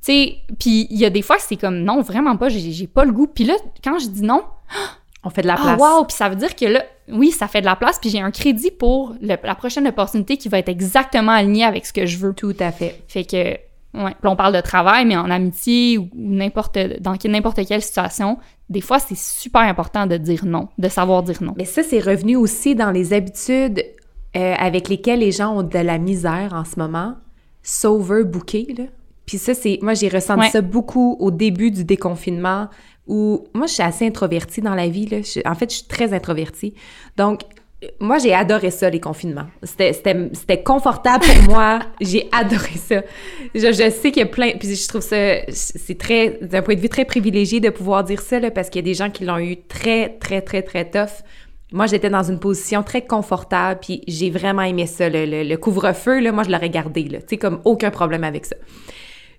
sais, 0.00 0.36
puis 0.58 0.86
il 0.90 0.98
y 0.98 1.04
a 1.04 1.10
des 1.10 1.22
fois, 1.22 1.36
c'est 1.38 1.56
comme, 1.56 1.78
non, 1.78 2.02
vraiment 2.02 2.36
pas, 2.36 2.48
j'ai 2.48 2.86
pas 2.86 3.04
le 3.04 3.12
goût. 3.12 3.26
Puis 3.26 3.44
là, 3.44 3.54
quand 3.82 3.98
je 3.98 4.06
dis 4.06 4.22
non, 4.22 4.44
on 5.24 5.30
fait 5.30 5.42
de 5.42 5.48
la 5.48 5.54
ah, 5.58 5.62
place. 5.76 5.80
wow! 5.80 6.04
Puis 6.04 6.16
ça 6.16 6.28
veut 6.28 6.36
dire 6.36 6.54
que 6.54 6.66
là, 6.66 6.84
oui, 7.08 7.30
ça 7.30 7.48
fait 7.48 7.60
de 7.60 7.66
la 7.66 7.74
place, 7.74 7.98
puis 7.98 8.10
j'ai 8.10 8.20
un 8.20 8.30
crédit 8.30 8.70
pour 8.70 9.14
le- 9.20 9.36
la 9.42 9.54
prochaine 9.54 9.88
opportunité 9.88 10.36
qui 10.36 10.48
va 10.48 10.58
être 10.58 10.68
exactement 10.68 11.32
alignée 11.32 11.64
avec 11.64 11.86
ce 11.86 11.92
que 11.92 12.06
je 12.06 12.18
veux. 12.18 12.34
Tout 12.34 12.56
à 12.60 12.70
fait. 12.70 13.02
Fait 13.08 13.24
que, 13.24 13.58
ouais. 13.94 14.14
Puis 14.20 14.28
on 14.30 14.36
parle 14.36 14.54
de 14.54 14.60
travail, 14.60 15.04
mais 15.06 15.16
en 15.16 15.30
amitié 15.30 15.98
ou, 15.98 16.08
n'importe, 16.14 16.78
dans 17.00 17.14
n'importe 17.26 17.66
quelle 17.66 17.82
situation, 17.82 18.38
des 18.68 18.80
fois, 18.80 18.98
c'est 18.98 19.16
super 19.16 19.62
important 19.62 20.06
de 20.06 20.16
dire 20.16 20.44
non, 20.44 20.68
de 20.78 20.88
savoir 20.88 21.22
dire 21.22 21.42
non. 21.42 21.54
Mais 21.56 21.64
ça, 21.64 21.82
c'est 21.82 22.00
revenu 22.00 22.36
aussi 22.36 22.74
dans 22.74 22.90
les 22.90 23.12
habitudes 23.12 23.82
euh, 24.36 24.54
avec 24.58 24.88
lesquelles 24.88 25.20
les 25.20 25.32
gens 25.32 25.56
ont 25.58 25.62
de 25.62 25.78
la 25.78 25.98
misère 25.98 26.52
en 26.54 26.64
ce 26.64 26.78
moment. 26.78 27.14
Sauveur 27.62 28.24
bouquet, 28.24 28.66
là. 28.76 28.84
Puis 29.26 29.36
ça, 29.38 29.52
c'est... 29.52 29.78
Moi, 29.82 29.92
j'ai 29.94 30.08
ressenti 30.08 30.40
Ouais. 30.40 30.48
ça 30.50 30.62
beaucoup 30.62 31.16
au 31.20 31.30
début 31.30 31.70
du 31.70 31.84
déconfinement, 31.84 32.68
où... 33.06 33.44
Moi, 33.54 33.66
je 33.66 33.72
suis 33.74 33.82
assez 33.82 34.06
introvertie 34.06 34.62
dans 34.62 34.74
la 34.74 34.88
vie, 34.88 35.06
là. 35.06 35.18
Je- 35.22 35.40
en 35.46 35.54
fait, 35.54 35.70
je 35.70 35.76
suis 35.78 35.86
très 35.86 36.14
introvertie. 36.14 36.72
Donc, 37.18 37.42
moi, 38.00 38.18
j'ai 38.18 38.34
adoré 38.34 38.70
ça, 38.72 38.90
les 38.90 38.98
confinements. 38.98 39.46
C'était, 39.62 39.92
c'était, 39.92 40.16
c'était 40.32 40.62
confortable 40.62 41.24
pour 41.24 41.54
moi. 41.54 41.78
J'ai 42.00 42.28
adoré 42.32 42.72
ça. 42.76 43.02
Je, 43.54 43.60
je 43.72 43.90
sais 43.90 44.10
qu'il 44.10 44.22
y 44.22 44.22
a 44.22 44.26
plein... 44.26 44.50
Puis 44.58 44.74
je 44.74 44.88
trouve 44.88 45.00
ça... 45.00 45.16
C'est 45.48 45.96
très... 45.96 46.38
D'un 46.42 46.62
point 46.62 46.74
de 46.74 46.80
vue 46.80 46.88
très 46.88 47.04
privilégié 47.04 47.60
de 47.60 47.70
pouvoir 47.70 48.02
dire 48.02 48.20
ça, 48.20 48.40
là, 48.40 48.50
parce 48.50 48.68
qu'il 48.68 48.80
y 48.80 48.84
a 48.84 48.86
des 48.90 48.94
gens 48.94 49.10
qui 49.10 49.24
l'ont 49.24 49.38
eu 49.38 49.56
très, 49.68 50.08
très, 50.18 50.40
très, 50.42 50.62
très 50.62 50.90
tough. 50.90 51.22
Moi, 51.70 51.86
j'étais 51.86 52.10
dans 52.10 52.24
une 52.24 52.40
position 52.40 52.82
très 52.82 53.02
confortable, 53.06 53.78
puis 53.80 54.02
j'ai 54.08 54.30
vraiment 54.30 54.62
aimé 54.62 54.86
ça. 54.86 55.08
Le, 55.08 55.24
le- 55.24 55.44
le 55.44 55.56
couvre-feu, 55.56 56.18
là, 56.18 56.32
moi, 56.32 56.42
je 56.42 56.50
l'aurais 56.50 56.70
gardé, 56.70 57.04
là. 57.04 57.18
Tu 57.20 57.26
sais, 57.28 57.36
comme 57.36 57.60
aucun 57.64 57.90
problème 57.90 58.24
avec 58.24 58.44
ça. 58.46 58.56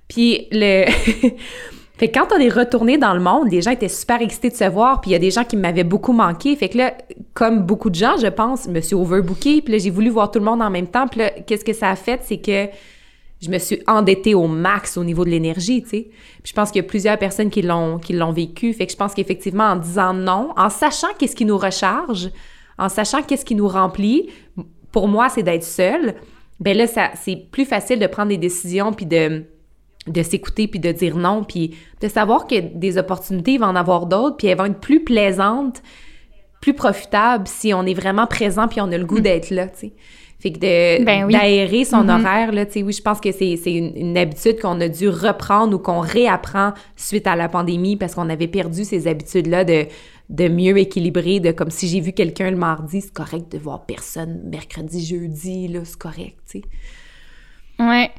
Puis 0.07 0.47
le... 0.51 0.85
fait 1.99 2.07
que 2.07 2.17
quand 2.17 2.33
on 2.33 2.39
est 2.39 2.49
retourné 2.49 2.97
dans 2.97 3.13
le 3.13 3.19
monde, 3.19 3.51
les 3.51 3.61
gens 3.61 3.71
étaient 3.71 3.89
super 3.89 4.21
excités 4.21 4.49
de 4.49 4.55
se 4.55 4.63
voir, 4.63 5.01
puis 5.01 5.11
il 5.11 5.13
y 5.13 5.15
a 5.17 5.19
des 5.19 5.31
gens 5.31 5.43
qui 5.43 5.57
m'avaient 5.57 5.83
beaucoup 5.83 6.13
manqué. 6.13 6.55
Fait 6.55 6.69
que 6.69 6.77
là, 6.77 6.93
comme 7.33 7.63
beaucoup 7.63 7.89
de 7.89 7.95
gens, 7.95 8.15
je 8.15 8.27
pense, 8.27 8.67
je 8.67 8.69
me 8.69 8.79
suis 8.79 8.95
overbookée, 8.95 9.61
puis 9.61 9.73
là, 9.73 9.79
j'ai 9.79 9.89
voulu 9.89 10.09
voir 10.09 10.31
tout 10.31 10.39
le 10.39 10.45
monde 10.45 10.61
en 10.61 10.69
même 10.69 10.87
temps. 10.87 11.09
Puis 11.09 11.19
là, 11.19 11.29
qu'est-ce 11.29 11.65
que 11.65 11.73
ça 11.73 11.89
a 11.89 11.97
fait? 11.97 12.21
C'est 12.23 12.37
que 12.37 12.67
je 13.41 13.49
me 13.49 13.57
suis 13.57 13.81
endettée 13.85 14.33
au 14.33 14.47
max 14.47 14.95
au 14.95 15.03
niveau 15.03 15.25
de 15.25 15.29
l'énergie, 15.29 15.83
tu 15.83 15.89
sais. 15.89 16.07
Puis 16.41 16.51
je 16.51 16.53
pense 16.53 16.71
qu'il 16.71 16.81
y 16.81 16.85
a 16.85 16.87
plusieurs 16.87 17.17
personnes 17.17 17.49
qui 17.49 17.63
l'ont 17.63 17.99
qui 17.99 18.13
l'ont 18.13 18.31
vécu. 18.31 18.71
Fait 18.71 18.85
que 18.85 18.93
je 18.93 18.97
pense 18.97 19.13
qu'effectivement, 19.13 19.65
en 19.65 19.75
disant 19.75 20.13
non, 20.13 20.53
en 20.55 20.69
sachant 20.69 21.09
qu'est-ce 21.17 21.35
qui 21.35 21.43
nous 21.43 21.57
recharge, 21.57 22.29
en 22.77 22.87
sachant 22.87 23.23
qu'est-ce 23.23 23.43
qui 23.43 23.55
nous 23.55 23.67
remplit, 23.67 24.29
pour 24.93 25.09
moi, 25.09 25.27
c'est 25.27 25.43
d'être 25.43 25.65
seule. 25.65 26.15
Ben 26.61 26.77
là, 26.77 26.87
ça, 26.87 27.09
c'est 27.15 27.35
plus 27.51 27.65
facile 27.65 27.99
de 27.99 28.07
prendre 28.07 28.29
des 28.29 28.37
décisions 28.37 28.93
puis 28.93 29.05
de 29.05 29.43
de 30.09 30.23
s'écouter 30.23 30.67
puis 30.67 30.79
de 30.79 30.91
dire 30.91 31.15
non 31.15 31.43
puis 31.43 31.75
de 32.01 32.07
savoir 32.07 32.47
que 32.47 32.59
des 32.59 32.97
opportunités 32.97 33.53
il 33.53 33.59
va 33.59 33.67
en 33.67 33.75
avoir 33.75 34.05
d'autres 34.05 34.37
puis 34.37 34.47
elles 34.47 34.57
vont 34.57 34.65
être 34.65 34.79
plus 34.79 35.03
plaisantes 35.03 35.81
plus 36.61 36.73
profitables 36.73 37.47
si 37.47 37.73
on 37.73 37.85
est 37.85 37.93
vraiment 37.93 38.27
présent 38.27 38.67
puis 38.67 38.81
on 38.81 38.91
a 38.91 38.97
le 38.97 39.05
goût 39.05 39.19
d'être 39.21 39.49
là 39.51 39.67
tu 39.67 39.79
sais 39.79 39.93
fait 40.41 40.53
que 40.53 40.59
de 40.59 41.03
Ben 41.03 41.25
oui. 41.25 41.33
d'aérer 41.33 41.83
son 41.83 42.03
Mhm. 42.05 42.09
horaire 42.09 42.51
là 42.53 42.65
tu 42.65 42.71
sais 42.73 42.83
oui 42.83 42.93
je 42.93 43.01
pense 43.01 43.19
que 43.19 43.31
c'est 43.31 43.57
c'est 43.57 43.73
une, 43.73 43.91
une 43.95 44.17
habitude 44.17 44.59
qu'on 44.61 44.79
a 44.81 44.87
dû 44.87 45.09
reprendre 45.09 45.75
ou 45.75 45.79
qu'on 45.79 45.99
réapprend 45.99 46.73
suite 46.95 47.27
à 47.27 47.35
la 47.35 47.49
pandémie 47.49 47.97
parce 47.97 48.15
qu'on 48.15 48.29
avait 48.29 48.47
perdu 48.47 48.83
ces 48.85 49.07
habitudes 49.07 49.47
là 49.47 49.63
de 49.65 49.85
de 50.29 50.47
mieux 50.47 50.77
équilibrer 50.77 51.39
de 51.39 51.51
comme 51.51 51.71
si 51.71 51.87
j'ai 51.87 51.99
vu 51.99 52.13
quelqu'un 52.13 52.51
le 52.51 52.57
mardi 52.57 53.01
c'est 53.01 53.11
correct 53.13 53.51
de 53.51 53.57
voir 53.57 53.85
personne 53.85 54.41
mercredi 54.45 55.03
jeudi 55.05 55.67
là 55.67 55.79
c'est 55.83 55.97
correct 55.97 56.37
tu 56.49 56.59
sais 56.59 56.61
Ouais. 57.79 58.11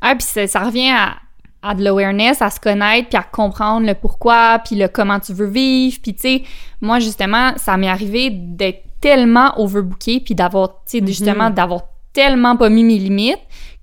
Ah, 0.00 0.14
puis 0.14 0.22
ça, 0.24 0.46
ça 0.46 0.60
revient 0.60 0.90
à, 0.90 1.16
à 1.62 1.74
de 1.74 1.82
l'awareness, 1.82 2.40
à 2.40 2.50
se 2.50 2.60
connaître, 2.60 3.08
puis 3.08 3.18
à 3.18 3.22
comprendre 3.22 3.86
le 3.86 3.94
pourquoi, 3.94 4.60
puis 4.64 4.76
le 4.76 4.88
comment 4.88 5.18
tu 5.18 5.32
veux 5.32 5.48
vivre. 5.48 5.98
Puis, 6.02 6.14
tu 6.14 6.20
sais, 6.20 6.42
moi, 6.80 7.00
justement, 7.00 7.52
ça 7.56 7.76
m'est 7.76 7.88
arrivé 7.88 8.30
d'être 8.30 8.84
tellement 9.00 9.52
overbooké, 9.60 10.20
puis 10.20 10.34
d'avoir, 10.34 10.82
tu 10.88 10.98
sais, 10.98 11.06
justement, 11.06 11.50
d'avoir 11.50 11.82
tellement 12.12 12.56
pas 12.56 12.68
mis 12.68 12.84
mes 12.84 12.98
limites 12.98 13.38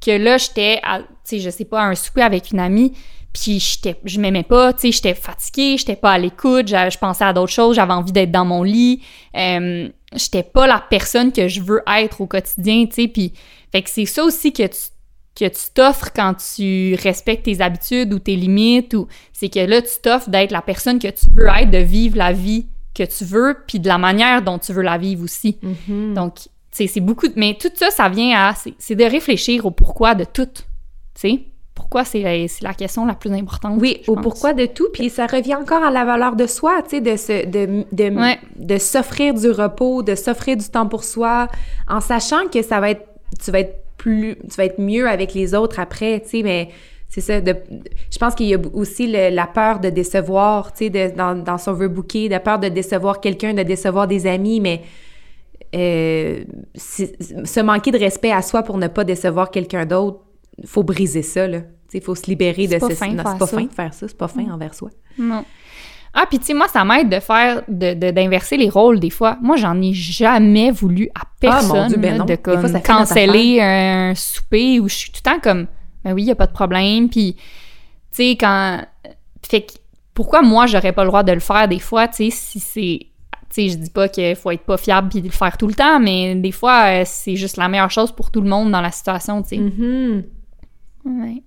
que 0.06 0.12
là, 0.12 0.38
j'étais, 0.38 0.82
tu 0.84 1.04
sais, 1.24 1.40
je 1.40 1.50
sais 1.50 1.66
pas, 1.66 1.82
à 1.82 1.86
un 1.86 1.96
souper 1.96 2.22
avec 2.22 2.52
une 2.52 2.60
amie, 2.60 2.94
puis 3.34 3.60
j'étais, 3.60 3.98
je 4.06 4.20
m'aimais 4.20 4.44
pas, 4.44 4.74
tu 4.74 4.82
sais, 4.82 4.92
j'étais 4.92 5.14
fatiguée, 5.14 5.78
j'étais 5.78 5.96
pas 5.96 6.12
à 6.12 6.18
l'écoute, 6.18 6.68
je 6.68 6.98
pensais 6.98 7.24
à 7.24 7.34
d'autres 7.34 7.52
choses, 7.52 7.76
j'avais 7.76 7.94
envie 7.94 8.12
d'être 8.12 8.32
dans 8.32 8.46
mon 8.46 8.64
lit, 8.64 9.02
euh, 9.36 9.90
j'étais 10.14 10.44
pas 10.44 10.68
la 10.68 10.84
personne 10.90 11.32
que 11.32 11.48
je 11.48 11.62
veux 11.62 11.82
être 11.98 12.22
au 12.22 12.28
quotidien, 12.28 12.86
tu 12.86 12.94
sais, 12.94 13.08
puis 13.08 13.34
fait 13.72 13.82
que 13.82 13.90
c'est 13.90 14.06
ça 14.06 14.24
aussi 14.24 14.54
que 14.54 14.64
tu 14.64 14.80
que 15.36 15.46
tu 15.46 15.72
t'offres 15.74 16.12
quand 16.16 16.34
tu 16.56 16.96
respectes 16.96 17.44
tes 17.44 17.62
habitudes 17.62 18.14
ou 18.14 18.20
tes 18.20 18.36
limites 18.36 18.94
ou 18.94 19.08
c'est 19.34 19.50
que 19.50 19.60
là 19.60 19.82
tu 19.82 19.90
t'offres 20.02 20.30
d'être 20.30 20.52
la 20.52 20.62
personne 20.62 20.98
que 20.98 21.10
tu 21.10 21.26
veux 21.34 21.48
être, 21.48 21.70
de 21.72 21.78
vivre 21.80 22.18
la 22.18 22.32
vie 22.32 22.68
que 22.94 23.04
tu 23.04 23.26
veux 23.26 23.58
puis 23.68 23.80
de 23.80 23.88
la 23.90 23.98
manière 23.98 24.42
dont 24.42 24.58
tu 24.60 24.72
veux 24.72 24.82
la 24.84 24.98
vivre 24.98 25.24
aussi. 25.24 25.58
Donc 25.90 26.36
tu 26.36 26.48
sais 26.72 26.88
c'est 26.88 27.02
beaucoup 27.02 27.28
de- 27.28 27.34
mais 27.36 27.58
tout 27.60 27.70
ça 27.76 27.90
ça 27.92 28.08
vient 28.10 28.38
à 28.38 28.54
c'est 28.80 28.96
de 28.96 29.04
réfléchir 29.04 29.66
au 29.66 29.72
pourquoi 29.72 30.16
de 30.16 30.24
tout. 30.24 30.46
Tu 30.46 30.62
sais 31.16 31.40
pourquoi 31.74 32.06
c'est 32.06 32.22
la, 32.22 32.38
la 32.70 32.74
question 32.74 33.06
la 33.06 33.16
plus 33.16 33.34
importante. 33.34 33.78
Oui, 33.82 34.02
au 34.08 34.14
pense. 34.16 34.24
pourquoi 34.24 34.54
de 34.54 34.66
tout, 34.66 34.88
puis 34.94 35.10
ça 35.10 35.28
revient 35.28 35.56
encore 35.56 35.84
à 35.84 35.92
la 35.92 36.06
valeur 36.06 36.38
de 36.38 36.48
soi, 36.48 36.82
tu 36.84 36.92
sais, 36.92 37.02
de, 37.02 37.18
se, 37.18 37.46
de, 37.46 37.86
de, 37.92 38.16
Ouais. 38.18 38.40
de 38.56 38.78
s'offrir 38.78 39.34
du 39.34 39.52
repos, 39.52 40.02
de 40.02 40.16
s'offrir 40.16 40.56
du 40.56 40.70
temps 40.70 40.88
pour 40.88 41.04
soi, 41.04 41.50
en 41.90 42.00
sachant 42.00 42.48
que 42.48 42.62
ça 42.62 42.80
va 42.80 42.92
être, 42.92 43.06
tu 43.44 43.52
vas 43.52 43.60
être 43.60 43.76
plus, 44.06 44.36
tu 44.50 44.56
vas 44.58 44.66
être 44.66 44.80
mieux 44.80 45.08
avec 45.10 45.34
les 45.34 45.56
autres 45.56 45.80
après, 45.80 46.20
tu 46.22 46.30
sais, 46.30 46.44
mais 46.44 46.70
c'est 47.10 47.22
ça, 47.22 47.42
de, 47.42 47.56
je 48.12 48.18
pense 48.20 48.36
qu'il 48.36 48.46
y 48.48 48.54
a 48.54 48.60
aussi 48.74 49.08
le- 49.08 49.30
la 49.34 49.48
peur 49.48 49.80
de 49.80 49.90
décevoir, 49.90 50.74
tu 50.74 50.92
sais, 50.92 51.10
dans, 51.12 51.34
dans 51.44 51.58
son 51.58 51.72
overbooké, 51.72 52.30
la 52.30 52.40
peur 52.40 52.60
de 52.60 52.70
décevoir 52.70 53.20
quelqu'un, 53.20 53.54
de 53.56 53.64
décevoir 53.64 54.08
des 54.08 54.28
amis, 54.28 54.60
mais 54.60 54.82
euh, 55.76 56.44
se 56.76 57.60
manquer 57.62 57.92
de 57.92 57.98
respect 57.98 58.32
à 58.32 58.42
soi 58.42 58.62
pour 58.64 58.78
ne 58.78 58.88
pas 58.88 59.04
décevoir 59.04 59.50
quelqu'un 59.50 59.86
d'autre, 59.86 60.20
faut 60.66 60.84
briser 60.84 61.22
ça, 61.24 61.48
là. 61.48 61.60
Il 61.94 62.02
faut 62.02 62.16
se 62.16 62.28
libérer 62.28 62.68
de 62.68 62.74
ce... 62.90 62.96
c'est 62.96 63.40
pas 63.40 63.48
fin 63.48 63.64
de 63.66 63.74
faire 63.74 63.94
ça, 63.94 64.08
c'est 64.08 64.18
pas 64.18 64.28
fin 64.28 64.52
envers 64.52 64.74
soi. 64.74 64.90
Non. 65.18 65.46
Ah, 66.18 66.26
puis 66.30 66.40
tu 66.40 66.46
sais, 66.46 66.54
moi, 66.54 66.68
ça 66.70 66.86
m'aide 66.86 67.10
de 67.10 67.20
faire, 67.20 67.62
de, 67.68 67.94
de- 67.94 68.12
d'inverser 68.12 68.56
les 68.56 68.70
rôles 68.70 69.00
des 69.02 69.10
fois. 69.10 69.38
Moi, 69.42 69.58
j'en 69.58 69.80
ai 69.82 69.94
jamais 69.94 70.72
voulu 70.72 71.10
à 71.14 71.24
personne 71.40 71.72
Ah, 71.74 71.82
mon 71.82 71.88
Dieu, 71.88 71.98
ben 71.98 72.18
non. 72.18 72.26
de 72.26 72.36
fois, 72.42 72.80
canceller 72.80 73.60
un 73.62 74.14
souper 74.16 74.80
où 74.80 74.88
je 74.88 74.96
suis 74.96 75.12
tout 75.12 75.20
le 75.26 75.32
temps 75.32 75.40
comme, 75.42 75.68
ben 76.04 76.14
oui, 76.14 76.24
il 76.24 76.32
a 76.32 76.36
pas 76.36 76.48
de 76.48 76.54
problème. 76.54 77.10
Puis, 77.10 77.34
tu 77.36 77.42
sais, 78.12 78.30
quand. 78.32 78.80
Fait 79.48 79.62
que, 79.62 79.74
pourquoi 80.14 80.42
moi, 80.42 80.66
j'aurais 80.68 80.94
pas 80.94 81.04
le 81.04 81.10
droit 81.10 81.24
de 81.24 81.34
le 81.34 81.40
faire 81.42 81.68
des 81.68 81.80
fois, 81.80 82.08
tu 82.08 82.16
sais, 82.16 82.30
si 82.32 82.60
c'est. 82.62 83.00
Tu 83.54 83.62
sais, 83.62 83.70
je 83.70 83.78
dis 83.78 83.90
pas 83.90 84.08
qu'il 84.10 84.36
faut 84.36 84.52
être 84.52 84.64
pas 84.66 84.78
fiable 84.78 85.10
puis 85.10 85.22
le 85.22 85.30
faire 85.30 85.58
tout 85.58 85.68
le 85.68 85.74
temps, 85.76 86.00
mais 86.00 86.34
des 86.36 86.52
fois, 86.52 86.86
euh, 86.88 87.04
c'est 87.06 87.36
juste 87.36 87.58
la 87.58 87.68
meilleure 87.68 87.92
chose 87.92 88.12
pour 88.12 88.32
tout 88.32 88.42
le 88.42 88.50
monde 88.50 88.72
dans 88.72 88.82
la 88.82 88.92
situation, 88.92 89.42
tu 89.44 89.50
sais. 89.50 89.58
Mhm. 89.58 90.24
Ouais. 91.06 91.44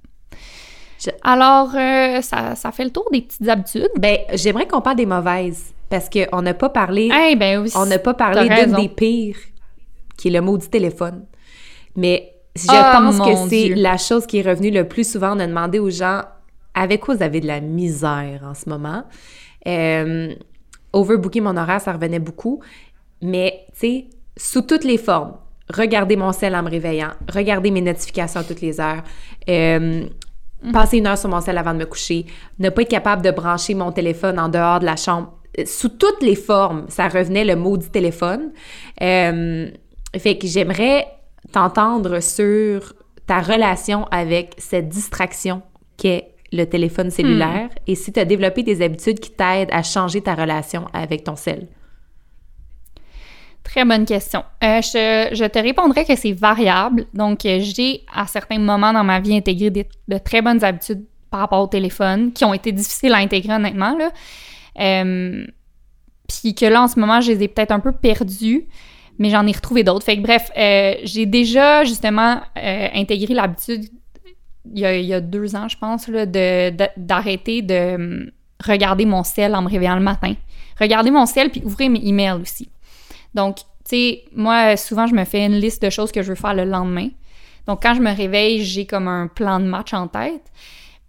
Alors, 1.23 1.71
euh, 1.75 2.21
ça, 2.23 2.55
ça 2.55 2.73
fait 2.73 2.85
le 2.85 2.91
tour 2.91 3.09
des 3.13 3.23
petites 3.23 3.49
habitudes. 3.49 3.91
Ben, 3.99 4.19
j'aimerais 4.35 4.67
qu'on 4.67 4.81
parle 4.81 4.97
des 4.97 5.07
mauvaises, 5.07 5.73
parce 5.89 6.09
qu'on 6.09 6.43
n'a 6.43 6.55
pas 6.55 6.69
parlé... 6.71 7.11
Eh 7.31 7.37
ben 7.37 7.63
oui. 7.63 7.73
On 7.77 7.87
n'a 7.87 7.99
pas 7.99 8.15
parlé 8.15 8.49
d'une 8.49 8.75
des 8.75 8.89
pires, 8.89 9.37
qui 10.17 10.29
est 10.29 10.33
le 10.33 10.41
maudit 10.41 10.69
téléphone. 10.69 11.25
Mais 11.97 12.35
je 12.57 12.67
Ah, 12.69 13.01
pense 13.01 13.19
que 13.19 13.49
c'est 13.49 13.75
la 13.75 13.97
chose 13.97 14.27
qui 14.27 14.39
est 14.39 14.49
revenue 14.49 14.71
le 14.71 14.87
plus 14.89 15.09
souvent. 15.09 15.37
On 15.37 15.41
a 15.41 15.47
demandé 15.47 15.79
aux 15.79 15.91
gens 15.91 16.23
avec 16.75 17.01
quoi 17.01 17.15
vous 17.15 17.23
avez 17.23 17.41
de 17.41 17.47
la 17.47 17.61
misère 17.61 18.43
en 18.45 18.55
ce 18.55 18.69
moment? 18.69 19.05
Euh, 19.67 20.35
overbooker 20.93 21.41
mon 21.41 21.57
horaire, 21.57 21.81
ça 21.81 21.93
revenait 21.93 22.19
beaucoup. 22.19 22.61
Mais, 23.23 23.67
tu 23.73 23.79
sais, 23.81 24.07
sous 24.37 24.63
toutes 24.63 24.85
les 24.85 24.99
formes. 24.99 25.35
Regarder 25.73 26.17
mon 26.17 26.33
sel 26.33 26.57
en 26.57 26.63
me 26.63 26.71
réveillant, 26.71 27.11
regarder 27.31 27.71
mes 27.71 27.83
notifications 27.83 28.41
à 28.41 28.45
toutes 28.45 28.63
les 28.63 28.81
heures, 28.81 29.03
euh, 29.51 30.07
passer 30.73 30.99
une 30.99 31.07
heure 31.07 31.19
sur 31.19 31.29
mon 31.29 31.41
sel 31.41 31.59
avant 31.59 31.73
de 31.73 31.79
me 31.79 31.87
coucher, 31.87 32.27
ne 32.59 32.69
pas 32.69 32.83
être 32.83 32.89
capable 32.89 33.23
de 33.23 33.31
brancher 33.31 33.75
mon 33.75 33.93
téléphone 33.93 34.39
en 34.39 34.49
dehors 34.49 34.81
de 34.81 34.85
la 34.87 34.97
chambre. 34.97 35.33
Euh, 35.59 35.63
Sous 35.67 35.89
toutes 35.89 36.23
les 36.23 36.37
formes, 36.37 36.87
ça 36.89 37.09
revenait 37.09 37.45
le 37.45 37.57
maudit 37.57 37.91
téléphone. 37.91 38.53
Euh, 39.01 39.71
fait 40.17 40.39
que 40.39 40.47
j'aimerais 40.47 41.07
t'entendre 41.53 42.21
sur 42.21 42.95
ta 43.27 43.41
relation 43.41 44.07
avec 44.11 44.55
cette 44.59 44.89
distraction 44.89 45.63
qu'est 45.97 46.35
le 46.53 46.65
téléphone 46.65 47.11
cellulaire 47.11 47.69
et 47.87 47.95
si 47.95 48.11
tu 48.11 48.19
as 48.19 48.25
développé 48.25 48.63
des 48.63 48.81
habitudes 48.81 49.21
qui 49.21 49.31
t'aident 49.31 49.69
à 49.71 49.83
changer 49.83 50.23
ta 50.23 50.35
relation 50.35 50.87
avec 50.95 51.25
ton 51.25 51.37
cell? 51.37 51.69
Très 53.69 53.85
bonne 53.85 54.07
question. 54.07 54.45
Euh, 54.65 54.81
je, 54.81 55.47
te 55.47 55.59
répondrai 55.59 56.07
que 56.07 56.17
c'est 56.17 56.33
variable. 56.33 57.05
Donc, 57.13 57.45
euh, 57.45 57.59
j'ai 57.61 58.07
à 58.15 58.27
certains 58.27 58.59
moments 58.59 58.95
dans 58.95 59.05
ma 59.05 59.21
vie 59.21 59.37
intégré 59.37 59.71
de 59.71 60.19
très 60.19 60.41
bonnes 60.41 60.65
habitudes 60.65 61.05
par 61.31 61.41
rapport 61.41 61.63
au 61.63 61.67
téléphone 61.67 62.33
qui 62.33 62.47
ont 62.47 62.55
été 62.55 62.73
difficiles 62.73 63.13
à 63.13 63.19
intégrer 63.19 63.53
honnêtement. 63.53 63.95
Là. 63.95 64.11
Euh, 64.81 65.47
puis 66.27 66.55
que 66.55 66.65
là, 66.65 66.83
en 66.83 66.89
ce 66.89 66.99
moment, 66.99 67.21
je 67.21 67.31
les 67.33 67.43
ai 67.43 67.49
peut-être 67.49 67.73
un 67.73 67.81
peu 67.81 67.93
perdues, 67.93 68.67
mais 69.19 69.29
j'en 69.29 69.47
ai 69.47 69.53
retrouvé 69.53 69.85
d'autres. 69.85 70.07
Fait 70.07 70.17
que 70.17 70.23
bref, 70.23 70.51
j'ai 71.05 71.27
déjà 71.27 71.85
justement 71.85 72.41
intégré 72.57 73.35
l'habitude 73.35 73.85
il 74.75 74.81
y, 74.81 75.15
a, 75.15 75.21
deux 75.21 75.57
ans, 75.57 75.69
je 75.69 75.79
pense, 75.79 76.09
d'arrêter 76.97 77.63
de, 77.63 77.95
hum, 77.95 78.31
regarder 78.65 79.05
mon 79.07 79.25
ciel 79.25 79.55
en 79.55 79.63
me 79.63 79.69
réveillant 79.69 79.97
le 79.97 80.03
matin. 80.03 80.35
Regarder 80.81 81.11
mon 81.11 81.27
ciel 81.27 81.51
puis 81.51 81.63
ouvrir 81.65 81.91
mes 81.91 82.07
emails 82.07 82.41
aussi. 82.41 82.69
Donc, 83.35 83.59
tu 83.59 83.65
sais, 83.91 84.25
moi, 84.35 84.77
souvent, 84.77 85.07
je 85.07 85.15
me 85.15 85.25
fais 85.25 85.47
une 85.47 85.57
liste 85.57 85.83
de 85.83 85.91
choses 85.91 86.13
que 86.13 86.23
je 86.23 86.29
veux 86.29 86.35
faire 86.35 86.55
le 86.55 86.65
lendemain. 86.65 87.09
Donc, 87.67 87.83
quand 87.83 87.95
je 87.95 88.01
me 88.01 88.15
réveille, 88.15 88.65
j'ai 88.65 88.87
comme 88.87 89.09
un 89.09 89.27
plan 89.29 89.61
de 89.61 89.67
match 89.67 89.93
en 89.93 90.09
tête. 90.09 90.53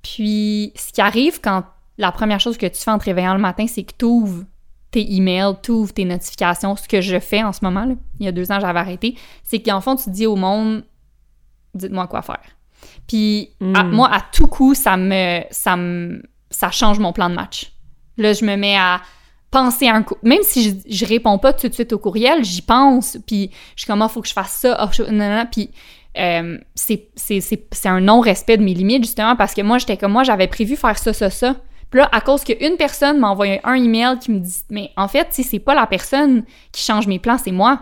Puis, 0.01 0.73
ce 0.75 0.91
qui 0.91 1.01
arrive 1.01 1.39
quand 1.41 1.63
la 1.97 2.11
première 2.11 2.39
chose 2.39 2.57
que 2.57 2.65
tu 2.65 2.81
fais 2.81 2.91
en 2.91 2.97
te 2.97 3.05
réveillant 3.05 3.33
le 3.33 3.41
matin, 3.41 3.65
c'est 3.67 3.83
que 3.83 3.93
tu 3.97 4.05
ouvres 4.05 4.45
tes 4.91 5.13
emails, 5.13 5.55
tu 5.61 5.71
ouvres 5.71 5.93
tes 5.93 6.05
notifications, 6.05 6.75
ce 6.75 6.87
que 6.87 7.01
je 7.01 7.19
fais 7.19 7.43
en 7.43 7.53
ce 7.53 7.59
moment, 7.63 7.85
là, 7.85 7.93
il 8.19 8.25
y 8.25 8.29
a 8.29 8.31
deux 8.31 8.51
ans, 8.51 8.59
j'avais 8.59 8.79
arrêté, 8.79 9.15
c'est 9.43 9.59
qu'en 9.59 9.81
fond, 9.81 9.95
tu 9.95 10.09
dis 10.09 10.25
au 10.25 10.35
monde, 10.35 10.83
dites-moi 11.75 12.07
quoi 12.07 12.21
faire. 12.21 12.41
Puis 13.07 13.51
hmm. 13.59 13.91
moi, 13.91 14.09
à 14.11 14.21
tout 14.21 14.47
coup, 14.47 14.73
ça 14.73 14.97
me, 14.97 15.41
ça 15.51 15.75
me, 15.75 16.23
ça 16.49 16.71
change 16.71 16.99
mon 16.99 17.13
plan 17.13 17.29
de 17.29 17.35
match. 17.35 17.73
Là, 18.17 18.33
je 18.33 18.43
me 18.45 18.55
mets 18.55 18.77
à 18.77 19.01
penser 19.51 19.87
à 19.87 19.95
un 19.95 20.03
coup. 20.03 20.15
Même 20.23 20.41
si 20.43 20.63
je, 20.63 20.93
je, 20.93 21.05
réponds 21.05 21.37
pas 21.37 21.53
tout 21.53 21.67
de 21.67 21.73
suite 21.73 21.93
au 21.93 21.97
courriel, 21.97 22.43
j'y 22.43 22.61
pense. 22.61 23.17
Puis 23.25 23.51
je 23.75 23.81
suis 23.81 23.87
comme, 23.87 24.01
ah, 24.01 24.07
faut 24.07 24.21
que 24.21 24.27
je 24.27 24.33
fasse 24.33 24.51
ça. 24.51 24.77
Oh, 24.83 25.03
puis 25.51 25.71
euh, 26.17 26.57
c'est 26.75 27.85
un 27.85 28.01
non-respect 28.01 28.57
de 28.57 28.63
mes 28.63 28.73
limites, 28.73 29.03
justement, 29.03 29.35
parce 29.35 29.53
que 29.53 29.61
moi, 29.61 29.77
j'étais 29.77 29.97
comme, 29.97 30.11
moi, 30.11 30.23
j'avais 30.23 30.47
prévu 30.47 30.75
faire 30.75 30.97
ça, 30.97 31.13
ça, 31.13 31.29
ça. 31.29 31.55
Puis 31.89 31.99
là, 31.99 32.09
à 32.11 32.21
cause 32.21 32.43
qu'une 32.43 32.77
personne 32.77 33.19
m'a 33.19 33.29
envoyé 33.29 33.59
un 33.63 33.73
email 33.73 34.19
qui 34.19 34.31
me 34.31 34.39
dit, 34.39 34.61
mais 34.69 34.91
en 34.95 35.07
fait, 35.07 35.27
c'est 35.31 35.59
pas 35.59 35.73
la 35.73 35.87
personne 35.87 36.43
qui 36.71 36.83
change 36.83 37.07
mes 37.07 37.19
plans, 37.19 37.37
c'est 37.37 37.51
moi 37.51 37.81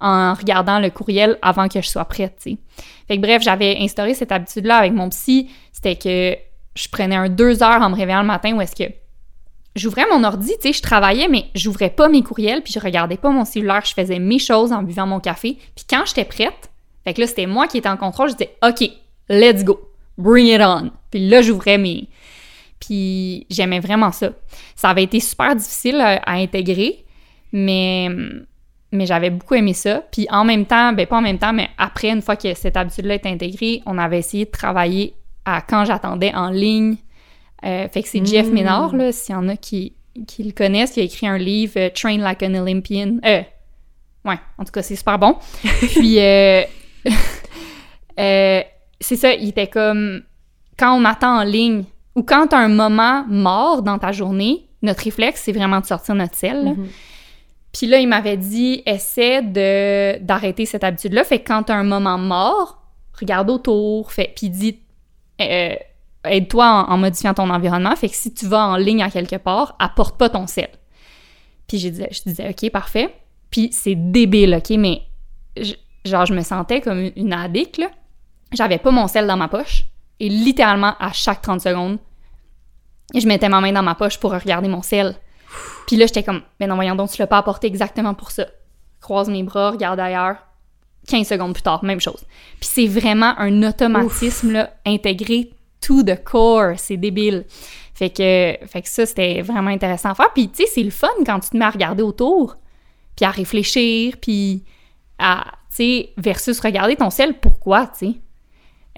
en 0.00 0.32
regardant 0.32 0.78
le 0.78 0.88
courriel 0.88 1.36
avant 1.42 1.68
que 1.68 1.82
je 1.82 1.88
sois 1.88 2.06
prête, 2.06 2.36
tu 2.42 2.52
sais. 2.52 2.58
Fait 3.06 3.16
que 3.16 3.22
bref, 3.22 3.42
j'avais 3.42 3.76
instauré 3.80 4.14
cette 4.14 4.32
habitude-là 4.32 4.78
avec 4.78 4.92
mon 4.92 5.10
psy, 5.10 5.50
c'était 5.72 5.96
que 5.96 6.38
je 6.74 6.88
prenais 6.88 7.16
un 7.16 7.28
deux 7.28 7.62
heures 7.62 7.82
en 7.82 7.90
me 7.90 7.96
réveillant 7.96 8.22
le 8.22 8.26
matin 8.26 8.54
où 8.54 8.60
est-ce 8.62 8.74
que 8.74 8.90
j'ouvrais 9.76 10.06
mon 10.10 10.24
ordi, 10.24 10.52
tu 10.60 10.68
sais, 10.68 10.72
je 10.72 10.82
travaillais, 10.82 11.28
mais 11.28 11.46
j'ouvrais 11.54 11.90
pas 11.90 12.08
mes 12.08 12.22
courriels, 12.22 12.62
puis 12.62 12.72
je 12.72 12.80
regardais 12.80 13.16
pas 13.16 13.30
mon 13.30 13.44
cellulaire, 13.44 13.84
je 13.84 13.94
faisais 13.94 14.18
mes 14.18 14.38
choses 14.38 14.72
en 14.72 14.82
buvant 14.82 15.06
mon 15.06 15.20
café. 15.20 15.56
Puis 15.74 15.84
quand 15.88 16.04
j'étais 16.06 16.24
prête, 16.24 16.70
fait 17.04 17.14
que 17.14 17.20
là, 17.20 17.26
c'était 17.26 17.46
moi 17.46 17.66
qui 17.66 17.78
étais 17.78 17.88
en 17.88 17.96
contrôle, 17.96 18.30
je 18.30 18.34
disais 18.34 18.56
«OK, 18.62 18.90
let's 19.28 19.64
go, 19.64 19.80
bring 20.18 20.46
it 20.46 20.60
on». 20.60 20.90
Puis 21.10 21.28
là, 21.28 21.42
j'ouvrais 21.42 21.78
mes... 21.78 22.08
Puis 22.78 23.46
j'aimais 23.50 23.80
vraiment 23.80 24.10
ça. 24.12 24.30
Ça 24.74 24.88
avait 24.88 25.02
été 25.02 25.20
super 25.20 25.54
difficile 25.54 26.00
à 26.00 26.32
intégrer, 26.32 27.04
mais 27.52 28.08
mais 28.92 29.06
j'avais 29.06 29.30
beaucoup 29.30 29.54
aimé 29.54 29.72
ça. 29.72 30.02
Puis 30.10 30.26
en 30.30 30.44
même 30.44 30.66
temps, 30.66 30.92
ben 30.92 31.06
pas 31.06 31.18
en 31.18 31.22
même 31.22 31.38
temps, 31.38 31.52
mais 31.52 31.68
après, 31.78 32.10
une 32.10 32.22
fois 32.22 32.36
que 32.36 32.54
cette 32.54 32.76
habitude-là 32.76 33.14
est 33.14 33.26
intégrée, 33.26 33.82
on 33.86 33.98
avait 33.98 34.18
essayé 34.18 34.46
de 34.46 34.50
travailler 34.50 35.14
à 35.44 35.60
quand 35.60 35.84
j'attendais 35.84 36.34
en 36.34 36.50
ligne. 36.50 36.96
Euh, 37.64 37.88
fait 37.88 38.02
que 38.02 38.08
c'est 38.08 38.24
Jeff 38.24 38.46
mm. 38.46 38.52
Ménard, 38.52 38.96
là, 38.96 39.12
s'il 39.12 39.34
y 39.34 39.38
en 39.38 39.48
a 39.48 39.56
qui, 39.56 39.94
qui 40.26 40.42
le 40.42 40.52
connaissent, 40.52 40.92
qui 40.92 41.00
a 41.00 41.02
écrit 41.02 41.26
un 41.26 41.38
livre, 41.38 41.74
euh, 41.76 41.90
Train 41.94 42.18
Like 42.18 42.42
an 42.42 42.54
Olympian. 42.54 43.18
Euh, 43.24 43.42
ouais, 44.24 44.38
en 44.58 44.64
tout 44.64 44.72
cas, 44.72 44.82
c'est 44.82 44.96
super 44.96 45.18
bon. 45.18 45.36
Puis, 45.62 46.18
euh, 46.20 46.62
c'est 48.16 49.16
ça, 49.16 49.34
il 49.34 49.48
était 49.48 49.68
comme, 49.68 50.22
quand 50.78 50.98
on 50.98 51.04
attend 51.04 51.40
en 51.40 51.44
ligne, 51.44 51.84
ou 52.16 52.22
quand 52.22 52.48
tu 52.48 52.56
as 52.56 52.58
un 52.58 52.68
moment 52.68 53.24
mort 53.28 53.82
dans 53.82 53.98
ta 53.98 54.12
journée, 54.12 54.66
notre 54.82 55.04
réflexe, 55.04 55.42
c'est 55.44 55.52
vraiment 55.52 55.80
de 55.80 55.86
sortir 55.86 56.14
notre 56.14 56.34
selle. 56.34 56.64
Mm-hmm. 56.64 56.86
Puis 57.72 57.86
là, 57.86 57.98
il 58.00 58.08
m'avait 58.08 58.36
dit, 58.36 58.82
essaie 58.86 59.42
de, 59.42 60.18
d'arrêter 60.18 60.66
cette 60.66 60.82
habitude-là. 60.82 61.22
Fait 61.24 61.38
que 61.38 61.46
quand 61.46 61.64
t'as 61.64 61.74
un 61.74 61.84
moment 61.84 62.18
mort, 62.18 62.82
regarde 63.18 63.48
autour. 63.50 64.12
Fait, 64.12 64.32
puis 64.34 64.50
euh, 65.40 65.74
aide-toi 66.24 66.86
en, 66.88 66.96
modifiant 66.98 67.34
ton 67.34 67.50
environnement. 67.50 67.94
Fait 67.96 68.08
que 68.08 68.14
si 68.14 68.32
tu 68.32 68.46
vas 68.46 68.66
en 68.66 68.76
ligne 68.76 69.02
à 69.02 69.10
quelque 69.10 69.36
part, 69.36 69.76
apporte 69.78 70.18
pas 70.18 70.28
ton 70.28 70.46
sel. 70.46 70.70
Puis 71.66 71.78
je 71.78 71.88
disais, 71.88 72.08
je 72.10 72.22
disais, 72.22 72.48
OK, 72.48 72.70
parfait. 72.70 73.14
Puis 73.50 73.70
c'est 73.72 73.94
débile, 73.94 74.54
OK, 74.56 74.70
mais 74.76 75.02
genre, 76.04 76.26
je 76.26 76.34
me 76.34 76.42
sentais 76.42 76.80
comme 76.80 77.10
une 77.16 77.32
addict, 77.32 77.78
là. 77.78 77.90
J'avais 78.52 78.78
pas 78.78 78.90
mon 78.90 79.06
sel 79.06 79.26
dans 79.26 79.36
ma 79.36 79.48
poche. 79.48 79.84
Et 80.18 80.28
littéralement, 80.28 80.94
à 80.98 81.12
chaque 81.12 81.40
30 81.40 81.60
secondes, 81.60 81.98
je 83.14 83.26
mettais 83.26 83.48
ma 83.48 83.60
main 83.60 83.72
dans 83.72 83.82
ma 83.82 83.94
poche 83.94 84.18
pour 84.18 84.32
regarder 84.32 84.68
mon 84.68 84.82
sel. 84.82 85.14
Puis 85.86 85.96
là, 85.96 86.06
j'étais 86.06 86.22
comme, 86.22 86.42
mais 86.58 86.66
non, 86.66 86.74
voyons 86.74 86.94
donc, 86.94 87.10
tu 87.10 87.18
l'as 87.18 87.26
pas 87.26 87.38
apporté 87.38 87.66
exactement 87.66 88.14
pour 88.14 88.30
ça. 88.30 88.46
Croise 89.00 89.28
mes 89.28 89.42
bras, 89.42 89.70
regarde 89.70 89.98
ailleurs. 89.98 90.36
15 91.08 91.26
secondes 91.26 91.54
plus 91.54 91.62
tard, 91.62 91.82
même 91.82 92.00
chose. 92.00 92.24
Puis 92.60 92.68
c'est 92.72 92.86
vraiment 92.86 93.34
un 93.38 93.62
automatisme 93.62 94.52
là, 94.52 94.70
intégré 94.84 95.50
to 95.80 96.02
the 96.02 96.22
core. 96.22 96.78
C'est 96.78 96.96
débile. 96.96 97.44
Fait 97.94 98.08
que, 98.08 98.66
fait 98.66 98.82
que 98.82 98.88
ça, 98.88 99.04
c'était 99.04 99.42
vraiment 99.42 99.70
intéressant 99.70 100.10
à 100.10 100.14
faire. 100.14 100.32
Puis, 100.32 100.48
tu 100.48 100.64
sais, 100.64 100.70
c'est 100.72 100.82
le 100.82 100.90
fun 100.90 101.08
quand 101.26 101.38
tu 101.40 101.50
te 101.50 101.56
mets 101.56 101.66
à 101.66 101.70
regarder 101.70 102.02
autour, 102.02 102.56
puis 103.14 103.26
à 103.26 103.30
réfléchir, 103.30 104.14
puis 104.20 104.64
à, 105.18 105.44
tu 105.68 105.76
sais, 105.76 106.12
versus 106.16 106.58
regarder 106.60 106.96
ton 106.96 107.10
ciel, 107.10 107.38
pourquoi, 107.38 107.88
tu 107.88 108.06
sais. 108.06 108.14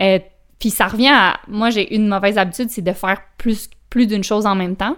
Euh, 0.00 0.18
puis 0.60 0.70
ça 0.70 0.86
revient 0.86 1.10
à... 1.12 1.40
Moi, 1.48 1.70
j'ai 1.70 1.94
une 1.96 2.06
mauvaise 2.06 2.38
habitude, 2.38 2.70
c'est 2.70 2.82
de 2.82 2.92
faire 2.92 3.20
plus, 3.38 3.68
plus 3.90 4.06
d'une 4.06 4.22
chose 4.22 4.46
en 4.46 4.54
même 4.54 4.76
temps. 4.76 4.96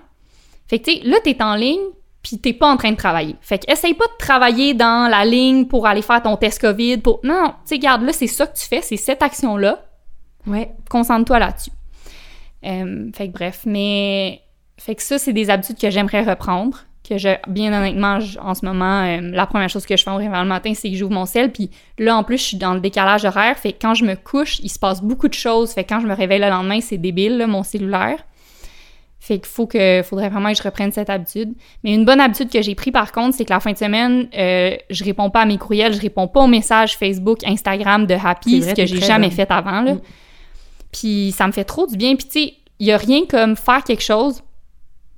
Fait 0.66 0.78
que, 0.78 0.90
tu 0.90 0.98
sais, 0.98 1.00
là, 1.04 1.16
t'es 1.24 1.42
en 1.42 1.54
ligne, 1.54 1.80
puis 2.22 2.38
t'es 2.38 2.52
pas 2.52 2.68
en 2.68 2.76
train 2.76 2.92
de 2.92 2.96
travailler. 2.96 3.36
Fait 3.40 3.58
que, 3.58 3.72
essaye 3.72 3.94
pas 3.94 4.06
de 4.06 4.18
travailler 4.18 4.74
dans 4.74 5.10
la 5.10 5.24
ligne 5.24 5.64
pour 5.66 5.86
aller 5.86 6.02
faire 6.02 6.22
ton 6.22 6.36
test 6.36 6.60
COVID. 6.60 6.98
Pour... 6.98 7.20
Non, 7.22 7.54
tu 7.62 7.68
sais, 7.70 7.78
garde, 7.78 8.02
là, 8.02 8.12
c'est 8.12 8.26
ça 8.26 8.46
que 8.46 8.58
tu 8.58 8.66
fais, 8.66 8.82
c'est 8.82 8.98
cette 8.98 9.22
action-là. 9.22 9.82
Ouais. 10.46 10.70
Concentre-toi 10.88 11.38
là-dessus. 11.38 11.70
Euh, 12.64 13.10
fait 13.14 13.28
que, 13.28 13.32
bref, 13.32 13.62
mais... 13.66 14.40
Fait 14.76 14.94
que 14.94 15.02
ça, 15.02 15.18
c'est 15.18 15.32
des 15.32 15.50
habitudes 15.50 15.78
que 15.78 15.90
j'aimerais 15.90 16.22
reprendre. 16.22 16.78
Que 17.08 17.18
je, 17.18 17.28
bien 17.48 17.72
honnêtement, 17.72 18.18
en 18.40 18.54
ce 18.54 18.64
moment, 18.64 19.02
euh, 19.02 19.20
la 19.20 19.46
première 19.46 19.68
chose 19.68 19.86
que 19.86 19.96
je 19.96 20.02
fais 20.02 20.10
au 20.10 20.16
réveil 20.16 20.40
le 20.40 20.48
matin, 20.48 20.72
c'est 20.74 20.90
que 20.90 20.96
j'ouvre 20.96 21.12
mon 21.12 21.26
sel. 21.26 21.52
Puis 21.52 21.70
là, 21.98 22.16
en 22.16 22.24
plus, 22.24 22.38
je 22.38 22.42
suis 22.42 22.56
dans 22.56 22.74
le 22.74 22.80
décalage 22.80 23.24
horaire. 23.24 23.58
Fait 23.58 23.72
que 23.72 23.78
quand 23.80 23.94
je 23.94 24.04
me 24.04 24.14
couche, 24.14 24.58
il 24.60 24.70
se 24.70 24.78
passe 24.78 25.02
beaucoup 25.02 25.28
de 25.28 25.34
choses. 25.34 25.72
Fait 25.72 25.84
que 25.84 25.90
quand 25.90 26.00
je 26.00 26.06
me 26.06 26.14
réveille 26.14 26.40
le 26.40 26.48
lendemain, 26.48 26.80
c'est 26.80 26.96
débile, 26.96 27.44
mon 27.46 27.62
cellulaire. 27.62 28.24
Fait 29.24 29.38
qu'il 29.38 29.46
faut 29.46 29.66
que, 29.66 30.02
faudrait 30.02 30.28
vraiment 30.28 30.50
que 30.50 30.58
je 30.58 30.62
reprenne 30.62 30.92
cette 30.92 31.08
habitude. 31.08 31.54
Mais 31.82 31.94
une 31.94 32.04
bonne 32.04 32.20
habitude 32.20 32.50
que 32.50 32.60
j'ai 32.60 32.74
pris 32.74 32.90
par 32.90 33.10
contre, 33.10 33.34
c'est 33.34 33.46
que 33.46 33.52
la 33.54 33.60
fin 33.60 33.72
de 33.72 33.78
semaine, 33.78 34.28
euh, 34.36 34.76
je 34.90 35.02
réponds 35.02 35.30
pas 35.30 35.40
à 35.40 35.46
mes 35.46 35.56
courriels, 35.56 35.94
je 35.94 36.00
réponds 36.00 36.28
pas 36.28 36.40
aux 36.40 36.46
messages 36.46 36.98
Facebook, 36.98 37.38
Instagram 37.46 38.04
de 38.04 38.14
Happy, 38.14 38.62
ce 38.62 38.74
que 38.74 38.84
j'ai 38.84 39.00
jamais 39.00 39.30
fait 39.30 39.50
avant. 39.50 39.80
Là. 39.80 39.94
Mm. 39.94 40.00
Puis 40.94 41.34
ça 41.36 41.46
me 41.48 41.52
fait 41.52 41.64
trop 41.64 41.86
du 41.86 41.96
bien. 41.96 42.14
Puis 42.14 42.26
tu 42.26 42.32
sais, 42.32 42.54
il 42.78 42.86
y 42.86 42.92
a 42.92 42.96
rien 42.96 43.26
comme 43.28 43.56
faire 43.56 43.82
quelque 43.82 44.02
chose, 44.02 44.42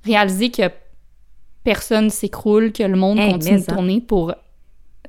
réaliser 0.03 0.49
que 0.49 0.63
personne 1.63 2.09
s'écroule, 2.09 2.71
que 2.71 2.83
le 2.83 2.97
monde 2.97 3.19
continue 3.19 3.59
de 3.59 3.65
tourner 3.65 4.01
pour 4.01 4.33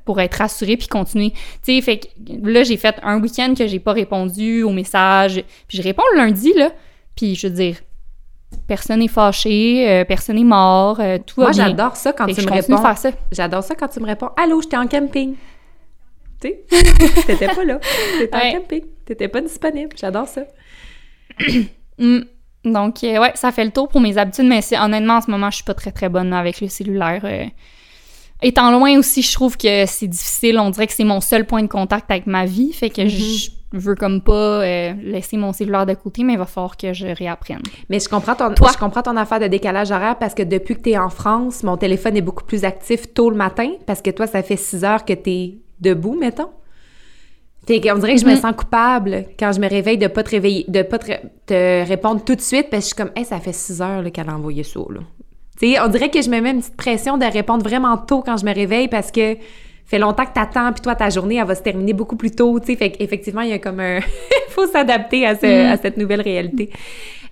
pour 0.05 0.21
être 0.21 0.37
rassuré 0.37 0.79
puis 0.79 0.89
continuer. 0.89 1.33
Tu 1.63 1.75
sais, 1.75 1.81
fait 1.83 1.99
que 1.99 2.07
là, 2.43 2.63
j'ai 2.63 2.79
fait 2.79 2.97
un 3.03 3.21
week-end 3.21 3.53
que 3.57 3.67
j'ai 3.67 3.79
pas 3.79 3.93
répondu 3.93 4.63
aux 4.63 4.71
messages. 4.71 5.45
Puis 5.67 5.77
je 5.77 5.83
réponds 5.83 6.03
le 6.15 6.19
lundi, 6.19 6.53
là. 6.55 6.71
Puis 7.15 7.35
je 7.35 7.47
veux 7.47 7.55
dire, 7.55 7.77
personne 8.67 9.01
n'est 9.01 9.09
fâché, 9.09 9.87
euh, 9.87 10.05
personne 10.07 10.37
n'est 10.37 10.45
mort, 10.45 10.99
euh, 11.01 11.19
tout 11.19 11.43
Moi, 11.43 11.53
j'adore 11.53 11.97
ça 11.97 12.15
quand 12.15 12.27
tu 12.27 12.41
me 12.41 12.51
réponds. 12.51 12.83
J'adore 13.33 13.63
ça 13.63 13.75
quand 13.75 13.89
tu 13.89 14.01
me 14.01 14.07
réponds 14.07 14.31
Allô, 14.43 14.63
j'étais 14.63 14.79
en 14.79 14.87
camping. 14.87 15.35
Tu 16.41 16.49
sais, 16.71 17.23
t'étais 17.27 17.47
pas 17.47 17.65
là. 17.65 17.81
T'étais 18.19 18.37
en 18.37 18.53
camping. 18.53 18.85
T'étais 19.05 19.29
pas 19.29 19.41
disponible. 19.41 19.97
J'adore 19.97 20.29
ça. 20.29 20.43
Mm. 22.01 22.21
Donc, 22.65 23.03
euh, 23.03 23.19
ouais, 23.19 23.33
ça 23.35 23.51
fait 23.51 23.65
le 23.65 23.73
tour 23.73 23.89
pour 23.89 24.01
mes 24.01 24.19
habitudes, 24.19 24.47
mais 24.47 24.61
honnêtement, 24.81 25.15
en 25.15 25.21
ce 25.21 25.29
moment, 25.33 25.51
je 25.51 25.57
suis 25.57 25.65
pas 25.65 25.75
très, 25.75 25.91
très 25.91 26.09
bonne 26.09 26.33
avec 26.33 26.61
le 26.61 26.69
cellulaire. 26.69 27.27
étant 28.41 28.71
loin 28.71 28.97
aussi, 28.97 29.23
je 29.23 29.33
trouve 29.33 29.57
que 29.57 29.85
c'est 29.87 30.07
difficile. 30.07 30.61
On 30.61 30.71
dirait 30.71 30.87
que 30.87 30.93
c'est 30.93 31.03
mon 31.03 31.21
seul 31.21 31.45
point 31.45 31.63
de 31.63 31.67
contact 31.67 32.09
avec 32.09 32.29
ma 32.29 32.47
vie. 32.47 32.73
Fait 32.73 32.89
que 32.89 33.09
je 33.09 33.17
mm-hmm 33.17 33.51
je 33.73 33.79
veux 33.79 33.95
comme 33.95 34.23
pas 34.23 34.63
euh, 34.63 34.95
laisser 35.03 35.37
mon 35.37 35.53
cellulaire 35.53 35.85
de 35.85 35.95
côté, 35.95 36.25
mais 36.25 36.35
il 36.35 36.39
va 36.39 36.47
falloir 36.47 36.77
que 36.77 36.93
je 36.93 37.07
réapprenne. 37.07 37.63
Mais 37.91 38.01
je 38.01 38.09
comprends 38.09 38.35
ton, 38.35 38.55
je 38.55 38.79
comprends 38.79 39.03
ton 39.03 39.17
affaire 39.17 39.41
de 39.41 39.47
décalage 39.47 39.91
horaire 39.91 40.17
parce 40.19 40.35
que 40.35 40.43
depuis 40.43 40.77
que 40.77 40.83
tu 40.83 40.91
es 40.91 40.99
en 40.99 41.11
France, 41.11 41.63
mon 41.63 41.77
téléphone 41.77 42.17
est 42.17 42.23
beaucoup 42.23 42.45
plus 42.45 42.65
actif 42.65 43.13
tôt 43.13 43.31
le 43.31 43.37
matin 43.37 43.71
parce 43.87 44.01
que 44.01 44.11
toi, 44.11 44.27
ça 44.27 44.43
fait 44.43 44.57
6 44.57 44.85
heures 44.85 45.05
que 45.05 45.13
tu 45.13 45.31
es 45.31 45.59
debout, 45.81 46.17
mettons. 46.19 46.51
on 47.69 47.99
dirait 47.99 48.15
que 48.15 48.21
je 48.21 48.25
me 48.27 48.33
Mhm. 48.35 48.41
sens 48.41 48.53
coupable 48.57 49.27
quand 49.39 49.53
je 49.53 49.61
me 49.61 49.69
réveille 49.69 49.99
de 49.99 50.07
pas 50.07 50.23
te 50.23 50.31
réveiller, 50.31 50.65
de 50.69 50.83
pas 50.83 50.99
te, 50.99 51.13
te 51.47 51.87
répondre 51.87 52.25
tout 52.25 52.35
de 52.35 52.41
suite 52.41 52.71
parce 52.71 52.85
que 52.85 52.91
je 52.91 52.95
suis 52.95 52.97
comme, 52.97 53.11
hey, 53.15 53.25
ça 53.25 53.39
fait 53.41 53.53
six 53.53 53.83
heures 53.83 54.11
qu'elle 54.13 54.29
a 54.31 54.35
envoyé 54.35 54.63
ça, 54.63 54.81
là. 54.91 55.01
Tu 55.61 55.73
sais, 55.73 55.81
on 55.81 55.89
dirait 55.89 56.09
que 56.09 56.23
je 56.23 56.31
me 56.31 56.41
mets 56.41 56.51
une 56.53 56.61
petite 56.61 56.77
pression 56.77 57.19
de 57.19 57.25
répondre 57.25 57.63
vraiment 57.65 57.97
tôt 57.99 58.23
quand 58.25 58.37
je 58.37 58.45
me 58.47 58.55
réveille 58.55 58.89
parce 58.89 59.11
que 59.11 59.37
fait 59.85 59.99
longtemps 59.99 60.25
que 60.25 60.33
t'attends, 60.33 60.73
puis 60.73 60.81
toi, 60.83 60.95
ta 60.95 61.11
journée, 61.11 61.37
elle 61.37 61.47
va 61.47 61.55
se 61.55 61.63
terminer 61.63 61.93
beaucoup 61.95 62.17
plus 62.17 62.31
tôt, 62.31 62.59
tu 62.61 62.67
sais. 62.67 62.77
Fait 62.77 62.91
qu'effectivement, 62.93 63.41
il 63.41 63.49
y 63.51 63.53
a 63.55 63.59
comme 63.59 63.81
un... 63.81 64.01
faut 64.51 64.67
s'adapter 64.67 65.27
à, 65.27 65.35
ce- 65.35 65.47
Mm. 65.69 65.73
à 65.73 65.77
cette 65.77 65.97
nouvelle 65.97 66.21
réalité. 66.21 66.71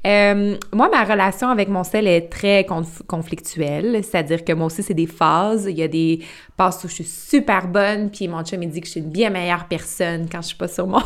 Euh, 0.07 0.57
moi, 0.73 0.89
ma 0.89 1.03
relation 1.05 1.49
avec 1.49 1.69
mon 1.69 1.83
sel 1.83 2.07
est 2.07 2.29
très 2.31 2.63
conf- 2.63 3.03
conflictuelle, 3.07 4.01
c'est-à-dire 4.05 4.45
que 4.45 4.53
moi 4.53 4.67
aussi, 4.67 4.83
c'est 4.83 4.95
des 4.95 5.07
phases. 5.09 5.67
Il 5.69 5.77
y 5.79 5.83
a 5.83 5.89
des 5.89 6.21
phases 6.57 6.85
où 6.85 6.89
je 6.89 6.95
suis 6.95 7.05
super 7.05 7.67
bonne, 7.67 8.11
puis 8.11 8.29
mon 8.29 8.45
chum, 8.45 8.63
il 8.63 8.71
dit 8.71 8.81
que 8.81 8.87
je 8.87 8.93
suis 8.93 9.01
une 9.01 9.11
bien 9.11 9.31
meilleure 9.31 9.67
personne 9.69 10.29
quand 10.31 10.43
je 10.43 10.49
suis 10.49 10.57
pas 10.57 10.69
sur 10.69 10.87
mon 10.87 11.01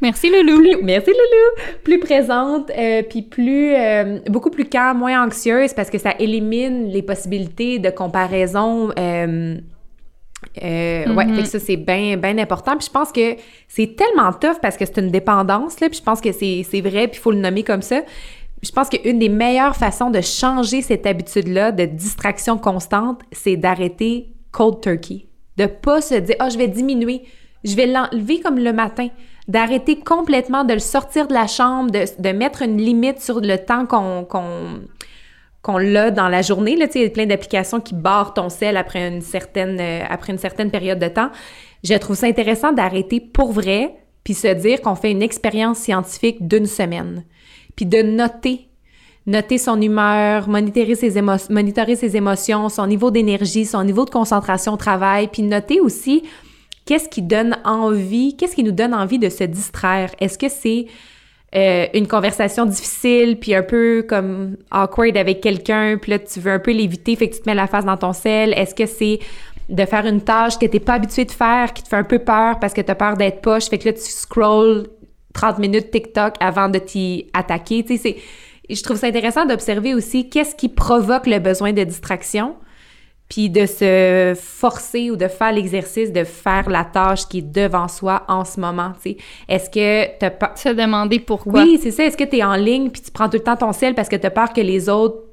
Merci, 0.00 0.30
Loulou. 0.30 0.58
plus- 0.60 0.82
merci 0.84 1.10
Loulou, 1.10 1.78
plus 1.84 1.98
présente, 1.98 2.70
euh, 2.70 3.02
puis 3.02 3.22
plus, 3.22 3.74
euh, 3.74 4.18
beaucoup 4.28 4.50
plus 4.50 4.64
calme, 4.64 4.98
moins 4.98 5.24
anxieuse, 5.26 5.72
parce 5.74 5.90
que 5.90 5.98
ça 5.98 6.14
élimine 6.18 6.88
les 6.88 7.02
possibilités 7.02 7.78
de 7.78 7.90
comparaison. 7.90 8.90
euh, 8.98 9.56
euh, 10.62 11.14
Ouais, 11.14 11.24
Mhm. 11.26 11.34
fait 11.36 11.42
que 11.42 11.48
ça, 11.48 11.58
c'est 11.58 11.76
bien 11.76 12.16
bien 12.16 12.38
important. 12.38 12.76
Puis 12.76 12.86
je 12.86 12.92
pense 12.92 13.12
que 13.12 13.36
c'est 13.68 13.96
tellement 13.96 14.32
tough 14.32 14.58
parce 14.62 14.76
que 14.76 14.84
c'est 14.86 14.98
une 14.98 15.10
dépendance, 15.10 15.80
là, 15.80 15.88
puis 15.88 15.98
je 15.98 16.02
pense 16.02 16.20
que 16.20 16.32
c'est 16.32 16.64
c'est 16.68 16.80
vrai, 16.80 17.08
puis 17.08 17.18
il 17.18 17.22
faut 17.22 17.32
le 17.32 17.38
nommer 17.40 17.62
comme 17.64 17.82
ça. 17.82 18.00
Je 18.62 18.70
pense 18.72 18.88
qu'une 18.88 19.18
des 19.20 19.28
meilleures 19.28 19.76
façons 19.76 20.10
de 20.10 20.20
changer 20.20 20.82
cette 20.82 21.06
habitude-là 21.06 21.70
de 21.70 21.84
distraction 21.84 22.58
constante, 22.58 23.20
c'est 23.30 23.56
d'arrêter 23.56 24.28
cold 24.50 24.80
turkey. 24.80 25.26
De 25.56 25.66
pas 25.66 26.00
se 26.00 26.14
dire, 26.14 26.36
ah, 26.40 26.48
je 26.48 26.58
vais 26.58 26.66
diminuer, 26.68 27.22
je 27.64 27.74
vais 27.76 27.86
l'enlever 27.86 28.40
comme 28.40 28.58
le 28.58 28.72
matin. 28.72 29.08
D'arrêter 29.46 29.98
complètement, 29.98 30.64
de 30.64 30.74
le 30.74 30.78
sortir 30.80 31.26
de 31.26 31.32
la 31.34 31.46
chambre, 31.46 31.90
de, 31.90 32.04
de 32.20 32.28
mettre 32.36 32.62
une 32.62 32.76
limite 32.78 33.20
sur 33.20 33.40
le 33.40 33.56
temps 33.58 33.86
qu'on 33.86 34.24
qu'on 34.24 34.80
qu'on 35.68 35.76
l'a 35.76 36.10
dans 36.10 36.28
la 36.28 36.40
journée. 36.40 36.76
Là, 36.76 36.86
il 36.94 37.02
y 37.02 37.04
a 37.04 37.10
plein 37.10 37.26
d'applications 37.26 37.78
qui 37.78 37.94
barrent 37.94 38.32
ton 38.32 38.48
sel 38.48 38.78
après 38.78 39.06
une 39.06 39.20
certaine, 39.20 39.76
euh, 39.78 40.00
après 40.08 40.32
une 40.32 40.38
certaine 40.38 40.70
période 40.70 40.98
de 40.98 41.08
temps. 41.08 41.28
Je 41.84 41.92
trouve 41.92 42.16
ça 42.16 42.26
intéressant 42.26 42.72
d'arrêter 42.72 43.20
pour 43.20 43.52
vrai, 43.52 43.94
puis 44.24 44.32
se 44.32 44.48
dire 44.48 44.80
qu'on 44.80 44.94
fait 44.94 45.10
une 45.10 45.20
expérience 45.20 45.76
scientifique 45.76 46.48
d'une 46.48 46.64
semaine. 46.64 47.24
Puis 47.76 47.84
de 47.84 48.00
noter, 48.00 48.68
noter 49.26 49.58
son 49.58 49.78
humeur, 49.78 50.48
monitorer 50.48 50.94
ses, 50.94 51.18
émo- 51.20 51.52
monitorer 51.52 51.96
ses 51.96 52.16
émotions, 52.16 52.70
son 52.70 52.86
niveau 52.86 53.10
d'énergie, 53.10 53.66
son 53.66 53.84
niveau 53.84 54.06
de 54.06 54.10
concentration 54.10 54.72
au 54.72 54.78
travail, 54.78 55.28
puis 55.28 55.42
noter 55.42 55.80
aussi 55.80 56.22
qu'est-ce 56.86 57.10
qui 57.10 57.20
donne 57.20 57.58
envie, 57.66 58.38
qu'est-ce 58.38 58.54
qui 58.54 58.64
nous 58.64 58.72
donne 58.72 58.94
envie 58.94 59.18
de 59.18 59.28
se 59.28 59.44
distraire. 59.44 60.12
Est-ce 60.18 60.38
que 60.38 60.48
c'est 60.48 60.86
euh, 61.54 61.86
une 61.94 62.06
conversation 62.06 62.66
difficile, 62.66 63.38
puis 63.38 63.54
un 63.54 63.62
peu 63.62 64.04
comme 64.06 64.56
awkward 64.70 65.16
avec 65.16 65.40
quelqu'un, 65.40 65.96
puis 66.00 66.12
là, 66.12 66.18
tu 66.18 66.40
veux 66.40 66.52
un 66.52 66.58
peu 66.58 66.72
l'éviter, 66.72 67.16
fait 67.16 67.30
que 67.30 67.36
tu 67.36 67.40
te 67.40 67.48
mets 67.48 67.54
la 67.54 67.66
face 67.66 67.86
dans 67.86 67.96
ton 67.96 68.12
sel. 68.12 68.52
Est-ce 68.52 68.74
que 68.74 68.84
c'est 68.86 69.18
de 69.68 69.84
faire 69.84 70.06
une 70.06 70.20
tâche 70.20 70.58
que 70.58 70.66
t'es 70.66 70.80
pas 70.80 70.94
habitué 70.94 71.24
de 71.24 71.30
faire, 71.30 71.72
qui 71.72 71.82
te 71.82 71.88
fait 71.88 71.96
un 71.96 72.04
peu 72.04 72.18
peur 72.18 72.58
parce 72.58 72.72
que 72.72 72.80
t'as 72.80 72.94
peur 72.94 73.16
d'être 73.16 73.40
poche, 73.40 73.68
fait 73.68 73.78
que 73.78 73.86
là, 73.86 73.92
tu 73.92 74.00
scrolls 74.00 74.88
30 75.32 75.58
minutes 75.58 75.90
TikTok 75.90 76.34
avant 76.40 76.68
de 76.68 76.78
t'y 76.78 77.30
attaquer. 77.32 77.84
Tu 77.84 77.96
sais, 77.96 78.02
c'est... 78.02 78.74
Je 78.74 78.82
trouve 78.82 78.98
ça 78.98 79.06
intéressant 79.06 79.46
d'observer 79.46 79.94
aussi 79.94 80.28
qu'est-ce 80.28 80.54
qui 80.54 80.68
provoque 80.68 81.26
le 81.26 81.38
besoin 81.38 81.72
de 81.72 81.82
distraction, 81.84 82.56
puis 83.28 83.50
de 83.50 83.66
se 83.66 84.34
forcer 84.40 85.10
ou 85.10 85.16
de 85.16 85.28
faire 85.28 85.52
l'exercice 85.52 86.12
de 86.12 86.24
faire 86.24 86.70
la 86.70 86.84
tâche 86.84 87.28
qui 87.28 87.38
est 87.38 87.42
devant 87.42 87.88
soi 87.88 88.24
en 88.28 88.44
ce 88.44 88.58
moment, 88.58 88.92
tu 89.02 89.10
sais. 89.10 89.16
Est-ce 89.48 89.70
que 89.70 90.18
t'as 90.18 90.30
pas... 90.30 90.52
Se 90.56 90.70
demander 90.70 91.20
pourquoi. 91.20 91.62
Oui, 91.62 91.78
c'est 91.82 91.90
ça. 91.90 92.04
Est-ce 92.04 92.16
que 92.16 92.24
tu 92.24 92.38
es 92.38 92.44
en 92.44 92.56
ligne 92.56 92.90
puis 92.90 93.02
tu 93.02 93.10
prends 93.10 93.28
tout 93.28 93.36
le 93.36 93.42
temps 93.42 93.56
ton 93.56 93.72
sel 93.72 93.94
parce 93.94 94.08
que 94.08 94.16
tu 94.16 94.26
as 94.26 94.30
peur 94.30 94.52
que 94.52 94.60
les 94.60 94.88
autres 94.88 95.27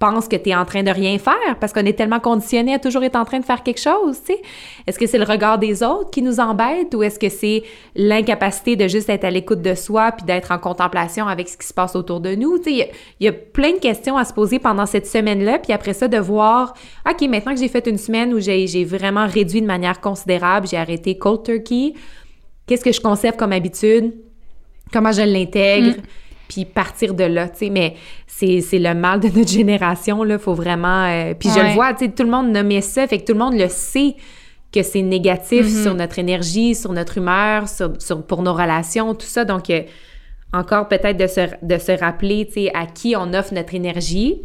pensent 0.00 0.26
que 0.28 0.34
tu 0.36 0.48
es 0.50 0.54
en 0.56 0.64
train 0.64 0.82
de 0.82 0.90
rien 0.90 1.18
faire 1.18 1.56
parce 1.60 1.72
qu'on 1.72 1.84
est 1.84 1.92
tellement 1.92 2.18
conditionné 2.20 2.74
à 2.74 2.78
toujours 2.80 3.04
être 3.04 3.16
en 3.16 3.24
train 3.26 3.38
de 3.38 3.44
faire 3.44 3.62
quelque 3.62 3.78
chose, 3.80 4.18
tu 4.26 4.32
sais? 4.32 4.42
Est-ce 4.86 4.98
que 4.98 5.06
c'est 5.06 5.18
le 5.18 5.24
regard 5.24 5.58
des 5.58 5.82
autres 5.82 6.10
qui 6.10 6.22
nous 6.22 6.40
embête 6.40 6.92
ou 6.94 7.02
est-ce 7.02 7.18
que 7.18 7.28
c'est 7.28 7.62
l'incapacité 7.94 8.76
de 8.76 8.88
juste 8.88 9.10
être 9.10 9.24
à 9.24 9.30
l'écoute 9.30 9.60
de 9.62 9.74
soi 9.74 10.12
puis 10.12 10.24
d'être 10.24 10.50
en 10.52 10.58
contemplation 10.58 11.28
avec 11.28 11.48
ce 11.50 11.56
qui 11.58 11.66
se 11.66 11.74
passe 11.74 11.94
autour 11.94 12.20
de 12.20 12.34
nous? 12.34 12.58
Tu 12.58 12.64
sais, 12.78 12.90
il 13.20 13.24
y 13.26 13.28
a- 13.28 13.32
plein 13.32 13.72
de 13.72 13.78
questions 13.78 14.16
à 14.16 14.24
se 14.24 14.32
poser 14.32 14.58
pendant 14.58 14.86
cette 14.86 15.06
semaine-là 15.06 15.58
puis 15.58 15.72
après 15.72 15.92
ça 15.92 16.08
de 16.08 16.18
voir, 16.18 16.72
OK, 17.08 17.20
maintenant 17.28 17.52
que 17.54 17.60
j'ai 17.60 17.68
fait 17.68 17.86
une 17.86 17.98
semaine 17.98 18.32
où 18.32 18.40
j'ai 18.40 18.66
j'ai 18.66 18.84
vraiment 18.84 19.26
réduit 19.26 19.60
de 19.60 19.66
manière 19.66 20.00
considérable, 20.00 20.66
j'ai 20.66 20.78
arrêté 20.78 21.18
cold 21.18 21.42
turkey, 21.42 21.92
qu'est-ce 22.66 22.84
que 22.84 22.92
je 22.92 23.00
conserve 23.00 23.36
comme 23.36 23.52
habitude? 23.52 24.14
comment 24.92 25.12
je 25.12 25.22
l'intègre, 25.22 25.90
Mm. 25.98 26.02
Puis 26.50 26.64
partir 26.64 27.14
de 27.14 27.22
là, 27.24 27.48
tu 27.48 27.58
sais. 27.58 27.70
Mais 27.70 27.94
c'est, 28.26 28.60
c'est 28.60 28.80
le 28.80 28.92
mal 28.92 29.20
de 29.20 29.28
notre 29.28 29.48
génération, 29.60 30.24
là. 30.24 30.36
Faut 30.38 30.54
vraiment... 30.54 31.04
euh, 31.06 31.32
puis 31.38 31.48
je 31.54 31.60
le 31.60 31.72
vois, 31.74 31.94
tu 31.94 32.06
sais, 32.06 32.10
tout 32.10 32.24
le 32.24 32.30
monde 32.30 32.50
nommait 32.50 32.80
ça, 32.80 33.06
fait 33.06 33.18
que 33.18 33.24
tout 33.24 33.34
le 33.34 33.38
monde 33.38 33.54
le 33.54 33.68
sait 33.68 34.16
que 34.72 34.82
c'est 34.82 35.02
négatif 35.02 35.66
Mm-hmm. 35.66 35.82
sur 35.82 35.94
notre 35.94 36.18
énergie, 36.18 36.74
sur 36.74 36.92
notre 36.92 37.18
humeur, 37.18 37.68
sur, 37.68 37.92
sur- 38.00 38.22
pour 38.26 38.42
nos 38.42 38.52
relations, 38.54 39.14
tout 39.14 39.26
ça. 39.26 39.44
Donc, 39.44 39.70
euh, 39.70 39.82
encore 40.52 40.88
peut-être 40.88 41.16
de 41.16 41.26
se, 41.28 41.40
de 41.62 41.78
se 41.78 41.92
rappeler, 41.92 42.46
tu 42.46 42.54
sais, 42.54 42.70
à 42.74 42.86
qui 42.86 43.14
on 43.16 43.32
offre 43.34 43.54
notre 43.54 43.74
énergie 43.74 44.42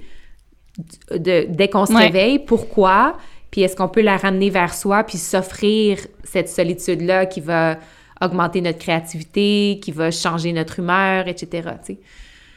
de, 1.12 1.46
dès 1.50 1.68
qu'on 1.70 1.86
se 1.86 1.94
Ouais. 1.94 2.06
réveille, 2.08 2.40
pourquoi, 2.40 3.18
puis 3.52 3.62
est-ce 3.62 3.76
qu'on 3.76 3.88
peut 3.88 4.02
la 4.02 4.18
ramener 4.18 4.50
vers 4.50 4.74
soi, 4.74 5.04
puis 5.04 5.18
s'offrir 5.18 5.98
cette 6.24 6.50
solitude-là 6.50 7.26
qui 7.26 7.40
va 7.42 7.78
augmenter 8.22 8.62
notre 8.62 8.80
créativité, 8.80 9.80
qui 9.84 9.92
va 9.92 10.12
changer 10.12 10.54
notre 10.54 10.80
humeur, 10.80 11.28
etc. 11.28 11.70
tu 11.86 11.94
sais. 11.94 12.00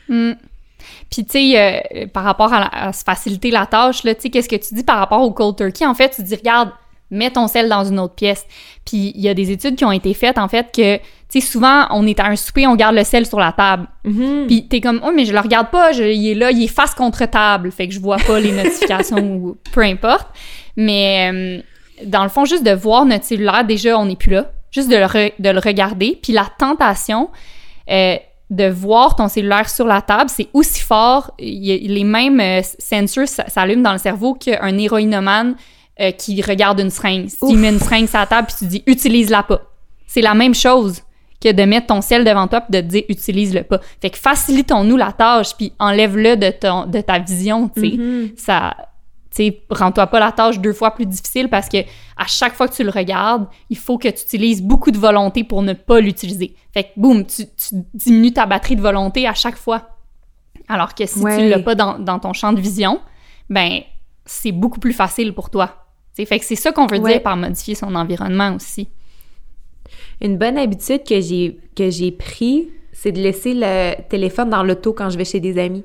Mm. 0.08 0.32
Puis, 1.10 1.24
tu 1.24 1.32
sais, 1.32 1.82
euh, 1.94 2.06
par 2.06 2.24
rapport 2.24 2.52
à, 2.52 2.60
la- 2.60 2.66
à 2.88 2.92
se 2.92 3.02
faciliter 3.02 3.50
la 3.50 3.66
tâche, 3.66 4.04
là, 4.04 4.14
tu 4.14 4.22
sais, 4.22 4.30
qu'est-ce 4.30 4.48
que 4.48 4.56
tu 4.56 4.74
dis 4.74 4.84
par 4.84 4.98
rapport 4.98 5.20
au 5.22 5.32
cold 5.32 5.56
turkey? 5.56 5.84
En 5.84 5.94
fait, 5.94 6.10
tu 6.10 6.22
dis, 6.22 6.34
regarde, 6.36 6.70
mets 7.10 7.30
ton 7.30 7.48
sel 7.48 7.68
dans 7.68 7.84
une 7.84 7.98
autre 7.98 8.14
pièce. 8.14 8.46
Puis, 8.84 9.12
il 9.14 9.20
y 9.20 9.28
a 9.28 9.34
des 9.34 9.50
études 9.50 9.74
qui 9.76 9.84
ont 9.84 9.92
été 9.92 10.14
faites, 10.14 10.38
en 10.38 10.46
fait, 10.48 10.68
que, 10.74 10.96
tu 10.98 11.02
sais, 11.28 11.40
souvent, 11.40 11.86
on 11.90 12.06
est 12.06 12.20
à 12.20 12.26
un 12.26 12.36
souper, 12.36 12.66
on 12.66 12.76
garde 12.76 12.94
le 12.94 13.02
sel 13.04 13.26
sur 13.26 13.40
la 13.40 13.52
table. 13.52 13.86
Mhm. 14.04 14.46
Puis, 14.46 14.68
t'es 14.68 14.80
comme, 14.80 15.00
oh, 15.04 15.10
mais 15.14 15.24
je 15.24 15.32
le 15.32 15.40
regarde 15.40 15.68
pas, 15.70 15.92
je- 15.92 16.04
il 16.04 16.28
est 16.28 16.34
là, 16.34 16.50
il 16.52 16.62
est 16.62 16.68
face 16.68 16.94
contre 16.94 17.26
table, 17.26 17.72
fait 17.72 17.88
que 17.88 17.94
je 17.94 18.00
vois 18.00 18.18
pas 18.18 18.38
les 18.38 18.52
notifications 18.62 19.18
ou 19.18 19.56
peu 19.72 19.80
importe. 19.82 20.28
Mais, 20.76 21.30
euh, 21.32 21.60
dans 22.06 22.22
le 22.22 22.28
fond, 22.28 22.44
juste 22.44 22.62
de 22.64 22.70
voir 22.72 23.04
notre 23.04 23.24
cellulaire, 23.24 23.64
déjà, 23.64 23.98
on 23.98 24.06
n'est 24.06 24.16
plus 24.16 24.30
là. 24.30 24.52
Juste 24.70 24.88
de 24.90 24.96
le, 24.96 25.04
re- 25.06 25.32
de 25.38 25.50
le 25.50 25.58
regarder. 25.58 26.18
Puis, 26.22 26.32
la 26.32 26.46
tentation, 26.58 27.30
euh, 27.90 28.16
de 28.50 28.68
voir 28.68 29.14
ton 29.16 29.28
cellulaire 29.28 29.68
sur 29.68 29.86
la 29.86 30.00
table, 30.00 30.30
c'est 30.30 30.48
aussi 30.54 30.80
fort. 30.80 31.32
Il 31.38 31.64
y 31.66 31.72
a 31.72 31.76
les 31.94 32.04
mêmes 32.04 32.40
euh, 32.40 32.62
sensors 32.78 33.28
s'allument 33.28 33.82
dans 33.82 33.92
le 33.92 33.98
cerveau 33.98 34.34
qu'un 34.34 34.76
héroïnomane 34.78 35.54
euh, 36.00 36.10
qui 36.12 36.40
regarde 36.40 36.80
une 36.80 36.90
seringue. 36.90 37.28
Si 37.28 37.38
tu 37.40 37.56
mets 37.56 37.68
une 37.70 37.78
seringue 37.78 38.06
sur 38.08 38.18
la 38.18 38.26
table 38.26 38.46
puis 38.48 38.56
tu 38.58 38.64
dis 38.66 38.82
utilise-la 38.86 39.42
pas. 39.42 39.60
C'est 40.06 40.22
la 40.22 40.32
même 40.34 40.54
chose 40.54 41.02
que 41.42 41.52
de 41.52 41.62
mettre 41.64 41.88
ton 41.88 42.00
sel 42.00 42.24
devant 42.24 42.48
toi 42.48 42.62
puis 42.62 42.72
de 42.72 42.80
te 42.80 42.86
dire 42.90 43.02
utilise-le 43.10 43.64
pas. 43.64 43.80
Fait 44.00 44.08
que 44.10 44.16
facilitons-nous 44.16 44.96
la 44.96 45.12
tâche 45.12 45.54
puis 45.56 45.72
enlève-le 45.78 46.36
de, 46.36 46.50
ton, 46.50 46.86
de 46.86 47.00
ta 47.02 47.18
vision, 47.18 47.68
tu 47.68 47.80
sais. 47.82 47.96
Mhm. 47.98 48.28
Ça, 48.36 48.74
sais, 49.30 49.62
rends-toi 49.70 50.06
pas 50.06 50.20
la 50.20 50.32
tâche 50.32 50.58
deux 50.58 50.72
fois 50.72 50.92
plus 50.92 51.06
difficile 51.06 51.48
parce 51.48 51.68
que 51.68 51.78
à 52.16 52.26
chaque 52.26 52.54
fois 52.54 52.66
que 52.68 52.74
tu 52.74 52.82
le 52.84 52.90
regardes, 52.90 53.46
il 53.70 53.76
faut 53.78 53.98
que 53.98 54.08
tu 54.08 54.22
utilises 54.22 54.62
beaucoup 54.62 54.90
de 54.90 54.98
volonté 54.98 55.44
pour 55.44 55.62
ne 55.62 55.72
pas 55.74 56.00
l'utiliser. 56.00 56.54
Fait 56.72 56.84
que, 56.84 56.88
boum, 56.96 57.24
tu, 57.26 57.44
tu 57.46 57.74
diminues 57.94 58.32
ta 58.32 58.46
batterie 58.46 58.76
de 58.76 58.80
volonté 58.82 59.26
à 59.26 59.34
chaque 59.34 59.56
fois. 59.56 59.90
Alors 60.68 60.94
que 60.94 61.06
si 61.06 61.20
Ouais. 61.20 61.36
tu 61.38 61.48
l'as 61.48 61.58
pas 61.60 61.74
dans, 61.74 61.98
dans 61.98 62.18
ton 62.18 62.32
champ 62.32 62.52
de 62.52 62.60
vision, 62.60 63.00
ben, 63.48 63.80
c'est 64.26 64.52
beaucoup 64.52 64.80
plus 64.80 64.92
facile 64.92 65.32
pour 65.34 65.48
toi. 65.50 65.86
Tu 66.14 66.22
sais, 66.22 66.26
fait 66.26 66.38
que 66.38 66.44
c'est 66.44 66.56
ça 66.56 66.72
qu'on 66.72 66.86
veut 66.86 66.98
Ouais. 66.98 67.12
dire 67.12 67.22
par 67.22 67.36
modifier 67.36 67.74
son 67.74 67.94
environnement 67.94 68.54
aussi. 68.54 68.88
Une 70.20 70.36
bonne 70.36 70.58
habitude 70.58 71.04
que 71.04 71.20
j'ai 71.20 71.58
que 71.76 71.90
j'ai 71.90 72.10
pris, 72.12 72.68
c'est 72.92 73.12
de 73.12 73.20
laisser 73.20 73.54
le 73.54 73.94
téléphone 74.08 74.50
dans 74.50 74.62
l'auto 74.64 74.92
quand 74.92 75.10
je 75.10 75.16
vais 75.16 75.24
chez 75.24 75.38
des 75.40 75.58
amis. 75.58 75.84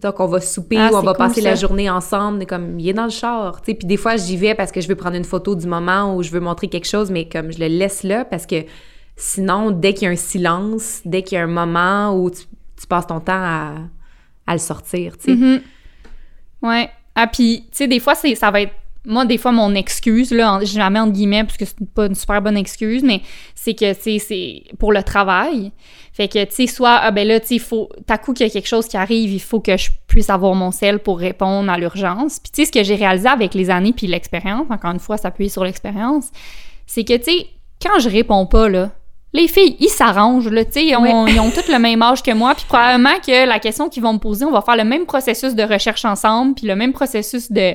Donc 0.00 0.20
on 0.20 0.26
va 0.26 0.40
souper 0.40 0.76
Ah, 0.78 0.90
ou 0.92 0.96
on 0.96 1.02
va 1.02 1.12
cool, 1.12 1.18
passer 1.26 1.42
ça. 1.42 1.50
la 1.50 1.54
journée 1.54 1.90
ensemble, 1.90 2.46
comme 2.46 2.78
il 2.80 2.88
est 2.88 2.92
dans 2.94 3.04
le 3.04 3.10
char. 3.10 3.60
Puis 3.62 3.74
des 3.82 3.96
fois 3.96 4.16
j'y 4.16 4.36
vais 4.36 4.54
parce 4.54 4.72
que 4.72 4.80
je 4.80 4.88
veux 4.88 4.94
prendre 4.96 5.16
une 5.16 5.24
photo 5.24 5.54
du 5.54 5.66
moment 5.66 6.16
ou 6.16 6.22
je 6.22 6.30
veux 6.30 6.40
montrer 6.40 6.68
quelque 6.68 6.86
chose, 6.88 7.10
mais 7.10 7.28
comme 7.28 7.52
je 7.52 7.58
le 7.58 7.66
laisse 7.66 8.02
là 8.02 8.24
parce 8.24 8.46
que 8.46 8.64
sinon 9.16 9.70
dès 9.70 9.92
qu'il 9.92 10.04
y 10.04 10.08
a 10.08 10.10
un 10.10 10.16
silence, 10.16 11.00
dès 11.04 11.22
qu'il 11.22 11.36
y 11.36 11.40
a 11.40 11.44
un 11.44 11.46
moment 11.46 12.16
où 12.18 12.30
tu, 12.30 12.42
tu 12.80 12.86
passes 12.86 13.06
ton 13.06 13.20
temps 13.20 13.32
à, 13.34 13.74
à 14.46 14.52
le 14.54 14.58
sortir, 14.58 15.16
tu 15.18 15.36
sais. 15.38 15.62
Ouais. 16.62 16.88
Ah, 17.14 17.26
puis, 17.26 17.64
tu 17.70 17.76
sais, 17.76 17.88
des 17.88 18.00
fois, 18.00 18.14
c'est, 18.14 18.34
ça 18.34 18.50
va 18.50 18.62
être. 18.62 18.72
Moi, 19.04 19.24
des 19.24 19.36
fois, 19.36 19.50
mon 19.50 19.74
excuse, 19.74 20.30
là, 20.30 20.54
en- 20.54 20.64
je 20.64 20.78
la 20.78 20.88
mets 20.90 21.00
entre 21.00 21.12
guillemets, 21.12 21.42
parce 21.42 21.56
que 21.56 21.64
c'est 21.64 21.76
pas 21.92 22.06
une 22.06 22.14
super 22.14 22.40
bonne 22.40 22.56
excuse, 22.56 23.02
mais 23.02 23.20
c'est 23.56 23.74
que, 23.74 23.92
tu 23.94 24.00
sais, 24.00 24.18
c'est 24.18 24.62
pour 24.78 24.92
le 24.92 25.02
travail. 25.02 25.72
Fait 26.12 26.28
que, 26.28 26.44
tu 26.44 26.52
sais, 26.54 26.66
soit, 26.68 26.98
ah 27.02 27.10
ben 27.10 27.26
là, 27.26 27.40
tu 27.40 27.46
sais, 27.48 27.54
il 27.56 27.60
faut. 27.60 27.88
T'as 28.06 28.18
coup 28.18 28.32
qu'il 28.32 28.46
y 28.46 28.50
a 28.50 28.52
quelque 28.52 28.68
chose 28.68 28.86
qui 28.86 28.96
arrive, 28.96 29.30
il 29.32 29.40
faut 29.40 29.60
que 29.60 29.76
je 29.76 29.90
puisse 30.06 30.30
avoir 30.30 30.54
mon 30.54 30.70
sel 30.70 31.00
pour 31.00 31.18
répondre 31.18 31.70
à 31.72 31.78
l'urgence. 31.78 32.38
Puis, 32.38 32.52
tu 32.52 32.62
sais, 32.62 32.66
ce 32.66 32.72
que 32.72 32.84
j'ai 32.84 32.94
réalisé 32.94 33.28
avec 33.28 33.54
les 33.54 33.70
années 33.70 33.92
puis 33.92 34.06
l'expérience, 34.06 34.66
encore 34.70 34.92
une 34.92 35.00
fois, 35.00 35.16
s'appuyer 35.16 35.50
sur 35.50 35.64
l'expérience, 35.64 36.26
c'est 36.86 37.02
que, 37.04 37.16
tu 37.16 37.24
sais, 37.24 37.46
quand 37.84 37.98
je 37.98 38.08
réponds 38.08 38.46
pas, 38.46 38.68
là, 38.68 38.90
les 39.32 39.48
filles, 39.48 39.76
ils 39.80 39.88
s'arrangent, 39.88 40.48
là, 40.50 40.64
tu 40.64 40.72
sais, 40.72 40.84
ils, 40.86 40.96
Ouais. 40.96 41.32
ils 41.32 41.40
ont 41.40 41.50
toutes 41.50 41.68
le 41.68 41.78
même 41.78 42.02
âge 42.02 42.22
que 42.22 42.32
moi, 42.32 42.54
puis 42.54 42.66
probablement 42.68 43.18
que 43.26 43.48
la 43.48 43.58
question 43.58 43.88
qu'ils 43.88 44.02
vont 44.02 44.12
me 44.12 44.18
poser, 44.18 44.44
on 44.44 44.50
va 44.52 44.60
faire 44.60 44.76
le 44.76 44.84
même 44.84 45.06
processus 45.06 45.54
de 45.54 45.62
recherche 45.62 46.04
ensemble, 46.04 46.54
puis 46.54 46.66
le 46.66 46.76
même 46.76 46.92
processus 46.92 47.50
de, 47.50 47.72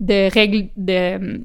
de 0.00 1.40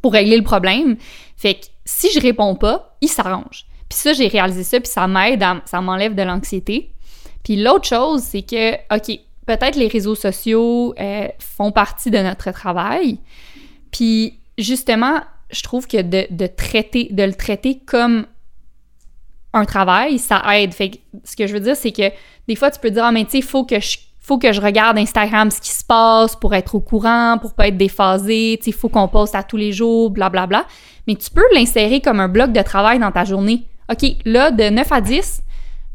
pour 0.00 0.12
régler 0.12 0.36
le 0.36 0.44
problème. 0.44 0.96
Fait 1.36 1.54
que 1.54 1.66
si 1.84 2.08
je 2.12 2.20
réponds 2.20 2.54
pas, 2.54 2.96
ils 3.00 3.08
s'arrangent. 3.08 3.66
Puis 3.88 3.98
ça, 3.98 4.12
j'ai 4.12 4.28
réalisé 4.28 4.64
ça, 4.64 4.80
puis 4.80 4.90
ça 4.90 5.06
m'aide, 5.06 5.44
ça 5.64 5.80
m'enlève 5.80 6.14
de 6.14 6.22
l'anxiété. 6.22 6.92
Puis 7.42 7.56
l'autre 7.56 7.88
chose, 7.88 8.22
c'est 8.22 8.42
que, 8.42 8.74
OK, 8.94 9.18
peut-être 9.46 9.76
les 9.76 9.88
réseaux 9.88 10.14
sociaux 10.14 10.94
euh, 11.00 11.28
font 11.38 11.72
partie 11.72 12.10
de 12.10 12.18
notre 12.18 12.50
travail, 12.50 13.18
puis 13.90 14.38
justement, 14.58 15.20
je 15.50 15.62
trouve 15.62 15.86
que 15.86 16.02
de, 16.02 16.26
de 16.30 16.46
traiter, 16.46 17.08
de 17.10 17.22
le 17.22 17.32
traiter 17.32 17.80
comme 17.86 18.26
un 19.54 19.64
travail, 19.64 20.18
ça 20.18 20.42
aide. 20.54 20.74
Fait 20.74 20.90
que 20.90 20.96
ce 21.24 21.34
que 21.34 21.46
je 21.46 21.54
veux 21.54 21.60
dire, 21.60 21.76
c'est 21.76 21.92
que 21.92 22.12
des 22.46 22.54
fois, 22.54 22.70
tu 22.70 22.80
peux 22.80 22.90
dire, 22.90 23.04
ah, 23.04 23.12
mais 23.12 23.24
tu 23.24 23.30
sais, 23.30 23.38
il 23.38 23.44
faut 23.44 23.64
que 23.64 23.80
je 23.80 23.96
faut 24.28 24.38
que 24.38 24.52
je 24.52 24.60
regarde 24.60 24.98
Instagram 24.98 25.50
ce 25.50 25.60
qui 25.60 25.70
se 25.70 25.82
passe 25.84 26.36
pour 26.36 26.54
être 26.54 26.74
au 26.74 26.80
courant, 26.80 27.38
pour 27.40 27.54
pas 27.54 27.68
être 27.68 27.76
déphasé, 27.78 28.56
tu 28.60 28.64
sais, 28.64 28.70
il 28.70 28.78
faut 28.78 28.88
qu'on 28.90 29.08
poste 29.08 29.34
à 29.34 29.42
tous 29.42 29.56
les 29.56 29.72
jours, 29.72 30.10
blablabla. 30.10 30.66
Mais 31.06 31.14
tu 31.16 31.30
peux 31.30 31.42
l'insérer 31.54 32.00
comme 32.00 32.20
un 32.20 32.28
bloc 32.28 32.52
de 32.52 32.60
travail 32.62 32.98
dans 32.98 33.10
ta 33.10 33.24
journée. 33.24 33.64
OK, 33.90 34.04
là, 34.26 34.50
de 34.50 34.68
9 34.68 34.92
à 34.92 35.00
10, 35.00 35.40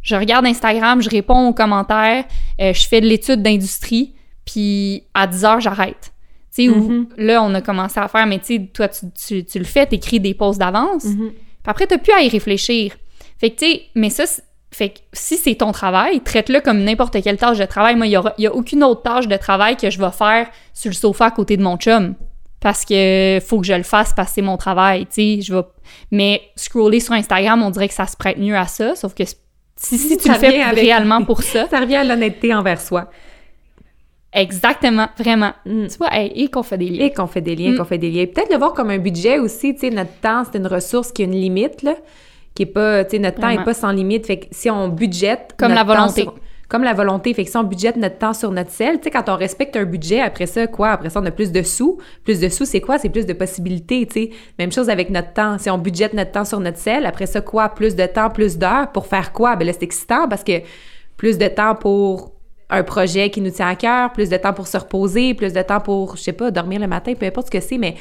je 0.02 0.16
regarde 0.16 0.46
Instagram, 0.48 1.02
je 1.02 1.10
réponds 1.10 1.48
aux 1.48 1.54
commentaires, 1.54 2.26
euh, 2.60 2.74
je 2.74 2.88
fais 2.88 3.00
de 3.02 3.06
l'étude 3.08 3.42
d'industrie, 3.44 4.14
puis 4.46 5.04
à 5.14 5.28
10 5.28 5.46
heures, 5.46 5.60
j'arrête. 5.62 6.12
Tu 6.56 6.66
sais, 6.66 6.68
Mhm. 6.76 7.08
là, 7.18 7.42
on 7.44 7.54
a 7.54 7.62
commencé 7.62 8.00
à 8.00 8.08
faire, 8.08 8.26
mais 8.26 8.40
tu 8.40 8.46
sais, 8.58 8.70
toi, 8.74 8.88
tu, 8.88 9.06
tu, 9.12 9.46
tu 9.46 9.60
le 9.60 9.66
fais, 9.66 9.86
t'écris 9.86 10.20
des 10.20 10.34
posts 10.34 10.60
d'avance. 10.60 11.06
Mhm. 11.06 11.30
Puis 11.32 11.38
après, 11.68 11.86
t'as 11.88 11.98
plus 12.00 12.14
à 12.14 12.22
y 12.22 12.30
réfléchir. 12.30 12.94
Fait 13.40 13.50
que, 13.52 13.58
tu 13.60 13.66
sais, 13.66 13.82
mais 13.96 14.10
ça, 14.10 14.26
c'est- 14.26 14.44
fait 14.76 14.90
que 14.90 15.00
si 15.14 15.38
c'est 15.38 15.56
ton 15.56 15.72
travail, 15.72 16.22
traite-le 16.22 16.60
comme 16.62 16.84
n'importe 16.84 17.22
quelle 17.24 17.38
tâche 17.38 17.58
de 17.60 17.66
travail. 17.66 17.96
Moi, 17.96 18.08
il 18.08 18.20
n'y 18.40 18.48
a 18.48 18.54
aucune 18.56 18.84
autre 18.84 19.02
tâche 19.04 19.28
de 19.28 19.38
travail 19.38 19.78
que 19.78 19.90
je 19.90 20.00
vais 20.00 20.12
faire 20.12 20.48
sur 20.74 20.90
le 20.90 20.96
sofa 20.96 21.26
à 21.28 21.32
côté 21.32 21.58
de 21.58 21.64
mon 21.64 21.78
chum. 21.78 22.16
Parce 22.60 22.86
que 22.86 23.40
faut 23.46 23.60
que 23.60 23.68
je 23.68 23.74
le 23.74 23.84
fasse 23.84 24.14
parce 24.16 24.30
que 24.30 24.36
c'est 24.36 24.42
mon 24.42 24.56
travail, 24.58 25.06
tu 25.08 25.14
sais. 25.38 25.42
Je 25.42 25.54
vais... 25.54 25.62
Mais 26.12 26.42
scroller 26.56 27.00
sur 27.02 27.14
Instagram, 27.14 27.62
on 27.62 27.70
dirait 27.72 27.90
que 27.90 27.94
ça 27.94 28.08
se 28.08 28.16
prête 28.16 28.38
mieux 28.38 28.56
à 28.56 28.68
ça. 28.68 28.96
Sauf 28.96 29.14
que 29.14 29.24
si, 29.76 29.98
si 29.98 30.18
tu 30.18 30.28
Ça 30.30 30.34
le 30.36 30.40
fais 30.40 30.62
avec- 30.62 30.80
réellement 30.84 31.24
pour 31.24 31.44
ça, 31.44 31.68
Ça 31.70 31.80
revient 31.82 31.98
à 31.98 32.04
l'honnêteté 32.06 32.54
envers 32.54 32.80
soi. 32.80 33.10
exactement, 34.32 35.08
vraiment. 35.18 35.52
Mm. 35.66 35.88
Tu 35.88 35.98
vois, 35.98 36.10
hey, 36.16 36.32
et 36.36 36.50
qu'on 36.50 36.64
fait 36.64 36.78
des 36.78 36.90
liens. 36.90 37.06
Et 37.06 37.14
qu'on 37.14 37.28
fait 37.28 37.42
des 37.42 37.56
liens, 37.56 37.72
Mm. 37.74 37.78
qu'on 37.78 37.86
fait 37.86 37.98
des 37.98 38.10
liens. 38.10 38.26
Peut-être 38.26 38.52
le 38.52 38.58
voir 38.58 38.74
comme 38.74 38.90
un 38.90 38.98
budget 38.98 39.40
aussi, 39.40 39.74
tu 39.76 39.82
sais, 39.82 39.90
notre 39.90 40.14
temps, 40.22 40.44
c'est 40.50 40.58
une 40.58 40.68
ressource 40.68 41.12
qui 41.12 41.22
a 41.22 41.26
une 41.26 41.32
limite, 41.40 41.82
là, 41.84 41.96
qui 42.56 42.64
est 42.64 42.68
pas, 42.68 43.04
tu 43.04 43.12
sais, 43.12 43.20
notre 43.20 43.40
temps 43.40 43.50
est 43.50 43.64
pas 43.64 43.74
sans 43.74 43.92
limite. 43.92 44.26
Fait 44.28 44.40
que 44.40 44.46
si 44.52 44.70
on 44.70 44.88
budgète... 44.88 45.56
Comme 45.58 45.74
la 45.74 45.84
volonté. 45.84 46.22
sur- 46.22 46.36
comme 46.70 46.84
la 46.84 46.94
volonté. 46.94 47.36
Fait 47.36 47.44
que 47.44 47.52
si 47.52 47.58
on 47.58 47.64
budgète 47.64 47.98
notre 47.98 48.18
temps 48.18 48.34
sur 48.34 48.50
notre 48.50 48.72
sel, 48.72 48.98
tu 48.98 49.04
sais, 49.04 49.12
quand 49.12 49.30
on 49.30 49.36
respecte 49.36 49.76
un 49.76 49.84
budget, 49.84 50.22
après 50.22 50.48
ça, 50.48 50.66
quoi? 50.66 50.90
Après 50.90 51.12
ça, 51.12 51.20
on 51.22 51.26
a 51.26 51.30
plus 51.30 51.52
de 51.52 51.62
sous. 51.62 52.00
Plus 52.24 52.40
de 52.40 52.50
sous, 52.50 52.66
c'est 52.66 52.82
quoi? 52.82 52.98
C'est 52.98 53.10
plus 53.10 53.28
de 53.28 53.34
possibilités, 53.34 54.08
tu 54.08 54.14
sais. 54.14 54.30
Même 54.58 54.72
chose 54.72 54.90
avec 54.90 55.12
notre 55.12 55.34
temps. 55.34 55.60
Si 55.60 55.70
on 55.70 55.78
budgète 55.78 56.14
notre 56.14 56.32
temps 56.32 56.46
sur 56.46 56.60
notre 56.60 56.80
sel, 56.80 57.06
après 57.06 57.28
ça, 57.28 57.42
quoi? 57.42 57.70
Plus 57.70 57.96
de 57.96 58.06
temps, 58.08 58.32
plus 58.32 58.58
d'heures. 58.58 58.92
Pour 58.92 59.06
faire 59.06 59.34
quoi? 59.34 59.56
Ben 59.56 59.68
là, 59.68 59.74
c'est 59.74 59.84
excitant 59.84 60.28
parce 60.28 60.44
que 60.44 60.62
plus 61.16 61.38
de 61.38 61.48
temps 61.48 61.76
pour 61.76 62.32
un 62.72 62.82
projet 62.82 63.30
qui 63.30 63.42
nous 63.42 63.52
tient 63.52 63.68
à 63.68 63.76
cœur, 63.76 64.12
plus 64.12 64.30
de 64.30 64.38
temps 64.38 64.54
pour 64.54 64.66
se 64.66 64.78
reposer, 64.78 65.36
plus 65.36 65.54
de 65.54 65.62
temps 65.62 65.82
pour, 65.82 66.16
je 66.18 66.24
sais 66.24 66.34
pas, 66.34 66.50
dormir 66.50 66.80
le 66.80 66.88
matin, 66.88 67.14
peu 67.14 67.28
importe 67.28 67.48
ce 67.48 67.52
que 67.52 67.60
c'est, 67.60 67.78
mais 67.78 67.96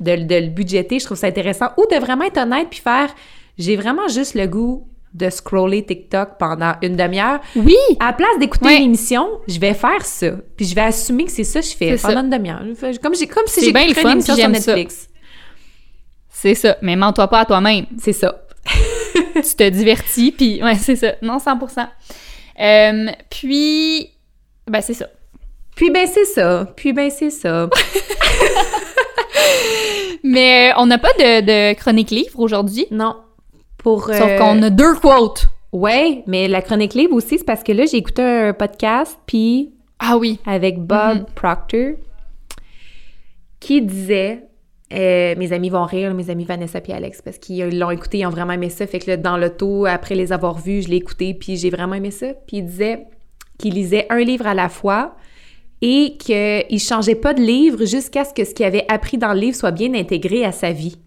de, 0.00 0.16
de 0.16 0.34
le 0.34 0.48
budgéter, 0.48 0.98
je 0.98 1.06
trouve 1.06 1.16
ça 1.16 1.28
intéressant. 1.28 1.68
Ou 1.78 1.86
de 1.90 1.98
vraiment 1.98 2.24
être 2.24 2.36
honnête 2.36 2.66
puis 2.68 2.80
faire, 2.80 3.08
j'ai 3.58 3.76
vraiment 3.76 4.08
juste 4.08 4.34
le 4.34 4.46
goût 4.46 4.88
de 5.14 5.30
scroller 5.30 5.84
TikTok 5.84 6.36
pendant 6.38 6.74
une 6.82 6.94
demi-heure. 6.96 7.40
Oui! 7.54 7.76
À 8.00 8.06
la 8.08 8.12
place 8.12 8.38
d'écouter 8.38 8.66
Ouais. 8.66 8.76
une 8.78 8.84
émission, 8.84 9.26
je 9.48 9.58
vais 9.58 9.72
faire 9.72 10.04
ça. 10.04 10.32
Puis 10.56 10.66
je 10.66 10.74
vais 10.74 10.82
assumer 10.82 11.24
que 11.24 11.30
c'est 11.30 11.44
ça 11.44 11.60
que 11.60 11.66
je 11.66 11.74
fais 11.74 11.96
pendant 11.96 12.14
ça. 12.14 12.20
une 12.20 12.30
demi-heure. 12.30 12.62
Comme, 13.02 13.14
si 13.14 13.24
j'écoutais 13.64 14.02
une 14.02 14.08
émission 14.10 14.34
sur. 14.36 14.48
Netflix. 14.48 15.08
C'est 16.28 16.54
ça. 16.54 16.76
Mais 16.82 16.96
mens-toi 16.96 17.28
pas 17.28 17.40
à 17.40 17.44
toi-même. 17.46 17.86
C'est 17.98 18.12
ça. 18.12 18.42
tu 19.34 19.42
te 19.56 19.68
divertis, 19.70 20.32
puis 20.32 20.62
ouais, 20.62 20.74
c'est 20.74 20.96
ça. 20.96 21.12
Non, 21.22 21.38
100%. 21.38 21.86
Euh, 22.60 23.06
puis, 23.30 24.10
ben 24.66 24.80
c'est 24.82 24.92
ça. 24.94 25.06
Puis 25.74 25.90
ben 25.90 26.06
c'est 26.06 26.24
ça. 26.26 26.66
Puis 26.76 26.92
ben 26.92 27.10
c'est 27.10 27.30
ça. 27.30 27.68
Mais 30.22 30.70
euh, 30.70 30.74
on 30.78 30.86
n'a 30.86 30.98
pas 30.98 31.12
de, 31.18 31.40
de 31.40 31.74
chronique 31.74 32.10
livre 32.10 32.38
aujourd'hui, 32.40 32.86
non. 32.90 33.16
Pour, 33.86 34.06
sauf 34.06 34.20
euh, 34.20 34.38
qu'on 34.38 34.60
a 34.64 34.70
deux 34.70 34.96
quotes. 34.96 35.46
Ouais, 35.72 36.24
mais 36.26 36.48
la 36.48 36.60
chronique 36.60 36.94
livre 36.94 37.12
aussi, 37.14 37.38
c'est 37.38 37.44
parce 37.44 37.62
que 37.62 37.70
là, 37.70 37.84
j'ai 37.86 37.98
écouté 37.98 38.20
un 38.20 38.52
podcast, 38.52 39.16
puis 39.26 39.70
Ah 40.00 40.16
oui. 40.16 40.40
avec 40.44 40.80
Bob 40.80 41.18
Mhm. 41.18 41.26
Proctor, 41.36 41.90
qui 43.60 43.82
disait 43.82 44.42
euh, 44.92 45.34
mes 45.36 45.52
amis 45.52 45.68
vont 45.68 45.84
rire, 45.84 46.12
mes 46.14 46.30
amis 46.30 46.44
Vanessa 46.44 46.80
et 46.84 46.92
Alex, 46.92 47.22
parce 47.22 47.38
qu'ils 47.38 47.78
l'ont 47.78 47.92
écouté, 47.92 48.18
ils 48.18 48.26
ont 48.26 48.30
vraiment 48.30 48.54
aimé 48.54 48.70
ça. 48.70 48.88
Fait 48.88 48.98
que 48.98 49.08
là, 49.10 49.16
dans 49.16 49.36
l'auto, 49.36 49.86
après 49.86 50.16
les 50.16 50.32
avoir 50.32 50.58
vus, 50.58 50.82
je 50.82 50.88
l'ai 50.88 50.96
écouté, 50.96 51.32
puis 51.34 51.56
j'ai 51.56 51.70
vraiment 51.70 51.94
aimé 51.94 52.10
ça. 52.10 52.34
Puis 52.48 52.56
il 52.56 52.66
disait 52.66 53.06
qu'il 53.56 53.74
lisait 53.74 54.06
un 54.10 54.18
livre 54.18 54.48
à 54.48 54.54
la 54.54 54.68
fois 54.68 55.14
et 55.80 56.16
qu'il 56.18 56.80
changeait 56.80 57.14
pas 57.14 57.34
de 57.34 57.40
livre 57.42 57.84
jusqu'à 57.84 58.24
ce 58.24 58.34
que 58.34 58.44
ce 58.44 58.52
qu'il 58.52 58.66
avait 58.66 58.84
appris 58.88 59.16
dans 59.16 59.32
le 59.32 59.38
livre 59.38 59.56
soit 59.56 59.70
bien 59.70 59.94
intégré 59.94 60.44
à 60.44 60.50
sa 60.50 60.72
vie. 60.72 60.98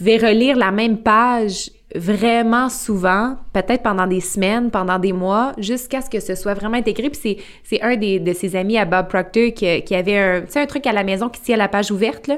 Il 0.00 0.04
pouvait 0.04 0.28
relire 0.28 0.56
la 0.56 0.70
même 0.70 0.98
page 0.98 1.70
vraiment 1.94 2.68
souvent, 2.68 3.36
peut-être 3.52 3.82
pendant 3.82 4.06
des 4.06 4.20
semaines, 4.20 4.70
pendant 4.70 4.98
des 4.98 5.12
mois, 5.12 5.52
jusqu'à 5.58 6.02
ce 6.02 6.08
que 6.10 6.20
ce 6.20 6.34
soit 6.36 6.54
vraiment 6.54 6.76
intégré. 6.76 7.10
Puis 7.10 7.38
c'est, 7.64 7.80
un 7.82 7.96
des, 7.96 8.20
de 8.20 8.32
ses 8.32 8.54
amis 8.54 8.78
à 8.78 8.84
Bob 8.84 9.08
Proctor 9.08 9.52
qui, 9.54 9.82
qui 9.82 9.94
avait 9.94 10.18
un, 10.18 10.44
un 10.54 10.66
truc 10.66 10.86
à 10.86 10.92
la 10.92 11.02
maison 11.02 11.28
qui 11.28 11.40
tient 11.40 11.56
la 11.56 11.68
page 11.68 11.90
ouverte, 11.90 12.26
là. 12.28 12.36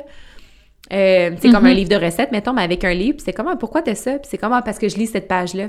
Euh, 0.92 1.30
c'est 1.40 1.52
comme 1.52 1.66
un 1.66 1.74
livre 1.74 1.90
de 1.90 1.94
recettes, 2.04 2.32
mettons, 2.32 2.52
mais 2.52 2.62
avec 2.62 2.82
un 2.82 2.94
livre. 2.94 3.16
Puis 3.16 3.24
c'est 3.26 3.32
comment, 3.32 3.56
pourquoi 3.56 3.82
t'as 3.82 3.94
ça? 3.94 4.12
Puis 4.12 4.28
c'est 4.28 4.38
comment, 4.38 4.60
parce 4.62 4.78
que 4.78 4.88
je 4.88 4.96
lis 4.96 5.06
cette 5.06 5.28
page-là. 5.28 5.68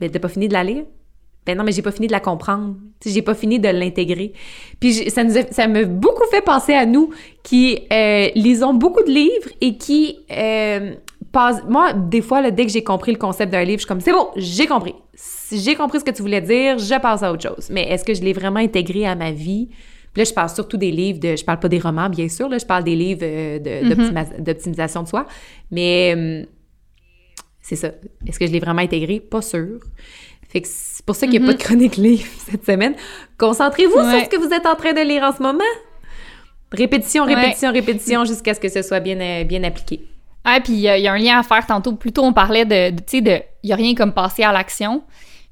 Ben, 0.00 0.10
t'as 0.10 0.18
pas 0.18 0.28
fini 0.28 0.48
de 0.48 0.54
la 0.54 0.64
lire? 0.64 0.84
Ben 1.44 1.56
non, 1.58 1.62
mais 1.62 1.72
j'ai 1.72 1.82
pas 1.82 1.92
fini 1.92 2.06
de 2.06 2.12
la 2.12 2.20
comprendre. 2.20 2.74
J'ai 3.04 3.22
pas 3.22 3.34
fini 3.34 3.60
de 3.60 3.68
l'intégrer. 3.68 4.32
Puis 4.80 5.10
ça 5.10 5.24
nous 5.24 5.36
a- 5.36 5.50
ça 5.52 5.68
m'a 5.68 5.84
beaucoup 5.84 6.24
fait 6.30 6.40
penser 6.40 6.72
à 6.74 6.86
nous 6.86 7.10
qui 7.42 7.80
euh, 7.92 8.28
lisons 8.34 8.72
beaucoup 8.74 9.02
de 9.04 9.10
livres 9.10 9.50
et 9.60 9.76
qui 9.76 10.18
euh, 10.32 10.94
Moi, 11.68 11.92
des 11.92 12.22
fois, 12.22 12.40
là, 12.40 12.50
dès 12.50 12.66
que 12.66 12.72
j'ai 12.72 12.82
compris 12.84 13.12
le 13.12 13.18
concept 13.18 13.52
d'un 13.52 13.62
livre, 13.64 13.76
je 13.78 13.82
suis 13.84 13.88
comme, 13.88 14.00
c'est 14.00 14.12
bon, 14.12 14.28
j'ai 14.36 14.66
compris. 14.66 14.94
J'ai 15.52 15.74
compris 15.74 16.00
ce 16.00 16.04
que 16.04 16.10
tu 16.10 16.22
voulais 16.22 16.40
dire, 16.40 16.78
je 16.78 17.00
passe 17.00 17.22
à 17.22 17.32
autre 17.32 17.42
chose. 17.42 17.68
Mais 17.70 17.82
est-ce 17.90 18.04
que 18.04 18.14
je 18.14 18.22
l'ai 18.22 18.32
vraiment 18.32 18.60
intégré 18.60 19.06
à 19.06 19.14
ma 19.14 19.30
vie? 19.30 19.68
Puis 20.12 20.22
là, 20.22 20.24
je 20.24 20.32
parle 20.32 20.48
surtout 20.50 20.76
des 20.78 20.90
livres 20.90 21.20
de... 21.20 21.36
Je 21.36 21.44
parle 21.44 21.60
pas 21.60 21.68
des 21.68 21.78
romans, 21.78 22.08
bien 22.08 22.28
sûr, 22.28 22.48
là, 22.48 22.56
je 22.58 22.64
parle 22.64 22.84
des 22.84 22.96
livres 22.96 23.20
euh, 23.22 23.58
de- 23.58 23.94
Mhm. 23.94 24.42
d'optimisation 24.44 25.02
de 25.02 25.08
soi. 25.08 25.26
Mais... 25.70 26.14
euh, 26.16 26.44
c'est 27.60 27.76
ça. 27.76 27.88
Est-ce 28.26 28.38
que 28.38 28.46
je 28.46 28.52
l'ai 28.52 28.60
vraiment 28.60 28.80
intégré? 28.82 29.20
Pas 29.20 29.42
sûr. 29.42 29.80
Fait 30.48 30.60
que 30.62 30.68
c'est 30.70 31.04
pour 31.04 31.16
ça 31.16 31.26
qu'il 31.26 31.38
n'y 31.40 31.44
a 31.44 31.50
pas 31.50 31.56
de 31.56 31.62
chronique 31.62 31.96
livre 31.96 32.24
cette 32.50 32.64
semaine. 32.64 32.94
Concentrez-vous 33.38 33.96
Ouais. 33.98 34.10
sur 34.10 34.24
ce 34.24 34.28
que 34.30 34.36
vous 34.40 34.52
êtes 34.54 34.64
en 34.66 34.76
train 34.76 34.92
de 34.94 35.00
lire 35.06 35.22
en 35.24 35.32
ce 35.36 35.42
moment. 35.42 35.64
Répétition, 36.72 37.24
Ouais. 37.24 37.34
répétition, 37.34 37.72
répétition, 37.72 38.24
jusqu'à 38.24 38.54
ce 38.54 38.60
que 38.60 38.68
ce 38.68 38.82
soit 38.82 39.00
bien, 39.00 39.20
euh, 39.20 39.44
bien 39.44 39.62
appliqué. 39.64 40.00
Ah, 40.48 40.60
puis 40.62 40.74
il 40.74 40.78
y, 40.78 40.88
a- 40.88 40.96
il 40.96 41.02
y 41.02 41.08
a 41.08 41.12
un 41.12 41.18
lien 41.18 41.38
à 41.38 41.42
faire 41.42 41.66
tantôt. 41.66 41.92
Plutôt, 41.94 42.22
on 42.24 42.32
parlait 42.32 42.64
de, 42.64 42.90
de- 42.94 43.00
tu 43.00 43.04
sais, 43.18 43.20
de, 43.20 43.42
il 43.64 43.70
y 43.70 43.72
a 43.72 43.76
rien 43.76 43.94
comme 43.96 44.12
passer 44.12 44.44
à 44.44 44.52
l'action. 44.52 45.02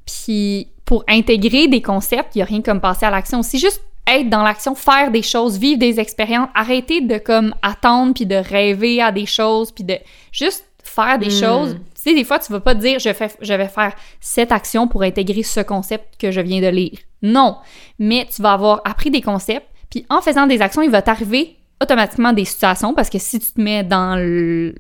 Puis 0.06 0.68
pour 0.84 1.04
intégrer 1.08 1.66
des 1.68 1.82
concepts, 1.82 2.34
il 2.36 2.40
y 2.40 2.42
a 2.42 2.44
rien 2.44 2.62
comme 2.62 2.80
passer 2.80 3.06
à 3.06 3.10
l'action. 3.10 3.42
C'est 3.42 3.58
juste 3.58 3.82
être 4.06 4.28
dans 4.28 4.42
l'action, 4.42 4.74
faire 4.74 5.10
des 5.10 5.22
choses, 5.22 5.58
vivre 5.58 5.78
des 5.78 5.98
expériences, 5.98 6.48
arrêter 6.54 7.00
de 7.00 7.16
comme 7.18 7.54
attendre 7.62 8.12
puis 8.14 8.26
de 8.26 8.34
rêver 8.36 9.00
à 9.00 9.10
des 9.12 9.24
choses 9.26 9.72
puis 9.72 9.82
de 9.84 9.96
juste 10.30 10.64
faire 10.82 11.18
des 11.18 11.28
Mm. 11.28 11.30
choses. 11.40 11.74
Tu 11.96 12.02
sais, 12.10 12.14
des 12.14 12.24
fois, 12.24 12.38
tu 12.38 12.52
vas 12.52 12.60
pas 12.60 12.74
te 12.74 12.80
dire 12.80 12.98
je, 12.98 13.12
fais, 13.14 13.30
je 13.40 13.54
vais 13.54 13.68
faire 13.68 13.94
cette 14.20 14.52
action 14.52 14.86
pour 14.86 15.02
intégrer 15.02 15.42
ce 15.42 15.60
concept 15.60 16.20
que 16.20 16.30
je 16.30 16.40
viens 16.42 16.60
de 16.60 16.68
lire. 16.68 16.98
Non. 17.22 17.56
Mais 17.98 18.26
tu 18.34 18.42
vas 18.42 18.52
avoir 18.52 18.82
appris 18.84 19.10
des 19.10 19.22
concepts, 19.22 19.66
puis 19.90 20.04
en 20.10 20.20
faisant 20.20 20.46
des 20.46 20.60
actions, 20.60 20.82
il 20.82 20.90
va 20.90 21.00
t'arriver 21.00 21.56
automatiquement 21.84 22.32
des 22.32 22.44
situations 22.44 22.94
parce 22.94 23.08
que 23.10 23.18
si 23.18 23.38
tu 23.38 23.52
te 23.52 23.60
mets 23.60 23.84
dans 23.84 24.16
le. 24.16 24.74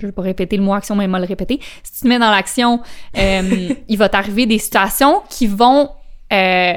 Je 0.00 0.06
vais 0.06 0.12
pas 0.12 0.22
répéter 0.22 0.56
le 0.56 0.62
mot 0.62 0.74
action, 0.74 0.94
mais 0.94 1.08
mal 1.08 1.22
le 1.22 1.26
répéter. 1.26 1.58
Si 1.82 1.92
tu 1.92 2.00
te 2.02 2.08
mets 2.08 2.20
dans 2.20 2.30
l'action, 2.30 2.80
euh, 3.16 3.74
il 3.88 3.98
va 3.98 4.08
t'arriver 4.08 4.46
des 4.46 4.58
situations 4.58 5.22
qui 5.28 5.48
vont, 5.48 5.90
euh, 6.32 6.74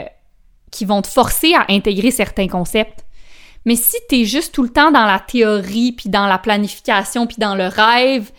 qui 0.72 0.86
vont 0.86 1.04
te 1.04 1.08
forcer 1.08 1.54
à 1.54 1.66
intégrer 1.70 2.10
certains 2.10 2.48
concepts. 2.48 3.06
Mais 3.66 3.76
si 3.76 3.98
tu 4.10 4.16
es 4.22 4.26
juste 4.26 4.56
tout 4.56 4.64
le 4.64 4.70
temps 4.70 4.92
dans 4.92 5.06
la 5.06 5.20
théorie, 5.20 5.92
puis 5.92 6.10
dans 6.10 6.26
la 6.26 6.40
planification, 6.40 7.28
puis 7.28 7.38
dans 7.38 7.54
le 7.54 7.68
rêve, 7.68 8.32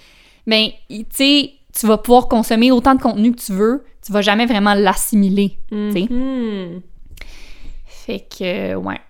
ben, 0.49 0.71
tu 0.91 1.05
sais, 1.11 1.53
tu 1.73 1.87
vas 1.87 1.99
pouvoir 1.99 2.27
consommer 2.27 2.73
autant 2.73 2.97
de 2.97 3.01
contenu 3.01 3.33
que 3.33 3.41
tu 3.41 3.53
veux, 3.53 3.85
tu 4.05 4.13
vas 4.13 4.21
jamais 4.21 4.47
vraiment 4.47 4.75
l'assimiler. 4.75 5.59
tu 5.71 5.93
sais. 5.93 6.07
Mhm. 6.11 6.83
Fait 7.87 8.27
que, 8.29 8.75
ouais. 8.75 9.01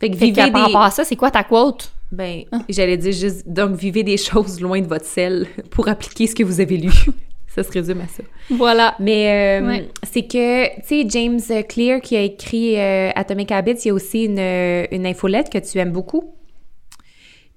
Fait 0.00 0.10
que 0.10 0.16
Fait 0.16 0.30
que 0.30 0.34
vivez 0.36 0.50
par 0.52 0.60
des... 0.60 0.66
rapport 0.72 0.82
à 0.82 0.90
ça, 0.90 1.04
c'est 1.04 1.16
quoi 1.16 1.30
ta 1.30 1.44
quote? 1.44 1.92
Ben, 2.12 2.44
j'allais 2.68 2.96
dire 2.96 3.12
juste, 3.12 3.46
donc, 3.48 3.76
vivez 3.76 4.02
des 4.02 4.16
choses 4.16 4.60
loin 4.60 4.80
de 4.80 4.86
votre 4.86 5.04
sel 5.04 5.46
pour 5.70 5.88
appliquer 5.88 6.26
ce 6.26 6.34
que 6.34 6.42
vous 6.42 6.60
avez 6.60 6.76
lu. 6.78 6.90
ça 7.48 7.62
se 7.62 7.70
résume 7.70 8.00
à 8.00 8.06
ça. 8.08 8.22
Voilà. 8.50 8.94
Mais 9.00 9.60
euh, 9.60 9.66
Ouais. 9.66 9.88
c'est 10.10 10.22
que, 10.22 10.76
tu 10.80 10.82
sais, 10.86 11.06
James 11.08 11.40
Clear 11.68 12.00
qui 12.00 12.16
a 12.16 12.22
écrit 12.22 12.78
euh, 12.78 13.10
Atomic 13.14 13.50
Habits, 13.52 13.72
il 13.84 13.88
y 13.88 13.90
a 13.90 13.94
aussi 13.94 14.24
une, 14.24 14.38
une 14.38 15.06
infolette 15.06 15.50
que 15.50 15.58
tu 15.58 15.78
aimes 15.78 15.92
beaucoup. 15.92 16.34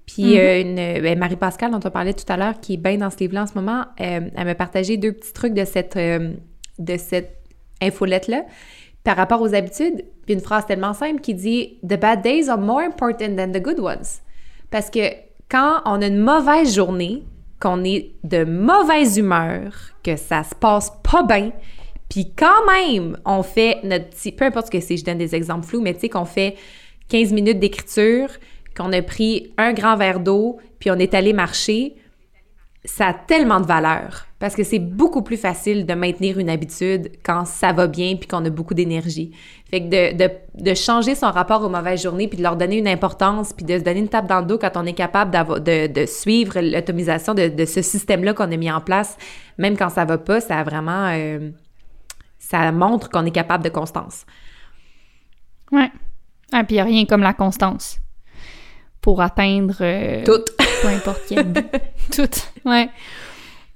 Puis 0.06 0.38
euh, 0.38 0.60
une, 0.60 0.74
ben, 1.02 1.18
Marie-Pascale, 1.18 1.70
dont 1.70 1.80
on 1.84 1.90
parlait 1.90 2.12
tout 2.12 2.30
à 2.30 2.36
l'heure, 2.36 2.60
qui 2.60 2.74
est 2.74 2.78
bien 2.78 2.98
dans 2.98 3.08
ce 3.10 3.18
livre-là 3.18 3.44
en 3.44 3.46
ce 3.46 3.54
moment, 3.54 3.84
euh, 4.00 4.20
elle 4.36 4.44
m'a 4.44 4.54
partagé 4.54 4.96
deux 4.96 5.12
petits 5.12 5.32
trucs 5.32 5.54
de 5.54 5.64
cette, 5.64 5.96
euh, 5.96 6.32
de 6.78 6.96
cette 6.98 7.38
infolette-là 7.80 8.44
par 9.04 9.16
rapport 9.16 9.40
aux 9.40 9.54
habitudes. 9.54 10.04
Puis 10.24 10.34
une 10.34 10.40
phrase 10.40 10.66
tellement 10.66 10.94
simple 10.94 11.20
qui 11.20 11.34
dit 11.34 11.78
«The 11.82 11.98
bad 11.98 12.22
days 12.22 12.48
are 12.48 12.58
more 12.58 12.80
important 12.80 13.36
than 13.36 13.52
the 13.52 13.62
good 13.62 13.80
ones». 13.80 14.20
Parce 14.70 14.90
que 14.90 15.00
quand 15.50 15.82
on 15.84 16.00
a 16.00 16.06
une 16.06 16.18
mauvaise 16.18 16.74
journée, 16.74 17.24
qu'on 17.60 17.84
est 17.84 18.12
de 18.24 18.44
mauvaise 18.44 19.18
humeur, 19.18 19.72
que 20.02 20.16
ça 20.16 20.42
se 20.42 20.54
passe 20.54 20.92
pas 21.08 21.22
bien, 21.22 21.52
puis 22.08 22.32
quand 22.36 22.66
même, 22.66 23.16
on 23.24 23.42
fait 23.42 23.78
notre 23.84 24.10
petit... 24.10 24.32
Peu 24.32 24.44
importe 24.44 24.66
ce 24.66 24.70
que 24.70 24.80
c'est, 24.80 24.96
je 24.96 25.04
donne 25.04 25.18
des 25.18 25.34
exemples 25.34 25.66
flous, 25.66 25.80
mais 25.80 25.94
tu 25.94 26.00
sais 26.00 26.08
qu'on 26.08 26.24
fait 26.24 26.56
15 27.08 27.32
minutes 27.32 27.58
d'écriture, 27.58 28.28
qu'on 28.76 28.92
a 28.92 29.02
pris 29.02 29.52
un 29.58 29.72
grand 29.72 29.96
verre 29.96 30.20
d'eau, 30.20 30.58
puis 30.78 30.90
on 30.90 30.96
est 30.96 31.14
allé 31.14 31.32
marcher, 31.32 31.94
ça 32.84 33.08
a 33.08 33.14
tellement 33.14 33.60
de 33.60 33.66
valeur. 33.66 34.26
Parce 34.40 34.56
que 34.56 34.64
c'est 34.64 34.80
beaucoup 34.80 35.22
plus 35.22 35.36
facile 35.36 35.86
de 35.86 35.94
maintenir 35.94 36.38
une 36.38 36.50
habitude 36.50 37.12
quand 37.22 37.44
ça 37.44 37.72
va 37.72 37.86
bien 37.86 38.16
puis 38.16 38.26
qu'on 38.26 38.44
a 38.44 38.50
beaucoup 38.50 38.74
d'énergie. 38.74 39.30
Fait 39.70 39.82
que 39.82 39.86
de, 39.86 40.16
de, 40.16 40.30
de, 40.56 40.74
changer 40.74 41.14
son 41.14 41.30
rapport 41.30 41.62
aux 41.62 41.68
mauvaises 41.68 42.02
journées 42.02 42.26
puis 42.26 42.38
de 42.38 42.42
leur 42.42 42.56
donner 42.56 42.78
une 42.78 42.88
importance 42.88 43.52
puis 43.52 43.64
de 43.64 43.78
se 43.78 43.84
donner 43.84 44.00
une 44.00 44.08
tape 44.08 44.26
dans 44.26 44.40
le 44.40 44.46
dos 44.46 44.58
quand 44.58 44.72
on 44.74 44.84
est 44.84 44.94
capable 44.94 45.30
de, 45.62 45.86
de 45.86 46.06
suivre 46.06 46.60
l'automatisation 46.60 47.34
de, 47.34 47.48
de, 47.48 47.64
ce 47.64 47.82
système-là 47.82 48.34
qu'on 48.34 48.50
a 48.50 48.56
mis 48.56 48.70
en 48.70 48.80
place, 48.80 49.16
même 49.58 49.76
quand 49.76 49.90
ça 49.90 50.04
va 50.04 50.18
pas, 50.18 50.40
ça 50.40 50.58
a 50.58 50.64
vraiment... 50.64 51.10
Euh, 51.12 51.50
ça 52.40 52.72
montre 52.72 53.08
qu'on 53.08 53.24
est 53.24 53.30
capable 53.30 53.62
de 53.62 53.70
constance. 53.70 54.26
Ouais. 55.70 55.90
Ah, 56.52 56.64
puis 56.64 56.74
il 56.74 56.78
n'y 56.78 56.80
a 56.80 56.84
rien 56.84 57.04
comme 57.06 57.22
la 57.22 57.32
constance 57.32 58.00
pour 59.00 59.20
atteindre... 59.20 59.76
Euh, 59.80 60.24
Tout. 60.24 60.44
Peu 60.82 60.88
importe 60.88 61.22
quel 61.28 61.44
but. 61.52 61.66
Tout. 62.14 62.68
Ouais. 62.68 62.90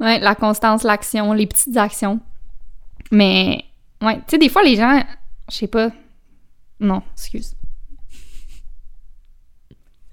Ouais, 0.00 0.18
la 0.18 0.34
constance, 0.34 0.82
l'action, 0.82 1.32
les 1.32 1.46
petites 1.46 1.76
actions. 1.76 2.20
Mais, 3.10 3.64
ouais, 4.02 4.16
tu 4.16 4.22
sais, 4.30 4.38
des 4.38 4.48
fois, 4.48 4.62
les 4.62 4.76
gens, 4.76 5.02
je 5.50 5.56
sais 5.56 5.68
pas. 5.68 5.90
Non, 6.80 7.02
excuse. 7.14 7.54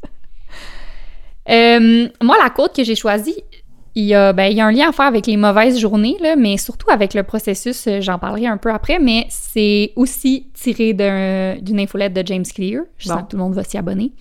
euh, 1.50 2.08
moi, 2.22 2.38
la 2.42 2.50
côte 2.50 2.76
que 2.76 2.84
j'ai 2.84 2.96
choisie, 2.96 3.44
il 3.96 4.06
y, 4.06 4.16
a, 4.16 4.32
ben, 4.34 4.46
il 4.46 4.58
y 4.58 4.62
a 4.62 4.66
un 4.66 4.72
lien 4.72 4.90
à 4.90 4.92
faire 4.92 5.06
avec 5.06 5.28
les 5.28 5.38
mauvaises 5.38 5.78
journées, 5.80 6.18
là, 6.22 6.36
mais 6.36 6.58
surtout 6.58 6.90
avec 6.90 7.14
le 7.14 7.24
processus, 7.24 7.88
j'en 8.00 8.18
parlerai 8.18 8.48
un 8.48 8.58
peu 8.58 8.72
après, 8.72 9.00
mais 9.00 9.28
c'est 9.30 9.92
aussi 9.96 10.48
tiré 10.54 10.94
d'une 10.94 11.80
infolette 11.80 12.14
de 12.14 12.26
James 12.26 12.46
Clear. 12.46 12.84
Je 12.98 13.10
bon. 13.10 13.16
sens 13.16 13.24
que 13.24 13.30
tout 13.32 13.38
le 13.38 13.44
monde 13.44 13.54
va 13.54 13.64
s'y 13.64 13.78
abonner. 13.78 14.12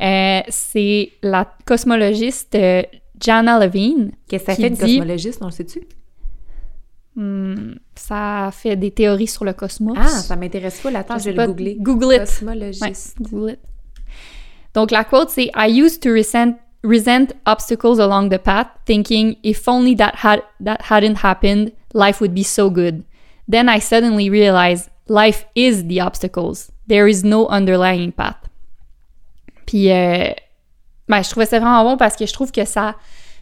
Euh, 0.00 0.40
c'est 0.48 1.10
la 1.22 1.52
cosmologiste 1.64 2.54
euh, 2.54 2.82
Jana 3.20 3.58
Levine. 3.64 4.12
Qu'est-ce 4.28 4.44
que 4.44 4.52
ça 4.52 4.56
fait 4.56 4.68
une 4.68 4.74
dit, 4.74 4.80
cosmologiste, 4.98 5.42
on 5.42 5.46
le 5.46 5.50
sais-tu? 5.52 5.80
Hmm, 7.16 7.74
ça 7.96 8.50
fait 8.52 8.76
des 8.76 8.92
théories 8.92 9.26
sur 9.26 9.44
le 9.44 9.52
cosmos. 9.52 9.96
Ah, 9.98 10.06
ça 10.06 10.36
m'intéresse 10.36 10.80
pas. 10.80 10.96
Attends, 10.96 11.18
je, 11.18 11.24
je 11.24 11.30
vais 11.30 11.36
pas, 11.36 11.46
le 11.46 11.52
googler. 11.52 11.76
Google 11.80 12.14
it. 12.14 12.20
Cosmologiste. 12.20 13.16
Ouais, 13.18 13.26
Google 13.28 13.50
it. 13.52 13.58
Donc, 14.74 14.92
la 14.92 15.02
quote, 15.02 15.30
c'est 15.30 15.50
I 15.56 15.68
used 15.68 16.00
to 16.02 16.10
resent, 16.10 16.54
resent 16.84 17.34
obstacles 17.44 17.98
along 17.98 18.28
the 18.28 18.38
path, 18.38 18.68
thinking 18.86 19.36
if 19.42 19.66
only 19.66 19.96
that, 19.96 20.12
had, 20.22 20.42
that 20.60 20.82
hadn't 20.82 21.24
happened, 21.24 21.72
life 21.92 22.20
would 22.20 22.34
be 22.34 22.44
so 22.44 22.70
good. 22.70 23.02
Then 23.48 23.68
I 23.68 23.80
suddenly 23.80 24.30
realized 24.30 24.90
life 25.08 25.46
is 25.56 25.86
the 25.86 26.00
obstacles. 26.00 26.70
There 26.86 27.08
is 27.08 27.24
no 27.24 27.48
underlying 27.48 28.12
path. 28.12 28.47
Puis, 29.68 29.92
euh, 29.92 30.30
ben, 31.08 31.22
je 31.22 31.28
trouvais 31.28 31.44
ça 31.44 31.60
vraiment 31.60 31.84
bon 31.84 31.98
parce 31.98 32.16
que 32.16 32.24
je 32.24 32.32
trouve 32.32 32.50
que 32.50 32.64
ça 32.64 32.96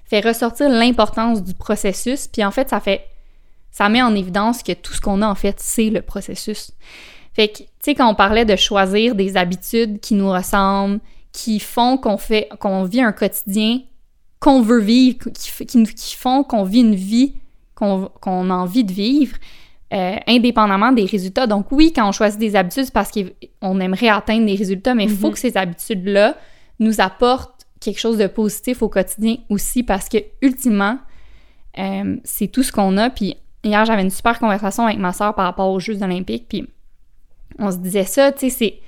fait 0.07 0.19
ressortir 0.19 0.69
l'importance 0.69 1.41
du 1.41 1.55
processus. 1.55 2.27
Puis, 2.27 2.45
en 2.45 2.51
fait, 2.51 2.69
ça 2.69 2.81
fait, 2.81 3.07
ça 3.71 3.89
met 3.89 4.03
en 4.03 4.13
évidence 4.13 4.65
que 4.65 4.73
tout 4.73 4.93
ce 4.93 5.01
qu'on 5.01 5.23
a, 5.23 5.29
en 5.29 5.37
fait, 5.37 5.61
c'est 5.61 5.89
le 5.89 6.03
processus. 6.03 6.73
Fait 7.33 7.47
que, 7.47 7.59
tu 7.59 7.65
sais, 7.81 7.95
quand 7.95 8.11
on 8.11 8.17
parlait 8.17 8.45
de 8.45 8.57
choisir 8.57 9.15
des 9.15 9.37
habitudes 9.37 10.01
qui 10.01 10.15
nous 10.15 10.29
ressemblent, 10.29 10.99
qui 11.31 11.61
font 11.61 11.97
qu'on 11.97 12.19
fait, 12.19 12.49
qu'on 12.59 12.83
vit 12.83 13.03
un 13.03 13.13
quotidien 13.13 13.83
qu'on 14.41 14.63
veut 14.63 14.81
vivre, 14.81 15.19
qui, 15.33 16.17
font 16.17 16.43
qu'on 16.43 16.65
vit 16.65 16.81
une 16.81 16.97
vie 16.97 17.37
qu'on 17.77 18.11
a 18.27 18.55
envie 18.55 18.83
de 18.83 18.93
vivre, 18.93 19.37
euh, 19.93 20.17
indépendamment 20.27 20.93
des 20.93 21.05
résultats. 21.05 21.47
Donc 21.47 21.67
oui, 21.71 21.93
quand 21.95 22.09
on 22.09 22.13
choisit 22.13 22.39
des 22.41 22.57
habitudes, 22.57 22.85
c'est 22.87 22.93
parce 22.93 23.11
qu'on 23.13 23.81
aimerait 23.81 24.09
atteindre 24.09 24.47
des 24.47 24.55
résultats, 24.57 24.95
mais 24.95 25.05
il 25.05 25.11
faut 25.11 25.29
Mhm. 25.29 25.33
que 25.35 25.39
ces 25.39 25.57
habitudes-là 25.57 26.37
nous 26.81 27.01
apportent 27.01 27.67
quelque 27.81 28.01
chose 28.01 28.19
de 28.19 28.27
positif 28.27 28.83
au 28.83 28.89
quotidien 28.89 29.37
aussi, 29.49 29.83
parce 29.83 30.09
que 30.09 30.19
ultimement, 30.43 30.99
euh, 31.79 32.17
c'est 32.25 32.49
tout 32.49 32.63
ce 32.63 32.73
qu'on 32.73 32.97
a. 32.97 33.11
Puis 33.11 33.37
hier, 33.63 33.85
j'avais 33.85 34.03
une 34.03 34.11
super 34.11 34.39
conversation 34.39 34.85
avec 34.87 34.99
ma 34.99 35.13
soeur 35.13 35.35
par 35.35 35.45
rapport 35.45 35.71
aux 35.71 35.79
Jeux 35.81 36.03
olympiques, 36.03 36.47
puis 36.49 36.67
on 37.59 37.71
se 37.71 37.77
disait 37.77 38.05
ça, 38.05 38.33
tu 38.33 38.51
sais, 38.51 38.81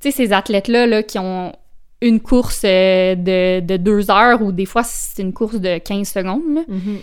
ces 0.00 0.32
athlètes-là 0.32 0.86
là, 0.86 1.02
qui 1.02 1.18
ont 1.18 1.52
une 2.00 2.18
course 2.20 2.62
euh, 2.64 3.14
de, 3.14 3.60
de 3.60 3.76
deux 3.76 4.10
heures 4.10 4.42
ou 4.42 4.50
des 4.50 4.66
fois 4.66 4.82
c'est 4.82 5.22
une 5.22 5.32
course 5.32 5.60
de 5.60 5.78
15 5.78 6.08
secondes, 6.08 6.42
là. 6.52 6.62
Mhm. 6.66 6.98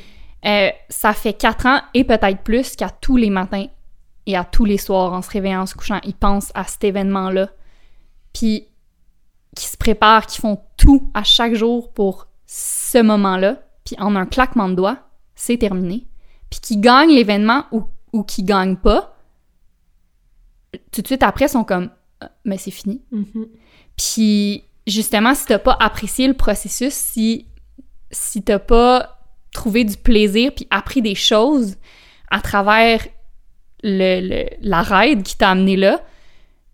Euh, 0.46 0.70
ça 0.90 1.14
fait 1.14 1.34
quatre 1.34 1.66
ans 1.66 1.82
et 1.94 2.04
peut-être 2.04 2.42
plus 2.44 2.76
qu'à 2.76 2.90
tous 2.90 3.18
les 3.18 3.30
matins 3.30 3.66
et 4.26 4.38
à 4.38 4.44
tous 4.46 4.66
les 4.66 4.78
soirs, 4.78 5.14
en 5.14 5.22
se 5.22 5.30
réveillant, 5.30 5.62
en 5.62 5.66
se 5.66 5.76
couchant, 5.76 6.00
ils 6.04 6.14
pensent 6.14 6.52
à 6.54 6.64
cet 6.66 6.84
événement-là. 6.84 7.50
Puis, 8.34 8.68
qui 9.56 9.66
se 9.66 9.76
préparent, 9.76 10.28
qui 10.28 10.40
font 10.40 10.62
tout 10.78 11.12
à 11.14 11.24
chaque 11.24 11.56
jour 11.56 11.92
pour 11.92 12.28
ce 12.46 13.02
moment-là. 13.02 13.64
Puis, 13.84 13.96
en 14.00 14.16
un 14.16 14.26
claquement 14.26 14.70
de 14.70 14.76
doigts, 14.76 15.00
c'est 15.36 15.58
terminé. 15.58 16.06
Puis, 16.50 16.60
qui 16.60 16.78
gagnent 16.78 17.12
l'événement 17.12 17.66
ou, 17.72 17.86
ou 18.14 18.24
qui 18.24 18.44
gagnent 18.44 18.78
pas, 18.78 19.16
tout 20.92 21.02
de 21.02 21.08
suite 21.08 21.24
après, 21.24 21.48
sont 21.48 21.64
comme 21.64 21.90
Ah, 22.22 22.32
mais 22.46 22.58
c'est 22.58 22.72
fini. 22.72 23.02
Mhm. 23.12 23.48
Puis 23.98 24.64
justement, 24.88 25.34
si 25.36 25.46
t'as 25.46 25.60
pas 25.60 25.78
apprécié 25.80 26.28
le 26.28 26.34
processus, 26.34 26.94
si, 26.94 27.48
si 28.12 28.42
t'as 28.42 28.60
pas 28.60 29.19
trouvé 29.52 29.84
du 29.84 29.98
plaisir 29.98 30.52
puis 30.56 30.68
appris 30.70 31.02
des 31.02 31.16
choses 31.16 31.76
à 32.32 32.42
travers 32.42 33.08
le, 33.84 34.46
la 34.62 34.82
ride 34.82 35.24
qui 35.24 35.38
t'a 35.38 35.52
amené 35.52 35.76
là, 35.76 36.02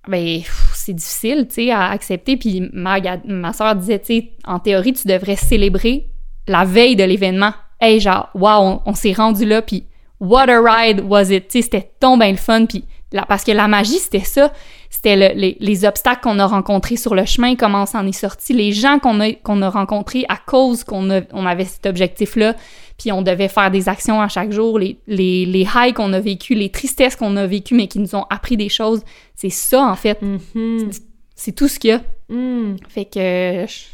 ben 0.08 0.42
c'est 0.74 0.94
difficile, 0.94 1.48
tu 1.48 1.56
sais, 1.56 1.72
à 1.72 1.90
accepter. 1.90 2.38
Puis 2.38 2.70
ma, 2.74 3.00
ma 3.26 3.54
soeur 3.54 3.76
disait, 3.76 4.00
tu 4.00 4.06
sais, 4.06 4.32
en 4.46 4.60
théorie, 4.60 4.94
tu 4.94 5.08
devrais 5.08 5.36
célébrer 5.36 6.08
la 6.48 6.64
veille 6.66 6.96
de 6.96 7.04
l'événement. 7.04 7.54
Hey, 7.80 8.00
genre, 8.00 8.30
wow, 8.36 8.60
on, 8.60 8.82
on 8.86 8.94
s'est 8.94 9.14
rendu 9.14 9.46
là, 9.46 9.62
puis 9.62 9.86
what 10.20 10.50
a 10.50 10.62
ride 10.62 11.02
was 11.02 11.32
it? 11.32 11.48
Tu 11.48 11.60
sais, 11.60 11.62
c'était 11.64 11.92
ton 12.00 12.18
ben 12.18 12.32
le 12.32 12.38
fun, 12.38 12.66
puis 12.66 12.86
parce 13.28 13.44
que 13.44 13.52
la 13.52 13.68
magie, 13.68 14.00
c'était 14.00 14.20
ça. 14.26 14.52
C'était 14.90 15.16
le- 15.16 15.40
les, 15.40 15.58
les 15.60 15.86
obstacles 15.86 16.22
qu'on 16.22 16.40
a 16.40 16.46
rencontrés 16.46 16.96
sur 16.98 17.16
le 17.16 17.26
chemin, 17.26 17.56
comment 17.56 17.84
on 17.84 17.86
s'en 17.86 18.06
est 18.06 18.12
sorti, 18.12 18.54
les 18.54 18.72
gens 18.72 19.00
qu'on 19.00 19.20
a, 19.20 19.32
qu'on 19.34 19.62
a 19.62 19.70
rencontrés 19.70 20.26
à 20.30 20.38
cause 20.38 20.84
qu'on 20.84 21.10
a- 21.10 21.22
on 21.34 21.46
avait 21.46 21.66
cet 21.66 21.86
objectif-là, 21.86 22.56
puis 22.98 23.12
on 23.12 23.22
devait 23.22 23.48
faire 23.50 23.72
des 23.72 23.90
actions 23.90 24.22
à 24.22 24.28
chaque 24.28 24.52
jour, 24.52 24.80
les, 24.80 24.98
les, 25.08 25.46
les 25.46 25.64
highs 25.76 25.94
qu'on 25.94 26.14
a 26.14 26.20
vécu, 26.20 26.56
les 26.56 26.70
tristesses 26.70 27.16
qu'on 27.16 27.36
a 27.38 27.46
vécues, 27.46 27.76
mais 27.76 27.88
qui 27.88 28.00
nous 28.00 28.16
ont 28.16 28.26
appris 28.30 28.58
des 28.58 28.70
choses. 28.70 29.02
C'est 29.36 29.50
ça, 29.50 29.82
en 29.84 29.96
fait. 29.96 30.22
Mhm. 30.22 30.92
C'est 31.36 31.52
tout 31.54 31.68
ce 31.68 31.78
qu'il 31.80 31.90
y 31.90 31.94
a. 31.94 32.02
Mhm. 32.30 32.78
Fait 32.88 33.06
que, 33.06 33.66
je- 33.68 33.86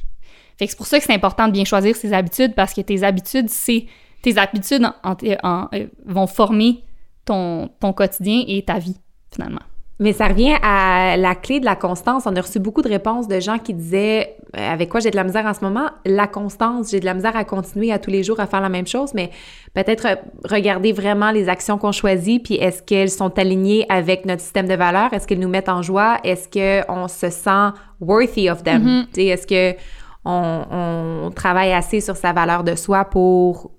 fait 0.58 0.66
que 0.66 0.72
c'est 0.72 0.78
pour 0.78 0.86
ça 0.88 1.00
que 1.00 1.06
c'est 1.06 1.14
important 1.14 1.48
de 1.48 1.52
bien 1.54 1.66
choisir 1.66 1.96
ses 1.96 2.14
habitudes 2.14 2.54
parce 2.56 2.74
que 2.74 2.82
tes 2.82 3.04
habitudes, 3.04 3.50
c'est 3.50 3.86
tes 4.22 4.38
habitudes 4.38 4.86
en- 5.04 5.16
en- 5.44 5.68
euh, 5.74 5.88
vont 6.06 6.28
former 6.28 6.84
ton, 7.26 7.70
ton 7.80 7.92
quotidien 7.94 8.44
et 8.48 8.62
ta 8.64 8.78
vie 8.78 8.98
finalement. 9.34 9.62
Mais 10.02 10.14
ça 10.14 10.28
revient 10.28 10.56
à 10.64 11.16
la 11.16 11.36
clé 11.36 11.60
de 11.60 11.66
la 11.66 11.76
constance. 11.76 12.24
On 12.26 12.36
a 12.36 12.42
reçu 12.42 12.58
beaucoup 12.58 12.82
de 12.82 12.90
réponses 12.90 13.28
de 13.28 13.40
gens 13.40 13.60
qui 13.60 13.76
disaient 13.76 14.36
euh, 14.58 14.74
avec 14.74 14.90
quoi 14.90 15.00
j'ai 15.00 15.12
de 15.12 15.16
la 15.16 15.24
misère 15.24 15.46
en 15.46 15.54
ce 15.54 15.62
moment, 15.64 15.92
la 16.06 16.26
constance, 16.26 16.90
j'ai 16.90 17.00
de 17.00 17.06
la 17.06 17.14
misère 17.14 17.36
à 17.36 17.44
continuer 17.44 17.92
à 17.92 18.00
tous 18.00 18.10
les 18.10 18.24
jours 18.24 18.40
à 18.40 18.48
faire 18.48 18.62
la 18.62 18.70
même 18.70 18.88
chose, 18.88 19.14
mais 19.14 19.30
peut-être 19.76 20.08
euh, 20.08 20.16
regarder 20.44 20.92
vraiment 20.92 21.30
les 21.30 21.50
actions 21.50 21.78
qu'on 21.78 21.92
choisit, 21.92 22.44
puis 22.44 22.56
est-ce 22.56 22.82
qu'elles 22.82 23.12
sont 23.12 23.38
alignées 23.38 23.86
avec 23.90 24.26
notre 24.26 24.42
système 24.42 24.68
de 24.68 24.74
valeurs, 24.74 25.14
est-ce 25.14 25.28
qu'elles 25.28 25.40
nous 25.40 25.48
mettent 25.48 25.70
en 25.70 25.84
joie, 25.84 26.18
est-ce 26.24 26.50
qu'on 26.50 27.08
se 27.08 27.30
sent 27.30 27.70
worthy 28.00 28.50
of 28.50 28.64
them, 28.64 29.06
sais, 29.14 29.26
est-ce 29.26 29.46
que 29.46 29.80
on, 30.26 30.66
on 30.72 31.32
travaille 31.32 31.74
assez 31.74 32.02
sur 32.02 32.16
sa 32.16 32.34
valeur 32.34 32.64
de 32.64 32.74
soi 32.74 33.06
pour 33.06 33.70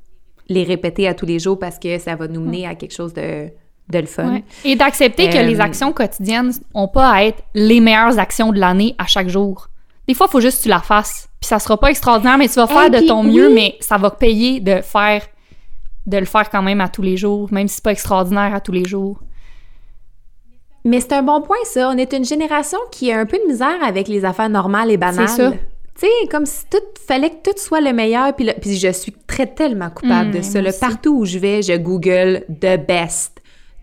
les 0.48 0.62
répéter 0.62 1.08
à 1.08 1.14
tous 1.14 1.26
les 1.26 1.40
jours 1.40 1.58
parce 1.58 1.80
que 1.80 1.98
ça 1.98 2.14
va 2.14 2.28
nous 2.28 2.40
mener 2.40 2.66
à 2.66 2.76
quelque 2.76 2.94
chose 2.94 3.12
de, 3.12 3.48
de 3.88 3.98
le 3.98 4.06
fun. 4.06 4.32
Ouais. 4.34 4.44
Et 4.64 4.76
d'accepter 4.76 5.28
que 5.28 5.36
Euh, 5.36 5.42
les 5.42 5.60
actions 5.60 5.92
quotidiennes 5.92 6.52
n'ont 6.74 6.88
pas 6.88 7.10
à 7.10 7.24
être 7.24 7.42
les 7.54 7.80
meilleures 7.80 8.18
actions 8.18 8.52
de 8.52 8.58
l'année 8.58 8.94
à 8.98 9.06
chaque 9.06 9.28
jour. 9.28 9.68
Des 10.08 10.14
fois, 10.14 10.26
il 10.28 10.32
faut 10.32 10.40
juste 10.40 10.58
que 10.58 10.62
tu 10.64 10.68
la 10.68 10.80
fasses. 10.80 11.28
Puis 11.40 11.48
ça 11.48 11.58
sera 11.58 11.76
pas 11.78 11.90
extraordinaire, 11.90 12.38
mais 12.38 12.48
tu 12.48 12.54
vas 12.54 12.66
faire 12.66 12.90
de 12.90 12.98
puis 12.98 13.06
ton 13.06 13.24
oui. 13.24 13.32
mieux, 13.36 13.50
mais 13.52 13.76
ça 13.80 13.98
va 13.98 14.10
payer 14.10 14.60
de 14.60 14.80
faire 14.80 15.22
de 16.06 16.16
le 16.18 16.24
faire 16.24 16.50
quand 16.50 16.62
même 16.62 16.80
à 16.80 16.88
tous 16.88 17.02
les 17.02 17.16
jours, 17.16 17.48
même 17.52 17.68
si 17.68 17.76
c'est 17.76 17.84
pas 17.84 17.92
extraordinaire 17.92 18.52
à 18.54 18.60
tous 18.60 18.72
les 18.72 18.84
jours. 18.84 19.20
Mais 20.84 20.98
c'est 21.00 21.12
un 21.12 21.22
bon 21.22 21.40
point, 21.42 21.56
ça. 21.64 21.88
On 21.90 21.96
est 21.96 22.12
une 22.12 22.24
génération 22.24 22.78
qui 22.90 23.12
a 23.12 23.18
un 23.20 23.26
peu 23.26 23.38
de 23.38 23.46
misère 23.52 23.76
avec 23.84 24.08
les 24.08 24.24
affaires 24.24 24.48
normales 24.48 24.90
et 24.90 24.96
banales. 24.96 25.28
C'est 25.28 25.36
ça. 25.36 25.52
Tu 25.52 26.06
sais, 26.06 26.28
comme 26.30 26.46
si 26.46 26.64
tout 26.70 26.78
fallait 27.06 27.30
que 27.30 27.50
tout 27.50 27.56
soit 27.56 27.80
le 27.80 27.92
meilleur. 27.92 28.34
Puis, 28.34 28.48
je 28.78 28.90
suis 28.90 29.12
très 29.28 29.46
tellement 29.46 29.90
coupable 29.90 30.30
Mm, 30.30 30.32
de 30.32 30.42
ça. 30.42 30.60
là. 30.60 30.70
Partout 30.72 31.18
où 31.18 31.24
je 31.24 31.38
vais, 31.38 31.62
je 31.62 31.74
Google 31.76 32.44
the 32.48 32.76
best. 32.84 33.31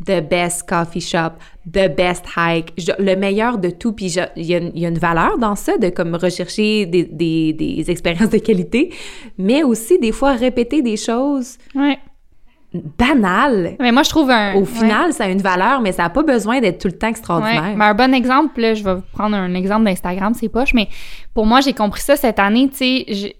The 0.05 0.21
best 0.21 0.67
coffee 0.69 1.01
shop, 1.01 1.31
the 1.69 1.93
best 1.93 2.25
hike, 2.37 2.71
je- 2.77 2.91
le 3.03 3.15
meilleur 3.17 3.57
de 3.57 3.69
tout. 3.69 3.91
Puis 3.91 4.05
il 4.37 4.45
y, 4.45 4.53
a 4.55 4.57
une- 4.59 4.71
il 4.73 4.81
y 4.81 4.85
a 4.85 4.89
une 4.89 4.97
valeur 4.97 5.37
dans 5.37 5.55
ça 5.55 5.77
de 5.77 5.89
comme 5.89 6.15
rechercher 6.15 6.85
des, 6.85 7.03
des- 7.03 7.51
des 7.53 7.91
expériences 7.91 8.29
de 8.29 8.37
qualité, 8.37 8.93
mais 9.37 9.63
aussi 9.63 9.99
des 9.99 10.13
fois 10.13 10.33
répéter 10.33 10.81
des 10.81 10.95
choses 10.95 11.57
Ouais. 11.75 11.97
banales. 12.73 13.75
Mais 13.79 13.91
moi, 13.91 14.03
je 14.03 14.09
trouve 14.09 14.29
un. 14.29 14.53
Au 14.55 14.59
ouais. 14.59 14.65
final, 14.65 15.11
ça 15.13 15.25
a 15.25 15.29
une 15.29 15.41
valeur, 15.41 15.81
mais 15.81 15.91
ça 15.91 16.03
n'a 16.03 16.09
pas 16.09 16.23
besoin 16.23 16.59
d'être 16.61 16.79
tout 16.79 16.87
le 16.87 16.97
temps 16.97 17.07
Ouais. 17.07 17.11
extraordinaire. 17.11 17.73
Mais 17.75 17.85
un 17.85 17.93
bon 17.93 18.13
exemple, 18.13 18.59
là, 18.61 18.73
je 18.75 18.83
vais 18.83 18.95
vous 18.95 19.03
prendre 19.11 19.35
un 19.35 19.53
exemple 19.55 19.85
d'Instagram, 19.85 20.33
c'est 20.33 20.49
poche, 20.49 20.73
mais 20.73 20.87
pour 21.33 21.45
moi, 21.45 21.61
j'ai 21.61 21.73
compris 21.73 22.01
ça 22.01 22.15
cette 22.15 22.39
année, 22.39 22.69
tu 22.69 22.77
sais, 22.77 23.35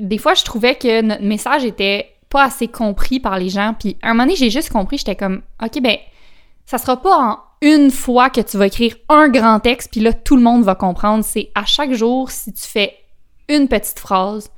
des 0.00 0.18
fois, 0.18 0.34
je 0.34 0.44
trouvais 0.44 0.76
que 0.76 1.02
notre 1.02 1.24
message 1.24 1.64
était 1.64 2.06
pas 2.30 2.44
assez 2.44 2.68
compris 2.68 3.20
par 3.20 3.38
les 3.38 3.48
gens, 3.50 3.74
puis 3.78 3.96
à 4.02 4.08
un 4.08 4.10
moment 4.14 4.24
donné, 4.24 4.36
j'ai 4.36 4.50
juste 4.50 4.70
compris, 4.70 4.98
j'étais 4.98 5.16
comme, 5.16 5.42
OK, 5.62 5.80
ben, 5.82 5.96
ça 6.64 6.78
sera 6.78 6.96
pas 6.96 7.16
en 7.16 7.38
une 7.62 7.90
fois 7.90 8.30
que 8.30 8.40
tu 8.40 8.56
vas 8.56 8.66
écrire 8.68 8.94
un 9.08 9.28
grand 9.28 9.60
texte, 9.60 9.90
puis 9.92 10.00
là, 10.00 10.12
tout 10.14 10.36
le 10.36 10.42
monde 10.42 10.62
va 10.62 10.74
comprendre, 10.74 11.22
c'est 11.24 11.50
à 11.54 11.64
chaque 11.66 11.92
jour, 11.92 12.30
si 12.30 12.52
tu 12.52 12.62
fais 12.66 12.94
une 13.48 13.68
petite 13.68 13.98
phrase, 13.98 14.50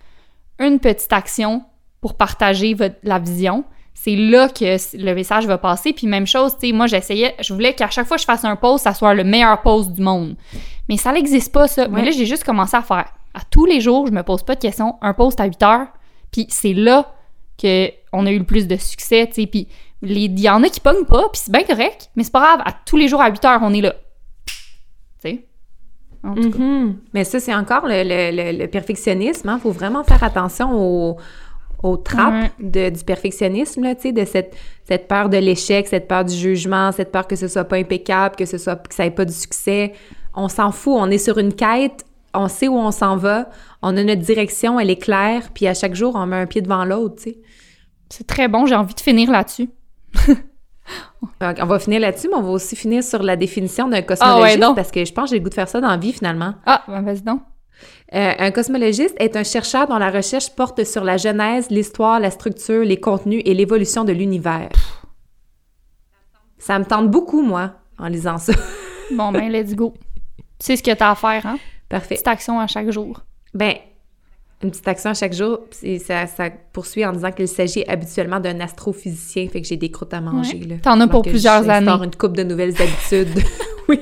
une 0.61 0.79
petite 0.79 1.13
action 1.13 1.65
pour 2.01 2.15
partager 2.15 2.75
votre- 2.75 2.97
la 3.03 3.19
vision, 3.19 3.65
c'est 3.95 4.17
là 4.17 4.49
que 4.49 4.77
le 4.97 5.15
message 5.15 5.47
va 5.47 5.59
passer. 5.59 5.93
Puis 5.93 6.07
même 6.07 6.27
chose, 6.27 6.57
tu 6.61 6.67
sais, 6.69 6.73
moi 6.73 6.87
j'essayais, 6.87 7.35
je 7.41 7.53
voulais 7.55 7.75
qu'à 7.75 7.89
chaque 7.91 8.07
fois 8.07 8.17
que 8.17 8.21
je 8.23 8.27
fasse 8.27 8.45
un 8.45 8.57
post, 8.57 8.85
ça 8.85 8.95
soit 8.95 9.15
le 9.15 9.23
meilleur 9.25 9.61
post 9.63 9.93
du 9.93 10.03
monde. 10.03 10.35
Mais 10.89 10.97
ça 10.97 11.13
n'existe 11.13 11.53
pas 11.53 11.69
ça. 11.69 11.87
Mais 11.89 12.05
là, 12.05 12.11
j'ai 12.11 12.27
juste 12.27 12.43
commencé 12.45 12.77
à 12.77 12.83
faire. 12.83 13.07
À 13.35 13.41
tous 13.51 13.65
les 13.65 13.81
jours, 13.81 14.07
je 14.07 14.13
me 14.13 14.23
pose 14.23 14.43
pas 14.43 14.55
de 14.57 14.61
questions, 14.61 14.97
un 15.03 15.15
post 15.15 15.39
à 15.41 15.45
8 15.45 15.63
heures. 15.63 15.87
Puis 16.33 16.47
c'est 16.49 16.73
là 16.75 17.13
que 17.63 17.91
on 18.13 18.27
a 18.27 18.31
eu 18.33 18.39
le 18.39 18.45
plus 18.45 18.67
de 18.67 18.77
succès, 18.77 19.27
tu 19.29 19.43
sais. 19.43 19.47
Puis 19.47 19.69
il 20.03 20.41
y 20.41 20.51
en 20.51 20.63
a 20.63 20.69
qui 20.69 20.81
pognent 20.81 21.05
pas, 21.07 21.29
puis 21.33 21.41
c'est 21.45 21.53
bien 21.53 21.63
correct, 21.63 22.11
mais 22.17 22.25
c'est 22.25 22.33
pas 22.33 22.41
grave. 22.41 22.63
À 22.67 22.73
tous 22.85 22.97
les 22.97 23.07
jours 23.09 23.23
à 23.23 23.31
8 23.31 23.45
heures, 23.45 23.61
on 23.63 23.73
est 23.73 23.81
là. 23.81 23.95
Tu 24.47 24.55
sais? 25.31 25.47
En 26.25 26.35
tout 26.35 26.51
cas. 26.51 26.59
Mhm. 26.59 26.97
Mais 27.15 27.25
ça, 27.25 27.41
c'est 27.41 27.55
encore 27.55 27.87
le, 27.87 28.03
le- 28.05 28.53
le- 28.53 28.59
le 28.59 28.67
perfectionnisme. 28.69 29.53
Il 29.57 29.61
faut 29.61 29.71
vraiment 29.73 30.05
faire 30.05 30.23
attention 30.23 30.71
aux, 30.73 31.17
aux 31.83 31.97
trappes 31.97 32.51
de- 32.61 32.91
du 32.91 33.05
perfectionnisme, 33.05 33.83
là, 33.83 33.95
tu 33.95 34.03
sais, 34.03 34.13
de 34.13 34.25
cette, 34.25 34.55
cette 34.85 35.09
peur 35.09 35.29
de 35.29 35.37
l'échec, 35.37 35.87
cette 35.89 36.07
peur 36.09 36.25
du 36.25 36.35
jugement, 36.35 36.93
cette 36.93 37.11
peur 37.11 37.27
que 37.27 37.35
ce 37.37 37.49
soit 37.49 37.65
pas 37.65 37.77
impeccable, 37.77 38.37
que 38.37 38.45
ce 38.47 38.59
soit 38.59 38.77
que 38.77 38.95
ça 38.95 39.05
ait 39.07 39.11
pas 39.11 39.25
de 39.25 39.31
succès. 39.33 39.93
On 40.35 40.49
s'en 40.49 40.71
fout. 40.73 40.95
On 40.97 41.11
est 41.11 41.19
sur 41.19 41.39
une 41.39 41.55
quête. 41.55 42.05
On 42.35 42.49
sait 42.49 42.69
où 42.69 42.77
on 42.79 42.93
s'en 42.93 43.17
va. 43.17 43.51
On 43.83 43.97
a 43.97 44.03
notre 44.05 44.23
direction, 44.23 44.79
elle 44.81 44.91
est 44.91 44.97
claire. 45.03 45.51
Puis 45.53 45.67
à 45.67 45.75
chaque 45.75 45.95
jour, 45.95 46.15
on 46.17 46.25
met 46.27 46.37
un 46.37 46.47
pied 46.47 46.61
devant 46.63 46.85
l'autre, 46.85 47.17
tu 47.17 47.23
sais. 47.31 47.39
C'est 48.13 48.27
très 48.27 48.47
bon, 48.47 48.67
j'ai 48.67 48.75
envie 48.75 48.95
de 48.95 49.01
finir 49.01 49.31
là-dessus. 49.31 49.71
On 51.41 51.67
va 51.67 51.79
finir 51.79 52.01
là-dessus, 52.01 52.29
mais 52.29 52.35
on 52.35 52.43
va 52.43 52.51
aussi 52.51 52.77
finir 52.77 53.03
sur 53.03 53.23
la 53.23 53.37
définition 53.37 53.89
d'un 53.89 54.03
cosmologiste 54.03 54.59
Ah 54.63 54.69
ouais, 54.69 54.75
parce 54.75 54.91
que 54.91 55.03
je 55.05 55.13
pense 55.13 55.25
que 55.25 55.31
j'ai 55.31 55.39
le 55.39 55.45
goût 55.45 55.49
de 55.49 55.55
faire 55.55 55.69
ça 55.69 55.81
dans 55.81 55.89
la 55.89 55.97
vie 55.97 56.13
finalement. 56.13 56.55
Ah, 56.67 56.83
ben 56.89 57.01
vas-y 57.01 57.23
donc. 57.23 57.41
Euh, 58.15 58.33
un 58.39 58.51
cosmologiste 58.51 59.15
est 59.19 59.35
un 59.37 59.45
chercheur 59.45 59.87
dont 59.87 59.97
la 59.97 60.11
recherche 60.11 60.55
porte 60.55 60.85
sur 60.85 61.05
la 61.05 61.17
genèse, 61.17 61.71
l'histoire, 61.71 62.21
la 62.21 62.31
structure, 62.31 62.85
les 62.85 63.01
contenus 63.01 63.41
et 63.47 63.55
l'évolution 63.55 64.05
de 64.05 64.13
l'univers. 64.13 64.69
Ça 66.59 66.79
me 66.79 66.85
tente 66.85 67.11
beaucoup, 67.11 67.43
moi, 67.43 67.73
en 67.99 68.09
lisant 68.09 68.39
ça. 68.39 68.53
Bon, 69.13 69.33
ben, 69.33 69.51
let's 69.51 69.75
go. 69.75 69.95
Sais 70.59 70.77
ce 70.77 70.83
que 70.83 70.93
t'as 70.93 71.13
à 71.13 71.15
faire, 71.15 71.47
hein? 71.47 71.59
Parfait. 71.89 72.17
Petite 72.17 72.29
action 72.29 72.61
à 72.61 72.67
chaque 72.67 72.91
jour. 72.91 73.21
Ben, 73.55 73.75
une 74.63 74.71
petite 74.71 74.87
action 74.89 75.11
à 75.11 75.15
chaque 75.15 75.33
jour, 75.33 75.61
puis 75.71 75.99
ça, 75.99 76.27
ça 76.27 76.51
poursuit 76.73 77.05
en 77.05 77.13
disant 77.13 77.33
qu'il 77.33 77.49
s'agit 77.49 77.85
habituellement 77.89 78.41
d'un 78.41 78.61
astrophysicien, 78.61 79.49
fait 79.49 79.61
que 79.61 79.67
j'ai 79.67 79.77
des 79.77 79.91
croûtes 79.91 80.15
à 80.15 80.21
manger. 80.21 80.61
Ouais. 80.69 80.79
T'en 80.83 81.01
as 81.01 81.09
pour 81.09 81.23
que 81.23 81.31
plusieurs 81.31 81.69
années. 81.69 81.91
une 81.91 82.15
coupe 82.15 82.37
de 82.37 82.43
nouvelles 82.43 82.75
habitudes. 82.81 83.29
oui. 83.89 84.01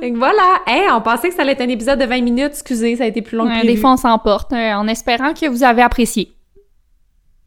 Que 0.00 0.16
voilà. 0.16 0.60
Hey, 0.66 0.90
on 0.92 1.00
pensait 1.00 1.28
que 1.28 1.34
ça 1.34 1.42
allait 1.42 1.52
être 1.52 1.60
un 1.60 1.68
épisode 1.68 1.98
de 1.98 2.06
20 2.06 2.22
minutes. 2.22 2.52
Excusez, 2.52 2.96
ça 2.96 3.04
a 3.04 3.06
été 3.06 3.22
plus 3.22 3.36
long 3.36 3.44
que 3.44 3.50
Ouais, 3.50 3.58
prévu. 3.58 3.74
des 3.74 3.80
fois, 3.80 3.92
on 3.92 3.96
s'emporte 3.96 4.52
euh, 4.52 4.72
en 4.72 4.86
espérant 4.88 5.34
que 5.34 5.46
vous 5.46 5.62
avez 5.62 5.82
apprécié. 5.82 6.32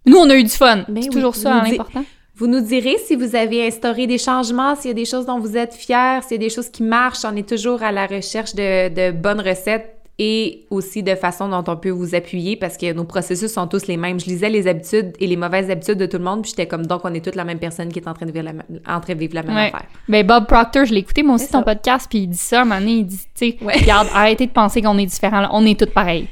Nous, 0.05 0.17
on 0.17 0.29
a 0.29 0.35
eu 0.35 0.43
du 0.43 0.49
fun. 0.49 0.83
Ben 0.87 1.01
c'est 1.01 1.09
oui, 1.09 1.09
toujours 1.09 1.35
ça, 1.35 1.55
hein, 1.55 1.63
l'important. 1.63 2.03
Vous 2.35 2.47
nous 2.47 2.61
direz 2.61 2.97
si 2.97 3.15
vous 3.15 3.35
avez 3.35 3.67
instauré 3.67 4.07
des 4.07 4.17
changements, 4.17 4.75
s'il 4.75 4.89
y 4.89 4.91
a 4.91 4.95
des 4.95 5.05
choses 5.05 5.25
dont 5.25 5.39
vous 5.39 5.55
êtes 5.55 5.73
fiers, 5.75 6.19
s'il 6.23 6.31
y 6.31 6.35
a 6.35 6.37
des 6.39 6.49
choses 6.49 6.69
qui 6.69 6.83
marchent. 6.83 7.25
On 7.25 7.35
est 7.35 7.47
toujours 7.47 7.81
à 7.83 7.91
la 7.91 8.07
recherche 8.07 8.55
de, 8.55 8.89
de 8.89 9.11
bonnes 9.11 9.39
recettes 9.39 9.92
et 10.19 10.65
aussi 10.69 11.01
de 11.01 11.15
façon 11.15 11.49
dont 11.49 11.63
on 11.67 11.75
peut 11.75 11.89
vous 11.89 12.13
appuyer 12.13 12.55
parce 12.55 12.77
que 12.77 12.93
nos 12.93 13.03
processus 13.03 13.51
sont 13.51 13.65
tous 13.67 13.87
les 13.87 13.97
mêmes. 13.97 14.19
Je 14.19 14.25
lisais 14.27 14.49
les 14.49 14.67
habitudes 14.67 15.13
et 15.19 15.25
les 15.25 15.35
mauvaises 15.35 15.69
habitudes 15.71 15.97
de 15.97 16.05
tout 16.05 16.17
le 16.19 16.23
monde, 16.23 16.43
puis 16.43 16.51
j'étais 16.51 16.67
comme 16.67 16.85
donc 16.85 17.01
on 17.03 17.13
est 17.13 17.23
toutes 17.23 17.35
la 17.35 17.43
même 17.45 17.57
personne 17.59 17.89
qui 17.91 17.97
est 17.99 18.07
en 18.07 18.13
train 18.13 18.25
de 18.27 18.31
vivre 18.31 18.45
la, 18.45 18.53
même- 18.53 18.63
en 18.87 18.99
train 18.99 19.13
de 19.15 19.19
vivre 19.19 19.33
la 19.35 19.43
même 19.43 19.55
Ouais. 19.55 19.67
affaire. 19.73 19.85
Ben, 20.07 20.25
Bob 20.25 20.45
Proctor, 20.47 20.85
je 20.85 20.93
l'ai 20.93 20.99
écouté, 20.99 21.23
moi 21.23 21.35
aussi, 21.35 21.47
ton 21.47 21.59
ça. 21.59 21.63
podcast, 21.63 22.07
puis 22.09 22.19
il 22.19 22.27
dit 22.27 22.37
ça, 22.37 22.59
à 22.59 22.61
un 22.61 22.65
moment 22.65 22.79
donné, 22.79 22.91
il 22.93 23.05
dit, 23.05 23.17
tu 23.17 23.25
sais, 23.51 23.57
Ouais. 23.63 23.73
regarde, 23.79 24.07
arrêtez 24.13 24.45
de 24.45 24.51
penser 24.51 24.81
qu'on 24.81 24.97
est 24.99 25.05
différents, 25.05 25.47
on 25.51 25.65
est 25.65 25.79
tous 25.79 25.91
pareils. 25.91 26.27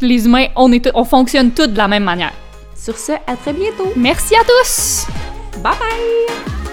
Les 0.00 0.24
humains, 0.26 0.46
on, 0.56 0.70
est 0.72 0.90
on 0.94 1.04
fonctionne 1.04 1.50
tous 1.52 1.66
de 1.68 1.76
la 1.78 1.88
même 1.88 2.04
manière. 2.04 2.32
Sur 2.76 2.96
ce, 2.98 3.12
à 3.12 3.36
très 3.36 3.52
bientôt. 3.52 3.92
Merci 3.96 4.34
à 4.34 4.40
tous! 4.44 5.06
Bye 5.62 5.72
bye! 5.78 6.63